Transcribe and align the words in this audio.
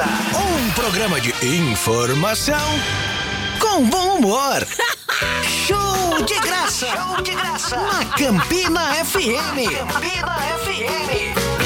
Um 0.00 0.70
programa 0.70 1.20
de 1.20 1.34
informação 1.44 2.80
com 3.60 3.84
bom 3.84 4.16
humor. 4.16 4.66
Show 5.44 6.24
de 6.24 6.40
graça. 6.40 6.86
Show 6.86 7.22
de 7.22 7.32
graça. 7.32 7.76
Na 7.76 8.04
Campina 8.16 8.94
FM. 9.04 9.68
Campina 9.90 10.36
FM. 10.64 11.61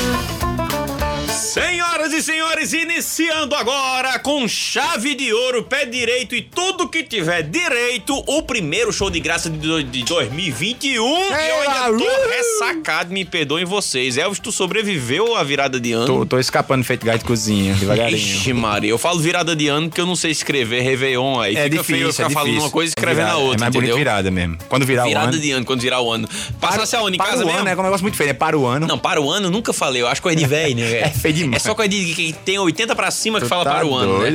Senhoras 1.57 2.13
e 2.13 2.23
senhores, 2.23 2.75
iniciando 2.75 3.55
agora 3.55 4.19
com 4.19 4.47
chave 4.47 5.15
de 5.15 5.33
ouro, 5.33 5.63
pé 5.63 5.87
direito 5.87 6.35
e 6.37 6.43
tudo 6.43 6.87
que 6.87 7.03
tiver 7.03 7.45
direito, 7.45 8.15
o 8.27 8.43
primeiro 8.43 8.93
show 8.93 9.09
de 9.09 9.19
graça 9.19 9.49
de, 9.49 9.83
de 9.85 10.05
2021. 10.05 10.85
e 10.93 10.95
eu 10.97 11.61
ainda 11.63 11.97
tô 11.97 12.29
ressacado, 12.29 13.11
me 13.11 13.25
perdoem 13.25 13.65
vocês. 13.65 14.19
Elvis, 14.19 14.39
tu 14.39 14.53
sobreviveu 14.53 15.35
à 15.35 15.43
virada 15.43 15.81
de 15.81 15.93
ano? 15.95 16.05
Tô, 16.05 16.27
tô 16.27 16.39
escapando 16.39 16.85
feito 16.85 17.07
gato 17.07 17.21
de 17.21 17.25
cozinha, 17.25 17.73
devagarinho. 17.73 18.19
Ixi, 18.19 18.53
Maria, 18.53 18.91
eu 18.91 18.99
falo 18.99 19.19
virada 19.19 19.57
de 19.57 19.67
ano 19.67 19.89
porque 19.89 20.03
eu 20.03 20.07
não 20.07 20.15
sei 20.15 20.33
escrever 20.33 20.83
Réveillon 20.83 21.41
aí. 21.41 21.57
é 21.57 21.63
Fica 21.65 21.71
difícil, 21.71 21.85
feio 21.95 22.05
eu 22.05 22.11
é 22.11 22.13
ficar 22.13 22.29
falando 22.29 22.49
difícil. 22.49 22.65
uma 22.67 22.71
coisa 22.71 22.91
e 22.91 22.93
É 22.93 23.01
escrevendo 23.01 23.25
virada, 23.25 23.33
a 23.41 23.43
outra, 23.43 23.57
É 23.57 23.61
mais 23.61 23.71
entendeu? 23.75 23.89
bonito 23.95 23.97
virada 23.99 24.31
mesmo. 24.31 24.59
Quando 24.69 24.85
virar 24.85 25.05
Virada 25.07 25.27
o 25.27 25.31
ano. 25.31 25.39
de 25.41 25.51
ano, 25.53 25.65
quando 25.65 25.81
virar 25.81 26.01
o 26.03 26.13
ano. 26.13 26.29
Passasse 26.61 26.95
a 26.97 26.99
ano 26.99 27.15
em 27.15 27.17
para 27.17 27.31
casa 27.31 27.45
o 27.45 27.47
mesmo? 27.47 27.61
ano 27.61 27.69
é 27.71 27.75
um 27.75 27.83
negócio 27.83 28.03
muito 28.05 28.19
feio, 28.19 28.29
é 28.29 28.35
para 28.35 28.59
o 28.59 28.67
ano. 28.67 28.87
Não, 28.87 28.99
para 28.99 29.23
o 29.23 29.31
ano, 29.31 29.49
nunca 29.51 29.73
falei. 29.73 30.03
Eu 30.03 30.07
acho 30.09 30.21
coisa 30.21 30.37
de 30.37 30.45
velho, 30.47 30.77
né? 30.77 30.97
É 31.07 31.09
feio 31.09 31.46
demais. 31.47 31.65
É 31.65 31.69
só 31.69 31.75
coisa 31.75 31.89
de 31.89 32.15
quem 32.15 32.33
tem 32.33 32.59
80 32.59 32.95
pra 32.95 33.11
cima 33.11 33.39
que 33.41 33.47
Tu 33.47 33.49
fala 33.49 33.65
tá 33.65 33.75
para 33.77 33.87
o 33.87 33.95
ano, 33.95 34.19
né? 34.19 34.31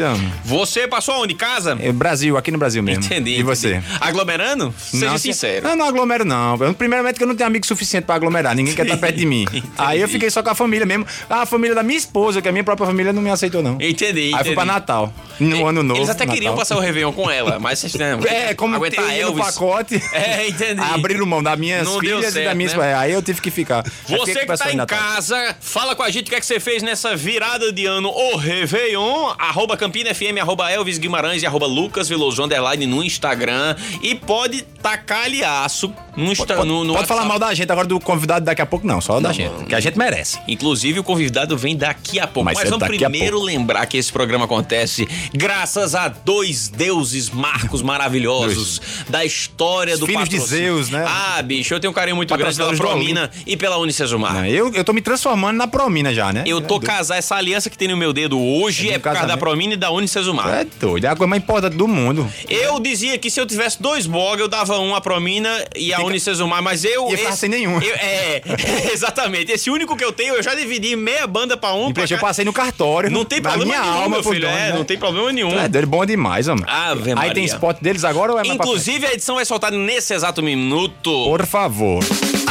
Você 0.46 0.88
passou 0.88 1.14
aonde? 1.16 1.34
Casa? 1.36 1.78
É 1.82 1.92
Brasil, 1.92 2.38
aqui 2.38 2.52
no 2.52 2.58
Brasil 2.58 2.82
mesmo. 2.84 3.04
Entendi. 3.04 3.40
E 3.40 3.44
você? 3.44 3.76
entendi. 3.76 3.86
Aglomerando? 4.00 4.74
Seja 4.78 5.06
Não, 5.08 5.18
sincero. 5.18 5.68
Não, 5.68 5.76
não 5.76 5.86
aglomero 5.86 6.26
não. 6.26 6.58
Primeiramente 6.74 7.18
que 7.18 7.24
eu 7.24 7.28
não 7.28 7.36
tenho 7.36 7.48
amigo 7.48 7.66
suficiente 7.66 8.06
pra 8.06 8.16
aglomerar. 8.16 8.56
Ninguém 8.56 8.74
quer 8.76 8.84
estar 8.86 8.98
perto 8.98 9.16
de 9.18 9.26
mim. 9.26 9.46
Aí 9.78 10.00
eu 10.02 10.08
fiquei 10.10 10.30
só 10.30 10.42
com 10.44 10.50
a 10.50 10.56
família 10.56 10.86
mesmo. 10.86 11.06
Ah, 11.30 11.42
A 11.42 11.46
família 11.46 11.76
da 11.76 11.84
minha 11.84 11.98
esposa, 11.98 12.42
que 12.42 12.48
a 12.50 12.52
minha 12.52 12.64
própria 12.64 12.86
família 12.88 13.12
não 13.14 13.22
me 13.22 13.30
aceitou 13.30 13.62
não. 13.64 13.74
Entendi, 13.76 14.06
Aí 14.06 14.30
entendi. 14.32 14.44
fui 14.46 14.56
pra 14.56 14.66
Natal. 14.66 15.14
No 15.40 15.66
ano 15.66 15.82
novo. 15.84 16.00
Eles 16.00 16.10
até 16.10 16.20
Natal. 16.26 16.34
queriam 16.36 16.56
passar 16.56 16.78
o 16.78 16.80
Réveillon 16.80 17.12
com 17.14 17.30
ela, 17.30 17.58
mas 17.60 17.80
vocês 17.80 17.94
né, 17.96 18.18
É, 18.28 18.54
como 18.54 18.76
aguentar 18.76 19.06
tem 19.06 19.16
no 19.22 19.28
Elvis. 19.30 19.46
pacote. 19.46 20.02
É, 20.14 20.48
entendi. 20.48 20.80
Aí 20.82 20.94
abriram 20.94 21.26
mão 21.26 21.42
das 21.42 21.58
minhas 21.58 21.86
Não 21.86 22.00
filhas 22.00 22.26
e 22.26 22.32
certo, 22.32 22.46
da 22.46 22.54
minha 22.56 22.68
né? 22.68 22.74
esposa. 22.74 22.98
Aí 23.00 23.12
eu 23.14 23.22
tive 23.22 23.42
que 23.42 23.50
ficar. 23.50 23.80
Aí 23.86 23.92
fiquei 24.06 24.18
Você 24.18 24.40
que 24.46 24.58
tá 24.58 24.72
em 24.72 24.76
Natal. 24.76 24.98
casa, 25.00 25.56
fala 25.60 25.96
com 25.96 26.04
a 26.04 26.10
gente 26.10 26.28
o 26.28 26.30
que, 26.30 26.36
é 26.36 26.40
que 26.40 26.46
você 26.46 26.60
fez 26.60 26.84
nessa 26.84 27.01
virada 27.16 27.72
de 27.72 27.86
ano 27.86 28.10
ou 28.10 28.38
Réveillon, 28.38 29.34
arroba 29.38 29.76
Campina 29.76 30.14
FM, 30.14 30.40
arroba 30.40 30.72
Elvis 30.72 30.98
Guimarães 30.98 31.44
e 31.44 31.46
arroba 31.46 31.66
Lucas 31.66 32.08
Veloso 32.08 32.44
Underline 32.44 32.86
no 32.86 33.04
Instagram. 33.04 33.76
E 34.02 34.16
pode 34.16 34.62
tacar 34.62 35.26
aliaço 35.26 35.94
no, 36.16 36.32
Insta, 36.32 36.56
Pode, 36.56 36.68
no, 36.68 36.84
no 36.84 36.94
pode 36.94 37.08
falar 37.08 37.24
mal 37.26 37.40
da 37.40 37.54
gente 37.54 37.72
agora 37.72 37.88
do 37.88 38.00
convidado 38.00 38.46
daqui 38.46 38.62
a 38.62 38.66
pouco, 38.66 38.86
não. 38.86 39.00
Só 39.00 39.20
da 39.20 39.30
Não, 39.30 39.34
gente. 39.34 39.52
não. 39.52 39.66
Que 39.66 39.76
a 39.76 39.80
gente 39.80 39.98
merece. 39.98 40.40
Inclusive, 40.48 41.00
o 41.00 41.04
convidado 41.04 41.58
vem 41.58 41.76
daqui 41.76 42.20
a 42.20 42.28
pouco. 42.28 42.46
Mas 42.46 42.58
Mas, 42.58 42.68
é 42.68 42.70
vamos 42.70 42.88
primeiro 42.88 43.42
lembrar 43.42 43.86
que 43.86 43.98
esse 43.98 44.12
programa 44.12 44.46
acontece 44.46 45.08
graças 45.34 45.96
a 45.96 46.10
dois 46.10 46.68
deuses 46.68 47.30
marcos 47.30 47.82
maravilhosos 47.82 48.82
da 49.10 49.24
história 49.24 49.98
do 49.98 50.06
Filhos 50.06 50.28
de 50.28 50.36
patrocínio. 50.36 50.76
Zeus, 50.76 50.90
né? 50.90 51.06
Ah, 51.08 51.42
bicho, 51.42 51.74
eu 51.74 51.80
tenho 51.80 51.92
um 51.92 51.94
carinho 51.94 52.16
muito 52.16 52.36
grande 52.36 52.58
pela 52.58 52.76
Promina 52.76 53.32
e 53.46 53.56
pela 53.56 53.78
Unicesumar. 53.78 54.46
Eu, 54.50 54.74
eu 54.74 54.84
tô 54.84 54.92
me 54.92 55.02
transformando 55.02 55.58
na 55.58 55.68
Promina 55.68 56.14
já, 56.14 56.34
né? 56.34 56.44
Eu 56.46 56.60
tô. 56.60 56.80
Casar, 56.98 57.18
essa 57.18 57.36
aliança 57.36 57.70
que 57.70 57.78
tem 57.78 57.88
no 57.88 57.98
meu 57.98 58.14
dedo 58.14 58.40
hoje 58.40 58.90
É 58.90 58.94
é, 58.94 58.98
por 59.00 59.04
causa 59.14 59.28
da. 59.28 59.38
Promina 59.38 59.74
e 59.74 59.78
da 59.78 59.90
Unicesumar. 59.92 60.48
É 60.54 60.64
doido. 60.80 61.06
É 61.06 61.08
a 61.10 61.16
coisa 61.16 61.30
mais 61.30 61.42
importante 61.42 61.76
do 61.76 61.88
mundo. 61.88 62.32
Eu 62.50 62.80
dizia 62.80 63.18
que 63.18 63.30
se 63.30 63.40
eu 63.40 63.46
tivesse 63.46 63.82
dois 63.82 64.06
blog, 64.06 64.40
eu 64.40 64.48
dava 64.48 64.78
um 64.80 64.94
a 64.96 65.02
Promina 65.02 65.50
e 65.76 65.92
a 65.94 65.98
Fica- 65.98 66.08
Unicesumar, 66.08 66.62
mas 66.62 66.84
eu. 66.86 67.10
Ia 67.10 67.18
ficar 67.18 67.32
sem 67.34 67.50
nenhum. 67.50 67.82
eu- 67.82 67.96
é, 67.96 68.42
exatamente. 68.94 69.52
Esse 69.52 69.70
único 69.70 69.96
que 69.96 70.04
eu 70.04 70.12
tenho, 70.12 70.36
eu 70.36 70.44
já 70.44 70.54
dividi 70.54 70.96
meia 70.96 71.26
banda 71.28 71.58
pra 71.58 71.74
um. 71.74 71.90
E 71.90 71.94
pra 71.94 72.06
eu 72.10 72.20
passei 72.20 72.46
no 72.46 72.54
cartório. 72.54 73.10
Não 73.10 73.26
tem 73.26 73.42
problema 73.42 73.66
minha 73.66 73.82
nenhum, 73.82 73.94
alma 73.94 74.10
meu 74.18 74.24
filho. 74.24 74.42
dono, 74.42 74.54
é, 74.54 74.68
né? 74.72 74.74
não 74.78 74.84
tem 74.86 74.98
problema 74.98 75.32
nenhum. 75.32 75.60
É 75.60 75.68
doido, 75.68 75.88
bom 75.88 76.06
demais, 76.06 76.48
mano. 76.48 76.64
Ave 76.68 77.10
Aí 77.10 77.16
Maria. 77.16 77.34
tem 77.34 77.46
spot 77.46 77.78
deles 77.82 78.04
agora 78.04 78.32
ou 78.34 78.40
é 78.40 78.44
mais? 78.44 78.56
Inclusive, 78.56 79.06
a 79.08 79.14
edição 79.14 79.36
vai 79.36 79.46
soltar 79.46 79.72
nesse 79.72 80.14
exato 80.14 80.42
minuto. 80.44 81.12
Por 81.26 81.46
favor. 81.46 82.04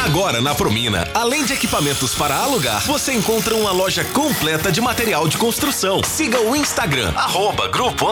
Agora 0.03 0.41
na 0.41 0.55
Promina, 0.55 1.07
além 1.13 1.45
de 1.45 1.53
equipamentos 1.53 2.15
para 2.15 2.35
alugar, 2.35 2.81
você 2.87 3.13
encontra 3.13 3.55
uma 3.55 3.71
loja 3.71 4.03
completa 4.03 4.71
de 4.71 4.81
material 4.81 5.27
de 5.27 5.37
construção. 5.37 6.01
Siga 6.03 6.41
o 6.41 6.55
Instagram, 6.55 7.13
arroba 7.15 7.67
Grupo 7.67 8.07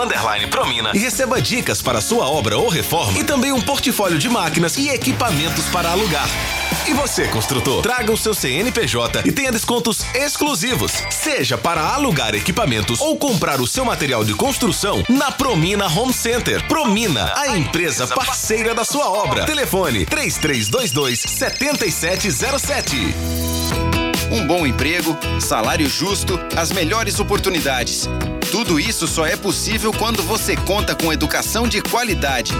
Promina 0.51 0.91
e 0.93 0.99
receba 0.99 1.41
dicas 1.41 1.81
para 1.81 1.99
sua 1.99 2.29
obra 2.29 2.59
ou 2.59 2.69
reforma 2.69 3.17
e 3.17 3.23
também 3.23 3.51
um 3.51 3.59
portfólio 3.59 4.19
de 4.19 4.29
máquinas 4.29 4.77
e 4.77 4.87
equipamentos 4.89 5.65
para 5.65 5.89
alugar. 5.89 6.29
E 6.87 6.93
você, 6.93 7.27
construtor, 7.27 7.81
traga 7.81 8.11
o 8.11 8.17
seu 8.17 8.33
CNPJ 8.33 9.21
e 9.25 9.31
tenha 9.31 9.51
descontos 9.51 10.03
exclusivos. 10.13 10.91
Seja 11.09 11.57
para 11.57 11.81
alugar 11.81 12.33
equipamentos 12.33 12.99
ou 13.01 13.17
comprar 13.17 13.61
o 13.61 13.67
seu 13.67 13.85
material 13.85 14.23
de 14.23 14.33
construção 14.33 15.03
na 15.07 15.31
Promina 15.31 15.87
Home 15.87 16.13
Center. 16.13 16.65
Promina, 16.67 17.31
a 17.35 17.55
empresa 17.55 18.07
parceira 18.07 18.73
da 18.73 18.83
sua 18.83 19.09
obra. 19.09 19.45
Telefone 19.45 20.05
3322 20.05 21.19
7707. 21.79 23.15
Um 24.31 24.45
bom 24.45 24.65
emprego, 24.65 25.17
salário 25.39 25.89
justo, 25.89 26.39
as 26.55 26.71
melhores 26.71 27.19
oportunidades. 27.19 28.07
Tudo 28.51 28.79
isso 28.79 29.07
só 29.07 29.25
é 29.25 29.35
possível 29.35 29.93
quando 29.93 30.21
você 30.23 30.55
conta 30.55 30.95
com 30.95 31.13
educação 31.13 31.67
de 31.67 31.81
qualidade. 31.81 32.51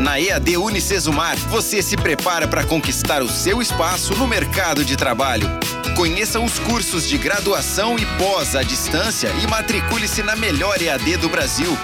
Na 0.00 0.20
EAD 0.20 0.56
Unicesumar, 0.56 1.36
você 1.36 1.82
se 1.82 1.96
prepara 1.96 2.46
para 2.46 2.64
conquistar 2.64 3.22
o 3.22 3.28
seu 3.28 3.60
espaço 3.60 4.14
no 4.14 4.26
mercado 4.26 4.84
de 4.84 4.96
trabalho. 4.96 5.48
Conheça 5.96 6.40
os 6.40 6.58
cursos 6.58 7.08
de 7.08 7.18
graduação 7.18 7.98
e 7.98 8.06
pós 8.16 8.54
à 8.54 8.62
distância 8.62 9.30
e 9.42 9.46
matricule-se 9.46 10.22
na 10.22 10.36
melhor 10.36 10.80
EAD 10.80 11.16
do 11.16 11.28
Brasil. 11.28 11.76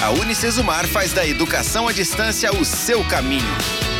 A 0.00 0.10
Unicesumar 0.10 0.86
faz 0.86 1.12
da 1.12 1.26
educação 1.26 1.88
à 1.88 1.92
distância 1.92 2.50
o 2.52 2.64
seu 2.64 3.04
caminho. 3.04 3.97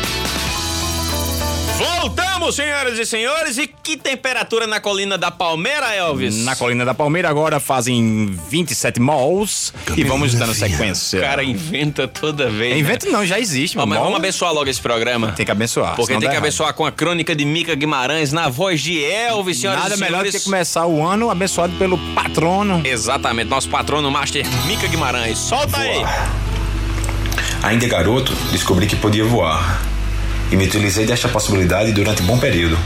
Voltamos, 1.79 2.55
senhoras 2.55 2.99
e 2.99 3.05
senhores. 3.05 3.57
E 3.57 3.65
que 3.65 3.95
temperatura 3.95 4.67
na 4.67 4.81
colina 4.81 5.17
da 5.17 5.31
Palmeira, 5.31 5.95
Elvis? 5.95 6.35
Na 6.43 6.53
Colina 6.53 6.83
da 6.83 6.93
Palmeira 6.93 7.29
agora 7.29 7.57
fazem 7.57 8.25
27 8.49 8.99
malls 8.99 9.73
e 9.95 10.03
vamos 10.03 10.33
dando 10.33 10.51
O 10.51 10.55
sequência. 10.55 11.21
cara 11.21 11.41
inventa 11.41 12.05
toda 12.05 12.49
vez. 12.49 12.71
É 12.71 12.75
né? 12.75 12.79
invento 12.81 13.09
não, 13.09 13.25
já 13.25 13.39
existe, 13.39 13.77
Ó, 13.77 13.85
mas 13.85 13.95
Mall 13.97 14.03
vamos 14.07 14.19
abençoar 14.19 14.51
logo 14.53 14.69
esse 14.69 14.81
programa. 14.81 15.31
Tem 15.31 15.45
que 15.45 15.51
abençoar. 15.53 15.95
Porque 15.95 16.11
tem 16.11 16.19
que 16.19 16.25
errado. 16.25 16.37
abençoar 16.39 16.73
com 16.73 16.85
a 16.85 16.91
crônica 16.91 17.33
de 17.33 17.45
Mica 17.45 17.73
Guimarães 17.75 18.33
na 18.33 18.49
voz 18.49 18.81
de 18.81 19.01
Elvis, 19.01 19.61
senhoras 19.61 19.83
Nada 19.83 19.95
e 19.95 19.99
melhor 19.99 20.23
do 20.23 20.31
senhores. 20.31 20.39
que 20.39 20.43
começar 20.43 20.85
o 20.85 21.01
ano 21.07 21.29
abençoado 21.31 21.73
pelo 21.77 21.97
patrono. 22.13 22.81
Exatamente, 22.83 23.47
nosso 23.49 23.69
patrono 23.69 24.11
Master 24.11 24.45
Mica 24.67 24.85
Guimarães. 24.85 25.37
Solta 25.37 25.77
aí! 25.77 26.03
Ainda 27.63 27.87
garoto, 27.87 28.33
descobri 28.51 28.85
que 28.85 28.97
podia 28.97 29.23
voar. 29.23 29.81
E 30.51 30.55
me 30.55 30.65
utilizei 30.65 31.05
desta 31.05 31.27
possibilidade 31.27 31.91
durante 31.91 32.23
um 32.23 32.25
bom 32.25 32.39
período, 32.39 32.77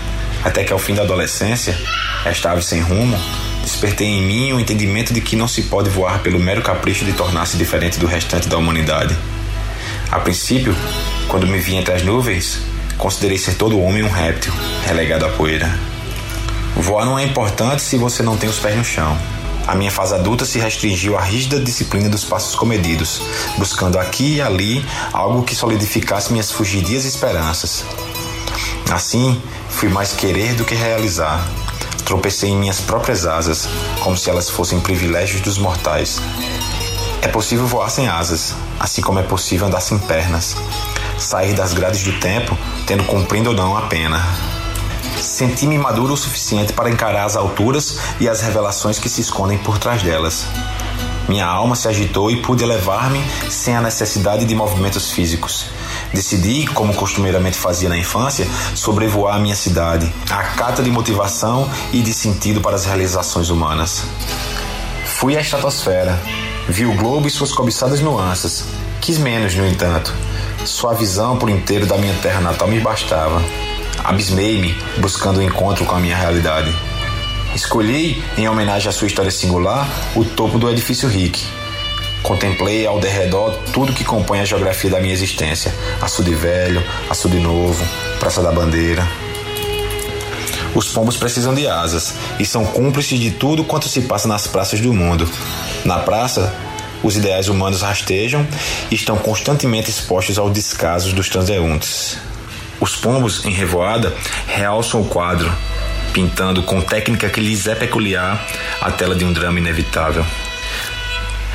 até 0.43 0.63
que 0.63 0.73
ao 0.73 0.79
fim 0.79 0.93
da 0.93 1.03
adolescência, 1.03 1.77
esta 2.25 2.51
ave 2.51 2.61
sem 2.61 2.81
rumo, 2.81 3.17
despertei 3.63 4.07
em 4.07 4.21
mim 4.21 4.53
o 4.53 4.59
entendimento 4.59 5.13
de 5.13 5.21
que 5.21 5.35
não 5.35 5.47
se 5.47 5.63
pode 5.63 5.89
voar 5.89 6.19
pelo 6.19 6.39
mero 6.39 6.61
capricho 6.61 7.05
de 7.05 7.13
tornar-se 7.13 7.57
diferente 7.57 7.97
do 7.97 8.05
restante 8.05 8.47
da 8.47 8.57
humanidade. 8.57 9.15
A 10.11 10.19
princípio, 10.19 10.75
quando 11.27 11.47
me 11.47 11.57
vi 11.57 11.75
entre 11.75 11.93
as 11.93 12.03
nuvens, 12.03 12.59
considerei 12.97 13.37
ser 13.37 13.55
todo 13.55 13.79
homem 13.79 14.03
um 14.03 14.09
réptil, 14.09 14.53
relegado 14.85 15.25
à 15.25 15.29
poeira. 15.29 15.73
Voar 16.75 17.05
não 17.05 17.17
é 17.17 17.23
importante 17.23 17.81
se 17.81 17.97
você 17.97 18.21
não 18.21 18.37
tem 18.37 18.49
os 18.49 18.59
pés 18.59 18.75
no 18.75 18.83
chão. 18.83 19.17
A 19.65 19.75
minha 19.75 19.91
fase 19.91 20.13
adulta 20.13 20.45
se 20.45 20.59
restringiu 20.59 21.17
à 21.17 21.21
rígida 21.21 21.59
disciplina 21.59 22.09
dos 22.09 22.25
passos 22.25 22.53
comedidos, 22.53 23.21
buscando 23.57 23.97
aqui 23.97 24.35
e 24.35 24.41
ali 24.41 24.85
algo 25.13 25.43
que 25.43 25.55
solidificasse 25.55 26.31
minhas 26.31 26.51
fugidias 26.51 27.05
esperanças. 27.05 27.85
Assim, 28.91 29.41
fui 29.69 29.87
mais 29.87 30.11
querer 30.11 30.53
do 30.55 30.65
que 30.65 30.75
realizar. 30.75 31.47
Tropecei 32.05 32.49
em 32.49 32.57
minhas 32.57 32.81
próprias 32.81 33.25
asas, 33.25 33.67
como 34.01 34.17
se 34.17 34.29
elas 34.29 34.49
fossem 34.49 34.81
privilégios 34.81 35.39
dos 35.39 35.57
mortais. 35.57 36.19
É 37.21 37.27
possível 37.29 37.65
voar 37.65 37.89
sem 37.89 38.09
asas, 38.09 38.53
assim 38.77 39.01
como 39.01 39.19
é 39.19 39.23
possível 39.23 39.67
andar 39.67 39.79
sem 39.79 39.97
pernas. 39.97 40.57
Sair 41.17 41.53
das 41.53 41.71
grades 41.71 42.03
do 42.03 42.19
tempo, 42.19 42.57
tendo 42.85 43.05
cumprido 43.05 43.51
ou 43.51 43.55
não 43.55 43.77
a 43.77 43.83
pena. 43.83 44.21
Senti-me 45.33 45.79
maduro 45.79 46.13
o 46.13 46.15
suficiente 46.15 46.73
para 46.73 46.91
encarar 46.91 47.25
as 47.25 47.35
alturas 47.35 47.97
e 48.19 48.29
as 48.29 48.41
revelações 48.41 48.99
que 48.99 49.09
se 49.09 49.21
escondem 49.21 49.57
por 49.57 49.79
trás 49.79 50.03
delas. 50.03 50.45
Minha 51.27 51.47
alma 51.47 51.75
se 51.75 51.87
agitou 51.87 52.29
e 52.29 52.39
pude 52.39 52.63
elevar-me 52.63 53.19
sem 53.49 53.75
a 53.75 53.81
necessidade 53.81 54.45
de 54.45 54.53
movimentos 54.53 55.09
físicos. 55.09 55.65
Decidi, 56.13 56.67
como 56.67 56.93
costumeiramente 56.93 57.57
fazia 57.57 57.89
na 57.89 57.97
infância, 57.97 58.47
sobrevoar 58.75 59.37
a 59.37 59.39
minha 59.39 59.55
cidade, 59.55 60.13
a 60.29 60.43
cata 60.43 60.83
de 60.83 60.91
motivação 60.91 61.67
e 61.91 62.03
de 62.03 62.13
sentido 62.13 62.61
para 62.61 62.75
as 62.75 62.85
realizações 62.85 63.49
humanas. 63.49 64.03
Fui 65.03 65.35
à 65.35 65.41
estratosfera, 65.41 66.15
vi 66.69 66.85
o 66.85 66.95
globo 66.95 67.27
e 67.27 67.31
suas 67.31 67.51
cobiçadas 67.51 68.01
nuances. 68.01 68.65
Quis 69.01 69.17
menos, 69.17 69.55
no 69.55 69.65
entanto. 69.65 70.13
Sua 70.63 70.93
visão 70.93 71.37
por 71.37 71.49
inteiro 71.49 71.87
da 71.87 71.97
minha 71.97 72.13
terra 72.21 72.39
natal 72.39 72.67
me 72.67 72.79
bastava. 72.79 73.41
Abismei-me, 74.03 74.75
buscando 74.97 75.39
o 75.39 75.43
encontro 75.43 75.85
com 75.85 75.95
a 75.95 75.99
minha 75.99 76.15
realidade. 76.15 76.73
Escolhi, 77.55 78.23
em 78.37 78.47
homenagem 78.47 78.89
à 78.89 78.91
sua 78.91 79.07
história 79.07 79.29
singular, 79.29 79.87
o 80.15 80.23
topo 80.23 80.57
do 80.57 80.69
edifício 80.69 81.07
Rick. 81.07 81.45
Contemplei 82.23 82.87
ao 82.87 82.99
derredor 82.99 83.59
tudo 83.73 83.93
que 83.93 84.03
compõe 84.03 84.39
a 84.39 84.45
geografia 84.45 84.89
da 84.89 84.99
minha 84.99 85.13
existência: 85.13 85.73
açude 86.01 86.33
velho, 86.33 86.81
açude 87.09 87.39
novo, 87.39 87.85
Praça 88.19 88.41
da 88.41 88.51
Bandeira. 88.51 89.05
Os 90.73 90.87
pombos 90.87 91.17
precisam 91.17 91.53
de 91.53 91.67
asas 91.67 92.15
e 92.39 92.45
são 92.45 92.65
cúmplices 92.65 93.19
de 93.19 93.31
tudo 93.31 93.63
quanto 93.63 93.87
se 93.87 94.01
passa 94.01 94.27
nas 94.27 94.47
praças 94.47 94.79
do 94.79 94.91
mundo. 94.91 95.29
Na 95.85 95.99
praça, 95.99 96.51
os 97.03 97.17
ideais 97.17 97.49
humanos 97.49 97.81
rastejam 97.81 98.47
e 98.89 98.95
estão 98.95 99.17
constantemente 99.17 99.89
expostos 99.89 100.39
aos 100.39 100.51
descasos 100.51 101.13
dos 101.13 101.29
transeuntes. 101.29 102.17
Os 102.83 102.97
pombos, 102.97 103.45
em 103.45 103.49
revoada, 103.49 104.13
realçam 104.45 104.99
o 104.99 105.05
quadro, 105.05 105.49
pintando 106.11 106.61
com 106.63 106.81
técnica 106.81 107.29
que 107.29 107.39
lhes 107.39 107.65
é 107.65 107.73
peculiar 107.73 108.45
a 108.81 108.91
tela 108.91 109.15
de 109.15 109.23
um 109.23 109.31
drama 109.31 109.57
inevitável. 109.57 110.25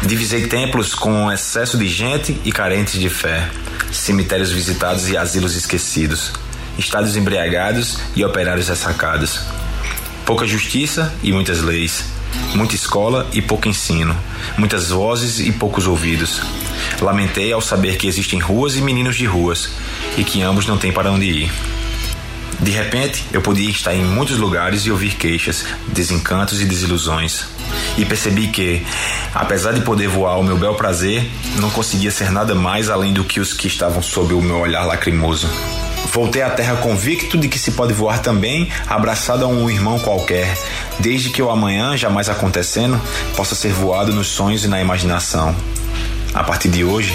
Divisei 0.00 0.46
templos 0.46 0.94
com 0.94 1.30
excesso 1.30 1.76
de 1.76 1.86
gente 1.86 2.40
e 2.46 2.50
carentes 2.50 2.98
de 2.98 3.10
fé, 3.10 3.46
cemitérios 3.92 4.50
visitados 4.50 5.10
e 5.10 5.18
asilos 5.18 5.54
esquecidos, 5.54 6.32
estados 6.78 7.14
embriagados 7.14 7.98
e 8.16 8.24
operários 8.24 8.70
ressacados. 8.70 9.42
Pouca 10.24 10.46
justiça 10.46 11.12
e 11.22 11.30
muitas 11.30 11.60
leis, 11.60 12.06
muita 12.54 12.74
escola 12.74 13.28
e 13.34 13.42
pouco 13.42 13.68
ensino, 13.68 14.16
muitas 14.56 14.88
vozes 14.88 15.40
e 15.40 15.52
poucos 15.52 15.86
ouvidos. 15.86 16.40
Lamentei 17.00 17.52
ao 17.52 17.60
saber 17.60 17.96
que 17.96 18.06
existem 18.06 18.38
ruas 18.38 18.76
e 18.76 18.82
meninos 18.82 19.16
de 19.16 19.26
ruas 19.26 19.70
e 20.16 20.24
que 20.24 20.42
ambos 20.42 20.66
não 20.66 20.78
têm 20.78 20.92
para 20.92 21.10
onde 21.10 21.26
ir. 21.26 21.52
De 22.60 22.72
repente, 22.72 23.24
eu 23.32 23.40
podia 23.40 23.70
estar 23.70 23.94
em 23.94 24.02
muitos 24.02 24.36
lugares 24.36 24.82
e 24.82 24.90
ouvir 24.90 25.14
queixas, 25.14 25.64
desencantos 25.86 26.60
e 26.60 26.64
desilusões. 26.64 27.44
E 27.96 28.04
percebi 28.04 28.48
que, 28.48 28.84
apesar 29.32 29.72
de 29.72 29.80
poder 29.82 30.08
voar 30.08 30.32
ao 30.32 30.42
meu 30.42 30.56
bel 30.56 30.74
prazer, 30.74 31.28
não 31.60 31.70
conseguia 31.70 32.10
ser 32.10 32.32
nada 32.32 32.54
mais 32.56 32.90
além 32.90 33.12
do 33.12 33.22
que 33.22 33.38
os 33.38 33.54
que 33.54 33.68
estavam 33.68 34.02
sob 34.02 34.34
o 34.34 34.42
meu 34.42 34.58
olhar 34.58 34.84
lacrimoso. 34.84 35.48
Voltei 36.12 36.42
à 36.42 36.50
terra 36.50 36.76
convicto 36.76 37.38
de 37.38 37.48
que 37.48 37.58
se 37.58 37.72
pode 37.72 37.92
voar 37.92 38.20
também, 38.20 38.68
abraçado 38.88 39.44
a 39.44 39.48
um 39.48 39.70
irmão 39.70 39.98
qualquer, 39.98 40.56
desde 40.98 41.30
que 41.30 41.42
o 41.42 41.50
amanhã, 41.50 41.96
jamais 41.96 42.28
acontecendo, 42.28 43.00
possa 43.36 43.54
ser 43.54 43.72
voado 43.72 44.12
nos 44.12 44.26
sonhos 44.26 44.64
e 44.64 44.68
na 44.68 44.80
imaginação. 44.80 45.54
A 46.34 46.44
partir 46.44 46.68
de 46.68 46.84
hoje, 46.84 47.12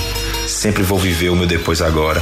sempre 0.47 0.83
vou 0.83 0.97
viver 0.97 1.29
o 1.29 1.35
meu 1.35 1.45
depois 1.45 1.81
agora. 1.81 2.21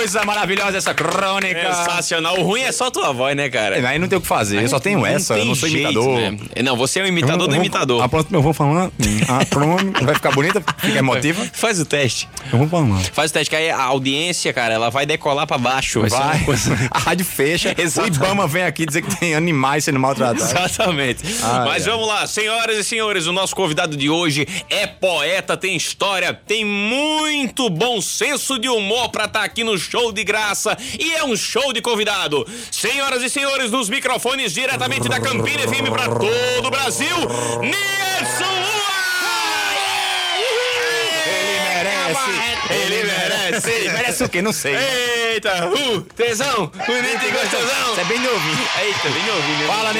Coisa 0.00 0.24
maravilhosa 0.24 0.78
essa 0.78 0.94
crônica. 0.94 1.60
Sensacional. 1.74 2.38
O 2.40 2.42
ruim 2.42 2.62
é 2.62 2.72
só 2.72 2.90
tua 2.90 3.12
voz, 3.12 3.36
né, 3.36 3.50
cara? 3.50 3.86
Aí 3.86 3.98
não 3.98 4.08
tem 4.08 4.16
o 4.18 4.20
que 4.22 4.26
fazer, 4.26 4.62
eu 4.62 4.68
só 4.68 4.80
tenho 4.80 5.04
essa, 5.04 5.36
eu 5.36 5.44
não 5.44 5.54
sou 5.54 5.68
jeito, 5.68 5.90
imitador. 5.92 6.18
né? 6.18 6.38
Não, 6.64 6.74
você 6.76 7.00
é 7.00 7.02
o 7.02 7.06
imitador 7.06 7.46
do 7.48 7.54
imitador. 7.54 8.02
Ah, 8.02 8.08
pronto, 8.08 8.32
eu 8.34 8.40
vou 8.40 8.54
falando. 8.54 8.90
A 9.28 9.44
crônica 9.44 10.02
vai 10.04 10.14
ficar 10.14 10.30
bonita, 10.32 10.62
fica 10.78 10.96
emotiva. 10.98 11.46
Faz 11.52 11.78
o 11.80 11.84
teste. 11.84 12.28
Eu 12.50 12.58
vou 12.60 12.68
falando. 12.68 13.04
Faz 13.12 13.30
o 13.30 13.34
teste, 13.34 13.50
que 13.50 13.56
aí 13.56 13.68
a 13.70 13.82
audiência, 13.82 14.52
cara, 14.54 14.72
ela 14.72 14.88
vai 14.90 15.04
decolar 15.04 15.46
pra 15.46 15.58
baixo. 15.58 16.00
Vai, 16.00 16.10
ser 16.10 16.16
Vai, 16.16 16.38
coisa- 16.44 16.78
a 16.90 16.98
rádio 16.98 17.26
fecha, 17.26 17.74
o 17.76 17.80
Exatamente. 17.80 18.16
Ibama 18.16 18.46
vem 18.46 18.62
aqui 18.64 18.86
dizer 18.86 19.02
que 19.02 19.14
tem 19.20 19.34
animais 19.34 19.84
sendo 19.84 20.00
maltratados. 20.00 20.50
Exatamente. 20.50 21.22
Ai, 21.42 21.66
Mas 21.66 21.86
ai. 21.86 21.92
vamos 21.92 22.08
lá, 22.08 22.26
senhoras 22.26 22.78
e 22.78 22.84
senhores, 22.84 23.26
o 23.26 23.32
nosso 23.32 23.54
convidado 23.54 23.96
de 23.98 24.08
hoje 24.08 24.46
é 24.70 24.86
poeta, 24.86 25.56
tem 25.58 25.76
história, 25.76 26.32
tem 26.32 26.64
muito 26.64 27.68
bom 27.68 28.00
senso 28.00 28.58
de 28.58 28.68
humor 28.68 29.10
pra 29.10 29.24
estar 29.26 29.42
aqui 29.44 29.62
no 29.62 29.74
show 29.90 30.12
de 30.12 30.22
graça 30.22 30.76
e 30.98 31.12
é 31.12 31.24
um 31.24 31.36
show 31.36 31.72
de 31.72 31.82
convidado. 31.82 32.46
Senhoras 32.70 33.22
e 33.24 33.28
senhores, 33.28 33.72
nos 33.72 33.88
microfones 33.88 34.52
diretamente 34.52 35.08
da 35.08 35.18
Campina 35.18 35.62
FM 35.62 35.90
pra 35.90 36.08
todo 36.08 36.66
o 36.66 36.70
Brasil, 36.70 37.16
Nilson 37.60 38.60
merece, 41.82 42.59
Ele 42.70 43.04
merece. 43.04 43.70
Ele 43.70 43.88
merece 43.90 44.24
o 44.24 44.28
quê? 44.28 44.42
Não 44.42 44.52
sei. 44.52 44.74
Eita, 45.32 45.68
uh, 45.68 46.00
tesão, 46.16 46.70
bonito 46.86 47.24
e 47.26 47.30
gostosão. 47.30 47.94
Você 47.94 48.00
é 48.00 48.04
bem 48.04 48.18
novinho. 48.18 48.68
Eita, 48.82 49.08
bem 49.10 49.26
novinho. 49.26 49.66
Fala, 49.66 49.92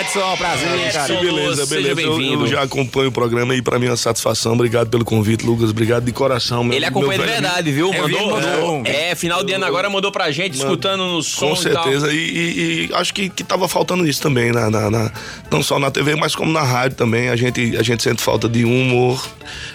Edson. 0.00 0.36
Prazer, 0.36 0.92
cara. 0.92 1.20
Beleza, 1.20 1.66
Seja 1.66 1.94
beleza. 1.94 2.00
Eu, 2.00 2.16
bem-vindo. 2.16 2.44
eu 2.44 2.46
já 2.48 2.62
acompanho 2.62 3.08
o 3.08 3.12
programa 3.12 3.54
e 3.54 3.62
pra 3.62 3.78
mim 3.78 3.86
é 3.86 3.90
uma 3.90 3.96
satisfação. 3.96 4.52
Obrigado 4.54 4.88
pelo 4.88 5.04
convite, 5.04 5.44
Lucas. 5.44 5.70
Obrigado 5.70 6.04
de 6.04 6.12
coração. 6.12 6.64
Meu, 6.64 6.76
Ele 6.76 6.84
acompanha 6.84 7.18
de 7.18 7.26
verdade, 7.26 7.72
viu? 7.72 7.90
Vi, 7.92 7.98
Mandou. 7.98 8.30
mandou. 8.30 8.82
É, 8.86 9.14
final 9.14 9.42
de 9.44 9.52
ano 9.52 9.64
agora 9.64 9.88
mandou 9.90 10.10
pra 10.12 10.30
gente, 10.30 10.56
escutando 10.56 11.04
no 11.04 11.22
som 11.22 11.54
Com 11.54 11.60
e 11.60 11.72
tal. 11.72 11.82
certeza. 11.84 12.12
E, 12.12 12.16
e- 12.16 12.86
e 12.90 12.94
acho 12.94 13.12
que, 13.14 13.28
que 13.28 13.42
tava 13.44 13.68
faltando 13.68 14.06
isso 14.06 14.20
também, 14.22 14.52
na, 14.52 14.70
na- 14.70 14.90
na- 14.90 15.12
não 15.50 15.62
só 15.62 15.78
na 15.78 15.90
TV, 15.90 16.14
mas 16.16 16.34
como 16.34 16.52
na 16.52 16.62
rádio 16.62 16.96
também. 16.96 17.28
A 17.28 17.36
gente, 17.36 17.76
a 17.76 17.82
gente 17.82 18.02
sente 18.02 18.22
falta 18.22 18.48
de 18.48 18.64
humor. 18.64 19.26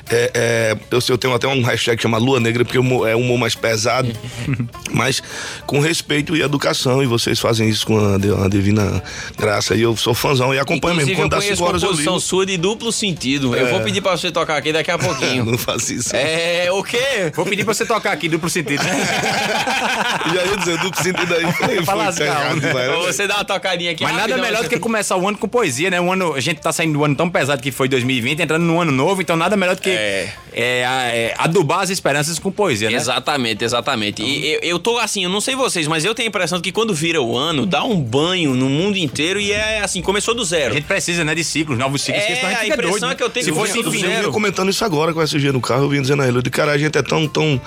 É, 0.10 0.31
é, 0.34 0.78
eu, 0.92 1.00
sei, 1.01 1.13
eu 1.13 1.18
tenho 1.18 1.34
até 1.34 1.48
um 1.48 1.62
hashtag 1.63 1.98
que 1.98 2.04
chama 2.04 2.18
Negra, 2.39 2.63
porque 2.65 2.80
o 2.80 3.07
é 3.07 3.15
um 3.15 3.21
humor 3.21 3.38
mais 3.38 3.56
pesado, 3.56 4.09
mas 4.91 5.21
com 5.65 5.80
respeito 5.80 6.36
e 6.36 6.41
educação. 6.41 7.01
E 7.03 7.06
vocês 7.06 7.39
fazem 7.39 7.68
isso 7.69 7.86
com 7.86 7.97
a, 7.97 8.18
de- 8.18 8.33
a 8.33 8.47
divina 8.47 9.01
graça. 9.38 9.75
E 9.75 9.81
eu 9.81 9.95
sou 9.97 10.13
fãzão 10.13 10.53
e 10.53 10.59
acompanho 10.59 10.94
Inclusive, 10.95 11.12
mesmo. 11.18 11.24
Quando 11.30 11.33
eu 11.33 11.39
dá 11.39 11.45
cinco 11.56 11.63
horas 11.68 11.81
eu 11.83 11.89
composição 11.89 12.13
ligo. 12.15 12.25
sua 12.25 12.45
de 12.45 12.57
duplo 12.57 12.91
sentido. 12.91 13.56
Eu 13.56 13.68
vou 13.69 13.81
pedir 13.81 14.01
pra 14.01 14.12
você 14.18 14.31
tocar 14.31 14.57
aqui 14.57 14.71
daqui 14.74 14.91
a 14.91 14.97
pouquinho. 15.00 15.45
Não 15.45 15.57
faço 15.57 15.94
isso. 15.94 16.15
é, 16.15 16.71
o 16.71 16.83
quê? 16.83 17.31
Vou 17.36 17.45
pedir 17.45 17.63
pra 17.63 17.74
você 17.74 17.86
tocar 17.86 18.12
aqui, 18.12 18.27
duplo 18.30 18.50
sentido. 18.50 18.81
Já 18.83 20.45
ia 20.45 20.57
dizer, 20.57 20.77
duplo 20.80 21.03
sentido 21.03 21.33
aí. 21.36 21.83
Pra 21.86 21.94
lascar, 21.95 22.56
né? 22.56 22.71
Pra 22.71 22.97
você 22.97 23.27
dar 23.27 23.36
uma 23.38 23.45
tocadinha 23.45 23.91
aqui 23.91 24.03
Mas 24.03 24.15
nada 24.15 24.38
melhor 24.38 24.63
do 24.63 24.69
que 24.69 24.80
começar 24.80 25.15
o 25.18 25.27
ano 25.27 25.38
com 25.38 25.47
poesia, 25.47 25.89
né? 25.89 26.00
Um 26.00 26.12
ano, 26.12 26.33
a 26.36 26.39
gente 26.39 26.59
tá 26.62 26.71
saindo 26.71 26.94
do 26.97 27.03
ano 27.03 27.15
tão 27.15 27.30
pesado 27.30 27.62
que 27.62 27.71
foi 27.71 27.88
2020, 27.88 28.41
entrando 28.41 28.63
no 28.63 28.80
ano 28.80 28.91
novo, 28.91 29.21
então 29.21 29.36
nada 29.36 29.56
melhor 29.56 29.75
do 29.75 29.81
que 29.81 29.89
É. 29.89 30.33
é, 30.53 30.81
é, 30.81 31.36
adubar 31.38 31.80
as 31.81 31.89
esperanças 31.89 32.29
com 32.38 32.52
poesia, 32.52 32.90
né? 32.90 32.98
Exatamente, 32.98 33.64
exatamente. 33.64 34.22
E 34.22 34.54
eu, 34.56 34.60
eu 34.62 34.80
tô 34.80 34.98
assim, 34.98 35.24
eu 35.24 35.30
não 35.30 35.40
sei 35.42 35.56
vocês, 35.56 35.88
mas 35.88 36.04
eu 36.06 36.14
tenho 36.14 36.28
a 36.28 36.30
impressão 36.30 36.58
de 36.60 36.64
que 36.64 36.72
quando 36.72 36.94
vira 36.94 37.22
o 37.22 37.36
ano, 37.38 37.66
dá 37.66 37.84
um 37.84 38.00
banho 38.00 38.54
no 38.54 38.70
mundo 38.70 38.98
inteiro 38.98 39.40
e 39.40 39.52
é 39.52 39.80
assim, 39.81 40.02
começou 40.02 40.36
do 40.36 40.42
A 40.42 40.46
zero. 40.46 40.74
gente 40.74 40.86
precisa, 40.86 41.24
né, 41.24 41.34
de 41.34 41.44
ciclos, 41.44 41.78
novos 41.80 42.02
ciclos, 42.02 42.22
É, 42.24 42.28
a 42.28 42.50
gente 42.50 42.60
a 42.60 42.68
impressão 42.68 43.00
doido. 43.00 43.12
é 43.12 43.16
que 43.16 43.24
eu 43.24 43.30
tenho 43.30 43.46
Se 43.46 43.52
que 43.52 43.58
fosse 43.58 43.74
do 43.81 43.90
infinito. 43.90 44.06
Eu 44.08 44.20
vinha 44.20 44.31
comentando 44.31 44.70
isso 44.70 44.84
agora 44.84 45.14
com 45.14 45.22
a 45.22 45.24
SG 45.24 45.52
no 45.54 45.62
carro, 45.62 45.84
eu 45.86 45.90
vinha 45.90 46.02
dizendo 46.02 46.22
a 46.22 46.28
ele, 46.28 46.38
disse, 46.42 46.52
cara, 46.52 46.74
a 46.74 46.78
gente 46.78 46.98
é 46.98 47.02
tão, 47.02 47.26
tão, 47.28 47.60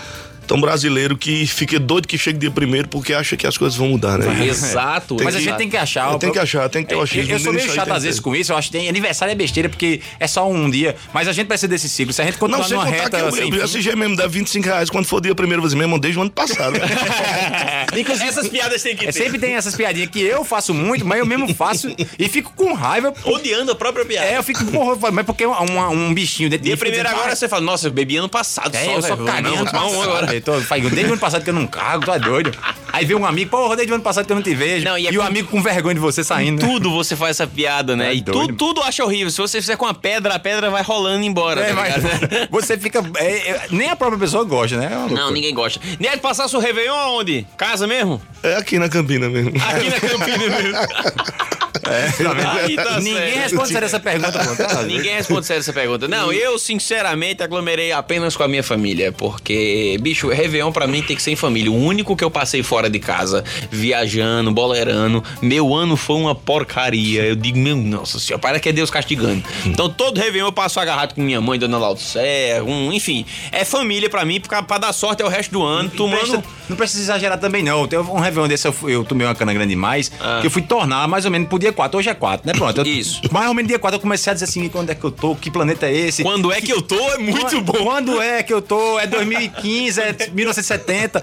tão 0.52 0.60
brasileiro 0.60 1.16
que 1.16 1.46
fica 1.46 1.78
doido 1.80 2.06
que 2.06 2.18
chega 2.18 2.38
dia 2.38 2.50
primeiro 2.50 2.86
porque 2.86 3.14
acha 3.14 3.38
que 3.38 3.46
as 3.46 3.56
coisas 3.56 3.74
vão 3.78 3.88
mudar, 3.88 4.18
né? 4.18 4.46
Exato. 4.46 5.16
Mas 5.24 5.34
a 5.34 5.38
exato. 5.38 5.44
gente 5.44 5.56
tem 5.56 5.70
que 5.70 5.78
achar. 5.78 6.18
Tem 6.18 6.30
que 6.30 6.38
achar, 6.38 6.68
tem 6.68 6.82
que 6.82 6.90
ter 6.90 6.94
o 6.94 6.98
Eu- 6.98 7.02
achismo. 7.04 7.32
Eu 7.32 7.38
sou 7.38 7.52
meio 7.54 7.66
chato 7.72 7.86
tem 7.86 7.92
às 7.94 7.98
que 8.02 8.04
vezes 8.06 8.20
com 8.20 8.36
isso. 8.36 8.52
Eu 8.52 8.56
acho 8.58 8.70
que 8.70 8.76
tem 8.76 8.86
aniversário 8.86 9.32
é 9.32 9.34
besteira, 9.34 9.70
porque 9.70 10.02
é 10.20 10.26
só 10.26 10.46
um 10.50 10.68
dia. 10.70 10.94
Mas 11.14 11.26
a 11.26 11.32
gente 11.32 11.46
precisa 11.46 11.68
desse 11.68 11.88
ciclo. 11.88 12.12
Se 12.12 12.20
a 12.20 12.26
gente 12.26 12.36
continuar 12.36 12.58
Não, 12.60 12.68
sem 12.68 12.76
numa 12.76 12.84
contar 12.86 13.02
reta 13.04 13.16
que 13.16 13.54
eu, 13.56 13.62
a 13.62 13.64
SG 13.64 13.96
mesmo 13.96 14.14
dá 14.14 14.26
25 14.26 14.66
reais 14.66 14.90
quando 14.90 15.06
for 15.06 15.22
dia 15.22 15.34
primeiro, 15.34 15.62
você 15.62 15.74
mesmo 15.74 15.98
desde 15.98 16.18
o 16.18 16.22
ano 16.22 16.30
passado. 16.30 16.74
Inclusive, 17.96 18.28
Essas 18.28 18.48
piadas 18.48 18.82
tem 18.82 18.94
que 18.96 19.04
é, 19.04 19.12
ter. 19.12 19.12
sempre 19.24 19.38
tem 19.38 19.54
essas 19.54 19.74
piadinhas 19.74 20.10
que 20.10 20.20
eu 20.22 20.44
faço 20.44 20.74
muito, 20.74 21.04
mas 21.06 21.18
eu 21.18 21.26
mesmo 21.26 21.52
faço 21.54 21.88
e 22.18 22.28
fico 22.28 22.52
com 22.54 22.72
raiva. 22.74 23.12
Odiando 23.24 23.72
a 23.72 23.74
própria 23.74 24.04
piada. 24.04 24.26
É, 24.26 24.36
eu 24.38 24.42
fico, 24.42 24.64
porra, 24.66 25.10
mas 25.10 25.24
porque 25.24 25.46
um, 25.46 25.52
um, 25.52 25.88
um 26.08 26.14
bichinho 26.14 26.50
dentro 26.50 26.64
de 26.64 26.70
mim 26.70 26.76
fica 26.76 26.86
primeiro 26.90 27.08
agora 27.08 27.32
"Ah, 27.32 27.36
você 27.36 27.48
fala, 27.48 27.62
nossa, 27.62 27.86
eu 27.88 27.90
bebi 27.90 28.16
ano 28.16 28.28
passado 28.28 28.74
É, 28.74 28.84
só, 29.00 29.08
eu 29.08 29.16
carinha 29.24 29.50
Não, 29.50 29.56
ano 29.62 29.64
não, 29.64 29.72
passado. 29.72 30.02
agora. 30.02 30.41
Tô, 30.44 30.60
faz- 30.60 30.82
desde 30.82 31.04
o 31.04 31.12
ano 31.12 31.18
passado 31.20 31.42
que 31.44 31.50
eu 31.50 31.54
não 31.54 31.66
cargo, 31.66 32.04
tu 32.04 32.12
é 32.12 32.18
doido. 32.18 32.52
Aí 32.92 33.04
vem 33.06 33.16
um 33.16 33.24
amigo, 33.24 33.50
porra, 33.50 33.74
desde 33.76 33.92
o 33.92 33.94
ano 33.94 34.04
passado 34.04 34.26
que 34.26 34.32
eu 34.32 34.36
não 34.36 34.42
te 34.42 34.54
vejo. 34.54 34.84
Não, 34.84 34.98
e 34.98 35.06
é 35.06 35.12
e 35.12 35.16
o 35.16 35.20
com- 35.20 35.26
amigo 35.26 35.48
com 35.48 35.62
vergonha 35.62 35.94
de 35.94 36.00
você 36.00 36.22
saindo. 36.24 36.60
Tudo 36.66 36.90
você 36.90 37.16
faz 37.16 37.30
essa 37.40 37.46
piada, 37.46 37.96
né? 37.96 38.08
É 38.10 38.14
e 38.14 38.20
doido. 38.20 38.40
tudo, 38.48 38.56
tudo 38.56 38.82
acha 38.82 39.04
horrível. 39.04 39.30
Se 39.30 39.38
você 39.38 39.60
fizer 39.60 39.76
com 39.76 39.86
a 39.86 39.94
pedra, 39.94 40.34
a 40.34 40.38
pedra 40.38 40.68
vai 40.70 40.82
rolando 40.82 41.24
embora. 41.24 41.60
É, 41.62 41.68
tá 41.68 41.74
mas 41.74 42.48
você 42.50 42.76
fica. 42.76 43.02
é, 43.16 43.50
é, 43.50 43.66
nem 43.70 43.88
a 43.88 43.96
própria 43.96 44.18
pessoa 44.18 44.44
gosta, 44.44 44.76
né? 44.76 44.86
É 45.10 45.14
Não, 45.14 45.30
ninguém 45.30 45.54
gosta. 45.54 45.80
Neto, 45.98 46.20
passasse 46.20 46.54
o 46.56 46.58
Réveillon 46.58 46.94
aonde? 46.94 47.46
Casa 47.56 47.86
mesmo? 47.86 48.20
é 48.42 48.56
aqui 48.56 48.78
na 48.78 48.88
Campina 48.88 49.28
mesmo. 49.28 49.52
Aqui 49.56 49.88
na 49.88 50.00
Campina 50.00 50.48
mesmo. 50.60 50.76
Aí 51.84 52.76
tá 52.76 53.00
Ninguém 53.00 53.14
certo. 53.14 53.38
responde 53.38 53.68
sério 53.68 53.86
essa 53.86 54.00
pergunta, 54.00 54.38
pô. 54.38 54.56
Tá? 54.56 54.82
Ninguém 54.82 55.14
responde 55.14 55.46
sério 55.46 55.60
essa 55.60 55.72
pergunta. 55.72 56.06
Não, 56.06 56.32
eu 56.32 56.58
sinceramente 56.58 57.42
aglomerei 57.42 57.92
apenas 57.92 58.36
com 58.36 58.42
a 58.42 58.48
minha 58.48 58.62
família, 58.62 59.12
porque, 59.12 59.96
bicho, 60.00 60.28
Réveillon 60.28 60.70
pra 60.72 60.86
mim 60.86 61.02
tem 61.02 61.16
que 61.16 61.22
ser 61.22 61.32
em 61.32 61.36
família. 61.36 61.70
O 61.70 61.76
único 61.76 62.16
que 62.16 62.22
eu 62.22 62.30
passei 62.30 62.62
fora 62.62 62.88
de 62.88 62.98
casa, 62.98 63.44
viajando, 63.70 64.52
bolerando, 64.52 65.22
meu 65.40 65.74
ano 65.74 65.96
foi 65.96 66.16
uma 66.16 66.34
porcaria. 66.34 67.22
Eu 67.24 67.34
digo, 67.36 67.58
meu, 67.58 67.76
nossa 67.76 68.18
senhora, 68.18 68.40
para 68.40 68.60
que 68.60 68.68
é 68.68 68.72
Deus 68.72 68.90
castigando. 68.90 69.42
Então 69.66 69.88
todo 69.88 70.18
Réveillon 70.18 70.46
eu 70.48 70.52
passo 70.52 70.78
agarrado 70.78 71.14
com 71.14 71.20
minha 71.20 71.40
mãe, 71.40 71.58
Dona 71.58 71.78
Laudicea, 71.78 72.62
um, 72.64 72.92
enfim, 72.92 73.26
é 73.50 73.64
família 73.64 74.08
pra 74.08 74.24
mim, 74.24 74.40
pra, 74.40 74.62
pra 74.62 74.78
dar 74.78 74.92
sorte 74.92 75.22
é 75.22 75.24
o 75.24 75.28
resto 75.28 75.50
do 75.52 75.62
ano, 75.62 75.90
tomando... 75.90 76.42
não 76.68 76.76
precisa 76.76 77.02
exagerar 77.02 77.38
também, 77.38 77.62
não. 77.62 77.86
Teve 77.86 78.02
um 78.10 78.18
Réveillon 78.20 78.48
desse, 78.48 78.66
eu, 78.66 78.72
fui- 78.72 78.94
eu 78.94 79.04
tomei 79.04 79.26
uma 79.26 79.34
cana 79.34 79.52
grande 79.52 79.70
demais, 79.70 80.10
que 80.40 80.46
eu 80.46 80.50
fui 80.50 80.62
tornar 80.62 81.06
mais 81.08 81.24
ou 81.24 81.30
menos 81.30 81.48
pro 81.48 81.58
dia 81.58 81.72
4. 81.72 81.98
Hoje 81.98 82.08
é 82.10 82.14
4, 82.14 82.46
né? 82.46 82.52
Pronto. 82.54 82.78
Eu- 82.80 82.86
Isso. 82.86 83.20
Mais 83.30 83.48
ou 83.48 83.54
menos 83.54 83.68
dia 83.68 83.78
4 83.78 83.96
eu 83.96 84.00
comecei 84.00 84.30
a 84.30 84.34
dizer 84.34 84.44
assim, 84.46 84.68
quando 84.68 84.90
é 84.90 84.94
que 84.94 85.04
eu 85.04 85.10
tô? 85.10 85.34
Que 85.36 85.50
planeta 85.50 85.86
é 85.86 85.94
esse? 85.94 86.22
Quando 86.22 86.50
é 86.52 86.60
que 86.60 86.72
eu 86.72 86.80
tô, 86.82 86.98
é 87.10 87.18
muito 87.18 87.40
Quando- 87.40 87.60
bom. 87.62 87.72
Quando 87.84 88.22
é 88.22 88.42
que 88.42 88.52
eu 88.52 88.62
tô? 88.62 88.98
É 88.98 89.06
2015, 89.06 90.00
é 90.00 90.16
1970. 90.32 91.22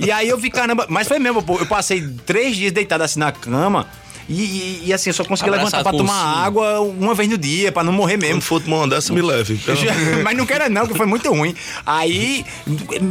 E 0.00 0.10
aí 0.10 0.28
eu 0.28 0.36
vi, 0.38 0.50
caramba, 0.50 0.86
mas 0.88 1.06
foi 1.08 1.18
mesmo, 1.18 1.42
pô. 1.42 1.58
Eu 1.58 1.66
passei 1.66 2.02
três 2.26 2.56
dias 2.56 2.72
deitado 2.72 3.02
assim 3.04 3.18
na 3.20 3.32
cama. 3.32 3.86
E, 4.30 4.34
e- 4.34 4.82
e, 4.86 4.92
assim, 4.92 5.10
eu 5.10 5.14
só 5.14 5.24
consegui 5.24 5.50
levantar 5.50 5.82
pra 5.82 5.90
tomar 5.92 6.26
ursinho. 6.28 6.44
água 6.46 6.80
uma 6.80 7.14
vez 7.14 7.28
no 7.28 7.36
dia, 7.36 7.72
pra 7.72 7.82
não 7.82 7.92
morrer 7.92 8.16
mesmo. 8.16 8.36
Quando 8.36 8.42
for 8.42 8.62
tomar 8.62 8.76
uma 8.78 8.88
dessa, 8.88 9.12
me 9.12 9.20
leve. 9.20 9.58
Então, 9.60 9.74
Mas 10.22 10.36
não 10.36 10.46
quero 10.46 10.70
não, 10.70 10.86
que 10.86 10.94
foi 10.94 11.06
muito 11.06 11.28
ruim. 11.32 11.54
Aí, 11.84 12.44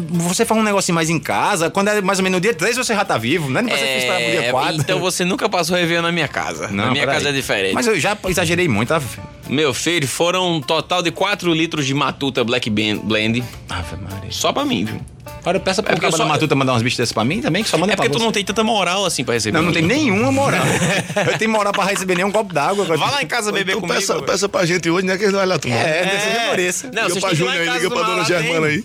você 0.10 0.46
faz 0.46 0.60
um 0.60 0.64
negocinho 0.64 0.96
mais 0.96 1.10
em 1.10 1.20
casa, 1.20 1.70
quando 1.70 1.90
é 1.90 2.02
mais 2.02 2.20
ou 2.20 2.24
menos 2.24 2.38
no 2.38 2.42
dia 2.42 2.54
3 2.54 2.78
você 2.78 2.94
já 2.96 3.04
tá 3.04 3.18
vivo, 3.18 3.50
né? 3.50 3.62
Não 3.62 3.70
precisa 3.70 3.92
esperar 3.98 4.22
pro 4.22 4.32
dia 4.32 4.42
É, 4.46 4.52
4. 4.52 4.76
então 4.82 5.00
você 5.02 5.26
nunca 5.26 5.50
passou 5.50 5.76
Réveillon 5.76 6.02
na 6.04 6.12
minha 6.12 6.28
casa. 6.28 6.70
na 6.70 6.92
minha 6.92 7.06
casa 7.06 7.30
é 7.30 7.32
diferente. 7.32 7.74
Mas 7.74 7.86
eu 7.88 8.00
já 8.00 8.18
exagerei 8.28 8.68
muito, 8.68 8.88
tá? 8.90 9.02
Meu 9.50 9.74
filho, 9.74 10.08
foram 10.08 10.56
um 10.56 10.62
total 10.62 11.02
de 11.02 11.12
4 11.12 11.52
litros 11.54 11.86
de 11.86 11.94
Matuta 11.94 12.44
Black 12.44 12.70
Blend. 12.70 13.44
Ave 13.70 13.96
Maria. 13.98 14.32
Só 14.32 14.54
pra 14.54 14.64
mim, 14.64 14.86
viu? 14.86 15.02
Eu 15.46 15.60
peço 15.60 15.79
É 15.79 15.84
pro 15.84 15.93
porque 15.93 16.05
eu 16.05 16.12
cara 16.12 16.24
da 16.24 16.29
Matuta 16.29 16.55
mandar 16.55 16.74
umas 16.74 16.81
bichas 16.84 16.98
dessas 16.98 17.13
pra 17.13 17.24
mim 17.25 17.41
também, 17.41 17.63
que 17.63 17.69
só 17.69 17.77
manda 17.77 17.93
É 17.93 17.96
pra 17.96 18.05
porque 18.05 18.17
tu 18.17 18.19
você. 18.19 18.25
não 18.25 18.31
tem 18.31 18.43
tanta 18.43 18.63
moral 18.63 19.05
assim 19.05 19.24
pra 19.24 19.34
receber. 19.34 19.58
Não, 19.58 19.65
não 19.65 19.72
tem 19.72 19.81
nenhuma 19.81 20.31
moral. 20.31 20.63
eu 21.31 21.38
tenho 21.38 21.51
moral 21.51 21.74
pra 21.74 21.86
receber 21.86 22.15
nem 22.15 22.25
um 22.25 22.31
copo 22.31 22.53
d'água. 22.53 22.86
Vai 22.86 22.98
lá 22.98 23.24
em 23.24 23.27
casa 23.27 23.51
beber 23.51 23.72
então 23.72 23.81
comigo. 23.81 24.00
peça, 24.00 24.22
peça 24.22 24.50
pra 24.50 24.65
gente 24.65 24.89
hoje, 24.89 25.05
né? 25.08 25.17
Que 25.17 25.24
eles 25.24 25.31
não 25.34 25.39
vai 25.39 25.48
lá 25.48 25.58
tomar. 25.58 25.75
É, 25.75 26.55
isso. 26.60 26.86
Não, 26.88 27.03
liga 27.03 27.10
vocês 27.10 27.24
pra 27.24 27.34
Júnior 27.34 27.55
aí, 27.62 27.69
liga 27.69 27.89
pra 27.89 28.03
dona 28.03 28.24
Germana 28.25 28.67
aí. 28.67 28.84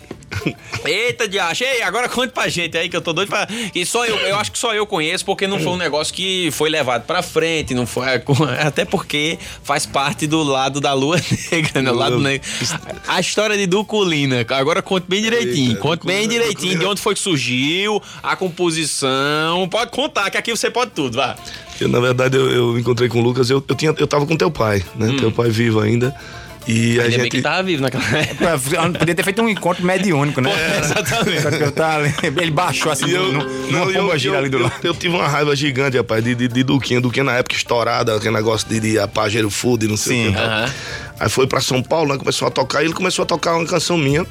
Eita 0.84 1.28
de 1.28 1.38
acha. 1.38 1.64
Ei, 1.64 1.82
agora 1.82 2.08
conte 2.08 2.32
pra 2.32 2.48
gente 2.48 2.76
aí 2.76 2.88
que 2.88 2.96
eu 2.96 3.00
tô 3.00 3.12
doido 3.12 3.28
pra. 3.28 3.46
E 3.74 3.84
só 3.86 4.04
eu, 4.04 4.16
eu 4.16 4.36
acho 4.36 4.52
que 4.52 4.58
só 4.58 4.74
eu 4.74 4.86
conheço 4.86 5.24
porque 5.24 5.46
não 5.46 5.58
foi 5.58 5.72
um 5.72 5.76
negócio 5.76 6.12
que 6.12 6.50
foi 6.52 6.68
levado 6.68 7.04
pra 7.06 7.22
frente, 7.22 7.74
não 7.74 7.86
foi. 7.86 8.04
Até 8.60 8.84
porque 8.84 9.38
faz 9.62 9.86
parte 9.86 10.26
do 10.26 10.42
lado 10.42 10.80
da 10.80 10.92
lua 10.92 11.16
negra, 11.50 11.82
né? 11.82 11.90
Lado 11.90 12.18
negro. 12.18 12.46
A 13.06 13.20
história 13.20 13.56
de 13.56 13.66
Duculina. 13.66 14.44
Agora 14.50 14.82
conte 14.82 15.06
bem 15.08 15.22
direitinho. 15.22 15.70
Eita, 15.70 15.80
conte 15.80 16.06
bem 16.06 16.28
direitinho 16.28 16.78
de 16.78 16.84
onde 16.84 17.00
foi 17.00 17.14
que 17.14 17.20
surgiu, 17.20 18.02
a 18.22 18.36
composição. 18.36 19.68
Pode 19.68 19.90
contar, 19.90 20.30
que 20.30 20.36
aqui 20.36 20.50
você 20.50 20.70
pode 20.70 20.90
tudo, 20.92 21.16
vá. 21.16 21.36
Eu, 21.80 21.88
na 21.88 21.98
verdade, 21.98 22.36
eu, 22.36 22.50
eu 22.50 22.78
encontrei 22.78 23.08
com 23.08 23.18
o 23.18 23.22
Lucas, 23.22 23.50
eu, 23.50 23.62
eu, 23.66 23.74
tinha, 23.74 23.94
eu 23.98 24.06
tava 24.06 24.26
com 24.26 24.36
teu 24.36 24.50
pai, 24.50 24.84
né? 24.94 25.14
Teu 25.18 25.32
pai 25.32 25.50
vivo 25.50 25.80
ainda. 25.80 26.14
E 26.66 26.98
a 26.98 27.02
Ainda 27.02 27.02
bem 27.02 27.10
gente. 27.10 27.30
que 27.30 27.36
ele 27.36 27.42
tava 27.42 27.62
vivo 27.62 27.82
naquela 27.82 28.04
época. 28.18 28.98
Podia 28.98 29.14
ter 29.14 29.22
feito 29.22 29.42
um 29.42 29.48
encontro 29.48 29.84
mediúnico, 29.84 30.40
né? 30.40 30.50
exatamente. 30.78 31.42
Só 31.42 31.50
que 31.50 31.62
eu 31.62 31.72
tava 31.72 32.06
ele 32.22 32.50
baixou 32.50 32.90
assim, 32.90 33.10
eu, 33.10 33.32
no, 33.32 33.44
não, 33.44 33.84
numa 33.84 33.92
eu, 33.92 34.02
pomba 34.02 34.18
gira 34.18 34.34
eu, 34.34 34.38
ali 34.38 34.48
do 34.48 34.56
eu, 34.58 34.62
lado. 34.62 34.74
eu 34.82 34.94
tive 34.94 35.14
uma 35.14 35.28
raiva 35.28 35.54
gigante, 35.54 35.96
rapaz, 35.96 36.24
de, 36.24 36.34
de, 36.34 36.48
de 36.48 36.62
Duquinha. 36.62 37.00
Duquinha 37.00 37.24
na 37.24 37.34
época 37.36 37.54
estourada, 37.54 38.16
aquele 38.16 38.34
negócio 38.34 38.68
de, 38.68 38.80
de 38.80 38.98
Apageiro 38.98 39.50
Food, 39.50 39.86
não 39.86 39.96
sei 39.96 40.24
Sim. 40.24 40.28
o 40.30 40.32
que. 40.32 40.38
Aí 41.20 41.28
foi 41.28 41.46
pra 41.46 41.60
São 41.60 41.82
Paulo, 41.82 42.12
né, 42.12 42.18
começou 42.18 42.48
a 42.48 42.50
tocar, 42.50 42.82
e 42.82 42.86
ele 42.86 42.94
começou 42.94 43.22
a 43.22 43.26
tocar 43.26 43.56
uma 43.56 43.66
canção 43.66 43.96
minha, 43.96 44.26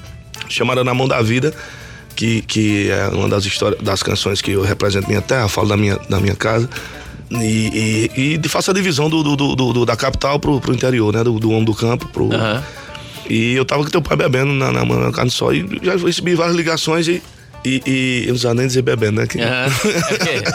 chamada 0.49 0.83
Na 0.83 0.93
Mão 0.93 1.07
da 1.07 1.21
Vida, 1.21 1.53
que, 2.15 2.41
que 2.41 2.89
é 2.89 3.07
uma 3.07 3.29
das, 3.29 3.45
histórias, 3.45 3.81
das 3.81 4.03
canções 4.03 4.41
que 4.41 4.51
eu 4.51 4.61
represento 4.63 5.07
minha 5.07 5.21
terra, 5.21 5.47
falo 5.47 5.69
da 5.69 5.77
minha, 5.77 5.97
da 6.09 6.19
minha 6.19 6.35
casa. 6.35 6.69
E, 7.41 8.09
e, 8.15 8.21
e 8.33 8.37
de- 8.37 8.49
faço 8.49 8.71
a 8.71 8.73
divisão 8.73 9.09
do, 9.09 9.23
do, 9.23 9.35
do- 9.55 9.73
do- 9.73 9.85
da 9.85 9.95
capital 9.95 10.39
pro, 10.39 10.59
pro 10.61 10.73
interior, 10.73 11.13
né? 11.13 11.23
Do, 11.23 11.39
do 11.39 11.49
homem 11.51 11.65
do 11.65 11.73
campo 11.73 12.07
pro. 12.09 12.33
Aham. 12.33 12.63
E 13.29 13.53
eu 13.55 13.63
tava 13.65 13.83
com 13.83 13.89
teu 13.89 14.01
pai 14.01 14.17
bebendo 14.17 14.51
na, 14.53 14.71
na, 14.71 14.83
na 14.85 15.11
carne 15.11 15.29
de 15.31 15.35
sol 15.35 15.53
e 15.53 15.65
já 15.81 15.95
recebi 15.95 16.35
várias 16.35 16.55
ligações 16.55 17.07
e. 17.07 17.21
E, 17.65 17.81
e 17.87 18.17
eu 18.23 18.25
não 18.25 18.27
precisava 18.33 18.55
nem 18.55 18.67
dizer 18.67 18.81
bebendo, 18.81 19.21
né? 19.21 19.27
Que- 19.27 19.39
Aham. 19.41 19.71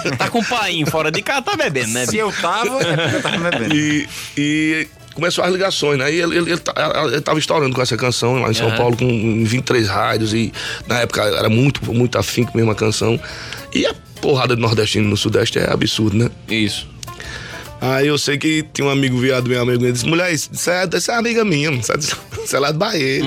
É 0.07 0.11
tá 0.17 0.29
com 0.29 0.41
o 0.41 0.45
pai 0.45 0.85
fora 0.91 1.11
de 1.11 1.23
casa, 1.23 1.41
tá 1.41 1.57
bebendo, 1.57 1.89
né? 1.95 2.05
Se 2.05 2.19
eu 2.19 2.31
tava, 2.31 2.83
é 2.83 2.97
porque 2.97 3.17
eu 3.17 3.23
tava 3.23 3.51
bebendo. 3.51 3.75
E, 3.75 4.07
e 4.37 4.87
começou 5.15 5.43
as 5.43 5.51
ligações, 5.51 5.99
né? 5.99 6.13
E 6.13 6.21
ele, 6.21 6.37
ele, 6.37 6.51
ele, 6.53 6.61
ta- 6.61 6.75
ele 7.11 7.21
tava 7.23 7.39
estourando 7.39 7.75
com 7.75 7.81
essa 7.81 7.97
canção 7.97 8.43
lá 8.43 8.51
em 8.51 8.55
São 8.55 8.69
Aham. 8.69 8.77
Paulo, 8.77 8.97
com 8.99 9.43
23 9.43 9.89
rádios, 9.89 10.35
e 10.35 10.53
na 10.87 11.01
época 11.01 11.23
era 11.23 11.49
muito, 11.49 11.83
muito 11.95 12.19
afinco 12.19 12.55
mesmo 12.55 12.71
a 12.71 12.75
canção. 12.75 13.19
E 13.75 13.89
porrada 14.21 14.55
de 14.55 14.63
nordestino 14.63 15.09
no 15.09 15.17
Sudeste 15.17 15.59
é 15.59 15.71
absurdo, 15.73 16.17
né? 16.17 16.31
Isso. 16.49 16.87
Aí 17.81 18.09
eu 18.09 18.19
sei 18.19 18.37
que 18.37 18.65
tinha 18.73 18.87
um 18.87 18.91
amigo 18.91 19.17
viado, 19.19 19.49
meu 19.49 19.63
amigo, 19.63 19.85
ele 19.85 19.93
disse: 19.93 20.07
mulher, 20.07 20.33
isso 20.33 20.51
é, 20.69 20.89
isso 20.93 21.11
é 21.11 21.15
amiga 21.15 21.45
minha, 21.45 21.71
isso 21.71 21.93
é, 21.93 21.97
isso 21.97 22.57
é 22.57 22.59
lá 22.59 22.73
de 22.73 22.79
Bahia. 22.79 23.23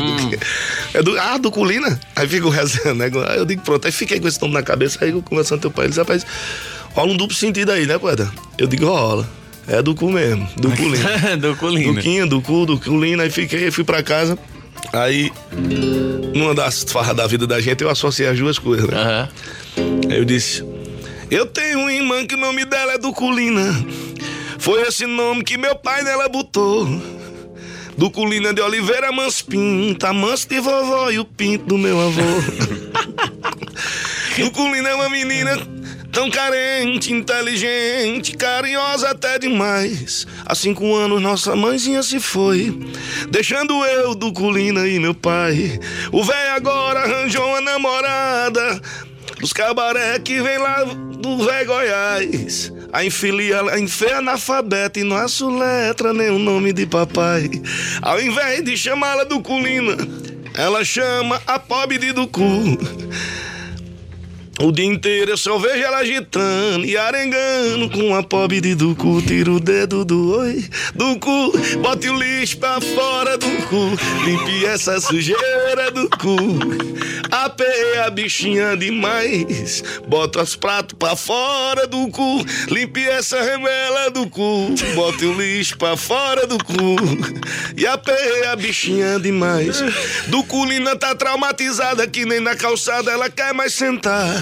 É 0.94 1.02
do, 1.02 1.18
ah, 1.18 1.38
do 1.38 1.50
Colina? 1.50 1.98
Aí 2.16 2.28
fico 2.28 2.50
rezando, 2.50 2.96
né? 2.96 3.10
Aí 3.30 3.38
eu 3.38 3.46
digo, 3.46 3.62
pronto, 3.62 3.86
aí 3.86 3.92
fiquei 3.92 4.20
com 4.20 4.28
esse 4.28 4.42
nome 4.42 4.54
na 4.54 4.62
cabeça, 4.62 5.00
aí 5.02 5.12
eu 5.12 5.22
conversando 5.22 5.60
com 5.60 5.62
teu 5.62 5.72
pai, 5.72 5.86
ele 5.86 5.90
disse, 5.90 6.02
rapaz, 6.02 6.26
rola 6.94 7.14
um 7.14 7.18
duplo 7.18 7.36
sentido 7.36 7.72
aí, 7.72 7.86
né, 7.86 7.98
poeta? 7.98 8.30
Eu 8.58 8.68
digo, 8.68 8.86
rola. 8.86 9.28
É 9.68 9.82
do 9.82 9.96
cu 9.96 10.12
mesmo, 10.12 10.50
do 10.58 10.70
Colina. 10.76 11.38
Do 11.38 11.56
Colina. 11.56 11.94
Duquinha, 11.94 12.26
do 12.26 12.42
cu, 12.42 12.66
do 12.66 12.78
Colina, 12.78 13.24
aí 13.24 13.30
fiquei, 13.30 13.72
fui 13.72 13.86
pra 13.86 14.04
casa. 14.04 14.38
Aí, 14.92 15.32
numa 16.34 16.54
das 16.54 16.84
farras 16.84 17.16
da 17.16 17.26
vida 17.28 17.48
da 17.48 17.62
gente, 17.62 17.82
eu 17.84 17.90
associei 17.90 18.28
as 18.28 18.38
duas 18.38 18.60
coisas, 18.60 18.90
né? 18.90 18.98
Aham. 18.98 19.30
Aí 20.10 20.18
eu 20.18 20.26
disse: 20.26 20.64
Eu 21.32 21.46
tenho 21.46 21.80
uma 21.80 21.94
irmã 21.94 22.28
que 22.28 22.36
o 22.36 22.38
nome 22.38 22.66
dela 22.66 22.92
é 22.92 22.98
Duculina. 22.98 23.64
Foi 24.60 24.82
esse 24.82 25.06
nome 25.06 25.46
que 25.46 25.58
meu 25.58 25.74
pai 25.78 26.04
nela 26.04 26.28
botou. 26.28 26.86
Duculina 27.98 28.54
de 28.54 28.60
Oliveira 28.60 29.14
Manspinta, 29.14 30.12
manso 30.12 30.50
de 30.50 30.60
vovó 30.60 31.10
e 31.10 31.20
o 31.20 31.24
pinto 31.24 31.68
do 31.68 31.78
meu 31.78 32.02
avô. 32.02 32.22
Duculina 34.38 34.90
é 34.90 34.96
uma 34.96 35.08
menina 35.08 35.58
tão 36.12 36.30
carente, 36.30 37.14
inteligente, 37.14 38.36
carinhosa 38.36 39.12
até 39.12 39.40
demais. 39.40 40.28
Há 40.46 40.54
cinco 40.54 40.94
anos 40.94 41.22
nossa 41.22 41.56
mãezinha 41.56 42.04
se 42.04 42.20
foi, 42.20 42.78
deixando 43.30 43.86
eu, 43.86 44.14
Duculina 44.16 44.86
e 44.86 45.00
meu 45.00 45.14
pai. 45.14 45.80
O 46.12 46.26
velho 46.26 46.56
agora 46.56 47.00
arranjou 47.00 47.48
uma 47.48 47.62
namorada. 47.62 48.82
Dos 49.40 49.54
cabaré 49.54 50.20
que 50.20 50.42
vem 50.42 50.58
lá 50.58 50.86
do 51.22 51.38
velho 51.46 51.68
Goiás. 51.68 52.74
A 52.92 53.06
infilia, 53.06 53.58
ela 53.58 53.74
é 53.74 53.80
analfabeta 54.12 55.00
e 55.00 55.04
não 55.04 55.18
letra 55.50 56.12
nem 56.12 56.30
o 56.30 56.40
nome 56.40 56.74
de 56.74 56.86
papai. 56.86 57.50
Ao 58.02 58.20
invés 58.20 58.64
de 58.64 58.76
chamá-la 58.76 59.24
do 59.24 59.40
Culina, 59.42 59.96
ela 60.56 60.84
chama 60.84 61.42
a 61.48 61.58
pobre 61.58 61.98
de 61.98 62.12
Ducu. 62.12 62.78
O 64.60 64.72
dia 64.72 64.86
inteiro 64.86 65.32
eu 65.32 65.38
só 65.38 65.58
vejo 65.58 65.82
ela 65.82 66.00
agitando 66.00 66.86
e 66.86 66.98
arengando 66.98 67.90
com 67.90 68.14
a 68.14 68.22
pobre 68.22 68.60
de 68.60 68.76
do 68.76 68.96
cu. 68.96 69.22
Tira 69.22 69.52
o 69.52 69.60
dedo 69.60 70.04
do 70.04 70.38
oi, 70.38 70.64
do 70.94 71.18
cu, 71.20 71.52
bote 71.82 72.10
o 72.10 72.18
lixo 72.18 72.58
pra 72.58 72.80
fora 72.82 73.38
do 73.38 73.50
cu. 73.68 73.98
Limpe 74.26 74.66
essa 74.66 75.00
sujeira 75.00 75.90
do 75.92 76.08
cu. 76.10 76.38
Apeei 77.32 78.00
a 78.00 78.10
bichinha 78.10 78.76
demais, 78.76 79.84
bota 80.08 80.44
os 80.44 80.56
pratos 80.56 80.96
pra 81.00 81.16
fora 81.16 81.88
do 81.88 82.10
cu. 82.10 82.46
Limpe 82.70 83.08
essa 83.08 83.42
remela 83.42 84.12
do 84.12 84.30
cu, 84.30 84.76
bote 84.94 85.26
o 85.26 85.42
lixo 85.42 85.78
pra 85.78 85.96
fora 85.96 86.46
do 86.46 86.58
cu. 86.64 86.98
E 87.76 87.88
apeei 87.88 88.46
a 88.48 88.56
bichinha 88.56 89.18
demais. 89.20 89.82
Do 90.28 90.44
culina 90.44 90.96
tá 90.96 91.16
traumatizada 91.16 92.06
que 92.06 92.26
nem 92.26 92.40
na 92.42 92.56
calçada 92.56 93.12
ela 93.12 93.30
quer 93.30 93.54
mais 93.54 93.74
sentar. 93.74 94.41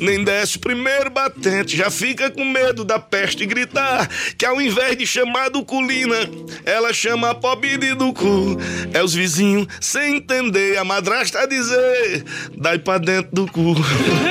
Nem 0.00 0.24
desce 0.24 0.56
o 0.56 0.60
primeiro 0.60 1.10
batente, 1.10 1.76
já 1.76 1.90
fica 1.90 2.30
com 2.30 2.44
medo 2.44 2.84
da 2.84 2.98
peste 2.98 3.42
e 3.42 3.46
gritar. 3.46 4.08
Que 4.36 4.46
ao 4.46 4.60
invés 4.60 4.96
de 4.96 5.06
chamar 5.06 5.50
do 5.50 5.64
culina, 5.64 6.16
ela 6.64 6.92
chama 6.92 7.30
a 7.30 7.34
pobre 7.34 7.94
do 7.94 8.12
cu. 8.12 8.56
É 8.92 9.02
os 9.02 9.14
vizinhos 9.14 9.66
sem 9.80 10.16
entender, 10.16 10.78
a 10.78 10.84
madrasta 10.84 11.46
dizer: 11.46 12.24
dai 12.56 12.78
pra 12.78 12.98
dentro 12.98 13.30
do 13.32 13.46
cu. 13.46 13.74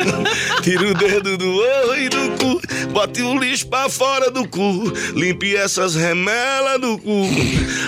Tira 0.62 0.88
o 0.88 0.94
dedo 0.94 1.38
do 1.38 1.58
oi 1.90 2.10
do 2.10 2.32
cu, 2.38 2.62
bote 2.92 3.22
o 3.22 3.38
lixo 3.38 3.68
pra 3.68 3.90
fora 3.90 4.30
do 4.32 4.48
cu. 4.48 4.92
Limpe 5.16 5.56
essas 5.56 5.96
remelas 5.96 6.80
do 6.80 6.98
cu. 6.98 7.30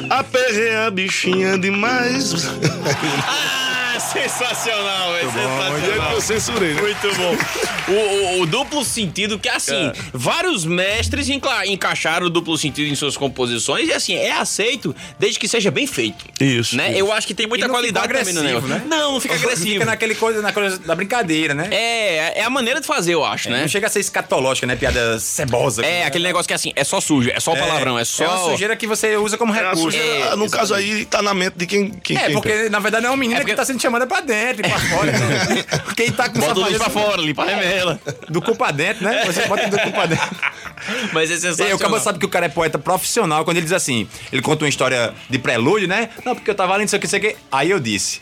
Aperrei 0.09 0.75
a 0.75 0.91
bichinha 0.91 1.57
demais. 1.57 2.33
Ah, 3.93 3.99
sensacional, 3.99 5.15
é 5.17 5.20
É 5.39 5.71
que 5.73 5.81
sensacional. 5.81 6.13
eu 6.13 6.21
censurei, 6.21 6.73
né? 6.73 6.81
Muito 6.81 7.15
bom. 7.15 7.37
O, 7.87 7.91
o- 7.93 8.41
o 8.41 8.45
duplo 8.45 8.83
sentido, 8.85 9.39
que 9.39 9.49
assim, 9.49 9.91
vários 10.13 10.65
mestres 10.65 11.29
encla- 11.29 11.65
encaixaram 11.67 12.27
o 12.27 12.29
duplo 12.29 12.57
sentido 12.57 12.87
em 12.89 12.95
suas 12.95 13.15
composições 13.17 13.87
e 13.89 13.93
assim, 13.93 14.15
é 14.15 14.31
aceito 14.31 14.95
desde 15.19 15.39
que 15.39 15.47
seja 15.47 15.71
bem 15.71 15.87
feito. 15.87 16.25
Isso, 16.39 16.75
Né? 16.75 16.89
isso. 16.91 16.99
Eu 16.99 17.11
acho 17.13 17.27
que 17.27 17.33
tem 17.33 17.47
muita 17.47 17.65
E 17.65 17.67
não 17.67 17.75
fica 17.75 17.81
qualidade 17.93 18.07
também 18.13 18.33
no 18.33 18.39
agressivo, 18.41 18.67
negócio. 18.67 18.85
né? 18.89 18.95
Não, 18.97 19.13
não 19.13 19.19
fica 19.21 19.35
agressivo. 19.35 19.69
Fica 19.73 19.85
naquele 19.85 20.15
coisa, 20.15 20.41
na 20.41 20.51
coisa 20.53 20.77
da 20.79 20.95
brincadeira, 20.95 21.53
né? 21.53 21.67
É, 21.71 22.39
é 22.39 22.43
a 22.43 22.49
maneira 22.49 22.79
de 22.81 22.87
fazer, 22.87 23.13
eu 23.13 23.23
acho, 23.23 23.49
né? 23.49 23.61
Não 23.61 23.67
chega 23.67 23.87
a 23.87 23.89
ser 23.89 23.99
escatológica, 23.99 24.67
né? 24.67 24.75
Piada 24.75 25.19
cebosa. 25.19 25.85
É, 25.85 26.05
aquele 26.05 26.23
negócio 26.23 26.47
que 26.47 26.53
assim, 26.53 26.71
é 26.75 26.83
só 26.83 26.99
sujo, 27.01 27.29
é 27.33 27.39
só 27.39 27.55
palavrão, 27.55 27.97
é 27.97 28.05
só. 28.05 28.23
É 28.23 28.27
uma 28.27 28.49
sujeira 28.51 28.75
que 28.75 28.87
você 28.87 29.15
usa 29.17 29.37
como 29.37 29.53
É 29.53 29.59
recurso. 29.59 29.83
sujeira, 29.83 30.25
É, 30.31 30.35
no 30.35 30.49
caso 30.49 30.73
aí, 30.73 31.05
tá 31.05 31.21
na 31.21 31.33
mente 31.33 31.53
de 31.57 31.65
quem. 31.65 31.89
quem 31.89 32.17
É, 32.17 32.25
quem- 32.25 32.33
porque 32.33 32.69
na 32.69 32.79
verdade 32.79 33.05
é 33.05 33.09
uma 33.09 33.17
menina 33.17 33.39
É 33.39 33.41
porque- 33.41 33.51
que 33.51 33.57
tá 33.57 33.65
sendo 33.65 33.81
chamada 33.81 34.05
pra 34.07 34.21
dentro 34.21 34.65
e 34.65 34.69
pra 34.69 34.79
fora. 34.89 35.11
Quem 35.95 36.11
tá 36.11 36.29
com 36.29 36.39
Bota 36.39 36.59
o 36.59 36.63
lixo 36.65 36.79
pra 36.79 36.89
fora, 36.89 37.21
limpa 37.21 37.43
a 37.43 37.45
remela. 37.47 37.99
do 38.29 38.41
cu 38.41 38.55
pra 38.55 38.71
dentro, 38.71 39.03
né? 39.03 39.23
Você 39.25 39.45
bota 39.47 39.67
do 39.67 39.77
cu 39.79 39.91
pra 39.91 40.05
dentro. 40.05 40.29
Mas 41.13 41.29
é 41.29 41.35
E 41.35 41.39
sensacional. 41.39 41.75
o 41.75 41.79
cara 41.79 41.99
sabe 41.99 42.19
que 42.19 42.25
o 42.25 42.29
cara 42.29 42.45
é 42.47 42.49
poeta 42.49 42.79
profissional 42.79 43.43
quando 43.45 43.57
ele 43.57 43.65
diz 43.65 43.73
assim, 43.73 44.07
ele 44.31 44.41
conta 44.41 44.63
uma 44.65 44.69
história 44.69 45.13
de 45.29 45.37
prelúdio, 45.37 45.87
né? 45.87 46.09
Não, 46.25 46.33
porque 46.35 46.49
eu 46.49 46.55
tava 46.55 46.75
lendo 46.75 46.87
isso 46.87 46.95
aqui, 46.95 47.05
isso 47.05 47.15
aqui. 47.15 47.35
Aí 47.51 47.69
eu 47.69 47.79
disse. 47.79 48.21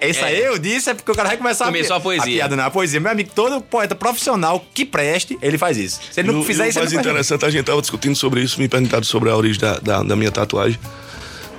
Esse 0.00 0.20
É. 0.20 0.24
aí 0.24 0.40
eu 0.40 0.58
disse 0.58 0.90
é 0.90 0.94
porque 0.94 1.10
o 1.12 1.14
cara 1.14 1.28
vai 1.28 1.36
começar 1.38 1.66
Começou 1.66 1.94
a 1.96 2.00
poesia. 2.00 2.24
A 2.24 2.26
piada 2.48 2.56
não, 2.56 2.64
a 2.64 2.70
poesia. 2.70 2.98
Meu 2.98 3.12
amigo, 3.12 3.30
todo 3.34 3.60
poeta 3.60 3.94
profissional 3.94 4.64
que 4.74 4.84
preste, 4.84 5.38
ele 5.40 5.56
faz 5.56 5.76
isso. 5.76 6.00
Se 6.10 6.20
ele 6.20 6.32
não 6.32 6.40
E 6.40 6.44
fizer 6.44 6.66
e 6.66 6.70
isso, 6.70 6.80
ele 6.80 6.92
não 6.94 7.00
interessante, 7.00 7.44
a 7.44 7.50
gente 7.50 7.64
tava 7.64 7.80
discutindo 7.80 8.16
sobre 8.16 8.40
isso, 8.40 8.58
me 8.60 8.66
perguntaram 8.68 9.04
sobre 9.04 9.30
a 9.30 9.36
origem 9.36 9.60
da, 9.60 9.78
da, 9.78 10.02
da 10.02 10.16
minha 10.16 10.32
tatuagem. 10.32 10.78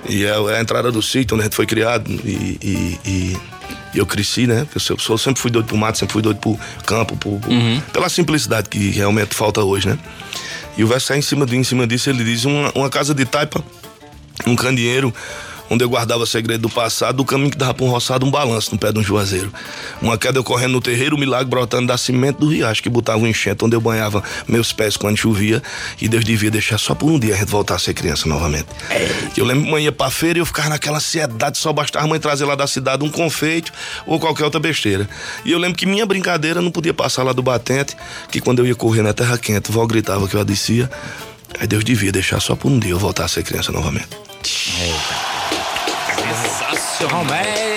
E 0.08 0.24
é, 0.24 0.28
é 0.30 0.56
a 0.58 0.60
entrada 0.60 0.90
do 0.92 1.00
sítio 1.00 1.34
onde 1.34 1.42
a 1.42 1.44
gente 1.44 1.56
foi 1.56 1.64
criado. 1.64 2.10
E, 2.10 2.58
e- 2.60 2.98
e- 3.06 3.36
e 3.94 3.98
eu 3.98 4.06
cresci, 4.06 4.46
né? 4.46 4.64
Porque 4.70 4.92
Eu, 4.92 4.98
sou- 4.98 5.18
sempre 5.18 5.40
fui 5.40 5.50
doido 5.50 5.66
pro 5.66 5.76
mato, 5.76 5.98
sempre 5.98 6.12
fui 6.12 6.22
doido 6.22 6.38
pro 6.38 6.58
campo, 6.86 7.16
pro- 7.16 7.38
pro- 7.38 7.50
Uhum. 7.50 7.80
pela 7.92 8.08
simplicidade 8.08 8.68
que 8.68 8.90
realmente 8.90 9.34
falta 9.34 9.62
hoje, 9.62 9.88
né? 9.88 9.98
E 10.76 10.82
o 10.82 10.86
verso 10.86 11.12
é 11.12 11.18
em 11.18 11.22
cima, 11.22 11.44
de, 11.44 11.56
em 11.56 11.64
cima 11.64 11.86
disso, 11.86 12.08
ele 12.10 12.24
diz: 12.24 12.44
uma, 12.44 12.72
uma 12.74 12.88
casa 12.88 13.14
de 13.14 13.24
taipa, 13.26 13.62
um 14.46 14.56
candeeiro, 14.56 15.12
onde 15.72 15.82
eu 15.82 15.88
guardava 15.88 16.26
segredo 16.26 16.60
do 16.60 16.68
passado, 16.68 17.16
do 17.16 17.24
caminho 17.24 17.50
que 17.50 17.56
dava 17.56 17.72
pra 17.72 17.86
um 17.86 17.88
roçado, 17.88 18.26
um 18.26 18.30
balanço 18.30 18.70
no 18.72 18.78
pé 18.78 18.92
de 18.92 18.98
um 18.98 19.02
juazeiro. 19.02 19.50
Uma 20.02 20.18
queda 20.18 20.38
ocorrendo 20.38 20.74
no 20.74 20.82
terreiro, 20.82 21.16
um 21.16 21.18
milagre 21.18 21.46
brotando 21.46 21.86
da 21.86 21.96
cimento 21.96 22.40
do 22.40 22.48
riacho 22.48 22.82
que 22.82 22.90
botava 22.90 23.18
um 23.18 23.26
enchente, 23.26 23.64
onde 23.64 23.74
eu 23.74 23.80
banhava 23.80 24.22
meus 24.46 24.70
pés 24.70 24.98
quando 24.98 25.16
chovia, 25.16 25.62
e 25.98 26.08
Deus 26.08 26.24
devia 26.24 26.50
deixar 26.50 26.76
só 26.76 26.94
por 26.94 27.10
um 27.10 27.18
dia 27.18 27.34
a 27.34 27.38
gente 27.38 27.48
voltar 27.48 27.76
a 27.76 27.78
ser 27.78 27.94
criança 27.94 28.28
novamente. 28.28 28.66
E 29.34 29.40
eu 29.40 29.46
lembro 29.46 29.64
que 29.64 29.70
mãe 29.70 29.84
ia 29.84 29.92
pra 29.92 30.10
feira 30.10 30.38
e 30.38 30.42
eu 30.42 30.46
ficava 30.46 30.68
naquela 30.68 30.98
ansiedade, 30.98 31.56
só 31.56 31.72
bastava 31.72 32.04
a 32.04 32.08
mãe 32.08 32.20
trazer 32.20 32.44
lá 32.44 32.54
da 32.54 32.66
cidade 32.66 33.02
um 33.02 33.10
confeito 33.10 33.72
ou 34.06 34.20
qualquer 34.20 34.44
outra 34.44 34.60
besteira. 34.60 35.08
E 35.42 35.52
eu 35.52 35.58
lembro 35.58 35.78
que 35.78 35.86
minha 35.86 36.04
brincadeira 36.04 36.60
não 36.60 36.70
podia 36.70 36.92
passar 36.92 37.22
lá 37.22 37.32
do 37.32 37.42
batente, 37.42 37.96
que 38.30 38.42
quando 38.42 38.58
eu 38.58 38.66
ia 38.66 38.74
correr 38.74 39.00
na 39.00 39.14
terra 39.14 39.38
quente, 39.38 39.70
o 39.70 39.72
vó 39.72 39.86
gritava 39.86 40.28
que 40.28 40.36
eu 40.36 40.40
a 40.42 40.44
descia. 40.44 40.90
Aí 41.58 41.66
Deus 41.66 41.82
devia 41.82 42.12
deixar 42.12 42.40
só 42.40 42.54
por 42.54 42.70
um 42.70 42.78
dia 42.78 42.90
eu 42.90 42.98
voltar 42.98 43.24
a 43.24 43.28
ser 43.28 43.42
criança 43.42 43.72
novamente. 43.72 44.08
Sensacional. 44.42 45.31
Não, 47.10 47.24
mas 47.24 47.46
é- 47.46 47.71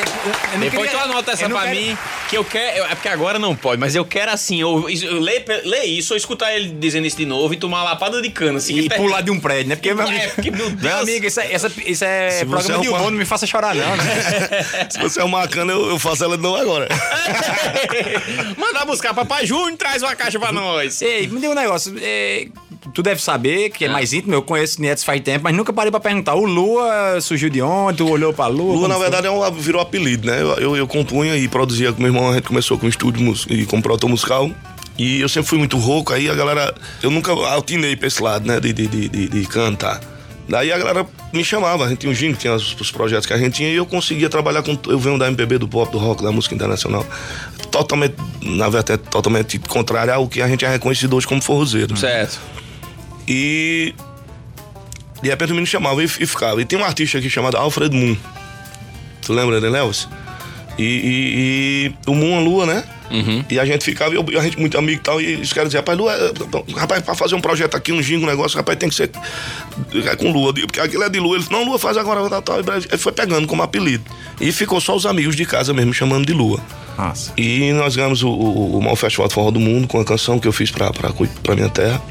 eu 0.53 0.59
Depois 0.59 0.89
queria- 0.89 0.91
tu 0.91 1.09
anota 1.09 1.31
essa 1.31 1.49
pra 1.49 1.61
quero- 1.63 1.75
mim, 1.75 1.97
que 2.29 2.37
eu 2.37 2.43
quero. 2.45 2.85
É 2.85 2.95
porque 2.95 3.07
agora 3.09 3.37
não 3.39 3.55
pode, 3.55 3.79
mas 3.79 3.95
eu 3.95 4.05
quero 4.05 4.31
assim, 4.31 4.59
eu, 4.61 4.89
eu 4.89 5.19
ler, 5.19 5.43
ler 5.63 5.83
isso, 5.85 6.13
ou 6.13 6.17
escutar 6.17 6.53
ele 6.55 6.69
dizendo 6.69 7.05
isso 7.07 7.17
de 7.17 7.25
novo 7.25 7.53
e 7.53 7.57
tomar 7.57 7.77
uma 7.79 7.83
lapada 7.91 8.21
de 8.21 8.29
cana, 8.29 8.57
assim. 8.57 8.77
E 8.79 8.89
que 8.89 8.95
pular 8.95 9.21
de 9.21 9.31
um 9.31 9.39
prédio, 9.39 9.69
né? 9.69 9.75
Porque, 9.75 9.93
meu 9.93 10.05
É, 10.05 10.09
amigo, 10.09 10.31
porque, 10.35 10.51
meu 10.51 10.69
Deus. 10.69 10.81
meu 10.81 10.97
amigo 10.99 11.25
isso 11.25 11.39
é, 11.39 11.53
essa- 11.53 11.71
isso 11.85 12.03
é 12.05 12.29
Se 12.31 12.37
você 12.39 12.45
programa 12.45 12.81
de 12.83 12.89
humor, 12.89 13.11
não 13.11 13.17
me 13.17 13.25
faça 13.25 13.45
chorar, 13.45 13.75
não, 13.75 13.95
né? 13.95 14.03
Se 14.89 14.99
você 14.99 15.19
é 15.21 15.23
uma 15.23 15.47
cana, 15.47 15.71
eu, 15.73 15.89
eu 15.89 15.99
faço 15.99 16.23
ela 16.23 16.37
de 16.37 16.43
novo 16.43 16.57
agora. 16.61 16.87
Manda 18.57 18.85
buscar 18.85 19.13
Papai 19.13 19.45
Júnior, 19.45 19.77
traz 19.77 20.01
uma 20.01 20.15
caixa 20.15 20.39
pra 20.39 20.51
nós. 20.51 21.01
Ei, 21.01 21.27
me 21.27 21.39
diga 21.39 21.51
um 21.51 21.55
negócio. 21.55 21.93
é, 22.01 22.47
tu 22.93 23.01
deve 23.01 23.21
saber 23.21 23.69
que 23.71 23.85
é 23.85 23.87
Ah. 23.87 23.91
mais 23.91 24.13
íntimo, 24.13 24.33
eu 24.33 24.41
conheço 24.41 24.81
Nietzsche 24.81 25.05
faz 25.05 25.21
tempo, 25.21 25.43
mas 25.43 25.55
nunca 25.55 25.71
parei 25.73 25.91
pra 25.91 25.99
perguntar. 25.99 26.35
O 26.35 26.45
Lua 26.45 27.19
surgiu 27.21 27.49
de 27.49 27.61
onde? 27.61 27.97
Tu 27.97 28.09
olhou 28.09 28.33
pra 28.33 28.47
Lua? 28.47 28.75
Lua, 28.75 28.87
na 28.87 28.95
foi? 28.95 29.03
verdade, 29.03 29.27
é 29.27 29.31
um, 29.31 29.51
virou 29.51 29.81
apelido, 29.81 30.14
né? 30.23 30.41
Eu, 30.41 30.49
eu, 30.57 30.75
eu 30.77 30.87
compunha 30.87 31.35
e 31.35 31.47
produzia 31.47 31.91
com 31.91 31.99
meu 32.01 32.11
irmão, 32.13 32.29
a 32.29 32.35
gente 32.35 32.47
começou 32.47 32.77
com 32.77 32.87
estúdio 32.87 33.33
e 33.49 33.65
com 33.65 33.81
proto 33.81 34.07
musical. 34.07 34.49
E 34.97 35.19
eu 35.19 35.27
sempre 35.27 35.49
fui 35.49 35.57
muito 35.57 35.77
rouco, 35.77 36.13
aí 36.13 36.29
a 36.29 36.33
galera. 36.35 36.73
Eu 37.03 37.11
nunca 37.11 37.31
altinei 37.31 37.95
pra 37.95 38.07
esse 38.07 38.21
lado, 38.23 38.47
né? 38.47 38.59
De, 38.59 38.71
de, 38.71 38.87
de, 38.87 39.09
de- 39.09 39.27
de 39.27 39.45
cantar. 39.47 39.99
Daí 40.47 40.71
a 40.71 40.77
galera 40.77 41.05
me 41.33 41.43
chamava, 41.43 41.85
a 41.85 41.89
gente 41.89 41.97
tinha 41.99 42.11
um 42.11 42.15
gino, 42.15 42.35
tinha 42.35 42.53
os, 42.53 42.79
os 42.79 42.91
projetos 42.91 43.25
que 43.25 43.33
a 43.33 43.37
gente 43.37 43.55
tinha, 43.55 43.67
e 43.69 43.75
eu 43.75 43.85
conseguia 43.85 44.29
trabalhar 44.29 44.61
com. 44.61 44.77
Eu 44.87 44.99
venho 44.99 45.17
da 45.17 45.27
MPB, 45.27 45.57
do 45.57 45.67
pop, 45.67 45.91
do 45.91 45.97
rock, 45.97 46.23
da 46.23 46.31
música 46.31 46.53
internacional. 46.55 47.05
Totalmente, 47.71 48.15
na 48.41 48.69
verdade, 48.69 49.01
totalmente 49.09 49.57
contrário 49.59 50.13
ao 50.13 50.27
que 50.29 50.41
a 50.41 50.47
gente 50.47 50.63
é 50.63 50.69
reconhecido 50.69 51.15
hoje 51.15 51.27
como 51.27 51.41
forrozeiro. 51.41 51.97
Certo. 51.97 52.39
E 53.27 53.93
de 55.21 55.29
repente 55.29 55.49
o 55.51 55.55
menino 55.55 55.65
chamava 55.67 56.01
e, 56.01 56.05
e 56.05 56.25
ficava. 56.25 56.61
E 56.61 56.65
tem 56.65 56.77
um 56.79 56.83
artista 56.85 57.17
aqui 57.17 57.29
chamado 57.29 57.57
Alfred 57.57 57.93
Moon. 57.95 58.15
Tu 59.25 59.33
lembra 59.33 59.59
dele, 59.59 59.77
Elvis? 59.77 60.07
E, 60.77 60.83
e- 60.83 61.91
e 62.07 62.09
o 62.09 62.13
Moon, 62.15 62.37
a 62.37 62.41
lua, 62.41 62.65
né? 62.65 62.83
E 63.49 63.59
a 63.59 63.65
gente 63.65 63.85
ficava, 63.85 64.13
e 64.13 64.17
eu- 64.17 64.39
a 64.39 64.43
gente 64.43 64.59
muito 64.59 64.77
amigo 64.77 64.99
e 64.99 65.03
tal, 65.03 65.21
e 65.21 65.35
os 65.35 65.53
caras 65.53 65.69
diziam, 65.69 65.79
rapaz, 65.81 65.97
lua, 65.97 66.11
é- 66.13 66.79
rapaz, 66.79 67.01
pra 67.03 67.13
fazer 67.15 67.35
um 67.35 67.39
projeto 67.39 67.75
aqui, 67.75 67.91
um 67.93 68.01
jingo, 68.01 68.25
um 68.25 68.27
negócio, 68.27 68.57
rapaz, 68.57 68.77
tem 68.77 68.89
que 68.89 68.95
ser 68.95 69.09
é 70.09 70.15
com 70.15 70.31
lua, 70.31 70.53
porque 70.53 70.79
aquilo 70.79 71.03
é 71.03 71.09
de 71.09 71.19
lua. 71.19 71.35
Ele 71.35 71.39
disse, 71.39 71.51
não, 71.51 71.63
lua 71.63 71.77
faz 71.79 71.95
agora, 71.97 72.27
tal, 72.29 72.41
tal. 72.41 72.59
E 72.91 72.97
foi 72.97 73.11
pegando 73.11 73.47
como 73.47 73.61
apelido. 73.63 74.03
E 74.41 74.51
ficou 74.51 74.81
só 74.81 74.95
os 74.95 75.05
amigos 75.05 75.35
de 75.35 75.45
casa 75.45 75.73
mesmo 75.73 75.93
chamando 75.93 76.25
de 76.25 76.33
lua. 76.33 76.59
Nossa. 76.97 77.31
E 77.37 77.71
nós 77.73 77.95
ganhamos 77.95 78.23
o, 78.23 78.29
o, 78.29 78.77
o 78.77 78.81
maior 78.81 78.95
festival 78.95 79.27
de 79.27 79.33
forró 79.33 79.51
do 79.51 79.59
mundo 79.59 79.87
com 79.87 79.99
a 79.99 80.05
canção 80.05 80.39
que 80.39 80.47
eu 80.47 80.51
fiz 80.51 80.71
pra, 80.71 80.91
pra, 80.91 81.11
pra 81.43 81.55
minha 81.55 81.69
terra, 81.69 82.01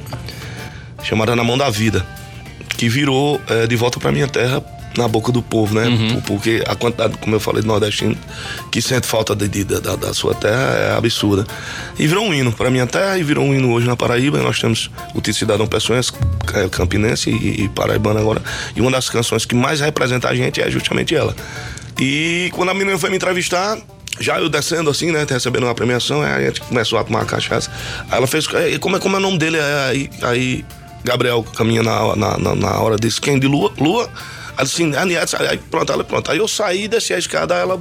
chamada 1.03 1.35
Na 1.37 1.43
Mão 1.45 1.59
da 1.59 1.69
Vida, 1.71 2.07
que 2.77 2.89
virou 2.89 3.41
eh, 3.49 3.67
de 3.67 3.77
volta 3.77 3.99
pra 3.99 4.11
minha 4.13 4.29
terra 4.29 4.63
na 4.97 5.09
boca 5.09 5.31
do 5.33 5.43
povo, 5.43 5.75
né? 5.75 5.87
Por- 6.15 6.23
Porque 6.23 6.63
a 6.67 6.75
quantidade, 6.75 7.17
como 7.19 7.35
eu 7.37 7.41
falei, 7.41 7.63
de 7.63 7.69
nordestino 7.69 8.17
que 8.71 8.81
sente 8.83 9.07
falta 9.07 9.35
de, 9.35 9.49
de- 9.49 9.65
da, 9.65 9.97
da 9.97 10.15
sua 10.15 10.35
terra 10.35 10.61
é 10.93 10.97
absurda. 10.97 11.47
E 11.99 12.07
virou 12.07 12.25
um 12.25 12.33
hino 12.35 12.53
pra 12.53 12.71
minha 12.71 12.87
terra 12.87 13.19
e 13.19 13.23
virou 13.23 13.45
um 13.45 13.55
hino 13.55 13.73
hoje 13.73 13.87
na 13.87 13.97
Paraíba. 13.97 14.39
Nós 14.39 14.61
temos 14.61 14.91
o 15.15 15.19
título 15.21 15.35
cidadão 15.35 15.67
pessoense, 15.67 16.13
eh, 16.55 16.69
campinense 16.69 17.31
e, 17.31 17.65
e 17.65 17.69
paraibano 17.69 18.19
agora. 18.21 18.43
E 18.77 18.81
uma 18.81 18.91
das 18.91 19.09
canções 19.11 19.45
que 19.45 19.55
mais 19.55 19.81
representa 19.81 20.29
a 20.29 20.35
gente 20.35 20.61
é 20.61 20.71
justamente 20.71 21.15
ela. 21.15 21.35
E 22.01 22.51
quando 22.55 22.71
a 22.71 22.75
menina 22.75 22.99
foi 22.99 23.11
me 23.11 23.17
entrevistar, 23.17 23.79
já 24.21 24.39
eu 24.39 24.49
descendo 24.49 24.91
assim, 24.91 25.11
né, 25.13 25.27
recebendo 25.29 25.65
uma 25.65 25.75
premiação, 25.75 26.23
aí 26.23 26.45
a 26.45 26.47
gente 26.49 26.61
começou 26.63 26.99
a 26.99 27.05
tomar 27.05 27.21
uma 27.21 27.25
cachaça. 27.25 27.71
Aí 28.11 28.17
ela 28.19 28.27
fez, 28.27 28.47
"E 28.73 28.79
como 28.79 28.97
é, 28.97 29.01
como 29.01 29.17
é 29.17 29.19
o 29.19 29.23
nome 29.23 29.39
dele? 29.39 29.59
Aí, 29.89 30.11
aí 30.23 30.65
Gabriel 31.05 31.45
caminha 31.57 31.83
na, 31.83 32.17
na, 32.17 32.39
na, 32.39 32.55
na 32.55 32.79
hora 32.81 32.97
disse, 32.97 33.21
quem? 33.21 33.39
De 33.39 33.47
Lua? 33.47 33.73
Lua? 33.79 34.09
Assim, 34.57 34.95
a 34.95 35.05
Nietzsche, 35.05 35.37
aí 35.37 35.59
pronto, 35.71 35.93
ela 35.93 36.05
pronto. 36.05 36.31
Aí 36.31 36.39
eu 36.39 36.47
saí, 36.49 36.87
desci 36.89 37.13
a 37.13 37.19
escada, 37.19 37.55
aí 37.55 37.61
ela. 37.61 37.75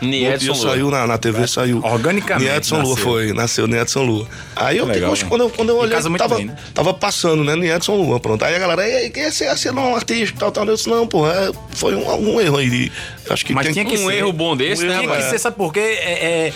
Niedson 0.00 0.44
E 0.44 0.48
eu 0.48 0.54
Lua. 0.54 0.70
saiu 0.70 0.90
na, 0.90 1.06
na 1.06 1.18
TV, 1.18 1.46
saiu. 1.46 1.80
Organicamente 1.84 2.50
Niedson 2.50 2.80
Lua 2.80 2.96
foi, 2.96 3.32
nasceu 3.32 3.66
Niedson 3.66 4.02
Lua. 4.02 4.26
Aí 4.54 4.78
eu, 4.78 4.86
Legal, 4.86 5.12
né? 5.12 5.18
quando 5.28 5.40
eu, 5.42 5.50
quando 5.50 5.68
eu 5.70 5.76
olhei, 5.76 5.98
tava, 6.18 6.36
bem, 6.36 6.46
né? 6.46 6.56
tava 6.74 6.94
passando, 6.94 7.44
né, 7.44 7.54
Niedson 7.54 7.94
Lua, 7.96 8.18
pronto. 8.18 8.44
Aí 8.44 8.54
a 8.54 8.58
galera, 8.58 8.88
ei, 8.88 9.12
é 9.14 9.28
esse, 9.28 9.44
esse 9.44 9.70
não 9.70 9.82
é 9.82 9.88
um 9.90 9.94
artista, 9.96 10.36
tal, 10.38 10.50
tal. 10.52 10.64
Eu 10.66 10.74
disse, 10.74 10.88
não, 10.88 11.06
pô, 11.06 11.28
é, 11.28 11.50
foi 11.70 11.94
um, 11.94 12.32
um 12.34 12.40
erro 12.40 12.56
aí. 12.58 12.70
de- 12.70 12.92
acho 13.30 13.44
que 13.44 13.54
Mas 13.54 13.64
tem 13.66 13.72
tinha 13.72 13.84
que 13.84 13.96
Um 13.96 14.08
ser. 14.08 14.14
erro 14.18 14.32
bom 14.32 14.56
desse, 14.56 14.84
Um 14.84 14.88
né, 14.88 14.98
Tinha 15.00 15.16
que 15.16 15.22
ser, 15.24 15.38
sabe 15.38 15.56
por 15.56 15.72
quê? 15.72 15.80
É, 15.80 16.48
é, 16.48 16.52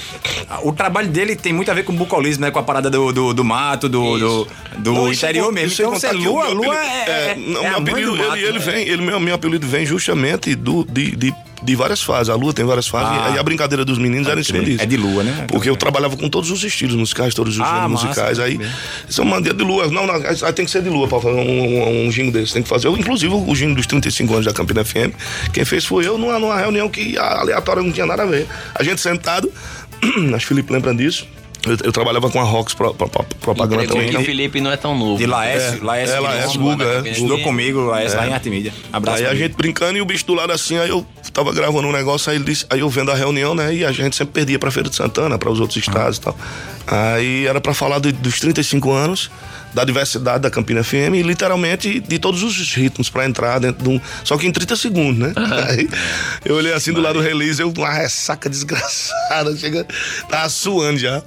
o 0.62 0.72
trabalho 0.72 1.08
dele 1.08 1.36
tem 1.36 1.52
muito 1.52 1.70
a 1.70 1.74
ver 1.74 1.84
com 1.84 1.92
o 1.92 1.96
bucolismo, 1.96 2.42
né? 2.44 2.50
Com 2.50 2.58
a 2.58 2.62
parada 2.62 2.90
do, 2.90 3.12
do, 3.12 3.34
do 3.34 3.44
mato, 3.44 3.88
do, 3.88 4.18
do, 4.18 4.48
do 4.78 4.92
Não, 4.92 5.12
interior 5.12 5.52
mesmo. 5.52 5.68
isso 5.68 5.82
Então, 5.82 5.92
você 5.94 6.08
o 6.08 6.12
lua, 6.12 6.48
lua 6.48 6.76
é, 6.76 7.30
é, 7.30 7.34
não, 7.36 7.64
é 7.64 7.70
meu 7.70 7.78
apelido, 7.78 8.16
ele, 8.16 8.42
ele 8.44 8.58
né? 8.58 8.64
vem, 8.64 8.88
ele, 8.88 9.02
meu, 9.02 9.20
meu 9.20 9.34
apelido 9.34 9.66
vem 9.66 9.84
justamente 9.86 10.54
do, 10.54 10.84
de, 10.84 11.16
de, 11.16 11.34
de 11.62 11.76
várias 11.76 12.02
fases. 12.02 12.28
A 12.28 12.34
lua 12.34 12.52
tem 12.52 12.64
várias 12.64 12.88
fases 12.88 13.08
Ah. 13.10 13.32
e 13.34 13.38
a 13.38 13.42
brincadeira 13.42 13.84
dos 13.84 13.98
meninos 13.98 14.28
era 14.28 14.40
em 14.40 14.44
cima 14.44 14.60
disso. 14.64 14.82
É 14.82 14.86
de 14.86 14.96
lua, 14.96 15.22
né? 15.22 15.44
Porque 15.48 15.68
eu 15.68 15.76
trabalhava 15.76 16.16
com 16.16 16.28
todos 16.28 16.50
os 16.50 16.62
estilos 16.64 16.94
musicais, 16.96 17.34
todos 17.34 17.54
os 17.54 17.60
Ah, 17.60 17.88
massa, 17.88 18.06
musicais. 18.06 18.38
Aí, 18.38 18.58
isso 19.08 19.20
é 19.20 19.24
uma 19.24 19.36
maneira 19.36 19.56
de 19.56 19.64
lua. 19.64 19.88
Não, 19.88 20.06
não, 20.06 20.14
aí 20.14 20.52
tem 20.52 20.64
que 20.64 20.70
ser 20.70 20.82
de 20.82 20.88
lua 20.88 21.06
pra 21.08 21.20
fazer 21.20 21.34
um, 21.36 21.40
um, 21.40 22.06
um 22.06 22.30
desse. 22.30 22.52
Tem 22.54 22.62
que 22.62 22.68
fazer. 22.68 22.86
Eu, 22.88 22.96
inclusive, 22.96 23.32
o 23.34 23.54
jingle 23.54 23.74
dos 23.76 23.86
35 23.86 24.32
anos 24.32 24.46
da 24.46 24.52
Campina 24.52 24.84
FM, 24.84 25.12
quem 25.52 25.64
fez 25.64 25.84
foi 25.84 26.06
eu 26.06 26.16
numa, 26.18 26.38
numa 26.38 26.56
reunião 26.58 26.88
que 26.88 27.16
aleatória 27.18 27.82
não 27.82 27.92
tinha 27.92 28.06
nada 28.06 28.22
a 28.22 28.26
ver. 28.26 28.46
A 28.74 28.82
gente 28.82 29.00
sentado, 29.00 29.50
acho 30.34 30.38
que 30.38 30.46
Felipe 30.46 30.72
lembra 30.72 30.94
disso. 30.94 31.26
Eu, 31.66 31.76
eu 31.84 31.92
trabalhava 31.92 32.30
com 32.30 32.40
a 32.40 32.42
Rox 32.42 32.72
pro, 32.72 32.94
pro, 32.94 33.06
pro, 33.06 33.22
propaganda 33.38 33.82
Entregou 33.84 33.96
também. 34.02 34.10
que 34.10 34.16
o 34.16 34.24
Felipe 34.24 34.62
não 34.62 34.72
é 34.72 34.78
tão 34.78 34.96
novo. 34.96 35.18
De 35.18 35.26
Laércio, 35.26 35.78
É, 35.82 35.84
Laércio, 35.84 36.16
é, 36.16 36.20
Laércio 36.20 36.64
lá 36.64 36.72
Guga, 36.74 37.02
é. 37.06 37.10
Estudou 37.12 37.38
comigo, 37.40 37.80
Laércio, 37.82 38.16
lá 38.16 38.26
em 38.28 38.32
Artemídia. 38.32 38.72
Abraço. 38.90 39.18
Aí 39.18 39.26
a 39.26 39.34
gente 39.34 39.54
brincando 39.56 39.98
e 39.98 40.00
o 40.00 40.06
bicho 40.06 40.24
do 40.26 40.32
lado 40.32 40.52
assim, 40.54 40.78
aí 40.78 40.88
eu 40.88 41.04
tava 41.32 41.52
gravando 41.52 41.88
um 41.88 41.92
negócio, 41.92 42.30
aí 42.30 42.36
ele 42.36 42.44
disse, 42.44 42.66
aí 42.70 42.80
eu 42.80 42.88
vendo 42.88 43.10
a 43.10 43.14
reunião, 43.14 43.54
né? 43.54 43.74
E 43.74 43.84
a 43.84 43.92
gente 43.92 44.16
sempre 44.16 44.34
perdia 44.34 44.58
pra 44.58 44.70
Feira 44.70 44.88
de 44.88 44.96
Santana, 44.96 45.38
para 45.38 45.50
os 45.50 45.60
outros 45.60 45.76
estados 45.76 46.18
e 46.18 46.20
tal. 46.20 46.36
Aí 46.86 47.46
era 47.46 47.60
pra 47.60 47.72
falar 47.72 47.98
dos 47.98 48.40
35 48.40 48.90
anos, 48.92 49.30
da 49.72 49.84
diversidade 49.84 50.42
da 50.42 50.50
Campina 50.50 50.82
FM 50.82 51.14
e 51.14 51.22
literalmente 51.22 52.00
de 52.00 52.18
todos 52.18 52.42
os 52.42 52.74
ritmos 52.74 53.08
pra 53.08 53.24
entrar 53.24 53.58
dentro 53.58 53.82
de 53.82 53.88
um. 53.88 54.00
Só 54.24 54.36
que 54.36 54.46
em 54.46 54.52
30 54.52 54.76
segundos, 54.76 55.18
né? 55.18 55.32
Aí 55.68 55.88
eu 56.44 56.56
olhei 56.56 56.72
assim 56.72 56.92
do 56.92 57.00
lado 57.00 57.14
do 57.14 57.20
release, 57.20 57.60
eu, 57.60 57.72
uma 57.76 57.90
ressaca 57.90 58.48
desgraçada, 58.48 59.54
chega, 59.56 59.86
tava 60.28 60.48
suando 60.48 60.98
já. 60.98 61.22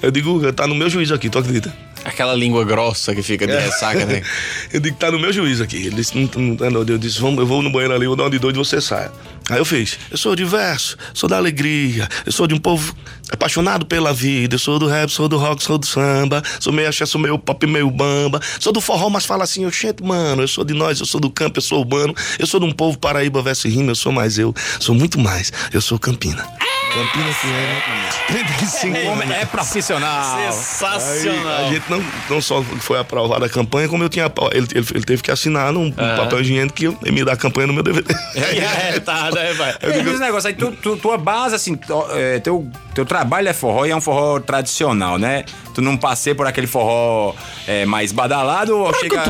Eu 0.00 0.12
digo, 0.12 0.52
tá 0.52 0.66
no 0.66 0.74
meu 0.74 0.88
juízo 0.88 1.12
aqui, 1.12 1.28
tu 1.28 1.38
acredita? 1.38 1.74
Aquela 2.08 2.34
língua 2.34 2.64
grossa 2.64 3.14
que 3.14 3.22
fica 3.22 3.46
de 3.46 3.52
ressaca, 3.52 4.06
né? 4.06 4.22
Eu 4.72 4.80
digo, 4.80 4.96
tá 4.96 5.10
no 5.10 5.18
meu 5.18 5.32
juízo 5.32 5.62
aqui. 5.62 5.76
Ele 5.76 5.96
disse, 5.96 6.16
não, 6.16 6.30
não, 6.36 6.70
não, 6.70 6.80
eu 6.82 6.98
disse, 6.98 7.20
vamos, 7.20 7.38
eu 7.38 7.46
vou 7.46 7.62
no 7.62 7.70
banheiro 7.70 7.94
ali, 7.94 8.06
vou 8.06 8.16
dar 8.16 8.24
uma 8.24 8.30
de 8.30 8.38
doido 8.38 8.56
e 8.56 8.58
você 8.58 8.80
sai. 8.80 9.10
Aí 9.50 9.58
eu 9.58 9.64
fiz, 9.64 9.98
eu 10.10 10.18
sou 10.18 10.36
diverso, 10.36 10.96
sou 11.14 11.28
da 11.28 11.36
alegria, 11.36 12.06
eu 12.26 12.32
sou 12.32 12.46
de 12.46 12.54
um 12.54 12.58
povo 12.58 12.94
apaixonado 13.30 13.86
pela 13.86 14.12
vida, 14.12 14.56
eu 14.56 14.58
sou 14.58 14.78
do 14.78 14.86
rap, 14.86 15.10
sou 15.10 15.28
do 15.28 15.38
rock, 15.38 15.62
sou 15.62 15.78
do 15.78 15.86
samba, 15.86 16.42
sou 16.60 16.72
meio 16.72 16.88
axé, 16.88 17.06
sou 17.06 17.20
meio 17.20 17.38
pop, 17.38 17.66
meio 17.66 17.90
bamba, 17.90 18.40
sou 18.60 18.72
do 18.72 18.80
forró, 18.80 19.08
mas 19.08 19.24
fala 19.24 19.44
assim, 19.44 19.64
oxente, 19.64 20.02
mano, 20.02 20.42
eu 20.42 20.48
sou 20.48 20.64
de 20.64 20.74
nós, 20.74 21.00
eu 21.00 21.06
sou 21.06 21.20
do 21.20 21.30
campo, 21.30 21.58
eu 21.58 21.62
sou 21.62 21.78
urbano, 21.78 22.14
eu 22.38 22.46
sou 22.46 22.60
de 22.60 22.66
um 22.66 22.72
povo 22.72 22.98
paraíba 22.98 23.42
verso 23.42 23.68
rima, 23.68 23.90
eu 23.90 23.96
sou 23.96 24.12
mais 24.12 24.38
eu, 24.38 24.54
sou 24.78 24.94
muito 24.94 25.18
mais, 25.18 25.50
eu 25.72 25.80
sou 25.80 25.98
Campina. 25.98 26.46
Campina 26.92 27.32
FM. 27.32 28.26
35 28.28 28.98
O 28.98 29.06
homem 29.12 29.32
é 29.32 29.44
profissional. 29.44 30.36
Aí, 30.36 30.52
Sensacional. 30.52 31.66
a 31.66 31.72
gente 31.72 31.84
não, 31.90 32.02
não 32.30 32.40
só 32.40 32.62
foi 32.62 32.98
aprovada 32.98 33.46
a 33.46 33.48
campanha, 33.48 33.88
como 33.88 34.02
eu 34.02 34.08
tinha. 34.08 34.24
Ele, 34.52 34.66
ele, 34.74 34.86
ele 34.94 35.04
teve 35.04 35.22
que 35.22 35.30
assinar 35.30 35.72
num, 35.72 35.84
num 35.84 35.92
papel 35.92 36.40
higiênico 36.40 36.74
que 36.74 36.84
eu 36.86 36.98
me 37.12 37.24
dá 37.24 37.32
a 37.32 37.36
campanha 37.36 37.66
no 37.66 37.72
meu 37.72 37.82
DVD. 37.82 38.12
É, 38.34 38.98
tá, 39.00 39.30
né, 39.30 39.52
vai. 39.54 39.70
É, 39.80 39.88
mas 39.88 40.06
esse 40.06 40.18
negócio 40.20 40.48
aí, 40.48 40.54
tu, 40.54 40.72
tu- 40.72 40.96
tua 40.96 41.18
base, 41.18 41.54
assim, 41.54 41.78
é, 42.12 42.38
teu, 42.40 42.68
teu 42.94 43.04
trabalho 43.04 43.48
é 43.48 43.52
forró 43.52 43.84
e 43.86 43.90
é 43.90 43.96
um 43.96 44.00
forró 44.00 44.40
tradicional, 44.40 45.18
né? 45.18 45.44
Tu 45.74 45.82
não 45.82 45.96
passei 45.96 46.34
por 46.34 46.46
aquele 46.46 46.66
forró 46.66 47.34
é, 47.66 47.84
mais 47.84 48.10
badalado 48.12 48.76
ou 48.76 48.92
chega 48.94 49.24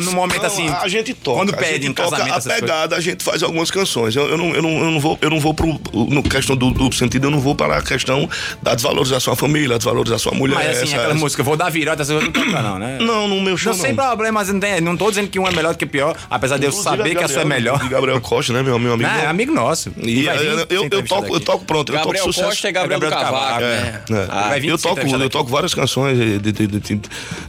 num 0.00 0.12
momento 0.12 0.38
Não, 0.40 0.46
assim. 0.46 0.68
a 0.68 0.86
gente 0.88 1.12
toca. 1.14 1.38
Quando 1.38 1.54
a 1.54 1.56
pede 1.56 1.72
gente 1.74 1.86
em 1.88 1.92
toca 1.92 2.10
casamento, 2.10 2.34
a 2.34 2.36
essas 2.38 2.44
coisas. 2.52 2.60
pegada, 2.60 2.96
a 2.96 3.00
gente 3.00 3.24
faz 3.24 3.42
algumas 3.42 3.70
canções. 3.70 4.14
Eu, 4.14 4.28
eu 4.28 4.38
não, 4.38 4.54
eu, 4.54 4.62
não, 4.62 4.70
eu, 4.70 4.90
não 4.92 5.00
vou, 5.00 5.18
eu 5.20 5.30
não 5.30 5.40
vou 5.40 5.52
pro. 5.54 5.80
No 5.92 6.22
questão 6.22 6.54
do 6.56 6.70
duplo 6.82 6.98
sentido, 6.98 7.26
eu 7.26 7.30
não 7.30 7.40
vou 7.40 7.54
para 7.54 7.78
a 7.78 7.82
questão 7.82 8.28
da 8.62 8.74
desvalorização 8.74 9.32
à 9.32 9.36
família, 9.36 9.76
desvalorização 9.76 10.32
à 10.32 10.34
mulher. 10.34 10.54
Mas 10.56 10.66
assim, 10.70 10.82
essa- 10.84 10.96
aquela 10.96 11.10
essa- 11.14 11.14
música, 11.20 11.42
vou 11.42 11.56
dar 11.56 11.70
virota, 11.70 12.04
coisas 12.04 12.22
não 12.24 12.30
toca, 12.32 12.62
não, 12.62 12.78
né? 12.78 12.98
Não, 13.00 13.28
no 13.28 13.40
meu 13.40 13.56
show. 13.56 13.72
Não 13.72 13.78
sem 13.80 13.94
problemas, 13.94 14.48
não, 14.48 14.60
tem, 14.60 14.80
não 14.80 14.96
tô 14.96 15.08
dizendo 15.10 15.28
que 15.28 15.38
um 15.38 15.46
é 15.46 15.52
melhor 15.52 15.72
do 15.72 15.78
que 15.78 15.86
pior, 15.86 16.16
apesar 16.30 16.56
de 16.58 16.64
eu 16.64 16.70
Inclusive, 16.70 16.96
saber 16.96 17.14
que 17.16 17.24
a 17.24 17.28
sua 17.28 17.42
é 17.42 17.44
Gabriel- 17.44 17.48
melhor. 17.62 17.78
de 17.82 17.88
Gabriel 17.88 18.20
Costa, 18.20 18.52
né, 18.52 18.62
meu, 18.62 18.78
meu 18.78 18.92
amigo? 18.94 19.08
É 19.10 19.26
amigo 19.26 19.52
nosso. 19.52 19.92
E 19.98 20.26
eu, 20.26 20.34
eu, 20.34 20.66
eu 20.68 20.84
entrevistado 20.84 21.22
toco, 21.22 21.34
eu 21.36 21.40
toco 21.40 21.64
pronto, 21.64 21.92
eu 21.92 21.98
Gabriel 21.98 22.24
toco 22.24 22.32
sucesso. 22.32 22.48
Costa 22.50 22.68
e 22.68 22.72
Gabriel, 22.72 22.98
É 22.98 23.00
Gabriel 23.00 23.20
do 23.20 23.24
Cavaco. 23.32 23.44
Cavaco, 23.46 23.60
né? 23.62 24.02
É. 24.10 24.26
Ah, 24.30 24.58
eu, 24.58 24.78
toco, 24.78 25.00
eu 25.00 25.30
toco 25.30 25.50
várias 25.50 25.74
canções 25.74 26.16
de, 26.18 26.38
de, 26.38 26.52
de, 26.52 26.66
de- 26.66 26.80
de 26.80 27.00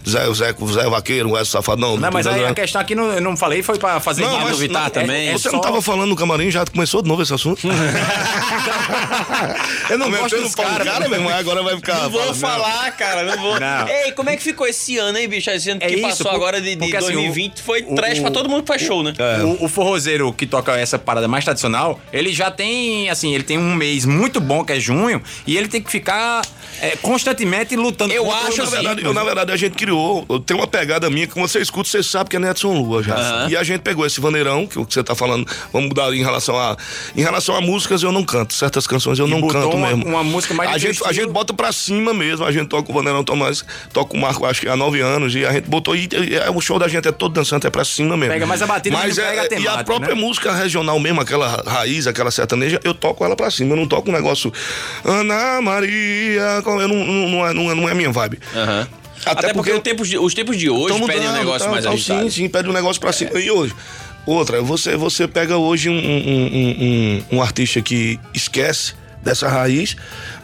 Zé, 0.10 0.26
Zé, 0.34 0.54
Zé 0.74 0.90
Vaqueiro, 0.90 1.36
Zé 1.36 1.46
Safadão. 1.46 1.98
Não, 1.98 2.12
mas 2.12 2.28
aí 2.28 2.46
a 2.46 2.54
questão 2.54 2.82
aqui 2.82 2.96
não, 2.96 3.12
eu 3.12 3.22
não 3.22 3.36
falei, 3.38 3.62
foi 3.64 3.78
pra 3.78 4.00
fazer 4.00 4.24
Não, 4.24 4.40
mas 4.42 4.60
não, 4.70 4.90
também. 4.90 5.32
Você 5.34 5.48
é 5.50 5.52
não 5.52 5.60
tava 5.62 5.82
falando 5.82 6.10
no 6.10 6.16
camarim, 6.16 6.50
já 6.52 6.66
começou 6.66 7.02
de 7.02 7.08
novo 7.08 7.22
esse 7.22 7.34
assunto? 7.34 7.62
Eu 9.90 9.98
não 9.98 10.10
gosto 10.12 10.38
dos 10.42 10.56
caras. 10.56 10.88
cara, 10.88 11.08
meu 11.10 11.20
irmão, 11.20 11.34
agora 11.34 11.62
vai 11.64 11.76
ficar. 11.76 12.04
Não 12.04 12.10
vou 12.10 12.22
falando, 12.34 12.40
falar, 12.62 12.92
cara, 12.92 13.24
não 13.24 13.38
vou. 13.42 13.60
Não. 13.60 13.88
Ei, 13.88 14.12
como 14.14 14.30
é 14.30 14.36
que 14.36 14.44
ficou 14.44 14.66
esse 14.68 14.98
ano, 14.98 15.18
hein, 15.18 15.28
bicho? 15.28 15.50
Esse 15.50 15.70
ano 15.70 15.80
É 15.84 15.88
que 15.88 15.96
isso, 15.96 16.04
passou 16.08 16.26
por- 16.28 16.36
agora 16.36 16.62
de, 16.62 16.72
de 16.72 16.78
porque, 16.78 16.98
assim, 16.98 17.12
2020 17.14 17.62
foi 17.62 17.82
o- 17.88 17.96
trash 17.96 18.20
o- 18.20 18.22
pra 18.22 18.32
todo 18.32 18.50
mundo 18.50 18.62
que 18.64 18.68
faz 18.68 18.82
show, 18.82 19.04
né? 19.04 19.14
O, 19.60 19.66
o 19.66 19.70
forrozeiro 19.70 20.32
que 20.34 20.46
toca 20.46 20.78
essa 20.78 20.98
parada 21.00 21.28
mais 21.28 21.44
tradicional, 21.44 22.00
ele 22.12 22.34
já 22.34 22.50
tem, 22.52 23.10
assim, 23.10 23.34
ele 23.34 23.44
tem 23.44 23.58
um 23.58 23.74
mês 23.76 24.06
muito 24.06 24.40
bom, 24.40 24.64
que 24.64 24.74
é 24.74 24.80
junho, 24.80 25.22
e 25.46 25.58
ele 25.58 25.68
tem 25.68 25.82
que 25.82 25.92
ficar 25.92 26.42
é, 26.82 26.96
constantemente 27.02 27.76
lutando 27.76 28.14
Eu 28.14 28.30
acho, 28.32 28.50
os 28.50 28.58
Na 28.58 28.64
assim, 28.64 28.72
verdade, 28.72 28.96
ritmos. 28.96 29.06
eu, 29.06 29.14
na 29.14 29.24
verdade, 29.24 29.52
a 29.52 29.56
gente 29.58 29.76
criou. 29.76 30.26
Tem 30.46 30.56
uma 30.58 30.68
pegada 30.68 31.10
minha 31.10 31.28
que 31.28 31.34
quando 31.34 31.48
você 31.48 31.60
escuta, 31.60 31.88
você 31.90 32.02
sabe 32.04 32.30
que 32.30 32.36
é 32.36 32.40
Nedson 32.40 32.74
Lua 32.74 33.04
já. 33.04 33.48
E 33.50 33.56
a 33.56 33.64
gente 33.64 33.82
pegou 33.82 34.06
esse 34.06 34.20
vaneirão, 34.20 34.66
que 34.68 34.80
o 34.80 34.86
que 34.86 34.94
você 34.94 35.04
tá 35.04 35.16
falando, 35.16 35.48
vamos 35.72 35.90
mudar 35.90 36.14
em 36.14 36.24
relação 36.24 36.58
a. 36.58 36.76
Em 37.16 37.22
relação 37.22 37.56
a 37.56 37.62
músicas, 37.62 38.04
eu 38.04 38.12
não 38.12 38.24
canto. 38.24 38.54
Certas 38.54 38.86
canções 38.88 39.13
eu 39.20 39.28
E 39.28 39.30
não 39.32 39.42
canto 39.48 39.70
uma- 39.76 39.88
mesmo. 39.88 40.06
uma 40.08 40.24
música 40.24 40.54
mais 40.54 40.70
a 40.72 40.78
gente, 40.78 41.02
a 41.06 41.12
gente 41.14 41.28
bota 41.30 41.54
pra 41.54 41.72
cima 41.72 42.14
mesmo. 42.14 42.46
A 42.46 42.52
gente 42.52 42.68
toca 42.68 42.92
o 42.92 42.94
Vaneirão 42.94 43.24
Tomás, 43.24 43.64
toca 43.92 44.16
o 44.16 44.20
Marco, 44.20 44.46
acho 44.46 44.62
que 44.62 44.68
há 44.68 44.76
nove 44.76 45.02
anos, 45.02 45.34
e 45.36 45.46
a 45.46 45.52
gente 45.54 45.68
botou. 45.70 45.96
E, 45.96 46.10
e- 46.12 46.36
e- 46.36 46.50
o 46.54 46.60
show 46.62 46.78
da 46.80 46.88
gente 46.88 47.08
é 47.08 47.12
todo 47.12 47.34
dançante, 47.34 47.66
é 47.68 47.70
pra 47.70 47.84
cima 47.86 48.16
mesmo. 48.18 48.34
Pega 48.34 48.46
mais 48.46 48.62
a 48.62 48.68
batida, 48.68 48.96
mas 48.98 49.06
mas 49.08 49.18
é, 49.18 49.22
pega 49.30 49.42
a 49.42 49.44
E 49.44 49.46
a 49.46 49.50
temática, 49.50 49.84
própria 49.84 50.16
né? 50.16 50.22
música 50.22 50.54
regional 50.54 51.00
mesmo, 51.00 51.22
aquela 51.22 51.48
ra- 51.48 51.64
raiz, 51.66 52.08
aquela 52.08 52.32
sertaneja, 52.32 52.80
eu 52.84 52.94
toco 52.94 53.24
ela 53.26 53.36
pra 53.36 53.50
cima. 53.52 53.74
Eu 53.74 53.78
não 53.78 53.88
toco 53.88 54.10
um 54.10 54.14
negócio. 54.14 54.52
Ana 55.04 55.62
Maria. 55.62 56.62
Eu 56.66 56.88
não, 56.88 57.06
não, 57.06 57.30
não, 57.30 57.48
é, 57.48 57.54
não, 57.54 57.72
é, 57.72 57.76
não 57.76 57.90
é 57.90 57.94
minha 57.94 58.12
vibe. 58.12 58.40
Aham. 58.56 58.88
Até 59.26 59.32
Até, 59.32 59.54
porque, 59.54 59.72
porque- 59.72 59.72
os 59.72 59.82
tempos 59.84 60.10
de, 60.10 60.18
os 60.18 60.34
tempos 60.34 60.58
de 60.58 60.70
hoje 60.70 60.98
Tão 60.98 61.08
pedem 61.08 61.22
um 61.22 61.26
mudando, 61.28 61.38
negócio 61.40 61.60
tal, 61.62 61.72
mais 61.72 61.84
tal, 61.86 61.94
agitado. 61.94 62.24
Sim, 62.24 62.30
sim, 62.30 62.50
pede 62.50 62.68
um 62.70 62.74
negócio 62.74 63.00
pra 63.00 63.14
cima. 63.14 63.40
E 63.40 63.50
hoje? 63.50 63.74
Outra, 64.26 64.62
você, 64.62 64.98
você 64.98 65.28
pega 65.28 65.58
hoje 65.58 65.90
um, 65.90 65.94
um, 65.94 65.98
um, 65.98 67.24
um- 67.32 67.38
um 67.38 67.42
artista 67.42 67.82
que 67.82 68.20
esquece 68.34 68.96
dessa 69.24 69.48
raiz, 69.48 69.96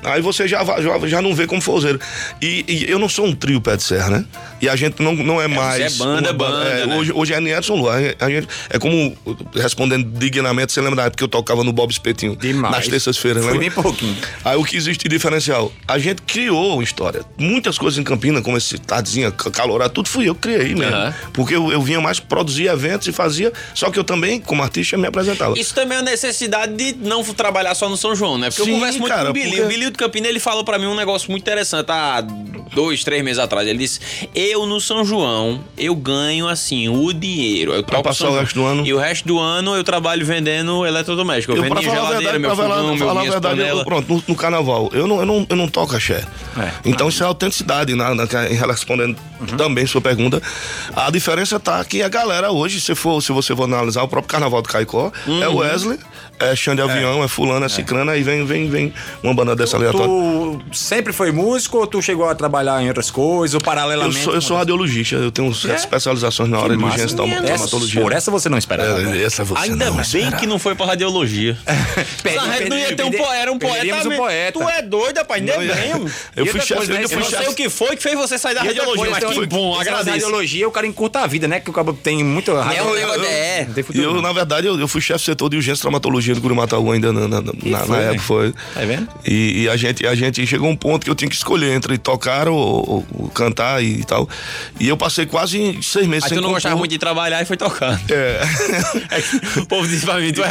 aí 0.04 0.22
você 0.22 0.48
já, 0.48 0.64
já, 0.64 1.08
já 1.08 1.22
não 1.22 1.34
vê 1.36 1.46
como 1.48 1.62
forrozeiro. 1.62 2.00
E, 2.42 2.66
e 2.68 2.90
eu 2.90 3.00
não 3.00 3.10
sou 3.10 3.26
um 3.26 3.34
trio 3.36 3.60
pé 3.62 3.76
de 3.78 3.84
serra, 3.84 4.10
né? 4.10 4.26
E 4.62 4.68
a 4.70 4.76
gente 4.76 5.02
não, 5.02 5.14
não 5.16 5.42
é 5.42 5.48
mais. 5.48 5.94
você 5.94 6.02
é 6.02 6.06
banda, 6.06 6.30
uma 6.30 6.34
banda, 6.34 6.66
é, 6.70 6.86
né? 6.86 6.96
hoje, 6.98 7.12
hoje 7.14 7.34
é 7.34 7.40
Nierson 7.40 7.76
Lua. 7.76 7.96
A 8.20 8.30
gente, 8.30 8.48
é 8.70 8.78
como, 8.78 9.16
respondendo 9.56 10.10
dignamente, 10.20 10.72
você 10.74 10.82
lembra 10.82 10.98
da 10.98 11.04
época 11.04 11.18
que 11.18 11.24
eu 11.24 11.28
tocava 11.28 11.64
no 11.64 11.72
Bob 11.72 11.90
Espetinho? 11.92 12.36
Demais. 12.36 12.76
Nas 12.76 12.88
terças-feiras, 12.88 13.44
Foi 13.44 13.54
lembra? 13.54 13.70
bem 13.70 13.84
pouquinho. 13.84 14.16
Aí 14.44 14.56
o 14.58 14.64
que 14.64 14.76
existe 14.76 15.04
de 15.04 15.10
diferencial? 15.10 15.72
A 15.88 15.98
gente 15.98 16.22
criou 16.24 16.76
uma 16.76 16.84
história. 16.84 17.22
Muitas 17.38 17.78
coisas 17.78 17.98
em 18.00 18.04
Campina, 18.04 18.42
como 18.42 18.58
esse 18.58 18.78
tardezinha, 18.78 19.32
ca- 19.32 19.50
calorado, 19.52 19.94
tudo 19.94 20.10
fui 20.10 20.28
eu 20.30 20.36
que 20.36 20.42
criei 20.42 20.76
mesmo. 20.76 20.94
Aham. 20.96 21.14
Porque 21.34 21.56
eu, 21.56 21.72
eu 21.72 21.82
vinha 21.82 22.02
mais 22.02 22.20
produzir 22.20 22.68
eventos 22.68 23.08
e 23.08 23.12
fazia, 23.12 23.52
só 23.74 23.90
que 23.90 23.98
eu 24.00 24.04
também, 24.04 24.40
como 24.40 24.62
artista, 24.64 24.98
me 24.98 25.08
apresentava. 25.08 25.58
Isso 25.58 25.74
também 25.74 25.98
é 25.98 26.02
uma 26.02 26.10
necessidade 26.10 26.74
de 26.76 26.96
não 27.08 27.24
trabalhar 27.24 27.76
só 27.76 27.88
no 27.90 27.98
São 27.98 28.16
João, 28.16 28.38
né? 28.38 28.50
Porque 28.50 28.64
Sim, 28.64 28.70
eu 28.72 28.76
converso 28.76 29.00
muito 29.00 29.12
cara, 29.12 29.24
com 29.26 29.30
o 29.30 29.34
Billy. 29.34 29.50
porque- 29.50 29.62
O 29.64 29.68
Billy 29.68 29.89
do 29.92 29.98
Campina, 29.98 30.28
ele 30.28 30.40
falou 30.40 30.64
pra 30.64 30.78
mim 30.78 30.86
um 30.88 30.96
negócio 30.96 31.30
muito 31.32 31.42
interessante 31.44 31.90
há 31.92 32.22
dois, 32.74 33.04
três 33.04 33.24
meses 33.24 33.40
atrás. 33.40 33.68
Ele 33.68 33.80
disse, 33.80 34.00
eu 34.36 34.66
no 34.66 34.80
São 34.80 35.04
João, 35.04 35.62
eu 35.78 35.96
ganho, 35.96 36.48
assim, 36.48 36.88
o 36.90 37.12
dinheiro. 37.14 37.74
Eu 37.74 37.84
Pra 37.84 38.02
passar 38.04 38.30
o 38.30 38.40
resto 38.40 38.56
do 38.56 38.66
ano. 38.66 38.86
E 38.86 38.94
o 38.94 38.98
resto 38.98 39.28
do 39.28 39.40
ano 39.40 39.76
eu 39.76 39.84
trabalho 39.84 40.26
vendendo 40.26 40.86
eletrodoméstico. 40.86 41.54
Eu, 41.54 41.58
Eu, 41.58 41.64
vendo 41.64 41.82
geladeira, 41.82 42.18
verdade, 42.18 42.40
meu 42.40 42.56
falar, 42.56 42.76
fogão, 42.76 42.96
meu, 42.96 43.08
falar 43.08 43.22
verdade, 43.24 43.62
eu- 43.62 43.84
pronto, 43.86 44.14
no, 44.14 44.24
no 44.28 44.36
carnaval, 44.36 44.90
eu 44.94 45.08
não, 45.08 45.20
eu 45.20 45.26
não, 45.26 45.48
eu 45.50 45.56
não 45.56 45.68
toco 45.68 45.96
axé. 45.96 46.24
É. 46.58 46.72
Então 46.86 47.10
isso 47.10 47.24
é 47.24 47.26
autenticidade, 47.26 47.94
na, 47.96 48.14
na, 48.16 48.24
em 48.50 48.56
respondendo 48.56 49.18
Uhum. 49.40 49.56
também 49.58 49.86
sua 49.88 50.02
pergunta. 50.02 50.42
A 50.94 51.10
diferença 51.10 51.58
tá 51.60 51.84
que 51.86 52.04
a 52.04 52.10
galera 52.10 52.52
hoje, 52.52 52.82
se, 52.82 52.94
for, 52.94 53.22
se 53.22 53.32
você 53.32 53.56
for 53.56 53.64
analisar 53.64 54.04
o 54.04 54.08
próprio 54.08 54.30
carnaval 54.30 54.62
do 54.62 54.68
Caicó, 54.68 55.12
é 55.26 55.48
Uhum. 55.48 55.56
o 55.56 55.58
Wesley, 55.60 55.98
é 56.40 56.56
chão 56.56 56.76
de 56.76 56.82
avião, 56.82 57.24
é, 57.24 57.28
fulano, 57.28 57.66
é 57.66 57.70
ciclana, 57.70 58.14
aí 58.14 58.24
vem, 58.24 58.46
vem, 58.46 58.70
vem 58.70 58.94
uma 59.22 59.34
banda 59.34 59.56
dessa 59.56 59.76
aleatória. 59.78 60.08
Tu 60.08 60.62
sempre 60.74 61.12
foi 61.14 61.32
músico 61.32 61.78
ou 61.80 61.88
tu 61.88 62.02
chegou 62.02 62.28
a 62.30 62.36
trabalhar 62.36 62.82
em 62.82 62.88
outras 62.88 63.12
coisas 63.12 63.54
ou 63.56 63.60
Eu 63.60 63.66
paralelamente? 63.66 64.20
sou, 64.24 64.34
eu 64.34 64.42
sou 64.42 64.58
radiologista, 64.58 65.16
eu 65.16 65.32
tenho 65.32 65.54
certas 65.54 65.82
especializações 65.82 66.50
na 66.50 66.58
área 66.60 66.78
de 66.78 66.84
urgência 66.84 67.14
e 67.14 67.16
traumatologia. 67.16 68.02
por 68.02 68.12
essa 68.14 68.32
você 68.32 68.48
não 68.50 68.58
esperava. 68.58 69.02
É, 69.16 69.24
essa 69.24 69.44
você 69.44 69.64
Ainda 69.64 69.86
não 69.86 69.94
bem 69.94 70.02
esperava. 70.02 70.38
que 70.38 70.48
não 70.48 70.60
foi 70.60 70.76
pra 70.76 70.86
radiologia. 70.86 71.58
Perdi- 72.24 72.38
Na 72.38 72.54
rede 72.54 72.70
não 72.70 72.78
ia 72.78 72.96
ter 72.96 73.04
um 73.04 73.12
poeta, 73.12 73.34
era 73.36 73.52
um 73.52 73.60
poeta. 73.60 73.86
um 73.86 73.98
mesmo. 73.98 74.16
poeta. 74.16 74.60
Tu 74.60 74.70
é 74.70 74.82
doido, 74.82 75.18
rapaz, 75.18 75.44
ia- 75.44 75.58
bem. 75.58 76.06
Eu 76.36 76.46
fui 76.46 76.62
chefe, 76.62 76.88
né, 76.88 76.98
eu 77.00 77.02
Eu 77.04 77.10
fui 77.10 77.18
não 77.18 77.24
chefe. 77.30 77.44
sei 77.44 77.52
o 77.52 77.56
que 77.56 77.70
foi 77.70 77.96
que 77.96 78.02
fez 78.04 78.16
você 78.16 78.38
sair 78.38 78.56
da 78.56 78.62
radiologia, 78.64 79.10
mas 79.12 79.24
que 79.24 79.46
bom, 79.48 79.78
agradeço. 79.80 80.10
radiologia, 80.10 80.68
o 80.68 80.72
cara 80.72 80.88
encurta 80.88 81.20
a 81.20 81.28
vida, 81.28 81.48
né? 81.48 81.60
Que 81.60 81.70
o 81.70 81.74
cara 81.74 81.94
tem 81.94 82.24
muito... 82.24 82.52
É 82.52 82.80
é. 83.30 83.68
E 83.76 83.84
futuro. 83.84 84.04
eu, 84.04 84.14
não. 84.16 84.22
na 84.22 84.32
verdade, 84.34 84.68
eu, 84.68 84.80
eu 84.80 84.88
fui 84.88 85.02
chefe 85.02 85.20
do 85.24 85.26
setor 85.26 85.50
de 85.50 85.58
urgência 85.58 85.80
e 85.80 85.82
traumatologia 85.82 86.29
do 86.36 86.42
Curimataú 86.42 86.92
ainda 86.92 87.12
na, 87.14 87.28
na, 87.28 87.42
na- 87.42 87.52
na 87.64 87.80
foi, 87.80 87.98
época, 87.98 88.12
né? 88.14 88.18
foi. 88.20 88.52
Tá 88.74 88.82
vendo? 88.82 89.08
E, 89.26 89.64
e 89.64 89.70
a, 89.70 89.76
gente, 89.78 90.06
a 90.06 90.16
gente 90.16 90.46
chegou 90.48 90.68
a 90.68 90.72
um 90.72 90.76
ponto 90.76 91.04
que 91.04 91.10
eu 91.10 91.16
tinha 91.16 91.30
que 91.30 91.36
escolher 91.36 91.74
entre 91.74 91.98
tocar 91.98 92.48
ou, 92.48 92.58
ou- 92.58 93.06
ou 93.14 93.30
cantar 93.30 93.84
e 93.84 94.04
tal. 94.04 94.28
E 94.80 94.88
eu 94.88 94.98
passei 94.98 95.26
quase 95.26 95.80
seis 95.82 96.08
meses 96.08 96.24
Mas 96.24 96.30
sem 96.30 96.38
tu 96.38 96.42
não 96.42 96.52
gostava 96.52 96.74
compor. 96.74 96.82
muito 96.82 96.92
de 96.92 96.98
trabalhar 97.00 97.42
e 97.42 97.46
foi 97.46 97.58
tocando. 97.58 98.00
É. 98.10 98.40
É 99.12 99.60
o 99.60 99.66
povo 99.66 99.88
disse 99.88 100.06
pra 100.06 100.20
mim, 100.20 100.32
tu, 100.32 100.44
é, 100.44 100.50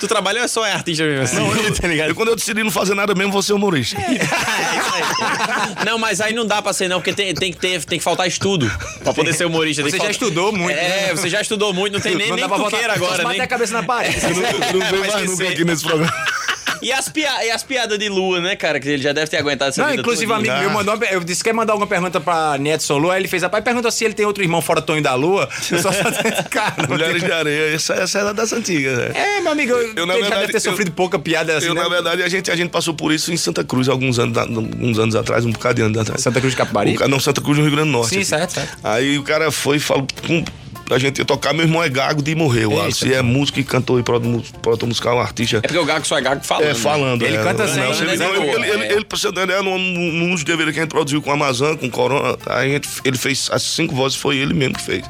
tu 0.00 0.06
trabalha 0.08 0.38
ou 0.40 0.44
é 0.44 0.48
só 0.48 0.64
é 0.64 0.72
artista 0.72 1.04
mesmo 1.04 1.22
assim? 1.24 1.36
Não, 1.36 1.54
eu, 1.56 1.74
tá 1.74 1.86
ligado? 1.88 2.08
eu, 2.08 2.14
quando 2.14 2.28
eu 2.28 2.36
decidi 2.36 2.62
não 2.62 2.70
fazer 2.70 2.94
nada 2.94 3.14
mesmo, 3.14 3.32
vou 3.32 3.42
ser 3.42 3.52
humorista. 3.52 3.96
É 4.08 4.14
isso 4.14 4.94
aí. 4.94 5.84
Não, 5.86 5.98
mas 5.98 6.20
aí 6.20 6.32
não 6.32 6.46
dá 6.46 6.60
pra 6.62 6.72
ser 6.72 6.88
não, 6.88 6.98
porque 6.98 7.12
tem, 7.12 7.34
tem, 7.34 7.52
que, 7.52 7.58
ter, 7.58 7.82
tem 7.84 7.98
que 7.98 8.04
faltar 8.04 8.26
estudo 8.26 8.70
pra 9.02 9.12
poder 9.14 9.32
ser 9.34 9.46
humorista. 9.46 9.82
Você 9.82 9.90
já 9.90 9.96
faltar- 9.98 10.10
estudou 10.10 10.52
muito, 10.52 10.76
É, 10.76 11.06
né? 11.08 11.14
você 11.14 11.28
já 11.28 11.40
estudou 11.40 11.72
muito, 11.72 11.94
não 11.94 12.00
tem 12.00 12.14
nem, 12.16 12.28
Não 12.28 12.36
nem 12.36 12.44
dá 12.44 12.48
pra 12.48 12.58
só 12.58 12.76
agora. 12.92 13.28
Nem... 13.28 13.40
a 13.40 13.46
cabeça 13.46 13.72
na 13.74 13.82
parede. 13.82 14.16
Não, 14.22 14.80
não 14.90 14.98
Vai 15.00 15.10
mais 15.18 15.30
nunca 15.30 15.48
aqui 15.48 15.64
nesse 15.64 15.84
programa. 15.84 16.12
E 16.80 16.92
as, 16.92 17.08
pia... 17.08 17.44
e 17.44 17.50
as 17.50 17.64
piadas 17.64 17.98
de 17.98 18.08
lua, 18.08 18.40
né, 18.40 18.54
cara? 18.54 18.78
Que 18.78 18.88
ele 18.90 19.02
já 19.02 19.12
deve 19.12 19.28
ter 19.28 19.38
aguentado 19.38 19.70
essa 19.70 19.82
Não, 19.82 19.88
vida 19.90 20.00
inclusive, 20.00 20.30
um 20.30 20.34
amigo 20.36 20.54
meu 20.58 20.70
mandou. 20.70 20.94
uma- 20.94 21.06
Eu 21.06 21.24
disse 21.24 21.42
que 21.42 21.50
ia 21.50 21.52
mandar 21.54 21.72
alguma 21.72 21.88
pergunta 21.88 22.20
pra 22.20 22.56
Nedson 22.56 22.98
Lua. 22.98 23.14
Aí 23.14 23.20
ele 23.20 23.26
fez, 23.26 23.42
rapaz, 23.42 23.64
pergunta 23.64 23.90
se 23.90 24.04
ele 24.04 24.14
tem 24.14 24.24
outro 24.24 24.44
irmão 24.44 24.62
fora 24.62 24.80
Tonho 24.80 25.02
da 25.02 25.12
Lua. 25.16 25.48
Eu 25.72 25.82
só 25.82 25.90
cara, 26.48 26.86
Mulheres 26.88 27.20
de 27.20 27.32
areia, 27.32 27.74
essa, 27.74 27.94
essa 27.94 28.20
é 28.20 28.32
das 28.32 28.52
antigas. 28.52 28.96
né? 28.96 29.10
É, 29.12 29.40
meu 29.40 29.50
amigo, 29.50 29.72
eu, 29.72 29.92
Eu, 29.96 30.06
na 30.06 30.14
ele 30.14 30.22
já 30.22 30.28
verdade, 30.28 30.40
deve 30.42 30.52
ter 30.52 30.56
eu- 30.58 30.70
sofrido 30.70 30.92
pouca 30.92 31.18
piada 31.18 31.56
assim, 31.56 31.66
Eu, 31.66 31.74
né? 31.74 31.82
na 31.82 31.88
verdade, 31.88 32.22
a 32.22 32.28
gente, 32.28 32.48
a 32.48 32.54
gente 32.54 32.70
passou 32.70 32.94
por 32.94 33.10
isso 33.12 33.32
em 33.32 33.36
Santa 33.36 33.64
Cruz 33.64 33.88
alguns 33.88 34.16
anos, 34.20 34.38
alguns 34.38 35.00
anos 35.00 35.16
atrás, 35.16 35.44
um 35.44 35.50
bocado 35.50 35.74
de 35.74 35.82
anos 35.82 35.98
atrás. 35.98 36.22
Santa 36.22 36.38
Cruz 36.38 36.52
de 36.52 36.58
Capibari? 36.58 36.96
Não, 37.08 37.18
Santa 37.18 37.40
Cruz 37.40 37.58
no 37.58 37.64
Rio 37.64 37.72
Grande 37.72 37.88
do 37.90 37.92
Norte. 37.92 38.10
Sim, 38.10 38.16
aqui. 38.18 38.24
certo, 38.26 38.52
certo. 38.52 38.78
Aí 38.84 39.18
o 39.18 39.24
cara 39.24 39.50
foi 39.50 39.78
e 39.78 39.80
falou 39.80 40.06
com, 40.24 40.44
pra 40.88 40.98
gente 40.98 41.18
ia 41.18 41.24
tocar, 41.24 41.52
meu 41.52 41.64
irmão 41.66 41.82
é 41.82 41.88
gago 41.88 42.22
de 42.22 42.34
morrer, 42.34 42.66
o 42.66 42.72
Eita, 42.72 42.82
Alisson. 42.84 43.06
E 43.06 43.14
é 43.14 43.22
músico 43.22 43.60
e 43.60 43.64
cantor 43.64 44.00
e 44.00 44.02
produtor 44.02 44.86
musical, 44.88 45.16
um 45.16 45.20
artista. 45.20 45.58
É 45.58 45.60
porque 45.60 45.78
o 45.78 45.84
Gago 45.84 46.06
só 46.06 46.18
é 46.18 46.20
Gago 46.22 46.44
falando. 46.44 46.66
É, 46.68 46.74
falando. 46.74 47.22
Ele 47.22 47.36
é, 47.36 47.42
canta 47.42 47.66
não, 47.66 47.74
sem, 47.74 47.82
não, 47.82 47.90
né? 47.90 48.12
ele, 48.12 48.16
não, 48.16 48.34
ele, 48.34 48.50
ele, 48.50 48.70
ele, 48.70 48.82
é. 48.84 48.92
ele, 48.92 49.04
pra 49.04 49.18
você 49.18 49.28
ideia, 49.28 49.62
num, 49.62 50.30
dos 50.30 50.42
DVDs 50.42 50.72
que 50.72 50.80
a 50.80 50.82
gente 50.82 50.90
produziu 50.90 51.20
com 51.20 51.30
a 51.30 51.34
Amazon, 51.34 51.76
com 51.76 51.90
Corona, 51.90 52.36
a 52.46 52.64
gente, 52.64 52.88
ele 53.04 53.18
fez 53.18 53.48
as 53.52 53.62
cinco 53.62 53.94
vozes, 53.94 54.16
foi 54.16 54.36
ele 54.38 54.54
mesmo 54.54 54.74
que 54.74 54.82
fez. 54.82 55.04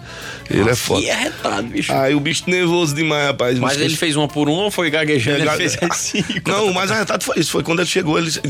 Ele 0.51 0.69
é 0.69 0.75
foda. 0.75 1.03
E 1.03 1.09
é 1.11 1.15
retado, 1.15 1.69
bicho. 1.69 1.93
Aí 1.93 2.15
o 2.15 2.21
bicho 2.21 2.45
nervoso 2.47 2.95
demais, 2.95 3.27
rapaz. 3.27 3.59
Mas 3.59 3.79
ele 3.79 3.95
fez 3.97 4.17
uma 4.17 4.27
por 4.27 4.49
uma 4.49 4.65
ou 4.65 4.71
foi 4.71 4.91
gaguejando? 4.91 5.39
É, 5.39 5.41
ele 5.43 5.51
fez 5.51 5.77
as 5.83 5.97
cinco. 5.99 6.29
Não, 6.51 6.69
o 6.69 6.75
mais 6.75 6.91
arretado 6.91 7.23
foi 7.23 7.39
isso. 7.39 7.51
Foi 7.51 7.63
quando 7.63 7.81
ele 7.81 7.89
chegou, 7.89 8.19
ele 8.19 8.29
disse: 8.29 8.41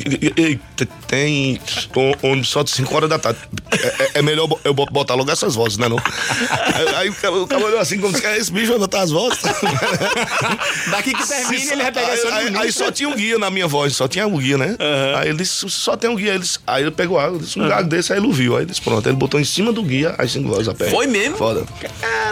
tem 1.09 1.59
o- 1.95 2.27
ônibus 2.29 2.49
só 2.49 2.62
de 2.62 2.71
5 2.71 2.95
horas 2.95 3.11
da 3.11 3.19
tarde. 3.19 3.41
É, 3.73 3.87
é- 3.87 4.11
é 4.14 4.23
melhor 4.23 4.49
eu 4.64 4.73
bo- 4.73 4.87
botar 4.87 5.14
logo 5.14 5.31
essas 5.31 5.57
vozes, 5.57 5.77
né? 5.77 5.88
Não? 5.88 5.99
Aí, 6.75 6.95
aí 6.97 7.11
cara, 7.20 7.35
o 7.35 7.46
cara 7.46 7.64
olhou 7.64 7.78
assim, 7.81 7.98
como 7.98 8.16
se 8.16 8.24
esse 8.26 8.52
bicho 8.52 8.68
vai 8.70 8.78
botar 8.78 9.00
as 9.02 9.11
vozes. 9.11 9.38
Daqui 10.90 11.12
que 11.14 11.26
termina, 11.28 11.72
ele 11.72 11.83
vai 11.83 11.92
pegar 11.92 12.09
aí, 12.09 12.46
aí, 12.48 12.57
aí 12.57 12.72
só 12.72 12.90
tinha 12.90 13.09
um 13.09 13.14
guia 13.16 13.38
na 13.38 13.50
minha 13.50 13.66
voz, 13.66 13.94
só 13.94 14.09
tinha 14.09 14.26
um 14.26 14.37
guia, 14.38 14.59
né? 14.59 14.76
Aí 15.16 15.28
ele 15.28 15.38
disse, 15.38 15.68
só 15.70 15.96
tem 15.96 16.09
um 16.11 16.16
guia. 16.16 16.31
Ele 16.31 16.40
disse- 16.40 16.59
aí 16.66 16.83
ele 16.83 16.90
pegou 16.90 17.18
água, 17.18 17.38
disse, 17.38 17.59
um 17.59 17.68
gago 17.68 17.88
desse, 17.88 18.12
aí 18.12 18.18
ele 18.18 18.26
ouviu. 18.26 18.54
Aí 18.57 18.62
ele 18.62 18.70
disse, 18.70 18.81
pronto, 18.81 19.07
aí 19.07 19.12
ele 19.12 19.18
botou 19.18 19.38
em 19.40 19.44
cima 19.44 19.72
do 19.72 19.83
guia 19.83 20.14
as 20.18 20.31
cinco 20.33 20.48
vozes 20.48 20.68
a 20.68 20.74
pé. 20.74 20.88
Foi 20.90 21.07
mesmo? 21.07 21.37
Foda. 21.37 21.64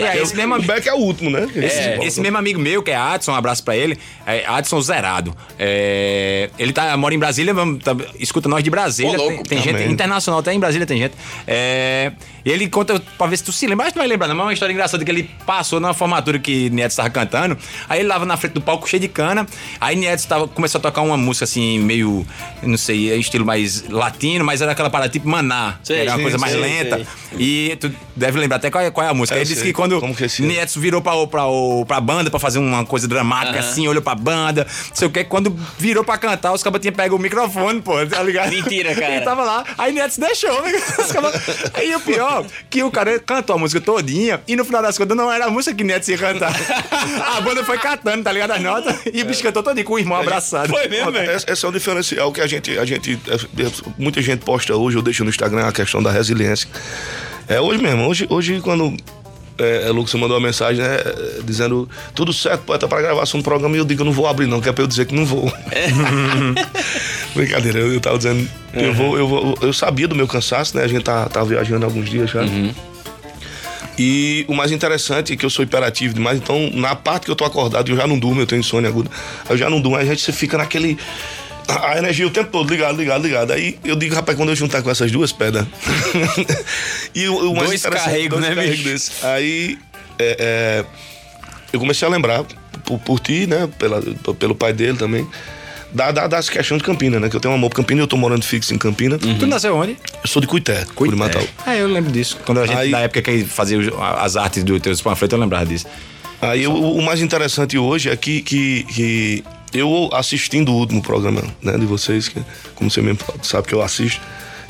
É, 0.01 0.19
esse 0.19 0.35
mesmo 0.35 0.55
O 0.57 0.63
Beck 0.63 0.89
é 0.89 0.93
o 0.93 0.99
último, 0.99 1.31
né? 1.31 1.47
Esse, 1.55 2.05
esse 2.07 2.21
mesmo 2.21 2.37
amigo 2.39 2.61
meu, 2.61 2.83
que 2.83 2.91
é 2.91 2.97
Adson, 2.97 3.33
um 3.33 3.37
abraço 3.37 3.63
pra 3.63 3.77
ele, 3.77 3.99
é 4.27 4.45
Adson 4.47 4.81
Zerado. 4.81 5.37
É, 5.59 6.51
ele 6.59 6.73
tá, 6.73 6.97
mora 6.97 7.15
em 7.15 7.19
Brasília, 7.19 7.55
tá- 7.83 7.97
escuta 8.19 8.49
nós 8.49 8.63
de 8.63 8.71
Brasília. 8.71 9.13
Ô, 9.13 9.17
louco, 9.17 9.43
tem 9.49 9.57
tem 9.61 9.63
gente 9.63 9.91
internacional, 9.93 10.41
até 10.41 10.53
em 10.53 10.61
Brasília 10.61 10.87
tem 10.87 10.99
gente. 10.99 11.15
É, 11.47 12.13
e 12.45 12.51
ele 12.51 12.69
conta, 12.69 13.01
pra 13.19 13.27
ver 13.27 13.37
se 13.39 13.45
tu 13.45 13.53
se 13.53 13.67
lembra, 13.67 13.85
mas 13.87 13.93
tu 13.93 13.99
vai 13.99 14.07
lembrar, 14.07 14.29
não, 14.29 14.35
mas 14.37 14.43
é 14.45 14.47
uma 14.47 14.53
história 14.53 14.73
engraçada 14.77 15.05
que 15.05 15.11
ele 15.11 15.31
passou 15.45 15.81
numa 15.81 15.95
formatura 15.95 16.39
que 16.39 16.71
Nietzsche 16.71 16.93
estava 16.93 17.11
cantando. 17.11 17.57
Aí 17.89 18.01
ele 18.01 18.09
lava 18.09 18.25
na 18.25 18.37
frente 18.37 18.53
do 18.53 18.61
palco 18.61 18.89
cheio 18.89 19.01
de 19.01 19.09
cana. 19.09 19.47
Aí 19.81 19.97
Nietzsche 19.97 20.29
tava, 20.29 20.47
começou 20.49 20.79
a 20.79 20.83
tocar 20.83 21.03
uma 21.03 21.17
música 21.17 21.45
assim, 21.45 21.79
meio, 21.79 22.27
não 22.63 22.77
sei, 22.77 23.11
é 23.11 23.17
estilo 23.17 23.45
mais 23.45 23.89
latino, 23.89 24.45
mas 24.45 24.61
era 24.61 24.73
aquela 24.73 24.91
parada 24.91 25.11
tipo 25.11 25.29
maná. 25.29 25.77
Sei, 25.83 26.01
era 26.01 26.11
uma 26.11 26.17
sim, 26.17 26.23
coisa 26.23 26.39
mais 26.39 26.53
sei, 26.53 26.61
lenta. 26.63 26.97
sei. 26.97 27.07
E 27.39 27.77
tu 27.77 27.93
deve 28.15 28.39
lembrar 28.39 28.57
até 28.57 28.71
qual 28.71 28.85
é, 28.85 28.91
qual 28.91 29.07
é 29.07 29.11
a 29.11 29.15
música. 29.15 29.37
É, 29.37 29.41
Ele 29.41 29.49
disse 29.49 29.63
que 29.63 29.73
quando 29.73 29.99
Como 30.01 30.15
que 30.15 30.25
é? 30.25 30.29
Nietzsche 30.41 30.79
virou 30.79 31.01
pra, 31.03 31.13
pra, 31.27 31.43
pra 31.87 32.01
banda 32.01 32.31
pra 32.31 32.39
fazer 32.39 32.59
uma 32.59 32.85
coisa 32.85 33.09
dramática 33.09 33.59
Aham. 33.59 33.69
assim, 33.69 33.89
olhou 33.89 34.03
pra 34.03 34.15
banda, 34.15 34.67
não 34.89 34.95
sei 34.97 35.09
o 35.09 35.11
que. 35.11 35.25
Quando 35.25 35.57
virou 35.79 36.05
pra 36.05 36.19
cantar, 36.19 36.53
os 36.53 36.63
cabas 36.63 36.81
tinham 36.81 36.95
pego 36.95 37.17
o 37.17 37.19
microfone, 37.19 37.81
pô, 37.81 37.95
tá 38.07 38.23
ligado? 38.23 38.51
Mentira, 38.51 38.95
cara. 38.97 39.17
Ele 39.17 39.25
tava 39.25 39.45
lá, 39.45 39.65
aí 39.79 39.93
Nietzsche 39.93 40.21
deixou, 40.21 40.63
né? 40.63 40.73
Aí 41.75 41.95
o 41.95 42.01
pior, 42.01 42.45
que 42.69 42.83
o 42.83 42.91
cara 42.91 43.19
cantou 43.19 43.57
a 43.57 43.59
música 43.59 43.81
todinha 43.81 44.41
e 44.47 44.57
no 44.57 44.65
final 44.67 44.83
das 44.83 44.99
contas 44.99 45.17
não 45.17 45.33
era 45.33 45.47
a 45.47 45.51
música 45.51 45.75
que 45.75 45.83
Nietzsche 45.85 46.13
ia 46.13 46.19
cantar. 46.19 46.53
A 47.37 47.41
banda 47.41 47.65
foi 47.65 47.79
catando, 47.79 48.23
tá 48.23 48.33
ligado? 48.33 48.51
As 48.53 48.61
notas 48.61 48.97
e 49.13 49.23
o 49.23 49.25
bicho 49.25 49.43
cantou 49.43 49.63
todinho 49.63 49.87
com 49.87 49.95
o 49.95 49.99
irmão 49.99 50.19
abraçado. 50.19 50.69
Foi 50.69 50.89
mesmo, 50.89 51.11
velho? 51.13 51.33
Esse, 51.33 51.65
é 51.65 51.69
um 51.69 51.73
diferencial 51.73 52.33
que 52.33 52.41
a 52.41 52.47
gente, 52.47 52.79
a 52.79 52.85
gente. 52.85 53.19
é, 53.29 53.67
Muita 53.99 54.21
gente 54.21 54.41
posta 54.45 54.75
hoje, 54.75 54.97
eu 54.97 55.03
deixo 55.03 55.25
no 55.25 55.31
Instagram 55.31 55.67
a 55.67 55.73
questão 55.73 56.03
da 56.03 56.11
resiliência. 56.11 56.69
É 57.49 57.61
hoje 57.61 57.81
mesmo. 57.83 58.07
Hoje, 58.07 58.27
hoje 58.29 58.61
quando. 58.61 58.97
É, 59.59 59.89
é, 59.89 59.91
Lucas 59.91 60.13
mandou 60.15 60.37
uma 60.37 60.47
mensagem, 60.47 60.83
né? 60.83 60.97
é, 60.97 61.41
Dizendo 61.43 61.89
tudo 62.15 62.31
certo, 62.33 62.63
poeta, 62.65 62.87
para 62.87 63.01
gravação 63.01 63.41
do 63.41 63.45
programa, 63.45 63.75
e 63.75 63.79
eu 63.79 63.87
digo, 63.87 64.03
eu 64.03 64.05
não 64.05 64.13
vou 64.13 64.27
abrir, 64.27 64.47
não, 64.47 64.61
que 64.61 64.69
é 64.69 64.73
pra 64.73 64.85
eu 64.85 64.87
dizer 64.87 65.07
que 65.07 65.15
não 65.15 65.25
vou. 65.25 65.51
Brincadeira, 67.35 67.79
eu, 67.79 67.95
eu 67.95 68.01
tava 68.01 68.19
dizendo, 68.19 68.47
eu 68.75 68.93
vou, 68.93 69.17
eu 69.17 69.27
vou. 69.27 69.59
Eu 69.63 69.73
sabia 69.73 70.07
do 70.07 70.15
meu 70.15 70.27
cansaço, 70.27 70.77
né? 70.77 70.85
A 70.85 70.89
gente 70.89 71.05
tá, 71.05 71.27
tá 71.29 71.43
viajando 71.43 71.85
alguns 71.87 72.09
dias 72.09 72.31
já. 72.31 72.43
E 73.99 74.45
o 74.49 74.55
mais 74.55 74.73
interessante 74.73 75.33
é 75.33 75.37
que 75.37 75.45
eu 75.45 75.51
sou 75.51 75.63
hiperativo 75.63 76.13
demais, 76.15 76.39
então 76.39 76.71
na 76.75 76.95
parte 76.95 77.25
que 77.25 77.31
eu 77.31 77.37
tô 77.37 77.45
acordado, 77.45 77.91
eu 77.91 77.97
já 77.97 78.07
não 78.07 78.19
durmo, 78.19 78.41
eu 78.43 78.47
tenho 78.47 78.61
insônia 78.61 78.91
aguda, 78.91 79.11
eu 79.49 79.57
já 79.57 79.71
não 79.71 79.81
durmo, 79.81 79.97
aí 79.97 80.09
a 80.09 80.15
gente 80.15 80.33
fica 80.33 80.59
naquele. 80.59 80.99
A 81.69 81.99
energia 81.99 82.25
o 82.27 82.31
tempo 82.31 82.51
todo, 82.53 82.71
ligado, 82.71 82.97
ligado, 82.97 83.27
ligado. 83.27 83.53
Aí 83.53 83.77
eu 83.85 83.97
digo, 83.97 84.15
rapaz, 84.15 84.37
quando 84.37 84.51
eu 84.51 84.57
juntar 84.57 84.83
com 84.83 84.91
essas 84.91 85.11
duas 85.11 85.33
pedras. 85.33 85.67
e 87.13 87.27
o, 87.29 87.51
o 87.51 87.57
mais 87.57 87.69
Dois 87.69 87.81
interessante- 87.81 88.05
carregos, 88.05 88.41
né, 88.41 88.55
carregos 88.55 88.81
bicho? 88.83 89.11
Aí 89.23 89.79
é, 90.19 90.37
é, 90.39 90.85
eu 91.73 91.81
comecei 91.81 92.07
a 92.07 92.11
lembrar, 92.11 92.45
por, 92.85 93.01
por 93.01 93.19
ti, 93.19 93.49
né? 93.49 93.69
Pela, 93.79 94.01
pelo 94.39 94.55
pai 94.55 94.73
dele 94.73 94.97
também. 94.97 95.27
Da, 95.97 96.11
da, 96.11 96.27
das 96.27 96.51
questões 96.51 96.83
de 96.83 96.85
Campina, 96.85 97.19
né? 97.19 97.31
Que 97.31 97.37
eu 97.37 97.41
tenho 97.41 97.53
um 97.53 97.57
amor 97.57 97.71
por 97.71 97.77
Campina 97.77 98.01
e 98.01 98.03
eu 98.03 98.07
tô 98.07 98.19
morando 98.19 98.45
fixo 98.45 98.75
em 98.75 98.77
Campina. 98.77 99.17
Tu 99.17 99.47
nasceu 99.47 99.75
onde? 99.75 99.97
Eu 100.23 100.29
sou 100.29 100.43
de 100.43 100.47
Cuité, 100.47 100.85
Curimatau. 100.95 101.43
É, 101.67 101.81
eu 101.81 101.89
lembro 101.89 102.13
disso. 102.13 102.37
Quando 102.45 102.61
a 102.61 102.67
gente, 102.67 102.77
Aí- 102.77 102.91
na 102.91 103.01
época 103.01 103.23
que 103.23 103.45
fazia 103.45 103.79
as 104.19 104.37
artes 104.37 104.63
do 104.63 104.79
teus 104.79 105.01
panfletos, 105.01 105.33
eu 105.35 105.41
lembrava 105.41 105.65
disso. 105.65 105.87
Aí 106.43 106.67
o, 106.67 106.75
o 106.75 107.03
mais 107.03 107.23
interessante 107.23 107.79
hoje 107.79 108.11
é 108.11 108.17
que, 108.17 108.43
que, 108.43 108.85
que 108.85 109.45
eu 109.73 110.11
assistindo 110.13 110.71
o 110.71 110.75
último 110.75 111.01
programa 111.01 111.43
né, 111.63 111.79
de 111.79 111.87
vocês, 111.87 112.29
que 112.29 112.43
como 112.75 112.91
você 112.91 113.01
mesmo 113.01 113.21
sabe 113.43 113.67
que 113.67 113.75
eu 113.75 113.81
assisto, 113.81 114.21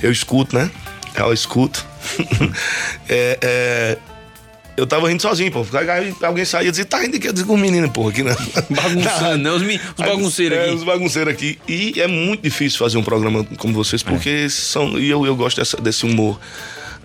eu 0.00 0.12
escuto, 0.12 0.54
né? 0.56 0.70
Eu 1.16 1.32
escuto. 1.32 1.84
é, 3.10 3.38
é, 3.42 3.98
eu 4.76 4.86
tava 4.86 5.08
rindo 5.08 5.22
sozinho, 5.22 5.50
pô. 5.50 5.64
Aí 5.90 6.14
alguém 6.22 6.44
saía 6.44 6.68
e 6.68 6.70
dizia, 6.70 6.84
tá 6.84 6.98
rindo 7.00 7.16
aqui, 7.16 7.28
eu 7.28 7.32
digo, 7.32 7.52
um 7.52 7.56
menino, 7.56 7.90
pô, 7.90 8.08
aqui, 8.08 8.22
né? 8.22 8.34
Bagunçando, 8.70 9.38
né? 9.38 9.50
Os, 9.50 9.62
os 9.62 10.04
bagunceiros 10.06 10.58
é, 10.58 10.64
aqui. 10.64 10.74
os 10.74 10.82
bagunceiros 10.84 11.32
aqui. 11.32 11.58
E 11.68 12.00
é 12.00 12.06
muito 12.06 12.42
difícil 12.42 12.78
fazer 12.78 12.98
um 12.98 13.02
programa 13.02 13.44
como 13.58 13.72
vocês, 13.74 14.02
porque 14.02 14.48
são. 14.50 14.98
E 14.98 15.08
eu, 15.08 15.24
eu 15.26 15.34
gosto 15.36 15.56
dessa- 15.58 15.76
desse 15.80 16.04
humor. 16.04 16.38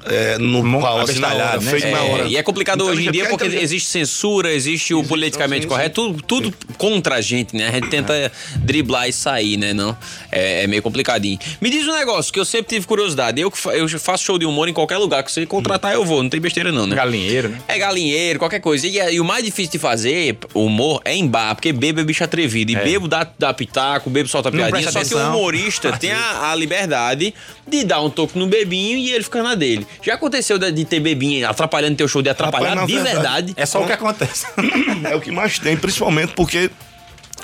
É, 0.06 0.38
no 0.38 0.62
Humor 0.62 0.82
pau, 0.82 1.00
assim, 1.02 1.20
na 1.20 1.28
hora, 1.28 1.54
abestalhado, 1.54 1.66
né? 1.66 1.72
feito 1.72 1.88
na 1.92 2.02
hora. 2.04 2.24
É, 2.24 2.28
e 2.30 2.38
é 2.38 2.44
complicado 2.44 2.86
hoje 2.86 3.08
em 3.08 3.12
dia 3.12 3.28
porque 3.28 3.46
existe 3.46 3.88
censura, 3.90 4.52
existe 4.52 4.94
o 4.94 5.04
politicamente 5.04 5.68
correto, 5.68 6.14
tudo, 6.14 6.24
tudo 6.24 6.54
contra 6.78 7.16
a 7.16 7.22
gente, 7.22 7.56
né? 7.56 7.70
A 7.70 7.72
gente 7.72 7.90
tenta 7.90 8.32
driblar 8.58 9.08
e 9.08 9.14
sair, 9.14 9.58
né? 9.58 9.74
Não? 9.74 9.96
É, 10.32 10.64
é 10.64 10.68
meio 10.68 10.82
complicadinho. 10.82 11.38
Me 11.60 11.70
diz 11.70 11.88
um 11.88 11.94
negócio 11.94 12.32
que 12.34 12.40
eu 12.40 12.46
sempre 12.46 12.76
tive 12.76 12.88
curiosidade. 12.88 13.40
Eu, 13.40 13.52
eu 13.74 13.88
faço 14.00 14.24
show 14.24 14.40
de 14.40 14.46
humor 14.46 14.68
em 14.68 14.74
qualquer 14.74 14.98
lugar 14.98 15.24
que 15.24 15.32
você 15.32 15.46
contratar, 15.46 15.94
eu 15.94 16.04
vou. 16.04 16.24
Não 16.24 16.30
tem 16.30 16.40
besteira, 16.40 16.72
não, 16.72 16.88
né? 16.88 16.96
Galinheiro, 16.96 17.50
né? 17.50 17.60
É 17.68 17.78
galinheiro, 17.78 18.40
qualquer 18.40 18.60
coisa. 18.60 18.88
E, 18.88 18.98
e 18.98 19.20
o 19.20 19.26
mais 19.26 19.44
difícil 19.44 19.74
de 19.74 19.80
fazer 19.80 20.38
humor 20.54 21.02
é 21.06 21.16
em 21.16 21.28
bar, 21.28 21.56
porque 21.56 21.72
bebo 21.72 22.00
é 22.00 22.04
bicho 22.04 22.24
atrevido. 22.24 22.72
E 22.72 22.76
bebo 22.76 23.08
dá, 23.08 23.28
dá 23.38 23.54
pitaco, 23.54 24.10
bebo 24.10 24.28
solta 24.28 24.52
piadinha. 24.52 24.92
Só 24.92 25.04
que 25.04 25.14
o 25.14 25.30
humorista 25.30 25.92
tem 25.98 26.12
a, 26.12 26.52
a 26.52 26.56
liberdade 26.56 27.34
de 27.68 27.84
dar 27.84 28.02
um 28.02 28.10
toque 28.10 28.38
no 28.38 28.48
bebinho 28.48 28.98
e 28.98 29.12
ele 29.12 29.24
fica 29.24 29.44
na 29.44 29.56
dele. 29.56 29.86
Já 30.02 30.16
aconteceu 30.16 30.58
de, 30.58 30.72
de 30.72 30.86
ter 30.86 31.00
bebinho 31.00 31.48
atrapalhando 31.48 31.96
teu 31.96 32.08
show, 32.08 32.22
de 32.22 32.30
atrapalhar 32.30 32.70
Rapaz, 32.70 32.88
de 32.88 32.94
verdade, 32.94 33.14
verdade. 33.14 33.54
É 33.58 33.66
só 33.66 33.82
o 33.82 33.86
que 33.86 33.94
acontece. 33.94 34.46
É 35.04 35.16
o 35.16 35.22
que 35.22 35.32
mais 35.32 35.58
tem, 35.60 35.76
principalmente 35.76 36.34
porque 36.36 36.70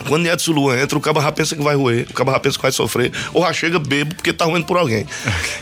quando 0.07 0.27
Edson 0.27 0.51
Lua 0.51 0.79
entra, 0.79 0.97
o 0.97 1.01
cabo 1.01 1.21
já 1.21 1.31
pensa 1.31 1.55
que 1.55 1.63
vai 1.63 1.75
roer, 1.75 2.05
o 2.09 2.13
cabo 2.13 2.31
já 2.31 2.39
pensa 2.39 2.57
que 2.57 2.61
vai 2.61 2.71
sofrer, 2.71 3.11
ou 3.33 3.41
já 3.43 3.53
chega 3.53 3.79
bebo 3.79 4.13
porque 4.15 4.31
tá 4.31 4.45
ruindo 4.45 4.65
por 4.65 4.77
alguém. 4.77 5.07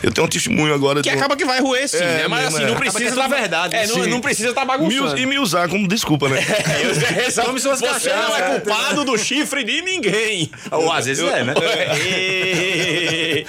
Eu 0.02 0.12
tenho 0.12 0.26
um 0.26 0.30
testemunho 0.30 0.74
agora 0.74 1.02
Que 1.02 1.08
de 1.10 1.16
acaba 1.16 1.36
que 1.36 1.44
vai 1.44 1.60
roer 1.60 1.88
sim, 1.88 1.96
É, 1.98 2.00
né? 2.00 2.28
Mas 2.28 2.54
assim, 2.54 2.64
é. 2.64 2.66
não 2.66 2.76
precisa 2.76 3.04
é 3.04 3.08
tudo 3.10 3.20
tá- 3.20 3.28
verdade, 3.28 3.76
É, 3.76 3.86
não, 3.86 4.06
não 4.06 4.20
precisa 4.20 4.50
estar 4.50 4.66
tá 4.66 4.78
me, 4.78 4.88
bagunçando. 4.88 5.18
e 5.18 5.26
me 5.26 5.38
usar 5.38 5.68
como 5.68 5.88
desculpa, 5.88 6.28
né? 6.28 6.44
Tome 7.34 7.60
suas 7.60 7.80
Você 7.80 8.10
não 8.10 8.36
é 8.36 8.40
é, 8.40 8.42
culpado 8.60 9.04
do 9.04 9.16
chifre 9.16 9.64
de 9.64 9.80
ninguém. 9.82 10.50
Ou 10.70 10.92
às 10.92 11.06
vezes 11.06 11.26
é, 11.26 11.42
né? 11.44 11.54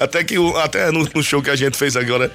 até 0.00 0.24
que 0.24 0.36
até 0.56 0.90
no, 0.90 1.08
no 1.14 1.22
show 1.22 1.40
que 1.42 1.50
a 1.50 1.56
gente 1.56 1.76
fez 1.76 1.96
agora, 1.96 2.30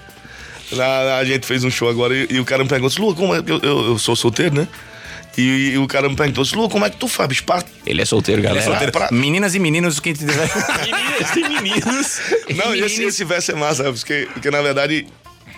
lá, 0.72 1.18
a 1.18 1.26
gente 1.26 1.46
fez 1.46 1.64
um 1.64 1.70
show 1.72 1.90
agora 1.90 2.16
e, 2.16 2.28
e 2.30 2.40
o 2.40 2.46
cara 2.46 2.64
me 2.64 2.70
perguntou, 2.70 3.06
Lua, 3.06 3.16
como 3.16 3.36
é 3.36 3.42
que 3.42 3.52
eu, 3.52 3.60
eu, 3.62 3.86
eu 3.88 3.98
sou 3.98 4.16
solteiro, 4.16 4.56
né? 4.56 4.68
E, 5.38 5.72
e 5.74 5.78
o 5.78 5.88
cara 5.88 6.10
me 6.10 6.16
perguntou, 6.16 6.44
Lua, 6.56 6.70
como 6.70 6.86
é 6.86 6.90
que 6.90 6.98
tu 6.98 7.08
faz, 7.08 7.30
bicho? 7.30 7.44
Pra- 7.44 7.64
Ele 7.86 8.02
é 8.02 8.06
solteiro, 8.06 8.42
galera. 8.42 8.66
solteiro. 8.66 8.92
pra- 8.92 9.10
Meninas 9.12 9.56
e 9.56 9.60
meninos, 9.60 10.00
quem 10.00 10.14
tiver. 10.14 10.34
Meninas 10.86 11.36
e 11.36 11.62
meninos. 11.62 12.20
Não, 12.66 12.76
e 12.76 12.82
esse, 12.82 13.04
esse 13.04 13.24
verso 13.24 13.52
é 13.52 13.56
massa, 13.56 13.84
porque, 13.92 14.28
porque 14.34 14.52
na 14.52 14.62
verdade 14.62 15.08